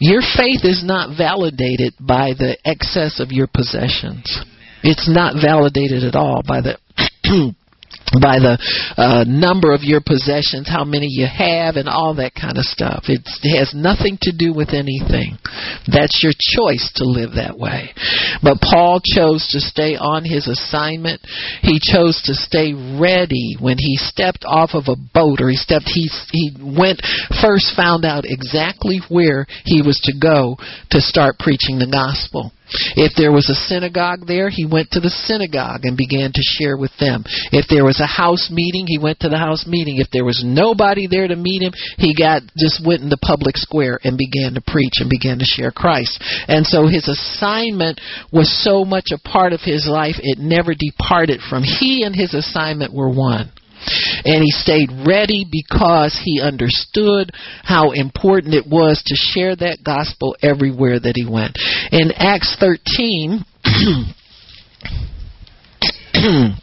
Your 0.00 0.22
faith 0.22 0.64
is 0.64 0.82
not 0.82 1.16
validated 1.16 1.94
by 2.00 2.32
the 2.36 2.56
excess 2.64 3.20
of 3.20 3.32
your 3.32 3.46
possessions. 3.46 4.24
It's 4.82 5.08
not 5.08 5.34
validated 5.40 6.04
at 6.04 6.14
all 6.14 6.42
by 6.46 6.62
the 6.62 6.78
by 8.18 8.42
the 8.42 8.58
uh, 8.98 9.24
number 9.28 9.72
of 9.72 9.86
your 9.86 10.00
possessions, 10.02 10.66
how 10.66 10.84
many 10.84 11.06
you 11.06 11.26
have, 11.30 11.76
and 11.76 11.88
all 11.88 12.14
that 12.16 12.34
kind 12.34 12.58
of 12.58 12.66
stuff. 12.66 13.06
It's, 13.06 13.38
it 13.42 13.54
has 13.54 13.70
nothing 13.70 14.18
to 14.22 14.32
do 14.34 14.50
with 14.52 14.74
anything. 14.74 15.38
That's 15.86 16.18
your 16.18 16.34
choice 16.34 16.90
to 16.98 17.04
live 17.06 17.38
that 17.38 17.54
way. 17.54 17.94
But 18.42 18.58
Paul 18.58 18.98
chose 19.04 19.46
to 19.54 19.60
stay 19.60 19.94
on 19.94 20.24
his 20.24 20.48
assignment. 20.48 21.22
He 21.62 21.78
chose 21.78 22.18
to 22.26 22.34
stay 22.34 22.74
ready 22.74 23.54
when 23.60 23.78
he 23.78 23.94
stepped 23.96 24.42
off 24.44 24.70
of 24.74 24.90
a 24.90 24.98
boat 24.98 25.38
or 25.40 25.50
he 25.50 25.56
stepped. 25.56 25.86
He 25.86 26.10
he 26.32 26.50
went 26.58 27.02
first, 27.40 27.76
found 27.76 28.04
out 28.04 28.24
exactly 28.26 29.00
where 29.08 29.46
he 29.64 29.82
was 29.82 30.00
to 30.04 30.12
go 30.18 30.56
to 30.90 31.00
start 31.00 31.38
preaching 31.38 31.78
the 31.78 31.90
gospel. 31.90 32.52
If 32.96 33.12
there 33.16 33.32
was 33.32 33.48
a 33.48 33.54
synagogue 33.54 34.26
there, 34.26 34.50
he 34.50 34.66
went 34.66 34.90
to 34.92 35.00
the 35.00 35.10
synagogue 35.10 35.84
and 35.84 35.96
began 35.96 36.32
to 36.32 36.42
share 36.42 36.76
with 36.76 36.92
them. 37.00 37.24
If 37.52 37.66
there 37.68 37.84
was 37.84 38.00
a 38.00 38.06
house 38.06 38.50
meeting, 38.50 38.86
he 38.86 38.98
went 38.98 39.20
to 39.20 39.28
the 39.28 39.38
house 39.38 39.66
meeting. 39.66 39.98
If 39.98 40.10
there 40.12 40.24
was 40.24 40.42
nobody 40.44 41.06
there 41.06 41.28
to 41.28 41.36
meet 41.36 41.62
him, 41.62 41.72
he 41.98 42.14
got 42.14 42.42
just 42.56 42.84
went 42.84 43.02
in 43.02 43.08
the 43.08 43.20
public 43.20 43.56
square 43.56 43.98
and 44.04 44.18
began 44.18 44.54
to 44.54 44.60
preach 44.60 45.00
and 45.00 45.10
began 45.10 45.38
to 45.38 45.44
share 45.44 45.70
Christ. 45.70 46.22
And 46.48 46.66
so 46.66 46.86
his 46.86 47.08
assignment 47.08 48.00
was 48.32 48.50
so 48.62 48.84
much 48.84 49.10
a 49.12 49.18
part 49.18 49.52
of 49.52 49.60
his 49.60 49.86
life, 49.86 50.16
it 50.18 50.38
never 50.38 50.74
departed 50.74 51.40
from. 51.48 51.62
He 51.62 52.02
and 52.04 52.14
his 52.14 52.34
assignment 52.34 52.94
were 52.94 53.10
one. 53.10 53.52
And 54.24 54.42
he 54.42 54.50
stayed 54.50 54.90
ready 55.06 55.46
because 55.50 56.20
he 56.22 56.40
understood 56.40 57.30
how 57.62 57.92
important 57.92 58.54
it 58.54 58.66
was 58.66 59.02
to 59.06 59.14
share 59.16 59.56
that 59.56 59.78
gospel 59.84 60.36
everywhere 60.42 61.00
that 61.00 61.16
he 61.16 61.26
went. 61.26 61.58
In 61.90 62.12
Acts 62.12 62.56
13, 62.60 63.44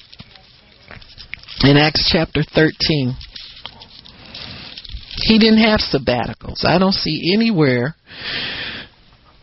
in 1.64 1.78
Acts 1.78 2.08
chapter 2.12 2.44
13. 2.44 3.16
He 5.20 5.40
didn't 5.40 5.64
have 5.64 5.80
sabbaticals. 5.80 6.64
I 6.64 6.78
don't 6.78 6.94
see 6.94 7.34
anywhere 7.34 7.96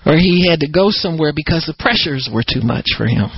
or 0.06 0.16
he 0.16 0.46
had 0.48 0.60
to 0.60 0.68
go 0.68 0.90
somewhere 0.90 1.32
because 1.34 1.64
the 1.66 1.74
pressures 1.78 2.28
were 2.32 2.44
too 2.46 2.62
much 2.62 2.86
for 2.96 3.06
him. 3.06 3.28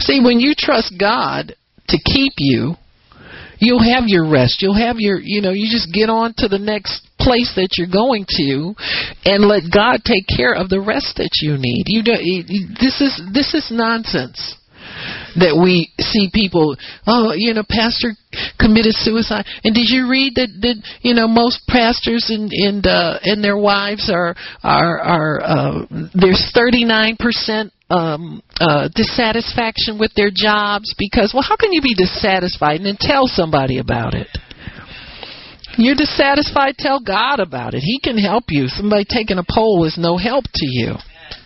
See, 0.00 0.20
when 0.22 0.40
you 0.40 0.54
trust 0.56 0.94
God 0.98 1.54
to 1.88 1.98
keep 2.04 2.32
you, 2.38 2.74
you'll 3.60 3.84
have 3.94 4.04
your 4.06 4.28
rest. 4.28 4.60
You'll 4.60 4.78
have 4.78 4.96
your, 4.98 5.20
you 5.20 5.40
know, 5.40 5.52
you 5.52 5.68
just 5.70 5.92
get 5.92 6.08
on 6.08 6.34
to 6.38 6.48
the 6.48 6.58
next 6.58 7.06
place 7.18 7.52
that 7.56 7.76
you're 7.76 7.92
going 7.92 8.24
to 8.40 8.74
and 9.24 9.44
let 9.44 9.70
God 9.72 10.00
take 10.04 10.24
care 10.26 10.54
of 10.54 10.68
the 10.68 10.80
rest 10.80 11.16
that 11.16 11.38
you 11.40 11.56
need. 11.60 11.84
You 11.86 12.02
do, 12.02 12.16
this 12.80 13.00
is 13.00 13.20
this 13.32 13.54
is 13.54 13.68
nonsense 13.70 14.56
that 15.36 15.54
we 15.54 15.92
see 16.00 16.28
people 16.32 16.76
oh 17.06 17.32
you 17.32 17.54
know 17.54 17.62
pastor 17.68 18.10
committed 18.58 18.92
suicide 18.92 19.44
and 19.62 19.74
did 19.74 19.86
you 19.86 20.10
read 20.10 20.34
that 20.34 20.50
that 20.60 20.76
you 21.02 21.14
know 21.14 21.28
most 21.28 21.62
pastors 21.68 22.26
and 22.28 22.50
and 22.52 22.86
uh 22.86 23.18
and 23.22 23.42
their 23.42 23.56
wives 23.56 24.10
are 24.12 24.34
are 24.64 24.98
are 24.98 25.40
uh 25.42 25.86
there's 26.14 26.52
39% 26.56 27.70
um 27.90 28.42
uh 28.60 28.88
dissatisfaction 28.94 29.98
with 29.98 30.12
their 30.14 30.30
jobs 30.34 30.94
because 30.98 31.32
well 31.34 31.42
how 31.46 31.56
can 31.56 31.72
you 31.72 31.82
be 31.82 31.94
dissatisfied 31.94 32.76
and 32.76 32.86
then 32.86 32.96
tell 32.98 33.26
somebody 33.26 33.78
about 33.78 34.14
it 34.14 34.28
you're 35.76 35.96
dissatisfied 35.96 36.74
tell 36.78 37.00
god 37.00 37.40
about 37.40 37.74
it 37.74 37.80
he 37.80 38.00
can 38.00 38.16
help 38.16 38.44
you 38.48 38.68
somebody 38.68 39.04
taking 39.04 39.38
a 39.38 39.44
poll 39.48 39.84
is 39.84 39.98
no 39.98 40.16
help 40.16 40.44
to 40.54 40.66
you 40.66 40.94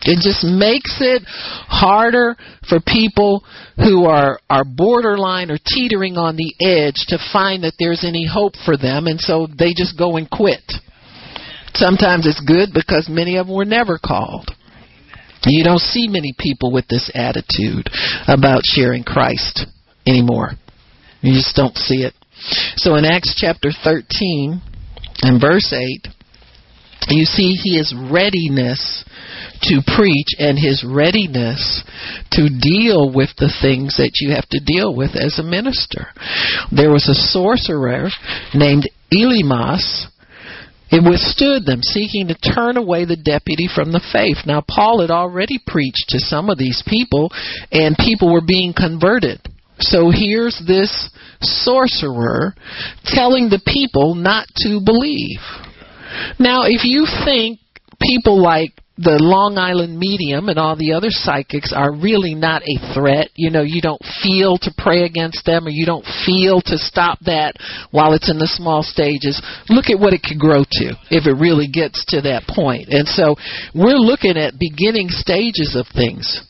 it 0.06 0.20
just 0.20 0.44
makes 0.44 0.98
it 1.00 1.22
harder 1.26 2.36
for 2.68 2.78
people 2.80 3.42
who 3.76 4.04
are, 4.04 4.38
are 4.50 4.64
borderline 4.64 5.50
or 5.50 5.58
teetering 5.64 6.16
on 6.16 6.36
the 6.36 6.54
edge 6.60 7.06
to 7.08 7.18
find 7.32 7.64
that 7.64 7.74
there's 7.78 8.04
any 8.04 8.26
hope 8.26 8.52
for 8.64 8.76
them, 8.76 9.06
and 9.06 9.18
so 9.20 9.46
they 9.46 9.72
just 9.74 9.96
go 9.96 10.16
and 10.16 10.28
quit. 10.30 10.72
Sometimes 11.72 12.26
it's 12.26 12.40
good 12.40 12.70
because 12.74 13.08
many 13.08 13.36
of 13.36 13.46
them 13.46 13.56
were 13.56 13.64
never 13.64 13.98
called. 13.98 14.50
You 15.46 15.64
don't 15.64 15.80
see 15.80 16.08
many 16.08 16.34
people 16.38 16.72
with 16.72 16.86
this 16.88 17.10
attitude 17.14 17.88
about 18.26 18.62
sharing 18.64 19.04
Christ 19.04 19.66
anymore. 20.06 20.52
You 21.20 21.34
just 21.34 21.56
don't 21.56 21.76
see 21.76 22.02
it. 22.02 22.14
So 22.76 22.96
in 22.96 23.04
Acts 23.04 23.34
chapter 23.36 23.70
13 23.72 24.60
and 25.22 25.40
verse 25.40 25.72
8, 25.72 26.08
you 27.08 27.24
see 27.24 27.54
his 27.62 27.94
readiness 28.10 29.04
to 29.62 29.80
preach 29.96 30.28
and 30.38 30.58
his 30.58 30.84
readiness 30.84 31.84
to 32.32 32.48
deal 32.48 33.12
with 33.12 33.30
the 33.38 33.52
things 33.60 33.96
that 33.96 34.12
you 34.20 34.34
have 34.34 34.48
to 34.50 34.60
deal 34.64 34.94
with 34.94 35.14
as 35.14 35.38
a 35.38 35.42
minister. 35.42 36.08
There 36.72 36.90
was 36.90 37.08
a 37.08 37.14
sorcerer 37.14 38.08
named 38.54 38.88
Elymas. 39.12 40.06
It 40.90 41.02
withstood 41.02 41.64
them, 41.64 41.82
seeking 41.82 42.28
to 42.28 42.34
turn 42.34 42.76
away 42.76 43.04
the 43.04 43.16
deputy 43.16 43.68
from 43.72 43.90
the 43.90 44.04
faith. 44.12 44.46
Now, 44.46 44.62
Paul 44.68 45.00
had 45.00 45.10
already 45.10 45.58
preached 45.66 46.10
to 46.10 46.18
some 46.20 46.50
of 46.50 46.58
these 46.58 46.82
people, 46.86 47.32
and 47.72 47.96
people 47.96 48.32
were 48.32 48.44
being 48.46 48.72
converted. 48.76 49.40
So 49.80 50.10
here's 50.10 50.60
this 50.66 51.10
sorcerer 51.40 52.54
telling 53.04 53.48
the 53.48 53.62
people 53.66 54.14
not 54.14 54.46
to 54.58 54.80
believe. 54.84 55.40
Now, 56.38 56.62
if 56.64 56.84
you 56.84 57.06
think 57.24 57.58
people 58.00 58.40
like 58.40 58.72
the 58.96 59.18
Long 59.18 59.58
Island 59.58 59.98
medium 59.98 60.48
and 60.48 60.58
all 60.58 60.76
the 60.76 60.92
other 60.92 61.10
psychics 61.10 61.72
are 61.74 61.90
really 61.90 62.34
not 62.34 62.62
a 62.62 62.94
threat. 62.94 63.30
You 63.34 63.50
know, 63.50 63.62
you 63.62 63.82
don't 63.82 64.02
feel 64.22 64.56
to 64.62 64.70
pray 64.78 65.02
against 65.02 65.44
them 65.44 65.66
or 65.66 65.70
you 65.70 65.84
don't 65.84 66.06
feel 66.24 66.60
to 66.70 66.78
stop 66.78 67.18
that 67.26 67.58
while 67.90 68.14
it's 68.14 68.30
in 68.30 68.38
the 68.38 68.46
small 68.46 68.82
stages. 68.82 69.42
Look 69.68 69.90
at 69.90 69.98
what 69.98 70.14
it 70.14 70.22
could 70.22 70.38
grow 70.38 70.62
to 70.62 70.86
if 71.10 71.26
it 71.26 71.34
really 71.34 71.66
gets 71.66 72.04
to 72.14 72.22
that 72.22 72.46
point. 72.46 72.88
And 72.94 73.08
so 73.08 73.34
we're 73.74 73.98
looking 73.98 74.38
at 74.38 74.62
beginning 74.62 75.10
stages 75.10 75.74
of 75.74 75.90
things. 75.90 76.46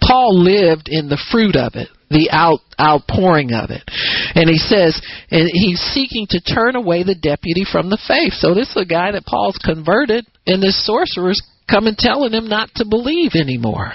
Paul 0.00 0.38
lived 0.38 0.88
in 0.88 1.08
the 1.08 1.20
fruit 1.30 1.56
of 1.56 1.74
it 1.74 1.88
the 2.10 2.28
out 2.32 2.58
outpouring 2.80 3.52
of 3.52 3.70
it. 3.70 3.86
And 4.34 4.50
he 4.50 4.58
says, 4.58 5.00
and 5.30 5.48
he's 5.52 5.78
seeking 5.94 6.26
to 6.30 6.40
turn 6.40 6.74
away 6.74 7.04
the 7.04 7.14
deputy 7.14 7.62
from 7.62 7.88
the 7.88 8.02
faith. 8.02 8.34
So 8.34 8.52
this 8.52 8.70
is 8.70 8.82
a 8.82 8.84
guy 8.84 9.12
that 9.12 9.24
Paul's 9.26 9.58
converted, 9.62 10.26
and 10.46 10.60
this 10.60 10.84
sorcerer's 10.84 11.40
coming 11.70 11.94
telling 11.96 12.32
him 12.32 12.48
not 12.48 12.70
to 12.76 12.84
believe 12.84 13.32
anymore. 13.34 13.92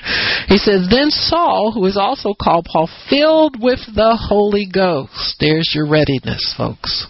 He 0.47 0.57
says, 0.57 0.87
Then 0.89 1.09
Saul, 1.09 1.71
who 1.73 1.85
is 1.85 1.97
also 1.97 2.33
called 2.33 2.67
Paul, 2.71 2.89
filled 3.09 3.61
with 3.61 3.79
the 3.93 4.17
Holy 4.17 4.67
Ghost. 4.71 5.37
There's 5.39 5.71
your 5.73 5.87
readiness, 5.87 6.53
folks. 6.57 7.07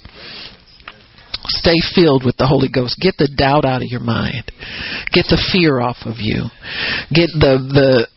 Stay 1.48 1.78
filled 1.94 2.26
with 2.26 2.38
the 2.38 2.48
Holy 2.48 2.70
Ghost. 2.70 3.00
Get 3.00 3.18
the 3.18 3.30
doubt 3.30 3.66
out 3.66 3.84
of 3.84 3.88
your 3.90 4.02
mind. 4.02 4.52
Get 5.14 5.26
the 5.30 5.42
fear 5.54 5.80
off 5.80 5.98
of 6.06 6.18
you. 6.18 6.50
Get 7.14 7.30
the 7.38 7.62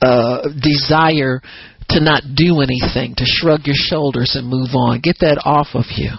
the 0.00 0.06
uh, 0.06 0.48
desire 0.60 1.42
to 1.90 2.00
not 2.00 2.22
do 2.34 2.60
anything, 2.60 3.14
to 3.16 3.24
shrug 3.24 3.66
your 3.66 3.76
shoulders 3.76 4.34
and 4.34 4.48
move 4.48 4.70
on. 4.74 5.00
Get 5.00 5.18
that 5.20 5.40
off 5.44 5.68
of 5.74 5.84
you. 5.96 6.12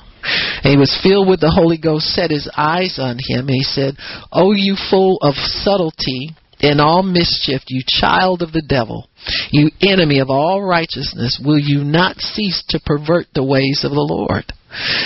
And 0.63 0.71
he 0.71 0.77
was 0.77 0.97
filled 1.01 1.27
with 1.27 1.39
the 1.39 1.51
Holy 1.51 1.77
Ghost, 1.77 2.07
set 2.07 2.31
his 2.31 2.49
eyes 2.55 2.99
on 2.99 3.17
him, 3.17 3.47
and 3.47 3.55
he 3.55 3.63
said, 3.63 3.97
O 4.31 4.51
you 4.53 4.75
full 4.89 5.17
of 5.21 5.35
subtlety 5.35 6.35
and 6.61 6.81
all 6.81 7.03
mischief, 7.03 7.63
you 7.67 7.81
child 7.87 8.41
of 8.41 8.51
the 8.51 8.61
devil, 8.61 9.09
you 9.51 9.69
enemy 9.81 10.19
of 10.19 10.29
all 10.29 10.61
righteousness, 10.61 11.41
will 11.43 11.59
you 11.59 11.83
not 11.83 12.17
cease 12.17 12.63
to 12.69 12.79
pervert 12.85 13.27
the 13.33 13.43
ways 13.43 13.81
of 13.83 13.91
the 13.91 13.97
Lord? 13.99 14.45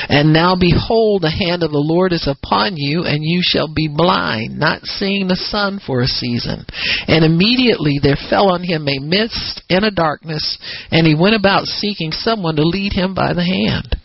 And 0.09 0.33
now 0.33 0.55
behold, 0.59 1.21
the 1.21 1.31
hand 1.31 1.63
of 1.63 1.71
the 1.71 1.79
Lord 1.79 2.11
is 2.11 2.27
upon 2.27 2.75
you, 2.75 3.03
and 3.03 3.23
you 3.23 3.39
shall 3.41 3.73
be 3.73 3.87
blind, 3.87 4.59
not 4.59 4.83
seeing 4.83 5.27
the 5.27 5.39
sun 5.39 5.79
for 5.79 6.01
a 6.01 6.07
season. 6.07 6.65
And 7.07 7.23
immediately 7.23 7.99
there 8.03 8.19
fell 8.29 8.51
on 8.51 8.63
him 8.63 8.87
a 8.87 8.99
mist 8.99 9.63
and 9.69 9.85
a 9.85 9.91
darkness, 9.91 10.57
and 10.91 11.07
he 11.07 11.15
went 11.15 11.35
about 11.35 11.65
seeking 11.65 12.11
someone 12.11 12.57
to 12.57 12.63
lead 12.63 12.91
him 12.91 13.15
by 13.15 13.31
the 13.33 13.43
hand. 13.43 13.95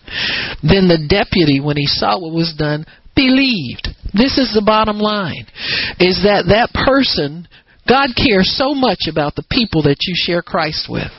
Then 0.62 0.86
the 0.86 1.04
deputy, 1.08 1.60
when 1.60 1.76
he 1.76 1.86
saw 1.86 2.18
what 2.18 2.32
was 2.32 2.54
done, 2.56 2.86
believed. 3.18 3.90
This 4.14 4.38
is 4.38 4.54
the 4.54 4.62
bottom 4.64 4.98
line, 4.98 5.50
is 5.98 6.22
that 6.22 6.46
that 6.54 6.70
person, 6.70 7.48
God 7.88 8.14
cares 8.14 8.54
so 8.56 8.72
much 8.74 9.10
about 9.10 9.34
the 9.34 9.44
people 9.50 9.82
that 9.82 10.06
you 10.06 10.14
share 10.14 10.40
Christ 10.40 10.86
with. 10.88 11.10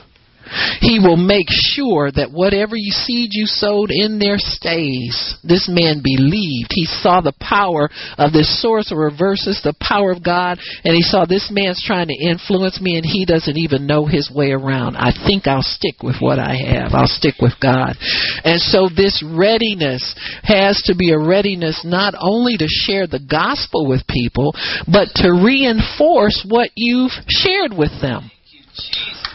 He 0.80 0.98
will 0.98 1.16
make 1.16 1.48
sure 1.48 2.10
that 2.10 2.32
whatever 2.32 2.76
you 2.76 2.90
seed 2.90 3.30
you 3.32 3.46
sowed 3.46 3.90
in 3.90 4.18
there 4.18 4.38
stays. 4.38 5.38
This 5.44 5.68
man 5.70 6.02
believed. 6.02 6.70
He 6.70 6.86
saw 6.86 7.20
the 7.20 7.36
power 7.40 7.88
of 8.18 8.32
this 8.32 8.60
sorcerer 8.60 9.10
versus 9.16 9.60
the 9.62 9.74
power 9.80 10.10
of 10.10 10.24
God, 10.24 10.58
and 10.84 10.94
he 10.94 11.02
saw 11.02 11.24
this 11.24 11.50
man's 11.50 11.82
trying 11.84 12.08
to 12.08 12.14
influence 12.14 12.80
me, 12.80 12.96
and 12.96 13.04
he 13.04 13.24
doesn't 13.24 13.56
even 13.56 13.86
know 13.86 14.06
his 14.06 14.30
way 14.30 14.50
around. 14.50 14.96
I 14.96 15.12
think 15.26 15.46
I'll 15.46 15.62
stick 15.62 16.02
with 16.02 16.16
what 16.20 16.38
I 16.38 16.54
have. 16.54 16.92
I'll 16.94 17.06
stick 17.06 17.34
with 17.40 17.54
God. 17.62 17.96
And 18.44 18.60
so 18.60 18.88
this 18.88 19.22
readiness 19.22 20.14
has 20.42 20.82
to 20.86 20.94
be 20.96 21.12
a 21.12 21.18
readiness 21.18 21.82
not 21.84 22.14
only 22.18 22.56
to 22.56 22.66
share 22.66 23.06
the 23.06 23.20
gospel 23.20 23.86
with 23.88 24.06
people, 24.08 24.54
but 24.90 25.08
to 25.16 25.32
reinforce 25.32 26.44
what 26.48 26.70
you've 26.74 27.12
shared 27.28 27.72
with 27.76 27.92
them. 28.00 28.30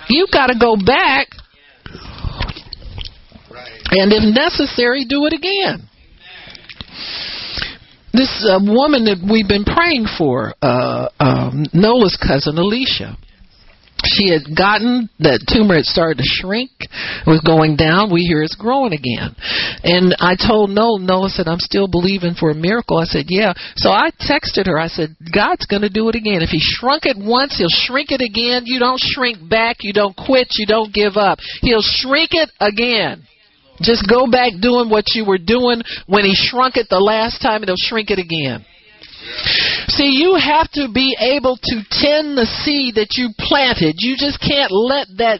You've 0.09 0.31
got 0.31 0.47
to 0.47 0.55
go 0.59 0.75
back 0.75 1.27
and, 3.91 4.11
if 4.11 4.23
necessary, 4.23 5.05
do 5.05 5.25
it 5.25 5.33
again. 5.33 5.87
This 8.13 8.47
uh, 8.49 8.59
woman 8.63 9.05
that 9.05 9.19
we've 9.19 9.47
been 9.47 9.65
praying 9.65 10.07
for, 10.17 10.53
uh, 10.61 11.09
um, 11.19 11.65
Nola's 11.73 12.17
cousin, 12.17 12.57
Alicia, 12.57 13.17
she 14.03 14.29
had 14.29 14.43
gotten 14.51 15.09
that 15.19 15.47
tumor 15.47 15.75
had 15.75 15.87
started 15.87 16.19
to 16.19 16.27
shrink, 16.27 16.71
was 17.25 17.39
going 17.41 17.75
down. 17.75 18.11
We 18.11 18.27
hear 18.27 18.43
it's 18.43 18.55
growing 18.55 18.91
again. 18.91 19.31
And 19.83 20.15
I 20.19 20.35
told 20.35 20.69
Nola, 20.69 20.99
Nola 20.99 21.29
said, 21.29 21.47
I'm 21.47 21.63
still 21.63 21.87
believing 21.87 22.35
for 22.35 22.51
a 22.51 22.55
miracle. 22.55 22.97
I 22.97 23.05
said, 23.05 23.25
Yeah. 23.29 23.53
So 23.75 23.89
I 23.89 24.11
texted 24.19 24.67
her. 24.67 24.77
I 24.77 24.87
said, 24.87 25.15
God's 25.31 25.65
going 25.65 25.81
to 25.81 25.89
do 25.89 26.09
it 26.09 26.15
again. 26.15 26.43
If 26.43 26.49
He 26.49 26.59
shrunk 26.59 27.05
it 27.05 27.17
once, 27.17 27.57
He'll 27.57 27.71
shrink 27.71 28.11
it 28.11 28.21
again. 28.21 28.63
You 28.65 28.79
don't 28.79 28.99
shrink 28.99 29.39
back. 29.47 29.77
You 29.81 29.93
don't 29.93 30.15
quit. 30.15 30.49
You 30.59 30.67
don't 30.67 30.93
give 30.93 31.15
up. 31.15 31.39
He'll 31.61 31.85
shrink 31.85 32.31
it 32.33 32.51
again. 32.59 33.23
Just 33.81 34.07
go 34.07 34.27
back 34.29 34.53
doing 34.61 34.89
what 34.89 35.15
you 35.15 35.25
were 35.25 35.39
doing 35.39 35.81
when 36.07 36.23
He 36.23 36.33
shrunk 36.35 36.77
it 36.77 36.87
the 36.89 36.99
last 36.99 37.41
time, 37.41 37.61
and 37.63 37.69
He'll 37.69 37.79
shrink 37.79 38.11
it 38.11 38.19
again. 38.19 38.65
See, 39.87 40.11
you 40.11 40.35
have 40.35 40.69
to 40.71 40.87
be 40.93 41.15
able 41.19 41.57
to 41.57 41.75
tend 41.91 42.37
the 42.37 42.45
seed 42.63 42.95
that 42.95 43.15
you 43.15 43.29
planted. 43.37 43.95
You 43.99 44.15
just 44.17 44.39
can't 44.39 44.71
let 44.71 45.07
that 45.17 45.39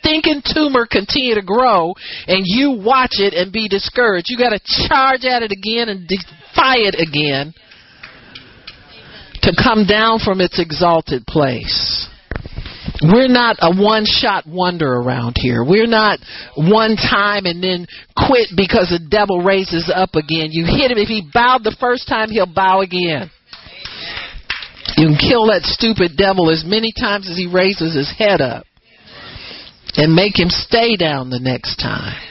stinking 0.00 0.42
tumor 0.54 0.86
continue 0.90 1.34
to 1.34 1.42
grow 1.42 1.94
and 2.26 2.42
you 2.44 2.72
watch 2.72 3.18
it 3.18 3.34
and 3.34 3.52
be 3.52 3.68
discouraged. 3.68 4.26
You 4.28 4.38
got 4.38 4.50
to 4.50 4.60
charge 4.88 5.24
at 5.24 5.42
it 5.42 5.52
again 5.52 5.88
and 5.88 6.08
defy 6.08 6.78
it 6.78 6.96
again 6.98 7.52
to 9.42 9.52
come 9.62 9.86
down 9.86 10.18
from 10.18 10.40
its 10.40 10.58
exalted 10.58 11.26
place. 11.26 12.08
We're 13.02 13.28
not 13.28 13.56
a 13.60 13.74
one 13.74 14.04
shot 14.06 14.46
wonder 14.46 14.86
around 14.86 15.36
here. 15.36 15.64
We're 15.64 15.86
not 15.86 16.20
one 16.56 16.96
time 16.96 17.46
and 17.46 17.62
then 17.62 17.86
quit 18.16 18.48
because 18.56 18.90
the 18.90 19.00
devil 19.00 19.40
raises 19.40 19.90
up 19.94 20.14
again. 20.14 20.48
You 20.50 20.64
hit 20.64 20.90
him. 20.90 20.98
If 20.98 21.08
he 21.08 21.26
bowed 21.32 21.64
the 21.64 21.76
first 21.80 22.08
time, 22.08 22.30
he'll 22.30 22.52
bow 22.52 22.80
again. 22.80 23.30
You 24.96 25.08
can 25.08 25.16
kill 25.16 25.46
that 25.48 25.62
stupid 25.62 26.16
devil 26.16 26.50
as 26.50 26.64
many 26.66 26.92
times 26.92 27.30
as 27.30 27.36
he 27.36 27.46
raises 27.46 27.94
his 27.94 28.10
head 28.16 28.40
up 28.40 28.67
and 29.98 30.14
make 30.14 30.38
him 30.38 30.48
stay 30.48 30.94
down 30.94 31.28
the 31.28 31.42
next 31.42 31.76
time. 31.76 32.22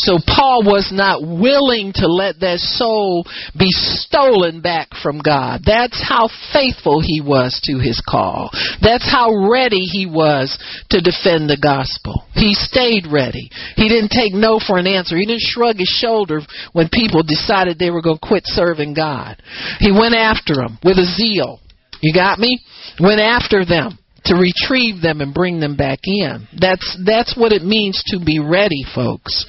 So 0.00 0.16
Paul 0.26 0.64
was 0.64 0.88
not 0.90 1.20
willing 1.20 1.92
to 1.96 2.08
let 2.08 2.40
that 2.40 2.58
soul 2.58 3.28
be 3.52 3.68
stolen 3.68 4.62
back 4.62 4.88
from 5.02 5.20
God. 5.20 5.60
That's 5.64 6.00
how 6.00 6.32
faithful 6.56 7.04
he 7.04 7.20
was 7.20 7.60
to 7.64 7.76
his 7.76 8.00
call. 8.00 8.48
That's 8.80 9.04
how 9.04 9.28
ready 9.52 9.84
he 9.84 10.06
was 10.08 10.56
to 10.88 11.04
defend 11.04 11.52
the 11.52 11.60
gospel. 11.60 12.24
He 12.32 12.54
stayed 12.54 13.04
ready. 13.12 13.50
He 13.76 13.92
didn't 13.92 14.10
take 14.16 14.32
no 14.32 14.58
for 14.58 14.78
an 14.78 14.86
answer. 14.86 15.16
He 15.18 15.26
didn't 15.26 15.44
shrug 15.44 15.76
his 15.76 15.92
shoulder 15.92 16.40
when 16.72 16.88
people 16.88 17.22
decided 17.22 17.78
they 17.78 17.90
were 17.90 18.02
going 18.02 18.18
to 18.18 18.26
quit 18.26 18.44
serving 18.46 18.94
God. 18.94 19.36
He 19.80 19.92
went 19.92 20.14
after 20.14 20.54
them 20.54 20.78
with 20.82 20.96
a 20.96 21.04
zeal. 21.04 21.60
You 22.00 22.14
got 22.14 22.38
me? 22.38 22.58
Went 22.98 23.20
after 23.20 23.66
them 23.66 23.98
to 24.24 24.34
retrieve 24.34 25.02
them 25.02 25.20
and 25.20 25.34
bring 25.34 25.60
them 25.60 25.76
back 25.76 26.00
in. 26.04 26.46
That's 26.58 26.98
that's 27.04 27.36
what 27.36 27.52
it 27.52 27.62
means 27.62 28.02
to 28.06 28.18
be 28.24 28.38
ready, 28.38 28.84
folks. 28.94 29.44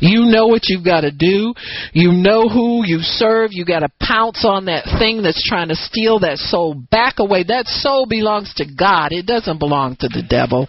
You 0.00 0.26
know 0.26 0.46
what 0.46 0.62
you've 0.68 0.84
got 0.84 1.02
to 1.02 1.10
do. 1.10 1.54
You 1.92 2.12
know 2.12 2.48
who 2.48 2.82
you 2.84 2.98
serve. 3.00 3.50
You 3.52 3.64
got 3.64 3.80
to 3.80 3.88
pounce 4.00 4.44
on 4.44 4.66
that 4.66 4.84
thing 4.98 5.22
that's 5.22 5.42
trying 5.48 5.68
to 5.68 5.76
steal 5.76 6.20
that 6.20 6.38
soul 6.38 6.74
back 6.90 7.14
away. 7.18 7.44
That 7.44 7.66
soul 7.66 8.06
belongs 8.08 8.52
to 8.56 8.66
God. 8.66 9.12
It 9.12 9.26
doesn't 9.26 9.58
belong 9.58 9.96
to 10.00 10.08
the 10.08 10.22
devil. 10.28 10.66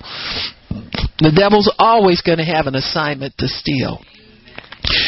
The 1.19 1.35
devil's 1.35 1.71
always 1.77 2.21
going 2.21 2.37
to 2.37 2.45
have 2.45 2.67
an 2.67 2.75
assignment 2.75 3.33
to 3.39 3.47
steal. 3.47 3.99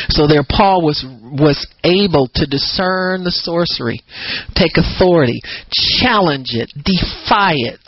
So 0.09 0.27
there 0.27 0.43
Paul 0.47 0.83
was 0.83 1.03
was 1.31 1.65
able 1.83 2.29
to 2.35 2.45
discern 2.45 3.23
the 3.23 3.31
sorcery, 3.31 4.01
take 4.53 4.75
authority, 4.75 5.41
challenge 5.99 6.51
it, 6.51 6.69
defy 6.75 7.53
it. 7.55 7.81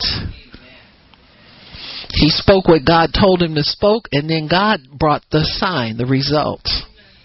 He 2.14 2.30
spoke 2.30 2.68
what 2.68 2.86
God 2.86 3.10
told 3.12 3.42
him 3.42 3.54
to 3.54 3.62
spoke, 3.62 4.08
and 4.12 4.28
then 4.28 4.48
God 4.48 4.80
brought 4.98 5.22
the 5.30 5.44
sign, 5.44 5.96
the 5.96 6.06
results. 6.06 6.84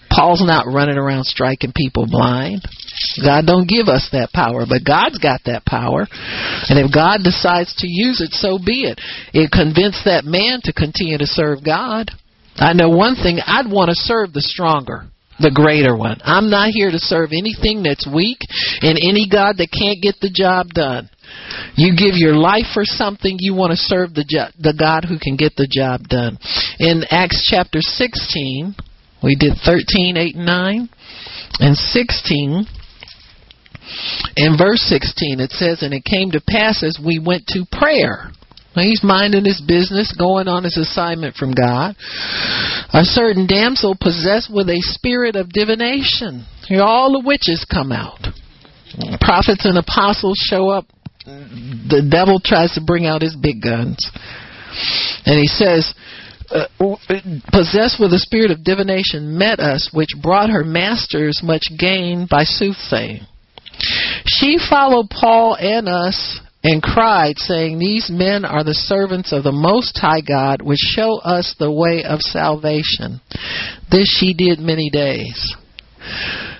Paul's 0.09 0.43
not 0.43 0.65
running 0.65 0.97
around 0.97 1.25
striking 1.25 1.71
people 1.75 2.07
blind. 2.09 2.65
God 3.23 3.45
don't 3.45 3.69
give 3.69 3.87
us 3.87 4.09
that 4.11 4.33
power, 4.33 4.65
but 4.67 4.83
God's 4.83 5.19
got 5.19 5.41
that 5.45 5.65
power. 5.65 6.07
And 6.67 6.81
if 6.81 6.91
God 6.91 7.21
decides 7.23 7.73
to 7.77 7.87
use 7.87 8.19
it, 8.19 8.33
so 8.33 8.57
be 8.57 8.89
it. 8.89 8.99
It 9.33 9.51
convinced 9.51 10.03
that 10.05 10.25
man 10.25 10.59
to 10.63 10.73
continue 10.73 11.17
to 11.19 11.29
serve 11.29 11.63
God. 11.63 12.09
I 12.57 12.73
know 12.73 12.89
one 12.89 13.15
thing, 13.15 13.39
I'd 13.45 13.71
want 13.71 13.89
to 13.89 13.95
serve 13.95 14.33
the 14.33 14.41
stronger 14.41 15.05
the 15.39 15.51
greater 15.51 15.95
one. 15.95 16.19
I'm 16.23 16.49
not 16.49 16.69
here 16.75 16.91
to 16.91 16.99
serve 16.99 17.31
anything 17.31 17.81
that's 17.81 18.05
weak 18.05 18.39
and 18.81 18.99
any 18.99 19.27
God 19.31 19.55
that 19.57 19.71
can't 19.71 20.03
get 20.03 20.19
the 20.19 20.29
job 20.29 20.75
done. 20.75 21.09
You 21.75 21.95
give 21.95 22.15
your 22.15 22.35
life 22.35 22.67
for 22.73 22.83
something, 22.83 23.37
you 23.39 23.53
want 23.53 23.71
to 23.71 23.77
serve 23.77 24.13
the 24.13 24.25
jo- 24.27 24.51
the 24.59 24.73
God 24.77 25.05
who 25.05 25.17
can 25.19 25.35
get 25.35 25.55
the 25.55 25.67
job 25.69 26.07
done. 26.07 26.37
In 26.79 27.03
Acts 27.09 27.47
chapter 27.49 27.79
16, 27.81 28.75
we 29.23 29.35
did 29.35 29.53
13, 29.65 30.17
8, 30.17 30.35
and 30.35 30.45
9. 30.45 30.89
And 31.59 31.75
16, 31.75 32.65
in 34.37 34.57
verse 34.57 34.81
16, 34.81 35.39
it 35.39 35.51
says, 35.51 35.81
And 35.81 35.93
it 35.93 36.05
came 36.05 36.31
to 36.31 36.41
pass 36.47 36.83
as 36.83 36.99
we 37.03 37.19
went 37.19 37.47
to 37.47 37.65
prayer. 37.71 38.31
Now 38.75 38.83
he's 38.83 39.03
minding 39.03 39.45
his 39.45 39.61
business, 39.61 40.15
going 40.17 40.47
on 40.47 40.63
his 40.63 40.77
assignment 40.77 41.35
from 41.35 41.53
God. 41.53 41.95
A 42.93 43.03
certain 43.03 43.47
damsel 43.47 43.95
possessed 43.99 44.49
with 44.53 44.69
a 44.69 44.79
spirit 44.79 45.35
of 45.35 45.49
divination. 45.49 46.45
Here 46.67 46.83
all 46.83 47.11
the 47.11 47.25
witches 47.25 47.65
come 47.69 47.91
out. 47.91 48.19
Prophets 49.19 49.65
and 49.65 49.77
apostles 49.77 50.37
show 50.49 50.69
up 50.69 50.85
the 51.89 52.07
devil 52.09 52.39
tries 52.43 52.73
to 52.73 52.81
bring 52.81 53.05
out 53.05 53.21
his 53.21 53.35
big 53.35 53.61
guns. 53.61 53.97
And 55.25 55.39
he 55.39 55.47
says, 55.47 55.93
uh, 56.51 56.65
possessed 57.51 57.99
with 57.99 58.13
a 58.13 58.19
spirit 58.19 58.51
of 58.51 58.63
divination, 58.63 59.37
met 59.37 59.59
us, 59.59 59.89
which 59.93 60.09
brought 60.21 60.49
her 60.49 60.63
masters 60.63 61.41
much 61.43 61.63
gain 61.77 62.27
by 62.29 62.43
soothsaying. 62.43 63.21
She 64.25 64.57
followed 64.69 65.09
Paul 65.09 65.55
and 65.55 65.87
us 65.87 66.39
and 66.63 66.83
cried, 66.83 67.37
saying, 67.37 67.79
These 67.79 68.09
men 68.11 68.43
are 68.45 68.63
the 68.63 68.73
servants 68.73 69.31
of 69.31 69.43
the 69.43 69.51
Most 69.51 69.97
High 69.97 70.21
God, 70.21 70.61
which 70.61 70.79
show 70.79 71.19
us 71.19 71.55
the 71.57 71.71
way 71.71 72.03
of 72.03 72.21
salvation. 72.21 73.21
This 73.89 74.07
she 74.19 74.33
did 74.33 74.59
many 74.59 74.89
days. 74.89 75.55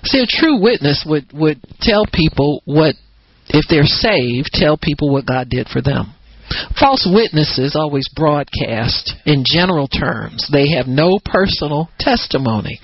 See, 0.03 0.19
a 0.19 0.27
true 0.27 0.61
witness 0.61 1.03
would, 1.05 1.25
would 1.33 1.59
tell 1.81 2.05
people 2.13 2.61
what 2.65 2.95
if 3.49 3.65
they're 3.69 3.83
saved, 3.83 4.49
tell 4.53 4.77
people 4.77 5.11
what 5.11 5.25
God 5.25 5.49
did 5.49 5.67
for 5.67 5.81
them. 5.81 6.13
False 6.79 7.07
witnesses 7.11 7.75
always 7.75 8.07
broadcast 8.15 9.13
in 9.25 9.43
general 9.45 9.87
terms. 9.87 10.49
They 10.51 10.71
have 10.71 10.87
no 10.87 11.19
personal 11.23 11.89
testimony. 11.99 12.79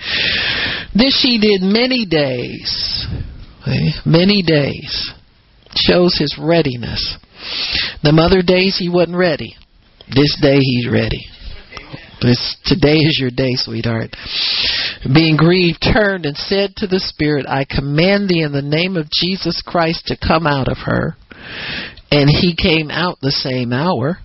This 0.94 1.20
she 1.20 1.38
did 1.38 1.62
many 1.62 2.06
days. 2.06 3.06
Many 4.04 4.42
days. 4.42 5.12
Shows 5.74 6.16
his 6.16 6.38
readiness. 6.40 7.18
The 8.02 8.10
other 8.10 8.42
days 8.42 8.76
he 8.78 8.88
wasn't 8.88 9.16
ready. 9.16 9.56
This 10.14 10.38
day 10.40 10.58
he's 10.60 10.88
ready. 10.88 11.26
This 12.26 12.56
today 12.64 12.96
is 12.96 13.18
your 13.20 13.30
day, 13.30 13.54
sweetheart. 13.54 14.10
Being 15.14 15.36
grieved, 15.36 15.78
turned 15.80 16.26
and 16.26 16.36
said 16.36 16.74
to 16.78 16.88
the 16.88 16.98
Spirit, 16.98 17.46
I 17.46 17.64
command 17.64 18.28
thee 18.28 18.42
in 18.42 18.50
the 18.50 18.62
name 18.62 18.96
of 18.96 19.06
Jesus 19.12 19.62
Christ 19.64 20.06
to 20.06 20.16
come 20.18 20.44
out 20.44 20.66
of 20.66 20.76
her. 20.86 21.14
And 22.10 22.28
he 22.28 22.56
came 22.56 22.90
out 22.90 23.18
the 23.22 23.30
same 23.30 23.72
hour. 23.72 24.18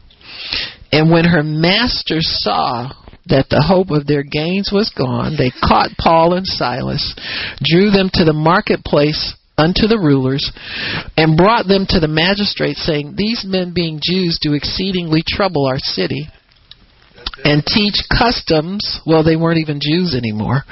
And 0.92 1.12
when 1.12 1.26
her 1.26 1.44
masters 1.44 2.26
saw 2.42 2.90
that 3.28 3.50
the 3.52 3.62
hope 3.62 3.92
of 3.92 4.08
their 4.08 4.24
gains 4.24 4.72
was 4.74 4.92
gone, 4.98 5.38
they 5.38 5.52
caught 5.62 5.92
Paul 6.00 6.34
and 6.34 6.48
Silas, 6.48 7.14
drew 7.62 7.92
them 7.92 8.10
to 8.14 8.26
the 8.26 8.34
marketplace 8.34 9.36
unto 9.60 9.86
the 9.86 10.00
rulers, 10.00 10.52
and 11.18 11.38
brought 11.38 11.68
them 11.68 11.86
to 11.90 12.00
the 12.00 12.08
magistrates, 12.08 12.84
saying, 12.84 13.14
These 13.16 13.46
men, 13.46 13.76
being 13.76 14.00
Jews, 14.02 14.40
do 14.42 14.54
exceedingly 14.54 15.22
trouble 15.28 15.68
our 15.68 15.78
city 15.78 16.28
and 17.44 17.66
teach 17.66 18.04
customs. 18.10 19.00
Well, 19.06 19.24
they 19.24 19.36
weren't 19.36 19.60
even 19.60 19.80
Jews 19.82 20.16
anymore. 20.16 20.64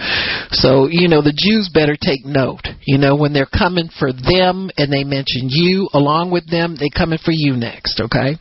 So, 0.51 0.87
you 0.89 1.07
know, 1.07 1.21
the 1.21 1.35
Jews 1.35 1.69
better 1.73 1.95
take 1.99 2.25
note. 2.25 2.67
You 2.83 2.97
know, 2.97 3.15
when 3.15 3.33
they're 3.33 3.49
coming 3.49 3.89
for 3.97 4.11
them 4.11 4.69
and 4.77 4.91
they 4.91 5.03
mention 5.03 5.49
you 5.49 5.89
along 5.93 6.31
with 6.31 6.49
them, 6.49 6.75
they're 6.77 6.89
coming 6.95 7.19
for 7.23 7.31
you 7.31 7.55
next, 7.55 7.99
okay? 8.01 8.37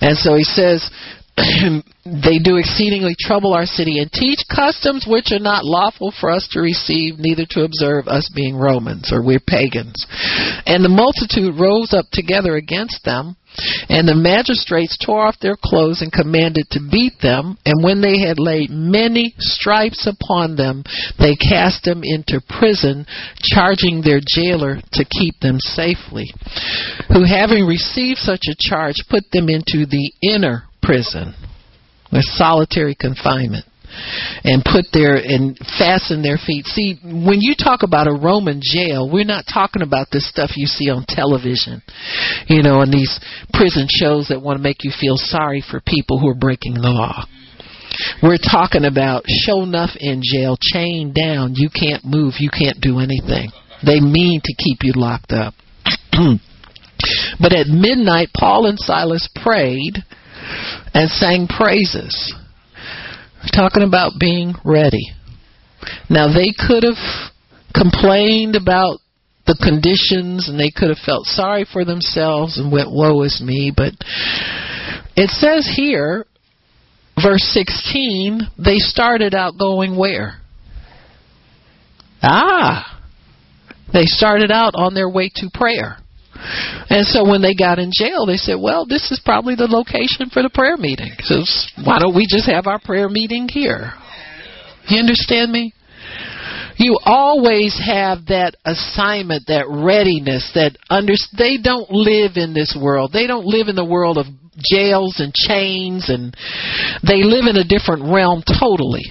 And 0.00 0.16
so 0.16 0.34
he 0.34 0.44
says, 0.44 0.90
they 2.06 2.38
do 2.42 2.56
exceedingly 2.56 3.14
trouble 3.18 3.52
our 3.52 3.66
city 3.66 3.98
and 3.98 4.10
teach 4.10 4.40
customs 4.54 5.06
which 5.06 5.32
are 5.32 5.38
not 5.38 5.64
lawful 5.64 6.12
for 6.18 6.30
us 6.30 6.48
to 6.52 6.60
receive, 6.60 7.18
neither 7.18 7.44
to 7.50 7.64
observe, 7.64 8.08
us 8.08 8.30
being 8.34 8.56
Romans, 8.56 9.12
or 9.12 9.22
we're 9.22 9.40
pagans. 9.40 10.06
And 10.66 10.84
the 10.84 10.88
multitude 10.88 11.60
rose 11.60 11.92
up 11.92 12.06
together 12.12 12.56
against 12.56 13.04
them 13.04 13.36
and 13.88 14.06
the 14.06 14.14
magistrates 14.14 14.98
tore 14.98 15.26
off 15.26 15.40
their 15.40 15.56
clothes 15.56 16.02
and 16.02 16.12
commanded 16.12 16.68
to 16.70 16.80
beat 16.90 17.18
them. 17.20 17.56
And 17.64 17.82
when 17.82 18.00
they 18.00 18.20
had 18.20 18.38
laid 18.38 18.70
many 18.70 19.34
stripes 19.38 20.06
upon 20.06 20.56
them, 20.56 20.84
they 21.18 21.36
cast 21.36 21.84
them 21.84 22.02
into 22.04 22.40
prison, 22.40 23.06
charging 23.42 24.02
their 24.02 24.20
jailer 24.20 24.80
to 24.92 25.04
keep 25.04 25.40
them 25.40 25.58
safely. 25.60 26.26
Who, 27.08 27.24
having 27.24 27.66
received 27.66 28.18
such 28.18 28.44
a 28.48 28.58
charge, 28.58 28.96
put 29.08 29.24
them 29.32 29.48
into 29.48 29.86
the 29.86 30.12
inner 30.22 30.64
prison, 30.86 31.34
with 32.12 32.24
solitary 32.24 32.94
confinement 32.94 33.66
and 34.44 34.64
put 34.64 34.86
their 34.92 35.16
and 35.16 35.56
fasten 35.78 36.22
their 36.22 36.38
feet. 36.38 36.66
See, 36.66 36.98
when 37.02 37.40
you 37.40 37.54
talk 37.54 37.82
about 37.82 38.06
a 38.06 38.12
Roman 38.12 38.60
jail, 38.62 39.10
we're 39.10 39.24
not 39.24 39.44
talking 39.52 39.82
about 39.82 40.08
this 40.12 40.28
stuff 40.28 40.56
you 40.56 40.66
see 40.66 40.90
on 40.90 41.04
television, 41.08 41.82
you 42.48 42.62
know, 42.62 42.80
and 42.80 42.92
these 42.92 43.18
prison 43.52 43.86
shows 43.88 44.28
that 44.28 44.42
want 44.42 44.58
to 44.58 44.62
make 44.62 44.84
you 44.84 44.92
feel 44.98 45.16
sorry 45.16 45.62
for 45.62 45.80
people 45.80 46.18
who 46.18 46.28
are 46.28 46.34
breaking 46.34 46.74
the 46.74 46.88
law. 46.88 47.24
We're 48.22 48.38
talking 48.38 48.84
about 48.84 49.24
show 49.26 49.62
enough 49.62 49.96
in 49.98 50.20
jail, 50.22 50.56
chained 50.60 51.14
down, 51.14 51.54
you 51.54 51.70
can't 51.70 52.04
move, 52.04 52.34
you 52.38 52.50
can't 52.50 52.80
do 52.80 52.98
anything. 52.98 53.50
They 53.84 54.00
mean 54.00 54.40
to 54.44 54.54
keep 54.54 54.80
you 54.82 54.92
locked 54.94 55.32
up. 55.32 55.54
but 57.40 57.52
at 57.52 57.68
midnight, 57.68 58.28
Paul 58.36 58.66
and 58.66 58.78
Silas 58.78 59.28
prayed 59.42 60.04
and 60.94 61.10
sang 61.10 61.46
praises 61.48 62.34
talking 63.54 63.82
about 63.82 64.12
being 64.18 64.54
ready. 64.64 65.12
Now, 66.10 66.32
they 66.32 66.52
could 66.56 66.82
have 66.82 67.32
complained 67.74 68.56
about 68.56 68.98
the 69.46 69.56
conditions 69.62 70.48
and 70.48 70.58
they 70.58 70.72
could 70.74 70.88
have 70.88 71.04
felt 71.04 71.26
sorry 71.26 71.66
for 71.70 71.84
themselves 71.84 72.58
and 72.58 72.72
went, 72.72 72.90
Woe 72.90 73.22
is 73.22 73.42
me, 73.44 73.72
but 73.74 73.92
it 75.16 75.30
says 75.30 75.70
here, 75.76 76.26
verse 77.22 77.42
16, 77.52 78.40
they 78.58 78.78
started 78.78 79.34
out 79.34 79.58
going 79.58 79.96
where? 79.96 80.40
Ah, 82.22 83.00
they 83.92 84.04
started 84.04 84.50
out 84.50 84.74
on 84.74 84.94
their 84.94 85.08
way 85.08 85.30
to 85.36 85.48
prayer. 85.52 85.98
And 86.88 87.06
so 87.06 87.28
when 87.28 87.42
they 87.42 87.54
got 87.54 87.78
in 87.78 87.90
jail, 87.92 88.26
they 88.26 88.36
said, 88.36 88.56
well, 88.60 88.86
this 88.86 89.10
is 89.10 89.20
probably 89.24 89.54
the 89.54 89.66
location 89.66 90.30
for 90.30 90.42
the 90.42 90.50
prayer 90.50 90.76
meeting. 90.76 91.12
So 91.20 91.42
why 91.84 91.98
don't 91.98 92.14
we 92.14 92.26
just 92.28 92.48
have 92.48 92.66
our 92.66 92.80
prayer 92.80 93.08
meeting 93.08 93.48
here? 93.48 93.92
You 94.88 94.98
understand 94.98 95.52
me? 95.52 95.72
You 96.78 96.98
always 97.04 97.80
have 97.84 98.26
that 98.26 98.56
assignment, 98.64 99.46
that 99.48 99.64
readiness, 99.66 100.52
that 100.54 100.76
under, 100.90 101.14
they 101.36 101.56
don't 101.56 101.90
live 101.90 102.32
in 102.36 102.52
this 102.52 102.76
world. 102.78 103.12
They 103.12 103.26
don't 103.26 103.46
live 103.46 103.68
in 103.68 103.76
the 103.76 103.84
world 103.84 104.18
of 104.18 104.26
jails 104.58 105.20
and 105.20 105.32
chains 105.34 106.08
and 106.08 106.34
they 107.06 107.24
live 107.24 107.44
in 107.44 107.56
a 107.56 107.64
different 107.64 108.12
realm 108.12 108.42
totally. 108.44 109.04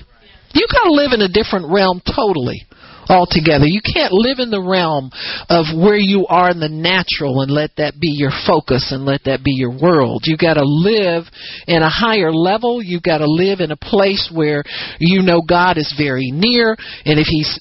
You 0.54 0.66
gotta 0.72 0.94
live 0.94 1.12
in 1.12 1.22
a 1.22 1.28
different 1.28 1.68
realm 1.70 2.02
totally 2.06 2.66
altogether. 3.08 3.66
You 3.66 3.82
can't 3.82 4.14
live 4.14 4.40
in 4.40 4.52
the 4.52 4.62
realm 4.62 5.12
of 5.50 5.66
where 5.76 5.98
you 5.98 6.26
are 6.28 6.52
in 6.52 6.60
the 6.60 6.70
natural 6.70 7.42
and 7.42 7.52
let 7.52 7.72
that 7.78 8.00
be 8.00 8.14
your 8.14 8.32
focus 8.46 8.92
and 8.92 9.06
let 9.06 9.24
that 9.26 9.44
be 9.44 9.54
your 9.54 9.72
world. 9.72 10.24
You've 10.26 10.40
got 10.40 10.56
to 10.56 10.66
live 10.66 11.24
in 11.68 11.82
a 11.82 11.90
higher 11.90 12.32
level. 12.32 12.82
You've 12.82 13.04
got 13.04 13.20
to 13.20 13.30
live 13.30 13.60
in 13.60 13.72
a 13.72 13.78
place 13.78 14.32
where 14.34 14.64
you 15.00 15.22
know 15.22 15.42
God 15.42 15.78
is 15.78 15.94
very 15.98 16.32
near 16.32 16.76
and 17.06 17.20
if 17.20 17.28
he's 17.28 17.60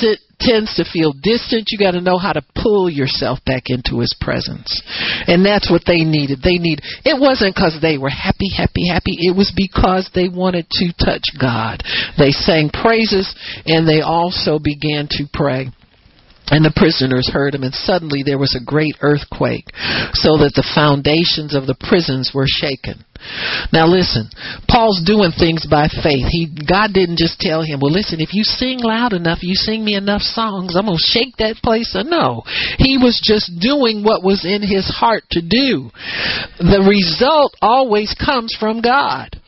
sit 0.00 0.18
tends 0.38 0.74
to 0.76 0.84
feel 0.84 1.12
distant, 1.22 1.68
you 1.70 1.78
got 1.78 1.92
to 1.92 2.00
know 2.00 2.18
how 2.18 2.32
to 2.32 2.44
pull 2.54 2.90
yourself 2.90 3.38
back 3.46 3.64
into 3.66 4.00
his 4.00 4.14
presence. 4.20 4.82
And 5.26 5.44
that's 5.44 5.70
what 5.70 5.82
they 5.86 6.04
needed. 6.04 6.40
They 6.42 6.58
need 6.58 6.80
it 7.04 7.18
wasn't 7.18 7.56
cuz 7.56 7.80
they 7.80 7.98
were 7.98 8.10
happy, 8.10 8.50
happy, 8.54 8.88
happy. 8.88 9.16
It 9.18 9.34
was 9.34 9.52
because 9.56 10.10
they 10.14 10.28
wanted 10.28 10.68
to 10.70 10.92
touch 10.92 11.24
God. 11.38 11.82
They 12.18 12.32
sang 12.32 12.70
praises 12.70 13.34
and 13.66 13.88
they 13.88 14.00
also 14.02 14.58
began 14.58 15.08
to 15.12 15.24
pray. 15.32 15.70
And 16.48 16.64
the 16.64 16.72
prisoners 16.74 17.28
heard 17.32 17.54
him, 17.54 17.64
and 17.64 17.74
suddenly 17.74 18.22
there 18.22 18.38
was 18.38 18.54
a 18.54 18.64
great 18.64 18.94
earthquake, 19.00 19.66
so 20.12 20.38
that 20.38 20.54
the 20.54 20.62
foundations 20.74 21.54
of 21.54 21.66
the 21.66 21.74
prisons 21.74 22.30
were 22.32 22.46
shaken. 22.46 23.04
Now 23.72 23.86
listen, 23.86 24.30
Paul's 24.68 25.02
doing 25.02 25.32
things 25.32 25.66
by 25.66 25.88
faith. 25.88 26.26
He 26.30 26.46
God 26.46 26.92
didn't 26.92 27.18
just 27.18 27.40
tell 27.40 27.62
him, 27.62 27.80
"Well, 27.80 27.90
listen, 27.90 28.20
if 28.20 28.34
you 28.34 28.44
sing 28.44 28.78
loud 28.78 29.12
enough, 29.12 29.42
you 29.42 29.56
sing 29.56 29.84
me 29.84 29.94
enough 29.94 30.22
songs, 30.22 30.76
I'm 30.76 30.86
going 30.86 30.98
to 30.98 31.02
shake 31.02 31.36
that 31.38 31.56
place." 31.62 31.94
No. 31.94 32.44
He 32.78 32.98
was 32.98 33.20
just 33.24 33.58
doing 33.58 34.04
what 34.04 34.22
was 34.22 34.44
in 34.44 34.62
his 34.62 34.86
heart 34.86 35.24
to 35.30 35.40
do. 35.40 35.90
The 36.60 36.82
result 36.82 37.56
always 37.60 38.14
comes 38.14 38.54
from 38.54 38.80
God. 38.82 39.40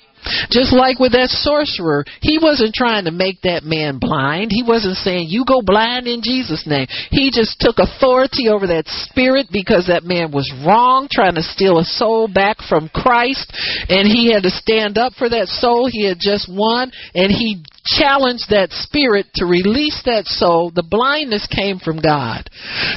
Just 0.51 0.73
like 0.73 0.99
with 0.99 1.13
that 1.13 1.31
sorcerer, 1.31 2.05
he 2.21 2.39
wasn't 2.41 2.75
trying 2.75 3.05
to 3.05 3.11
make 3.11 3.43
that 3.43 3.65
man 3.65 3.99
blind. 3.99 4.51
He 4.51 4.63
wasn't 4.63 4.97
saying, 4.97 5.29
You 5.29 5.45
go 5.45 5.63
blind 5.63 6.07
in 6.07 6.23
Jesus' 6.23 6.67
name. 6.67 6.87
He 7.11 7.31
just 7.31 7.59
took 7.61 7.79
authority 7.79 8.49
over 8.49 8.67
that 8.69 8.87
spirit 8.87 9.49
because 9.53 9.87
that 9.87 10.05
man 10.05 10.31
was 10.31 10.51
wrong, 10.65 11.09
trying 11.11 11.35
to 11.37 11.43
steal 11.43 11.79
a 11.79 11.85
soul 11.85 12.29
back 12.29 12.59
from 12.69 12.89
Christ. 12.89 13.53
And 13.89 14.07
he 14.07 14.33
had 14.33 14.43
to 14.45 14.51
stand 14.51 14.99
up 14.99 15.13
for 15.15 15.29
that 15.29 15.49
soul 15.49 15.89
he 15.91 16.07
had 16.07 16.19
just 16.21 16.49
won. 16.51 16.91
And 17.15 17.31
he 17.31 17.63
challenged 17.97 18.51
that 18.51 18.73
spirit 18.73 19.27
to 19.35 19.47
release 19.47 20.03
that 20.05 20.27
soul. 20.27 20.71
The 20.75 20.87
blindness 20.87 21.47
came 21.47 21.79
from 21.79 22.01
God. 22.01 22.49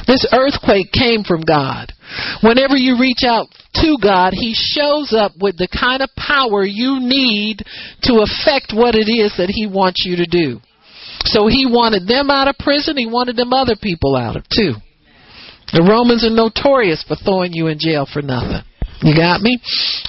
This 0.06 0.26
earthquake 0.32 0.92
came 0.92 1.24
from 1.24 1.42
God. 1.42 1.92
Whenever 2.42 2.76
you 2.76 3.00
reach 3.00 3.24
out 3.24 3.46
to 3.80 3.96
God, 4.02 4.32
He 4.34 4.54
shows 4.54 5.14
up 5.16 5.32
with 5.40 5.56
the 5.56 5.68
kind 5.68 6.02
of 6.02 6.10
power 6.16 6.64
you 6.64 7.00
need 7.00 7.64
to 8.04 8.24
affect 8.24 8.72
what 8.74 8.94
it 8.94 9.08
is 9.08 9.32
that 9.38 9.50
He 9.50 9.66
wants 9.66 10.04
you 10.04 10.16
to 10.16 10.26
do. 10.26 10.60
So 11.24 11.46
He 11.46 11.66
wanted 11.66 12.06
them 12.06 12.30
out 12.30 12.48
of 12.48 12.58
prison, 12.58 12.96
He 12.96 13.06
wanted 13.06 13.36
them 13.36 13.52
other 13.52 13.76
people 13.80 14.16
out 14.16 14.36
of 14.36 14.44
too. 14.48 14.74
The 15.72 15.88
Romans 15.88 16.24
are 16.24 16.30
notorious 16.30 17.02
for 17.06 17.16
throwing 17.16 17.54
you 17.54 17.68
in 17.68 17.78
jail 17.80 18.06
for 18.10 18.20
nothing. 18.20 18.62
You 19.02 19.16
got 19.16 19.40
me? 19.40 19.58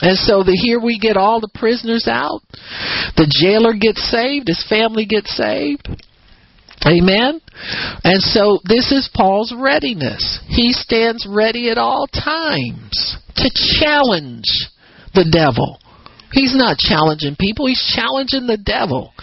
And 0.01 0.17
so 0.17 0.43
the, 0.43 0.53
here 0.53 0.79
we 0.79 0.99
get 0.99 1.17
all 1.17 1.41
the 1.41 1.51
prisoners 1.53 2.07
out. 2.07 2.41
The 3.17 3.29
jailer 3.29 3.73
gets 3.73 4.03
saved. 4.09 4.47
His 4.47 4.63
family 4.69 5.05
gets 5.05 5.35
saved. 5.35 5.87
Amen. 6.85 7.39
And 8.03 8.21
so 8.21 8.59
this 8.65 8.91
is 8.91 9.09
Paul's 9.13 9.53
readiness. 9.57 10.39
He 10.47 10.73
stands 10.73 11.25
ready 11.27 11.69
at 11.69 11.77
all 11.77 12.07
times 12.07 13.17
to 13.37 13.49
challenge 13.79 14.69
the 15.13 15.25
devil. 15.31 15.79
He's 16.33 16.55
not 16.55 16.77
challenging 16.77 17.35
people, 17.39 17.67
he's 17.67 17.93
challenging 17.95 18.47
the 18.47 18.57
devil. 18.57 19.13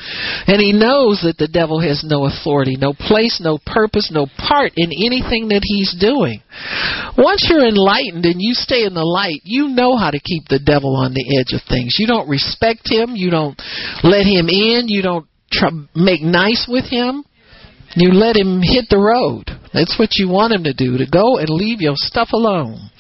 And 0.47 0.63
he 0.63 0.73
knows 0.73 1.21
that 1.23 1.37
the 1.39 1.51
devil 1.51 1.81
has 1.81 2.03
no 2.07 2.27
authority, 2.27 2.77
no 2.79 2.95
place, 2.95 3.41
no 3.43 3.59
purpose, 3.67 4.11
no 4.11 4.27
part 4.39 4.73
in 4.77 4.91
anything 4.95 5.49
that 5.49 5.63
he's 5.63 5.95
doing. 5.99 6.43
Once 7.19 7.47
you're 7.51 7.67
enlightened 7.67 8.25
and 8.25 8.39
you 8.39 8.55
stay 8.55 8.85
in 8.85 8.95
the 8.95 9.05
light, 9.05 9.41
you 9.45 9.69
know 9.69 9.97
how 9.97 10.11
to 10.11 10.21
keep 10.21 10.47
the 10.49 10.63
devil 10.63 10.97
on 10.97 11.13
the 11.13 11.39
edge 11.39 11.53
of 11.53 11.61
things. 11.69 11.97
You 11.99 12.07
don't 12.07 12.29
respect 12.29 12.87
him, 12.87 13.15
you 13.15 13.31
don't 13.31 13.61
let 14.03 14.25
him 14.25 14.49
in, 14.49 14.89
you 14.89 15.03
don't 15.03 15.27
try, 15.53 15.71
make 15.95 16.23
nice 16.23 16.67
with 16.69 16.89
him. 16.89 17.25
You 17.97 18.13
let 18.13 18.37
him 18.37 18.63
hit 18.63 18.87
the 18.89 18.99
road. 18.99 19.60
That's 19.73 19.99
what 19.99 20.17
you 20.17 20.29
want 20.29 20.53
him 20.53 20.65
to 20.65 20.75
do, 20.75 20.99
to 20.99 21.07
go 21.07 21.39
and 21.39 21.49
leave 21.49 21.81
your 21.81 21.95
stuff 21.97 22.31
alone. 22.33 22.91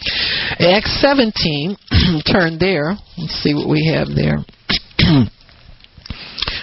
Acts 0.58 1.00
17, 1.00 1.76
turn 2.30 2.58
there. 2.58 2.94
Let's 3.18 3.42
see 3.42 3.54
what 3.54 3.68
we 3.68 3.92
have 3.92 4.08
there. 4.14 4.38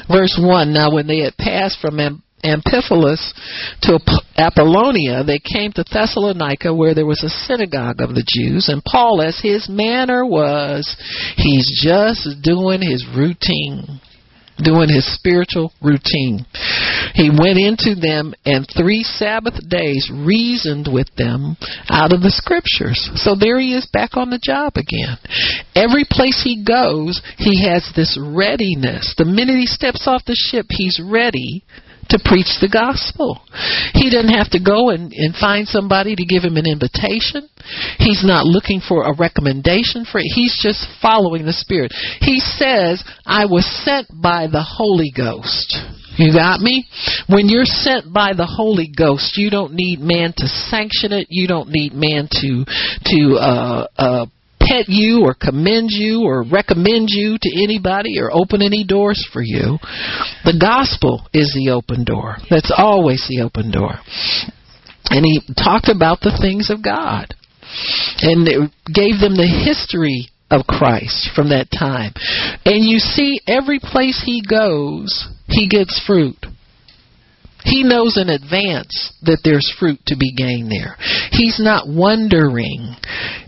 Verse 0.10 0.40
1 0.42 0.74
Now, 0.74 0.94
when 0.94 1.08
they 1.08 1.20
had 1.20 1.36
passed 1.36 1.80
from 1.82 2.00
Amphipolis 2.44 3.34
to 3.82 4.00
Apollonia, 4.38 5.24
they 5.26 5.40
came 5.40 5.74
to 5.74 5.84
Thessalonica, 5.84 6.74
where 6.74 6.96
there 6.96 7.06
was 7.06 7.24
a 7.24 7.30
synagogue 7.30 8.00
of 8.00 8.16
the 8.16 8.26
Jews. 8.26 8.70
And 8.70 8.82
Paul, 8.84 9.22
as 9.22 9.40
his 9.42 9.68
manner 9.68 10.26
was, 10.26 10.96
he's 11.36 11.82
just 11.84 12.42
doing 12.42 12.82
his 12.82 13.06
routine 13.14 14.00
doing 14.64 14.90
his 14.90 15.06
spiritual 15.14 15.72
routine. 15.82 16.46
He 17.14 17.30
went 17.30 17.58
into 17.58 17.96
them 17.96 18.34
and 18.46 18.68
three 18.68 19.04
Sabbath 19.04 19.58
days 19.68 20.12
reasoned 20.14 20.88
with 20.92 21.08
them 21.16 21.58
out 21.90 22.14
of 22.14 22.22
the 22.22 22.32
scriptures. 22.32 23.10
So 23.16 23.36
there 23.36 23.60
he 23.60 23.74
is 23.74 23.90
back 23.92 24.18
on 24.18 24.30
the 24.30 24.42
job 24.42 24.74
again. 24.76 25.18
Every 25.76 26.06
place 26.10 26.42
he 26.44 26.64
goes, 26.64 27.22
he 27.38 27.66
has 27.68 27.92
this 27.96 28.18
readiness. 28.22 29.14
The 29.18 29.26
minute 29.26 29.58
he 29.58 29.68
steps 29.68 30.08
off 30.08 30.26
the 30.26 30.36
ship, 30.36 30.66
he's 30.70 31.02
ready 31.04 31.64
to 32.10 32.20
preach 32.24 32.60
the 32.62 32.72
gospel. 32.72 33.42
He 33.94 34.10
doesn't 34.10 34.34
have 34.34 34.50
to 34.52 34.60
go 34.64 34.90
and, 34.90 35.12
and 35.14 35.36
find 35.36 35.68
somebody 35.68 36.16
to 36.16 36.26
give 36.26 36.44
him 36.44 36.58
an 36.58 36.66
invitation. 36.66 37.50
He's 37.98 38.24
not 38.24 38.46
looking 38.46 38.82
for 38.82 39.04
a 39.04 39.16
recommendation 39.16 40.06
for 40.06 40.20
it. 40.20 40.28
He's 40.34 40.58
just 40.62 40.88
following 41.02 41.46
the 41.46 41.54
Spirit. 41.54 41.94
He 42.22 42.40
says, 42.40 43.04
I 43.26 43.46
was 43.46 43.66
sent 43.84 44.08
by 44.10 44.48
the 44.48 44.64
Holy 44.64 45.12
Ghost. 45.16 45.76
You 46.18 46.34
got 46.34 46.60
me? 46.60 46.86
When 47.30 47.48
you're 47.48 47.66
sent 47.66 48.12
by 48.12 48.34
the 48.34 48.46
Holy 48.46 48.90
Ghost, 48.90 49.38
you 49.38 49.52
don't 49.52 49.74
need 49.74 50.00
man 50.00 50.34
to 50.38 50.48
sanction 50.48 51.14
it. 51.14 51.28
You 51.30 51.48
don't 51.48 51.70
need 51.70 51.94
man 51.94 52.28
to 52.32 52.66
to 52.66 53.38
uh, 53.38 53.88
uh, 53.96 54.26
pet 54.68 54.86
you 54.88 55.24
or 55.24 55.34
commend 55.34 55.90
you 55.92 56.24
or 56.26 56.44
recommend 56.44 57.08
you 57.10 57.38
to 57.42 57.64
anybody 57.64 58.20
or 58.20 58.32
open 58.32 58.62
any 58.62 58.84
doors 58.84 59.26
for 59.32 59.42
you. 59.42 59.78
The 60.44 60.58
gospel 60.60 61.28
is 61.34 61.54
the 61.54 61.72
open 61.72 62.04
door. 62.04 62.38
That's 62.50 62.74
always 62.76 63.26
the 63.30 63.44
open 63.44 63.72
door. 63.72 63.96
And 65.10 65.26
he 65.26 65.42
talked 65.56 65.90
about 65.90 66.20
the 66.20 66.38
things 66.42 66.70
of 66.70 66.84
God 66.84 67.34
and 68.22 68.72
gave 68.94 69.20
them 69.20 69.36
the 69.36 69.48
history 69.48 70.28
of 70.50 70.66
Christ 70.68 71.30
from 71.36 71.50
that 71.50 71.68
time. 71.72 72.14
And 72.66 72.84
you 72.84 73.00
see, 73.00 73.40
every 73.48 73.80
place 73.80 74.22
he 74.26 74.44
goes, 74.48 75.28
he 75.48 75.68
gets 75.68 76.02
fruit. 76.06 76.38
He 77.68 77.84
knows 77.84 78.16
in 78.16 78.30
advance 78.30 79.12
that 79.24 79.44
there's 79.44 79.68
fruit 79.78 80.00
to 80.08 80.16
be 80.16 80.32
gained 80.32 80.72
there. 80.72 80.96
He's 81.32 81.60
not 81.60 81.88
wondering 81.88 82.96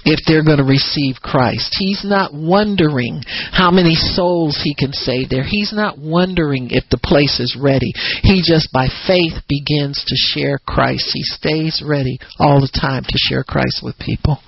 if 0.04 0.20
they're 0.28 0.44
going 0.44 0.60
to 0.60 0.68
receive 0.68 1.24
Christ. 1.24 1.76
He's 1.80 2.04
not 2.04 2.34
wondering 2.34 3.24
how 3.52 3.72
many 3.72 3.96
souls 3.96 4.60
he 4.62 4.76
can 4.76 4.92
save 4.92 5.30
there. 5.30 5.48
He's 5.48 5.72
not 5.72 5.98
wondering 5.98 6.68
if 6.72 6.84
the 6.92 7.00
place 7.00 7.40
is 7.40 7.56
ready. 7.56 7.94
He 8.22 8.44
just 8.44 8.72
by 8.74 8.88
faith 9.08 9.40
begins 9.48 10.04
to 10.04 10.16
share 10.16 10.60
Christ. 10.68 11.12
He 11.14 11.24
stays 11.24 11.82
ready 11.86 12.20
all 12.40 12.60
the 12.60 12.76
time 12.76 13.04
to 13.08 13.18
share 13.18 13.44
Christ 13.44 13.80
with 13.84 13.96
people. 14.00 14.44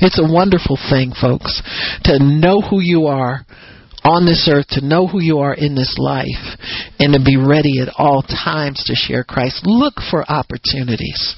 It's 0.00 0.18
a 0.18 0.32
wonderful 0.32 0.78
thing, 0.88 1.12
folks, 1.12 1.60
to 2.04 2.18
know 2.18 2.60
who 2.64 2.80
you 2.80 3.06
are 3.06 3.44
on 4.04 4.24
this 4.24 4.48
earth 4.50 4.66
to 4.70 4.84
know 4.84 5.06
who 5.06 5.20
you 5.20 5.38
are 5.40 5.54
in 5.54 5.74
this 5.74 5.96
life 5.98 6.58
and 6.98 7.12
to 7.12 7.20
be 7.22 7.36
ready 7.36 7.80
at 7.80 7.92
all 7.96 8.22
times 8.22 8.82
to 8.86 8.94
share 8.94 9.24
Christ. 9.24 9.62
Look 9.64 9.94
for 10.10 10.24
opportunities. 10.30 11.36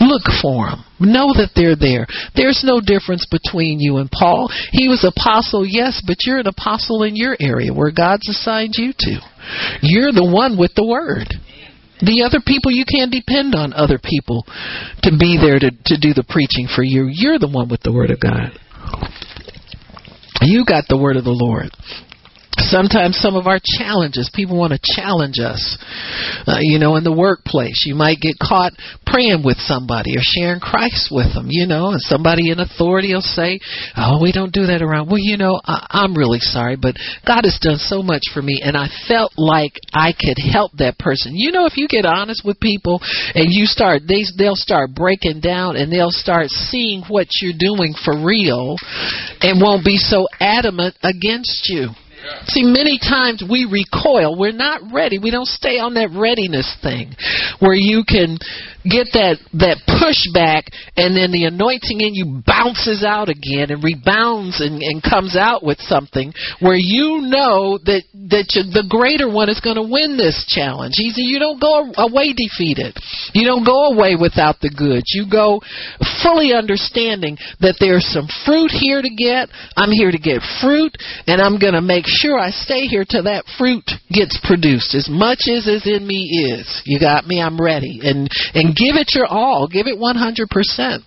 Look 0.00 0.24
for 0.40 0.70
them. 0.70 0.84
Know 1.00 1.32
that 1.36 1.52
they're 1.54 1.76
there. 1.76 2.06
There's 2.36 2.62
no 2.64 2.80
difference 2.80 3.26
between 3.28 3.80
you 3.80 3.98
and 3.98 4.10
Paul. 4.10 4.50
He 4.72 4.88
was 4.88 5.04
apostle, 5.04 5.64
yes, 5.66 6.02
but 6.06 6.24
you're 6.24 6.40
an 6.40 6.46
apostle 6.46 7.02
in 7.04 7.16
your 7.16 7.36
area 7.40 7.72
where 7.72 7.92
God's 7.92 8.28
assigned 8.28 8.74
you 8.76 8.92
to. 8.96 9.20
You're 9.82 10.12
the 10.12 10.28
one 10.28 10.58
with 10.58 10.72
the 10.74 10.86
word. 10.86 11.28
The 12.00 12.24
other 12.24 12.40
people, 12.40 12.72
you 12.72 12.84
can't 12.88 13.12
depend 13.12 13.54
on 13.54 13.72
other 13.72 14.00
people 14.02 14.44
to 15.04 15.12
be 15.18 15.36
there 15.36 15.58
to, 15.58 15.70
to 15.70 15.96
do 16.00 16.14
the 16.14 16.24
preaching 16.24 16.64
for 16.64 16.82
you. 16.82 17.08
You're 17.12 17.38
the 17.38 17.50
one 17.50 17.68
with 17.68 17.82
the 17.82 17.92
word 17.92 18.10
of 18.10 18.20
God. 18.20 18.56
You 20.42 20.64
got 20.64 20.84
the 20.88 20.96
word 20.96 21.16
of 21.16 21.24
the 21.24 21.30
Lord 21.30 21.70
sometimes 22.58 23.16
some 23.16 23.36
of 23.36 23.46
our 23.46 23.60
challenges 23.62 24.30
people 24.34 24.58
want 24.58 24.72
to 24.72 24.80
challenge 24.82 25.38
us 25.38 25.78
uh, 26.46 26.58
you 26.60 26.78
know 26.78 26.96
in 26.96 27.04
the 27.04 27.14
workplace. 27.14 27.84
You 27.86 27.94
might 27.94 28.20
get 28.20 28.38
caught 28.42 28.72
praying 29.06 29.42
with 29.44 29.56
somebody 29.58 30.16
or 30.16 30.22
sharing 30.22 30.60
christ 30.60 31.08
with 31.10 31.32
them 31.34 31.46
you 31.48 31.66
know 31.66 31.90
and 31.90 32.00
somebody 32.00 32.50
in 32.50 32.58
authority 32.58 33.14
will 33.14 33.22
say 33.22 33.60
oh 33.96 34.20
we 34.20 34.32
don't 34.32 34.52
do 34.52 34.66
that 34.66 34.82
around. 34.82 35.08
Well 35.08 35.22
you 35.22 35.36
know 35.36 35.60
I, 35.64 35.86
i'm 35.90 36.14
really 36.16 36.40
sorry 36.40 36.76
but 36.76 36.96
god 37.26 37.44
has 37.44 37.58
done 37.60 37.78
so 37.78 38.02
much 38.02 38.22
for 38.34 38.42
me 38.42 38.60
and 38.62 38.76
i 38.76 38.88
felt 39.06 39.32
like 39.36 39.72
i 39.94 40.12
could 40.12 40.38
help 40.38 40.72
that 40.78 40.98
person. 40.98 41.32
You 41.34 41.52
know 41.52 41.66
if 41.66 41.76
you 41.76 41.86
get 41.88 42.04
honest 42.04 42.42
with 42.44 42.58
people 42.58 43.00
and 43.34 43.46
you 43.48 43.66
start 43.66 44.02
they 44.08 44.24
they'll 44.36 44.58
start 44.58 44.94
breaking 44.94 45.40
down 45.40 45.76
and 45.76 45.92
they'll 45.92 46.10
start 46.10 46.48
seeing 46.48 47.02
what 47.08 47.28
you're 47.40 47.56
doing 47.56 47.94
for 48.04 48.14
real 48.14 48.76
and 49.40 49.60
won't 49.62 49.84
be 49.84 49.96
so 49.96 50.26
adamant 50.40 50.96
against 51.02 51.68
you 51.68 51.90
See, 52.46 52.62
many 52.62 52.98
times 52.98 53.42
we 53.48 53.64
recoil. 53.64 54.38
We're 54.38 54.52
not 54.52 54.92
ready. 54.92 55.18
We 55.18 55.30
don't 55.30 55.46
stay 55.46 55.78
on 55.78 55.94
that 55.94 56.10
readiness 56.12 56.76
thing 56.82 57.14
where 57.60 57.74
you 57.74 58.04
can 58.06 58.38
get 58.84 59.12
that 59.12 59.36
that 59.60 59.76
pushback 59.84 60.72
and 60.96 61.12
then 61.12 61.28
the 61.32 61.44
anointing 61.44 62.00
in 62.00 62.16
you 62.16 62.40
bounces 62.46 63.04
out 63.04 63.28
again 63.28 63.68
and 63.68 63.84
rebounds 63.84 64.60
and, 64.60 64.80
and 64.80 65.04
comes 65.04 65.36
out 65.36 65.60
with 65.60 65.76
something 65.84 66.32
where 66.60 66.78
you 66.78 67.20
know 67.28 67.76
that 67.84 68.02
that 68.32 68.48
you, 68.56 68.64
the 68.72 68.86
greater 68.88 69.28
one 69.28 69.52
is 69.52 69.60
going 69.60 69.76
to 69.76 69.84
win 69.84 70.16
this 70.16 70.48
challenge. 70.48 70.96
Easy, 70.96 71.22
you 71.22 71.36
don't 71.36 71.60
go 71.60 71.92
away 72.00 72.32
defeated. 72.32 72.96
You 73.36 73.44
don't 73.44 73.68
go 73.68 73.92
away 73.92 74.16
without 74.16 74.60
the 74.64 74.72
goods. 74.72 75.12
You 75.12 75.28
go 75.28 75.60
fully 76.24 76.56
understanding 76.56 77.36
that 77.60 77.76
there's 77.80 78.08
some 78.08 78.28
fruit 78.48 78.72
here 78.72 79.04
to 79.04 79.12
get. 79.12 79.52
I'm 79.76 79.92
here 79.92 80.10
to 80.10 80.20
get 80.20 80.40
fruit 80.64 80.96
and 81.28 81.40
I'm 81.40 81.60
going 81.60 81.76
to 81.76 81.84
make 81.84 82.08
sure 82.08 82.40
I 82.40 82.50
stay 82.50 82.88
here 82.88 83.04
till 83.04 83.28
that 83.28 83.44
fruit 83.60 83.84
gets 84.08 84.40
produced. 84.40 84.96
As 84.96 85.08
much 85.10 85.44
as 85.52 85.68
is 85.68 85.84
in 85.84 86.06
me 86.06 86.48
is. 86.56 86.64
You 86.88 86.96
got 86.96 87.26
me? 87.28 87.42
I'm 87.44 87.60
ready. 87.60 88.00
And 88.02 88.28
and 88.54 88.69
give 88.74 88.96
it 88.96 89.14
your 89.14 89.26
all. 89.26 89.68
Give 89.68 89.86
it 89.86 89.98
100%. 89.98 90.98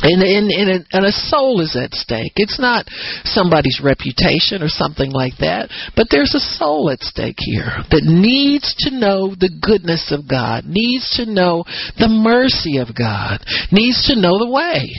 And, 0.00 0.22
and, 0.22 0.50
and, 0.52 0.70
a, 0.70 0.96
and 0.96 1.06
a 1.06 1.10
soul 1.10 1.60
is 1.60 1.74
at 1.74 1.92
stake. 1.92 2.32
It's 2.36 2.60
not 2.60 2.86
somebody's 3.24 3.80
reputation 3.82 4.62
or 4.62 4.68
something 4.68 5.10
like 5.10 5.34
that, 5.40 5.70
but 5.96 6.06
there's 6.10 6.34
a 6.34 6.54
soul 6.56 6.88
at 6.90 7.00
stake 7.00 7.38
here 7.38 7.82
that 7.90 8.04
needs 8.04 8.74
to 8.86 8.96
know 8.96 9.34
the 9.34 9.50
goodness 9.60 10.12
of 10.12 10.28
God, 10.28 10.64
needs 10.66 11.16
to 11.16 11.26
know 11.26 11.64
the 11.98 12.06
mercy 12.06 12.78
of 12.78 12.94
God, 12.96 13.42
needs 13.72 14.06
to 14.06 14.14
know 14.14 14.38
the 14.38 14.50
way. 14.50 14.94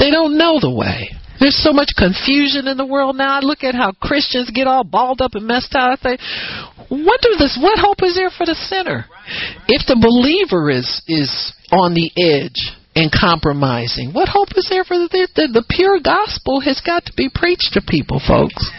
They 0.00 0.10
don't 0.10 0.36
know 0.36 0.58
the 0.58 0.74
way. 0.74 1.10
There's 1.40 1.56
so 1.56 1.72
much 1.72 1.88
confusion 1.96 2.68
in 2.68 2.76
the 2.76 2.86
world 2.86 3.16
now. 3.16 3.38
I 3.38 3.40
look 3.40 3.64
at 3.64 3.74
how 3.74 3.92
Christians 3.92 4.50
get 4.50 4.66
all 4.66 4.84
balled 4.84 5.22
up 5.22 5.32
and 5.34 5.46
messed 5.46 5.74
up. 5.74 5.98
I 6.04 6.16
think, 6.16 6.20
what 6.88 7.20
do 7.22 7.34
this? 7.38 7.58
What 7.60 7.78
hope 7.78 8.02
is 8.02 8.14
there 8.14 8.30
for 8.30 8.44
the 8.44 8.54
sinner? 8.54 9.06
If 9.66 9.86
the 9.88 9.96
believer 9.96 10.70
is 10.70 11.02
is 11.08 11.52
on 11.72 11.94
the 11.94 12.10
edge 12.20 12.76
and 12.94 13.10
compromising, 13.10 14.12
what 14.12 14.28
hope 14.28 14.48
is 14.54 14.68
there 14.68 14.84
for 14.84 14.98
the 14.98 15.08
the, 15.08 15.48
the 15.48 15.64
pure 15.70 15.98
gospel 16.04 16.60
has 16.60 16.82
got 16.84 17.06
to 17.06 17.12
be 17.16 17.30
preached 17.32 17.72
to 17.72 17.80
people, 17.80 18.20
folks. 18.20 18.70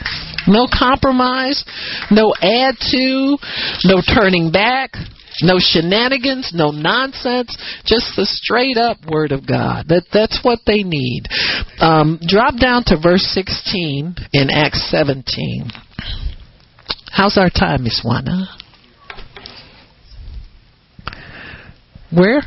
No 0.47 0.67
compromise, 0.67 1.63
no 2.09 2.33
add 2.41 2.75
to, 2.91 3.37
no 3.85 4.01
turning 4.01 4.51
back, 4.51 4.93
no 5.41 5.55
shenanigans, 5.59 6.51
no 6.53 6.71
nonsense, 6.71 7.55
just 7.85 8.15
the 8.15 8.25
straight 8.25 8.77
up 8.77 8.97
word 9.09 9.31
of 9.31 9.47
God. 9.47 9.87
That 9.89 10.05
that's 10.13 10.39
what 10.43 10.59
they 10.65 10.83
need. 10.83 11.23
Um, 11.79 12.19
drop 12.25 12.57
down 12.59 12.83
to 12.87 12.97
verse 13.01 13.23
16 13.33 14.15
in 14.33 14.49
Acts 14.49 14.89
17. 14.91 15.69
How's 17.11 17.37
our 17.37 17.49
time, 17.49 17.83
Miss 17.83 18.01
Juana? 18.03 18.47
Where? 22.11 22.41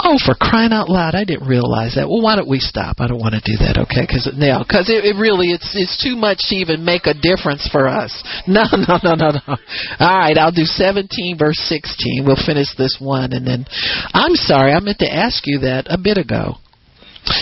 Oh, 0.00 0.18
for 0.18 0.34
crying 0.34 0.72
out 0.72 0.88
loud! 0.88 1.14
I 1.14 1.24
didn't 1.24 1.46
realize 1.46 1.94
that. 1.94 2.08
Well, 2.08 2.20
why 2.20 2.36
don't 2.36 2.48
we 2.48 2.58
stop? 2.58 2.96
I 2.98 3.06
don't 3.06 3.20
want 3.20 3.34
to 3.34 3.44
do 3.44 3.56
that, 3.62 3.78
okay? 3.86 4.02
Because 4.02 4.28
now, 4.36 4.62
because 4.62 4.90
it, 4.90 5.04
it 5.04 5.16
really 5.18 5.54
it's 5.54 5.70
it's 5.74 5.96
too 6.02 6.16
much 6.16 6.50
to 6.50 6.56
even 6.56 6.84
make 6.84 7.06
a 7.06 7.14
difference 7.14 7.68
for 7.70 7.88
us. 7.88 8.12
No, 8.46 8.64
no, 8.72 8.98
no, 9.02 9.14
no, 9.14 9.30
no. 9.30 9.56
All 10.00 10.18
right, 10.18 10.36
I'll 10.36 10.52
do 10.52 10.64
17 10.64 11.38
verse 11.38 11.58
16. 11.66 12.24
We'll 12.26 12.36
finish 12.36 12.68
this 12.76 12.98
one, 13.00 13.32
and 13.32 13.46
then 13.46 13.64
I'm 14.12 14.34
sorry, 14.34 14.72
I 14.72 14.80
meant 14.80 14.98
to 14.98 15.12
ask 15.12 15.46
you 15.46 15.60
that 15.60 15.86
a 15.88 15.98
bit 15.98 16.18
ago. 16.18 16.56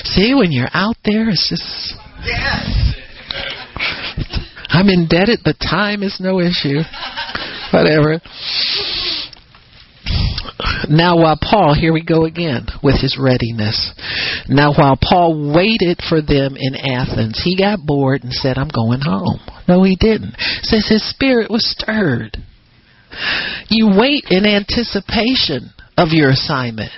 See, 0.05 0.33
when 0.35 0.53
you're 0.53 0.71
out 0.73 0.97
there, 1.05 1.29
it's 1.29 1.49
just. 1.49 1.95
Yes. 2.25 2.95
I'm 4.69 4.89
indebted, 4.89 5.41
but 5.45 5.57
time 5.59 6.03
is 6.03 6.17
no 6.21 6.41
issue. 6.41 6.81
Whatever. 7.73 8.21
Now, 10.89 11.17
while 11.17 11.39
Paul, 11.41 11.75
here 11.75 11.93
we 11.93 12.05
go 12.05 12.25
again 12.25 12.67
with 12.83 13.01
his 13.01 13.17
readiness. 13.19 13.93
Now, 14.49 14.73
while 14.75 14.99
Paul 15.01 15.53
waited 15.55 16.01
for 16.09 16.21
them 16.21 16.57
in 16.57 16.75
Athens, 16.75 17.41
he 17.43 17.57
got 17.57 17.85
bored 17.85 18.23
and 18.23 18.33
said, 18.33 18.59
I'm 18.59 18.69
going 18.69 19.01
home. 19.01 19.41
No, 19.69 19.83
he 19.85 19.97
didn't. 19.97 20.35
Says 20.63 20.87
his 20.89 21.09
spirit 21.09 21.51
was 21.51 21.69
stirred. 21.69 22.37
You 23.69 23.93
wait 23.99 24.25
in 24.31 24.47
anticipation 24.47 25.71
of 25.97 26.09
your 26.11 26.31
assignment. 26.31 26.93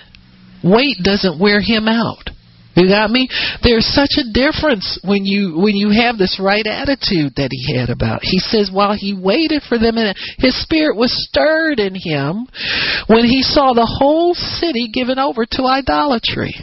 Wait 0.63 0.99
doesn't 1.03 1.41
wear 1.41 1.61
him 1.61 1.89
out. 1.89 2.31
You 2.77 2.89
got 2.89 3.11
me? 3.11 3.29
There's 3.63 3.87
such 3.87 4.19
a 4.19 4.31
difference 4.33 4.99
when 5.05 5.25
you 5.25 5.59
when 5.59 5.77
you 5.77 5.91
have 5.91 6.19
this 6.19 6.41
right 6.43 6.67
attitude 6.67 7.35
that 7.37 7.51
he 7.51 7.77
had 7.77 7.91
about. 7.91 8.21
He 8.23 8.39
says 8.39 8.71
while 8.73 8.95
he 8.95 9.15
waited 9.15 9.63
for 9.69 9.79
them 9.79 9.97
and 9.97 10.17
his 10.39 10.61
spirit 10.63 10.97
was 10.97 11.13
stirred 11.29 11.79
in 11.79 11.95
him 11.95 12.47
when 13.07 13.25
he 13.25 13.43
saw 13.43 13.73
the 13.73 13.87
whole 13.87 14.35
city 14.35 14.89
given 14.93 15.19
over 15.19 15.47
to 15.53 15.63
idolatry. 15.65 16.55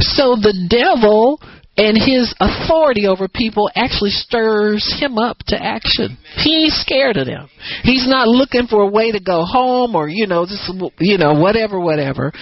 So 0.00 0.36
the 0.36 0.54
devil 0.68 1.40
and 1.78 1.96
his 1.96 2.34
authority 2.40 3.06
over 3.06 3.28
people 3.28 3.70
actually 3.76 4.10
stirs 4.10 4.82
him 4.98 5.16
up 5.16 5.38
to 5.46 5.62
action. 5.62 6.18
He 6.42 6.64
ain't 6.64 6.72
scared 6.72 7.16
of 7.16 7.26
them. 7.26 7.48
He's 7.84 8.06
not 8.08 8.26
looking 8.26 8.66
for 8.66 8.82
a 8.82 8.90
way 8.90 9.12
to 9.12 9.20
go 9.20 9.44
home 9.44 9.94
or 9.94 10.08
you 10.08 10.26
know 10.26 10.44
just 10.44 10.70
you 10.98 11.18
know 11.18 11.34
whatever 11.34 11.78
whatever 11.78 12.32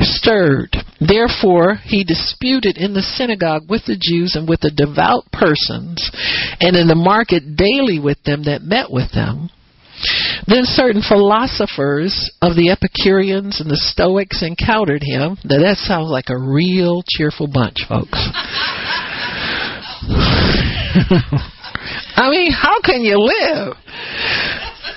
stirred. 0.00 0.76
Therefore, 1.00 1.76
he 1.84 2.04
disputed 2.04 2.76
in 2.76 2.94
the 2.94 3.02
synagogue 3.02 3.68
with 3.68 3.84
the 3.86 3.98
Jews 4.00 4.34
and 4.34 4.48
with 4.48 4.60
the 4.60 4.70
devout 4.70 5.30
persons, 5.32 6.10
and 6.60 6.76
in 6.76 6.88
the 6.88 6.94
market 6.94 7.56
daily 7.56 7.98
with 7.98 8.22
them 8.24 8.44
that 8.44 8.62
met 8.62 8.90
with 8.90 9.12
them. 9.12 9.50
Then 10.46 10.64
certain 10.64 11.02
philosophers 11.02 12.30
of 12.42 12.54
the 12.54 12.70
Epicureans 12.70 13.60
and 13.60 13.70
the 13.70 13.80
Stoics 13.80 14.42
encountered 14.42 15.02
him. 15.02 15.38
Now 15.44 15.58
that 15.58 15.78
sounds 15.78 16.10
like 16.10 16.28
a 16.28 16.38
real 16.38 17.02
cheerful 17.08 17.46
bunch, 17.46 17.78
folks. 17.88 18.18
I 22.16 22.30
mean, 22.30 22.52
how 22.52 22.80
can 22.80 23.02
you 23.02 23.18
live? 23.18 23.76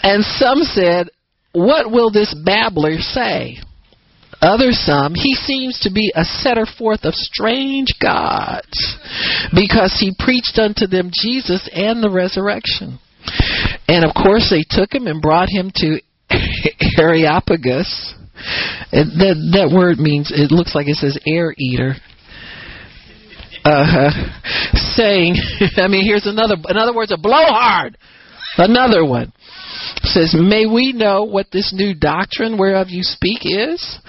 And 0.03 0.24
some 0.24 0.64
said, 0.64 1.10
What 1.53 1.91
will 1.91 2.11
this 2.11 2.36
babbler 2.45 2.98
say? 2.99 3.57
Other 4.41 4.72
some, 4.72 5.16
he 5.16 5.36
seems 5.36 5.80
to 5.82 5.91
be 5.91 6.14
a 6.16 6.24
setter 6.24 6.66
forth 6.66 7.03
of 7.03 7.14
strange 7.14 7.90
gods, 8.02 8.98
because 9.53 9.98
he 9.99 10.16
preached 10.18 10.57
unto 10.57 10.88
them 10.88 11.11
Jesus 11.11 11.70
and 11.74 12.02
the 12.02 12.10
resurrection. 12.10 12.99
And 13.88 14.06
of 14.06 14.16
course, 14.16 14.49
they 14.49 14.64
took 14.68 14.94
him 14.94 15.07
and 15.07 15.22
brought 15.22 15.49
him 15.49 15.72
to 15.76 15.99
Areopagus. 16.98 18.16
That 18.91 19.36
that 19.52 19.76
word 19.76 19.99
means 19.99 20.32
it 20.34 20.52
looks 20.52 20.74
like 20.74 20.88
it 20.88 20.95
says 20.95 21.20
air 21.28 21.53
eater. 21.57 21.95
Uh, 23.66 24.10
saying, 24.95 25.36
I 25.78 25.90
mean, 25.90 26.06
here's 26.06 26.26
another. 26.26 26.56
In 26.70 26.78
other 26.78 26.95
words, 26.95 27.11
a 27.11 27.18
blowhard. 27.18 27.98
Another 28.57 29.06
one 29.06 29.34
says, 30.03 30.35
May 30.38 30.65
we 30.65 30.93
know 30.93 31.23
what 31.23 31.47
this 31.51 31.73
new 31.73 31.93
doctrine 31.93 32.57
whereof 32.57 32.89
you 32.89 33.03
speak 33.03 33.39
is? 33.43 33.99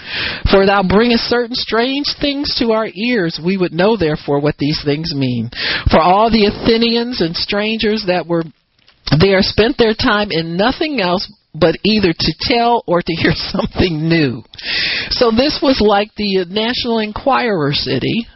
For 0.51 0.67
thou 0.67 0.83
bringest 0.83 1.29
certain 1.29 1.55
strange 1.55 2.07
things 2.21 2.55
to 2.59 2.73
our 2.73 2.89
ears. 2.95 3.41
We 3.45 3.57
would 3.57 3.73
know 3.73 3.97
therefore 3.97 4.41
what 4.41 4.59
these 4.59 4.81
things 4.85 5.15
mean. 5.15 5.51
For 5.91 6.01
all 6.01 6.31
the 6.31 6.47
Athenians 6.47 7.21
and 7.21 7.37
strangers 7.37 8.05
that 8.07 8.27
were 8.27 8.45
there 9.19 9.43
spent 9.43 9.77
their 9.77 9.95
time 9.95 10.29
in 10.31 10.57
nothing 10.57 11.01
else 11.01 11.31
but 11.55 11.77
either 11.83 12.13
to 12.13 12.35
tell 12.41 12.85
or 12.87 13.03
to 13.03 13.13
hear 13.13 13.33
something 13.35 14.09
new. 14.09 14.43
So 15.11 15.31
this 15.31 15.59
was 15.63 15.83
like 15.85 16.11
the 16.17 16.45
National 16.49 16.99
Enquirer 17.01 17.73
city 17.73 18.27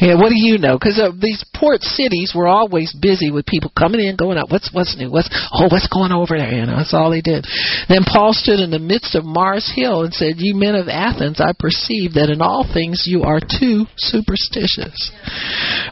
yeah, 0.00 0.14
what 0.16 0.30
do 0.30 0.40
you 0.40 0.56
know? 0.56 0.78
Because 0.80 0.98
uh, 0.98 1.12
these 1.12 1.44
port 1.54 1.82
cities 1.82 2.32
were 2.34 2.48
always 2.48 2.96
busy 2.96 3.30
with 3.30 3.44
people 3.44 3.70
coming 3.76 4.00
in, 4.00 4.16
going 4.16 4.38
out. 4.38 4.50
What's 4.50 4.72
what's 4.72 4.96
new? 4.96 5.10
What's 5.10 5.28
oh, 5.52 5.68
what's 5.68 5.88
going 5.88 6.10
over 6.10 6.38
there? 6.38 6.50
You 6.50 6.64
know, 6.64 6.76
that's 6.76 6.94
all 6.94 7.10
they 7.10 7.20
did. 7.20 7.46
Then 7.88 8.08
Paul 8.08 8.32
stood 8.32 8.60
in 8.60 8.70
the 8.70 8.78
midst 8.78 9.14
of 9.14 9.24
Mars 9.24 9.70
Hill 9.74 10.04
and 10.04 10.14
said, 10.14 10.36
"You 10.38 10.54
men 10.54 10.74
of 10.74 10.88
Athens, 10.88 11.40
I 11.40 11.52
perceive 11.52 12.14
that 12.14 12.30
in 12.30 12.40
all 12.40 12.64
things 12.64 13.04
you 13.06 13.22
are 13.22 13.40
too 13.40 13.84
superstitious. 13.96 15.12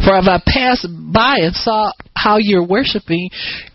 For 0.01 0.16
if 0.16 0.24
I 0.24 0.40
passed 0.40 0.89
by 0.89 1.44
and 1.44 1.55
saw 1.55 1.93
how 2.16 2.39
you're 2.39 2.66
worshiping, 2.66 3.28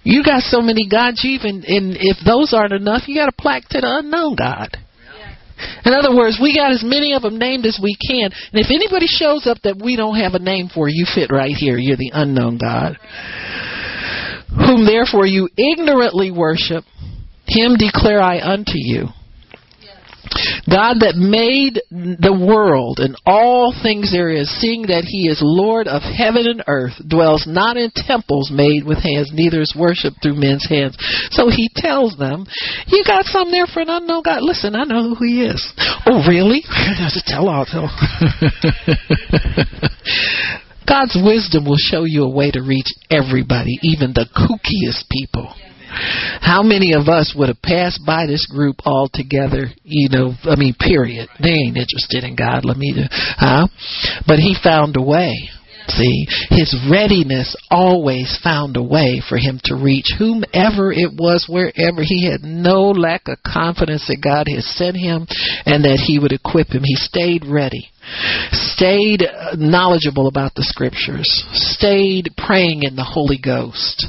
you 0.03 0.23
got 0.23 0.41
so 0.41 0.61
many 0.61 0.89
gods. 0.89 1.21
You 1.23 1.37
even 1.37 1.63
and 1.67 1.95
if 1.99 2.17
those 2.25 2.53
aren't 2.53 2.73
enough, 2.73 3.07
you 3.07 3.15
got 3.15 3.29
a 3.29 3.37
plaque 3.37 3.69
to 3.69 3.81
the 3.81 3.97
unknown 4.01 4.35
God." 4.35 4.77
In 5.85 5.93
other 5.93 6.15
words, 6.15 6.39
we 6.41 6.55
got 6.55 6.71
as 6.71 6.83
many 6.83 7.13
of 7.13 7.21
them 7.21 7.37
named 7.37 7.65
as 7.65 7.79
we 7.81 7.95
can. 7.95 8.31
And 8.31 8.59
if 8.61 8.67
anybody 8.69 9.07
shows 9.07 9.47
up 9.47 9.57
that 9.63 9.81
we 9.81 9.95
don't 9.95 10.17
have 10.17 10.33
a 10.33 10.39
name 10.39 10.69
for, 10.73 10.87
you 10.87 11.05
fit 11.13 11.31
right 11.31 11.55
here. 11.55 11.77
You're 11.77 11.97
the 11.97 12.11
unknown 12.13 12.57
God. 12.57 12.97
Whom 14.49 14.85
therefore 14.85 15.25
you 15.25 15.49
ignorantly 15.57 16.31
worship, 16.31 16.83
him 17.45 17.75
declare 17.77 18.21
I 18.21 18.39
unto 18.39 18.75
you. 18.75 19.07
God 20.69 21.03
that 21.03 21.19
made 21.19 21.81
the 21.91 22.33
world 22.33 22.99
and 22.99 23.15
all 23.25 23.75
things 23.75 24.11
there 24.11 24.29
is, 24.31 24.49
seeing 24.59 24.87
that 24.87 25.03
he 25.03 25.27
is 25.27 25.43
Lord 25.43 25.87
of 25.87 26.01
heaven 26.01 26.47
and 26.47 26.63
earth, 26.67 26.95
dwells 27.03 27.45
not 27.45 27.77
in 27.77 27.91
temples 27.93 28.49
made 28.51 28.83
with 28.83 29.03
hands, 29.03 29.31
neither 29.33 29.61
is 29.61 29.75
worshipped 29.77 30.23
through 30.23 30.39
men's 30.39 30.65
hands. 30.67 30.95
So 31.31 31.49
he 31.49 31.69
tells 31.75 32.17
them, 32.17 32.45
You 32.87 33.03
got 33.05 33.25
some 33.25 33.51
there 33.51 33.67
for 33.67 33.81
an 33.81 33.89
unknown 33.89 34.23
God. 34.23 34.41
Listen, 34.41 34.75
I 34.75 34.83
know 34.83 35.13
who 35.13 35.25
he 35.25 35.43
is. 35.43 35.61
Oh, 36.07 36.23
really? 36.27 36.63
That's 36.99 37.19
a 37.19 37.23
tell 37.25 37.49
all. 37.49 37.67
God's 40.87 41.15
wisdom 41.15 41.65
will 41.65 41.79
show 41.79 42.03
you 42.03 42.23
a 42.23 42.29
way 42.29 42.51
to 42.51 42.61
reach 42.61 42.91
everybody, 43.09 43.79
even 43.81 44.13
the 44.13 44.27
kookiest 44.35 45.09
people. 45.09 45.53
How 46.41 46.61
many 46.63 46.93
of 46.93 47.07
us 47.07 47.33
would 47.37 47.49
have 47.49 47.61
passed 47.61 48.01
by 48.05 48.25
this 48.25 48.45
group 48.47 48.77
altogether? 48.85 49.67
You 49.83 50.09
know, 50.09 50.33
I 50.43 50.55
mean, 50.55 50.75
period. 50.79 51.29
They 51.41 51.51
ain't 51.51 51.77
interested 51.77 52.23
in 52.23 52.35
God. 52.35 52.65
Let 52.65 52.77
me, 52.77 52.93
huh? 52.95 53.67
But 54.27 54.39
he 54.39 54.55
found 54.61 54.95
a 54.97 55.01
way. 55.01 55.49
See, 55.87 56.25
his 56.49 56.75
readiness 56.89 57.55
always 57.69 58.39
found 58.41 58.77
a 58.77 58.83
way 58.83 59.21
for 59.27 59.37
him 59.37 59.59
to 59.65 59.75
reach 59.75 60.13
whomever 60.17 60.93
it 60.93 61.11
was, 61.13 61.45
wherever. 61.49 62.01
He 62.01 62.29
had 62.29 62.41
no 62.41 62.91
lack 62.91 63.27
of 63.27 63.43
confidence 63.43 64.07
that 64.07 64.23
God 64.23 64.47
had 64.47 64.63
sent 64.63 64.95
him 64.95 65.27
and 65.65 65.83
that 65.83 66.01
he 66.07 66.19
would 66.19 66.31
equip 66.31 66.69
him. 66.69 66.83
He 66.83 66.95
stayed 66.95 67.45
ready 67.45 67.92
stayed 68.51 69.23
knowledgeable 69.57 70.27
about 70.27 70.53
the 70.55 70.63
scriptures, 70.63 71.27
stayed 71.53 72.29
praying 72.37 72.83
in 72.83 72.95
the 72.95 73.03
Holy 73.03 73.39
Ghost. 73.41 74.07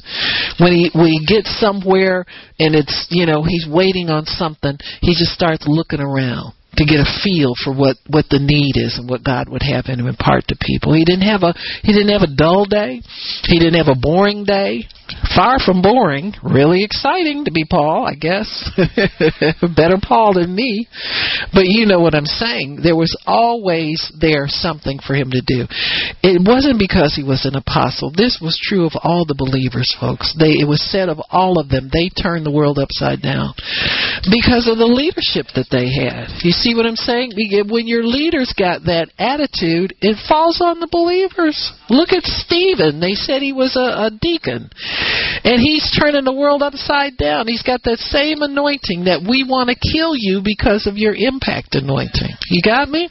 When 0.59 0.73
he 0.73 0.91
we 0.95 1.25
get 1.27 1.47
somewhere 1.47 2.25
and 2.59 2.75
it's 2.75 3.07
you 3.11 3.27
know 3.27 3.43
he's 3.43 3.67
waiting 3.69 4.11
on 4.11 4.27
something, 4.27 4.79
he 5.01 5.13
just 5.13 5.33
starts 5.33 5.65
looking 5.67 6.01
around 6.01 6.55
to 6.77 6.85
get 6.85 6.99
a 6.99 7.09
feel 7.23 7.55
for 7.63 7.73
what 7.73 7.97
what 8.09 8.27
the 8.31 8.43
need 8.43 8.75
is 8.75 8.99
and 8.99 9.09
what 9.09 9.25
God 9.25 9.49
would 9.49 9.63
have 9.63 9.87
him 9.87 10.07
impart 10.07 10.47
to 10.49 10.57
people. 10.61 10.93
He 10.93 11.05
didn't 11.05 11.27
have 11.29 11.43
a 11.43 11.55
he 11.83 11.93
didn't 11.93 12.13
have 12.13 12.27
a 12.27 12.35
dull 12.35 12.65
day. 12.65 13.01
He 13.47 13.59
didn't 13.59 13.79
have 13.79 13.93
a 13.93 13.99
boring 13.99 14.45
day. 14.45 14.87
Far 15.35 15.59
from 15.59 15.83
boring, 15.83 16.33
really 16.43 16.85
exciting 16.85 17.45
to 17.45 17.51
be 17.51 17.65
Paul, 17.69 18.07
I 18.07 18.15
guess. 18.15 18.47
Better 19.77 19.99
Paul 20.01 20.35
than 20.35 20.55
me. 20.55 20.87
But 21.53 21.67
you 21.67 21.87
know 21.87 22.01
what 22.01 22.15
I'm 22.15 22.27
saying. 22.27 22.81
There 22.83 22.97
was 22.97 23.17
always 23.27 24.13
there 24.21 24.47
something 24.47 24.99
for 25.05 25.15
him 25.15 25.31
to 25.33 25.43
do. 25.45 25.67
It 26.23 26.41
wasn't 26.47 26.79
because 26.79 27.15
he 27.17 27.25
was 27.25 27.45
an 27.45 27.57
apostle. 27.57 28.13
This 28.15 28.39
was 28.41 28.59
true 28.63 28.87
of 28.87 28.93
all 29.03 29.25
the 29.27 29.35
believers, 29.37 29.95
folks. 29.99 30.35
They 30.39 30.63
it 30.63 30.69
was 30.69 30.81
said 30.91 31.09
of 31.09 31.19
all 31.31 31.59
of 31.59 31.69
them. 31.69 31.91
They 31.93 32.09
turned 32.09 32.47
the 32.47 32.55
world 32.55 32.79
upside 32.79 33.21
down 33.21 33.55
because 34.31 34.71
of 34.71 34.79
the 34.79 34.89
leadership 34.89 35.51
that 35.59 35.69
they 35.69 35.91
had. 35.91 36.31
You 36.47 36.53
see 36.53 36.75
what 36.75 36.87
I'm 36.87 36.97
saying? 36.97 37.33
When 37.69 37.89
your 37.89 38.05
leaders 38.05 38.55
got 38.57 38.85
that 38.87 39.11
attitude, 39.19 39.95
it 40.01 40.17
falls 40.29 40.61
on 40.61 40.81
the 40.81 40.89
believers. 40.91 41.59
Look 41.91 42.13
at 42.13 42.25
Stephen. 42.25 43.01
They 43.01 43.19
said 43.19 43.43
he 43.43 43.53
was 43.53 43.75
a, 43.75 44.09
a 44.09 44.11
deacon. 44.15 44.71
And 45.45 45.61
he's 45.61 45.85
turning 45.99 46.25
the 46.25 46.33
world 46.33 46.63
upside 46.63 47.17
down. 47.17 47.47
He's 47.47 47.63
got 47.63 47.83
that 47.85 47.99
same 47.99 48.43
anointing 48.43 49.05
that 49.05 49.23
we 49.23 49.45
want 49.45 49.71
to 49.71 49.77
kill 49.77 50.15
you 50.17 50.41
because 50.45 50.87
of 50.87 50.97
your 50.97 51.15
impact 51.15 51.75
anointing. 51.75 52.35
You 52.49 52.63
got 52.63 52.89
me? 52.89 53.09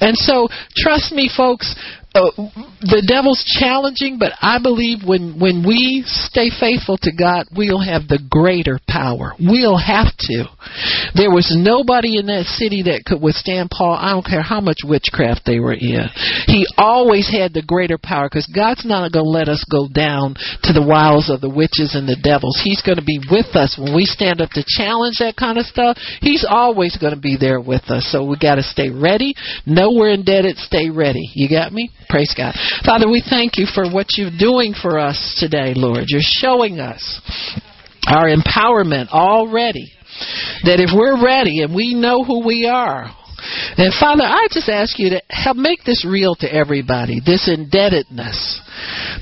And 0.00 0.16
so, 0.16 0.48
trust 0.76 1.12
me, 1.12 1.30
folks, 1.30 1.74
uh, 2.14 2.32
the 2.80 3.04
devil's 3.04 3.44
challenging, 3.60 4.16
but 4.18 4.32
I 4.40 4.56
believe 4.56 5.04
when 5.04 5.36
when 5.36 5.60
we 5.66 6.00
stay 6.06 6.48
faithful 6.48 6.96
to 7.04 7.12
God, 7.12 7.44
we'll 7.52 7.82
have 7.82 8.08
the 8.08 8.16
greater 8.16 8.80
power. 8.88 9.36
We'll 9.36 9.76
have 9.76 10.16
to. 10.32 10.48
There 11.12 11.28
was 11.28 11.52
nobody 11.52 12.16
in 12.16 12.26
that 12.32 12.48
city 12.56 12.88
that 12.88 13.04
could 13.04 13.20
withstand 13.20 13.68
Paul. 13.68 14.00
I 14.00 14.16
don't 14.16 14.24
care 14.24 14.40
how 14.40 14.64
much 14.64 14.80
witchcraft 14.80 15.44
they 15.44 15.60
were 15.60 15.76
in. 15.76 16.08
He 16.48 16.64
always 16.80 17.28
had 17.28 17.52
the 17.52 17.60
greater 17.60 18.00
power 18.00 18.32
because 18.32 18.48
God's 18.48 18.88
not 18.88 19.12
going 19.12 19.28
to 19.28 19.36
let 19.36 19.52
us 19.52 19.60
go 19.68 19.84
down 19.84 20.40
to 20.64 20.72
the 20.72 20.84
wiles 20.84 21.28
of 21.28 21.44
the 21.44 21.52
witches 21.52 21.92
and 21.92 22.08
the 22.08 22.16
devils. 22.16 22.56
He's 22.64 22.80
going 22.80 22.96
to 22.96 23.04
be 23.04 23.20
with 23.28 23.52
us 23.52 23.76
when 23.76 23.92
we 23.92 24.08
stand 24.08 24.40
up 24.40 24.56
to 24.56 24.64
challenge 24.64 25.20
that 25.20 25.36
kind 25.36 25.58
of 25.58 25.68
stuff. 25.68 26.00
He's 26.24 26.46
always 26.48 26.96
going 26.96 27.14
to 27.14 27.20
be 27.20 27.36
there 27.36 27.60
with 27.60 27.92
us. 27.92 28.08
So 28.08 28.24
we 28.24 28.40
got 28.40 28.56
to 28.56 28.64
stay 28.64 28.88
ready. 28.88 29.36
Know 29.68 29.92
we're 29.92 30.16
indebted. 30.16 30.56
Stay 30.56 30.88
ready. 30.88 31.28
You 31.36 31.52
got 31.52 31.72
me? 31.72 31.92
Praise 32.08 32.34
God. 32.36 32.54
Father, 32.84 33.08
we 33.08 33.22
thank 33.28 33.56
you 33.56 33.66
for 33.66 33.90
what 33.90 34.16
you're 34.16 34.36
doing 34.36 34.74
for 34.80 34.98
us 34.98 35.36
today, 35.38 35.72
Lord. 35.74 36.04
You're 36.08 36.20
showing 36.22 36.78
us 36.78 37.20
our 38.06 38.28
empowerment 38.28 39.08
already. 39.08 39.92
That 40.64 40.80
if 40.80 40.90
we're 40.94 41.22
ready 41.22 41.62
and 41.62 41.74
we 41.74 41.94
know 41.94 42.24
who 42.24 42.46
we 42.46 42.66
are, 42.66 43.10
and 43.76 43.92
Father, 43.94 44.24
I 44.24 44.48
just 44.50 44.68
ask 44.68 44.98
you 44.98 45.10
to 45.10 45.22
help 45.28 45.56
make 45.56 45.84
this 45.84 46.04
real 46.04 46.34
to 46.36 46.52
everybody, 46.52 47.20
this 47.24 47.48
indebtedness 47.48 48.60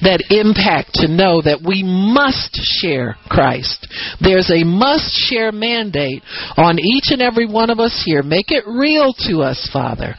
that 0.02 0.34
impact 0.34 0.94
to 0.94 1.06
know 1.06 1.40
that 1.42 1.62
we 1.62 1.82
must 1.86 2.58
share 2.82 3.16
Christ. 3.30 3.86
There's 4.20 4.50
a 4.50 4.66
must 4.66 5.14
share 5.14 5.52
mandate 5.52 6.22
on 6.56 6.78
each 6.82 7.14
and 7.14 7.22
every 7.22 7.46
one 7.46 7.70
of 7.70 7.78
us 7.78 8.02
here. 8.04 8.22
Make 8.22 8.50
it 8.50 8.66
real 8.66 9.14
to 9.30 9.46
us, 9.46 9.70
Father. 9.72 10.14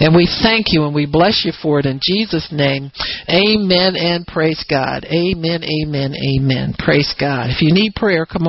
And 0.00 0.14
we 0.14 0.26
thank 0.42 0.74
you 0.74 0.84
and 0.84 0.94
we 0.94 1.06
bless 1.06 1.46
you 1.46 1.52
for 1.62 1.78
it 1.78 1.86
in 1.86 2.00
Jesus' 2.02 2.50
name. 2.50 2.90
Amen 3.28 3.94
and 3.94 4.26
praise 4.26 4.64
God. 4.68 5.06
Amen, 5.06 5.62
amen, 5.62 6.14
amen. 6.14 6.74
Praise 6.78 7.14
God. 7.18 7.50
If 7.50 7.62
you 7.62 7.72
need 7.72 7.94
prayer, 7.94 8.26
come 8.26 8.42
on. 8.42 8.48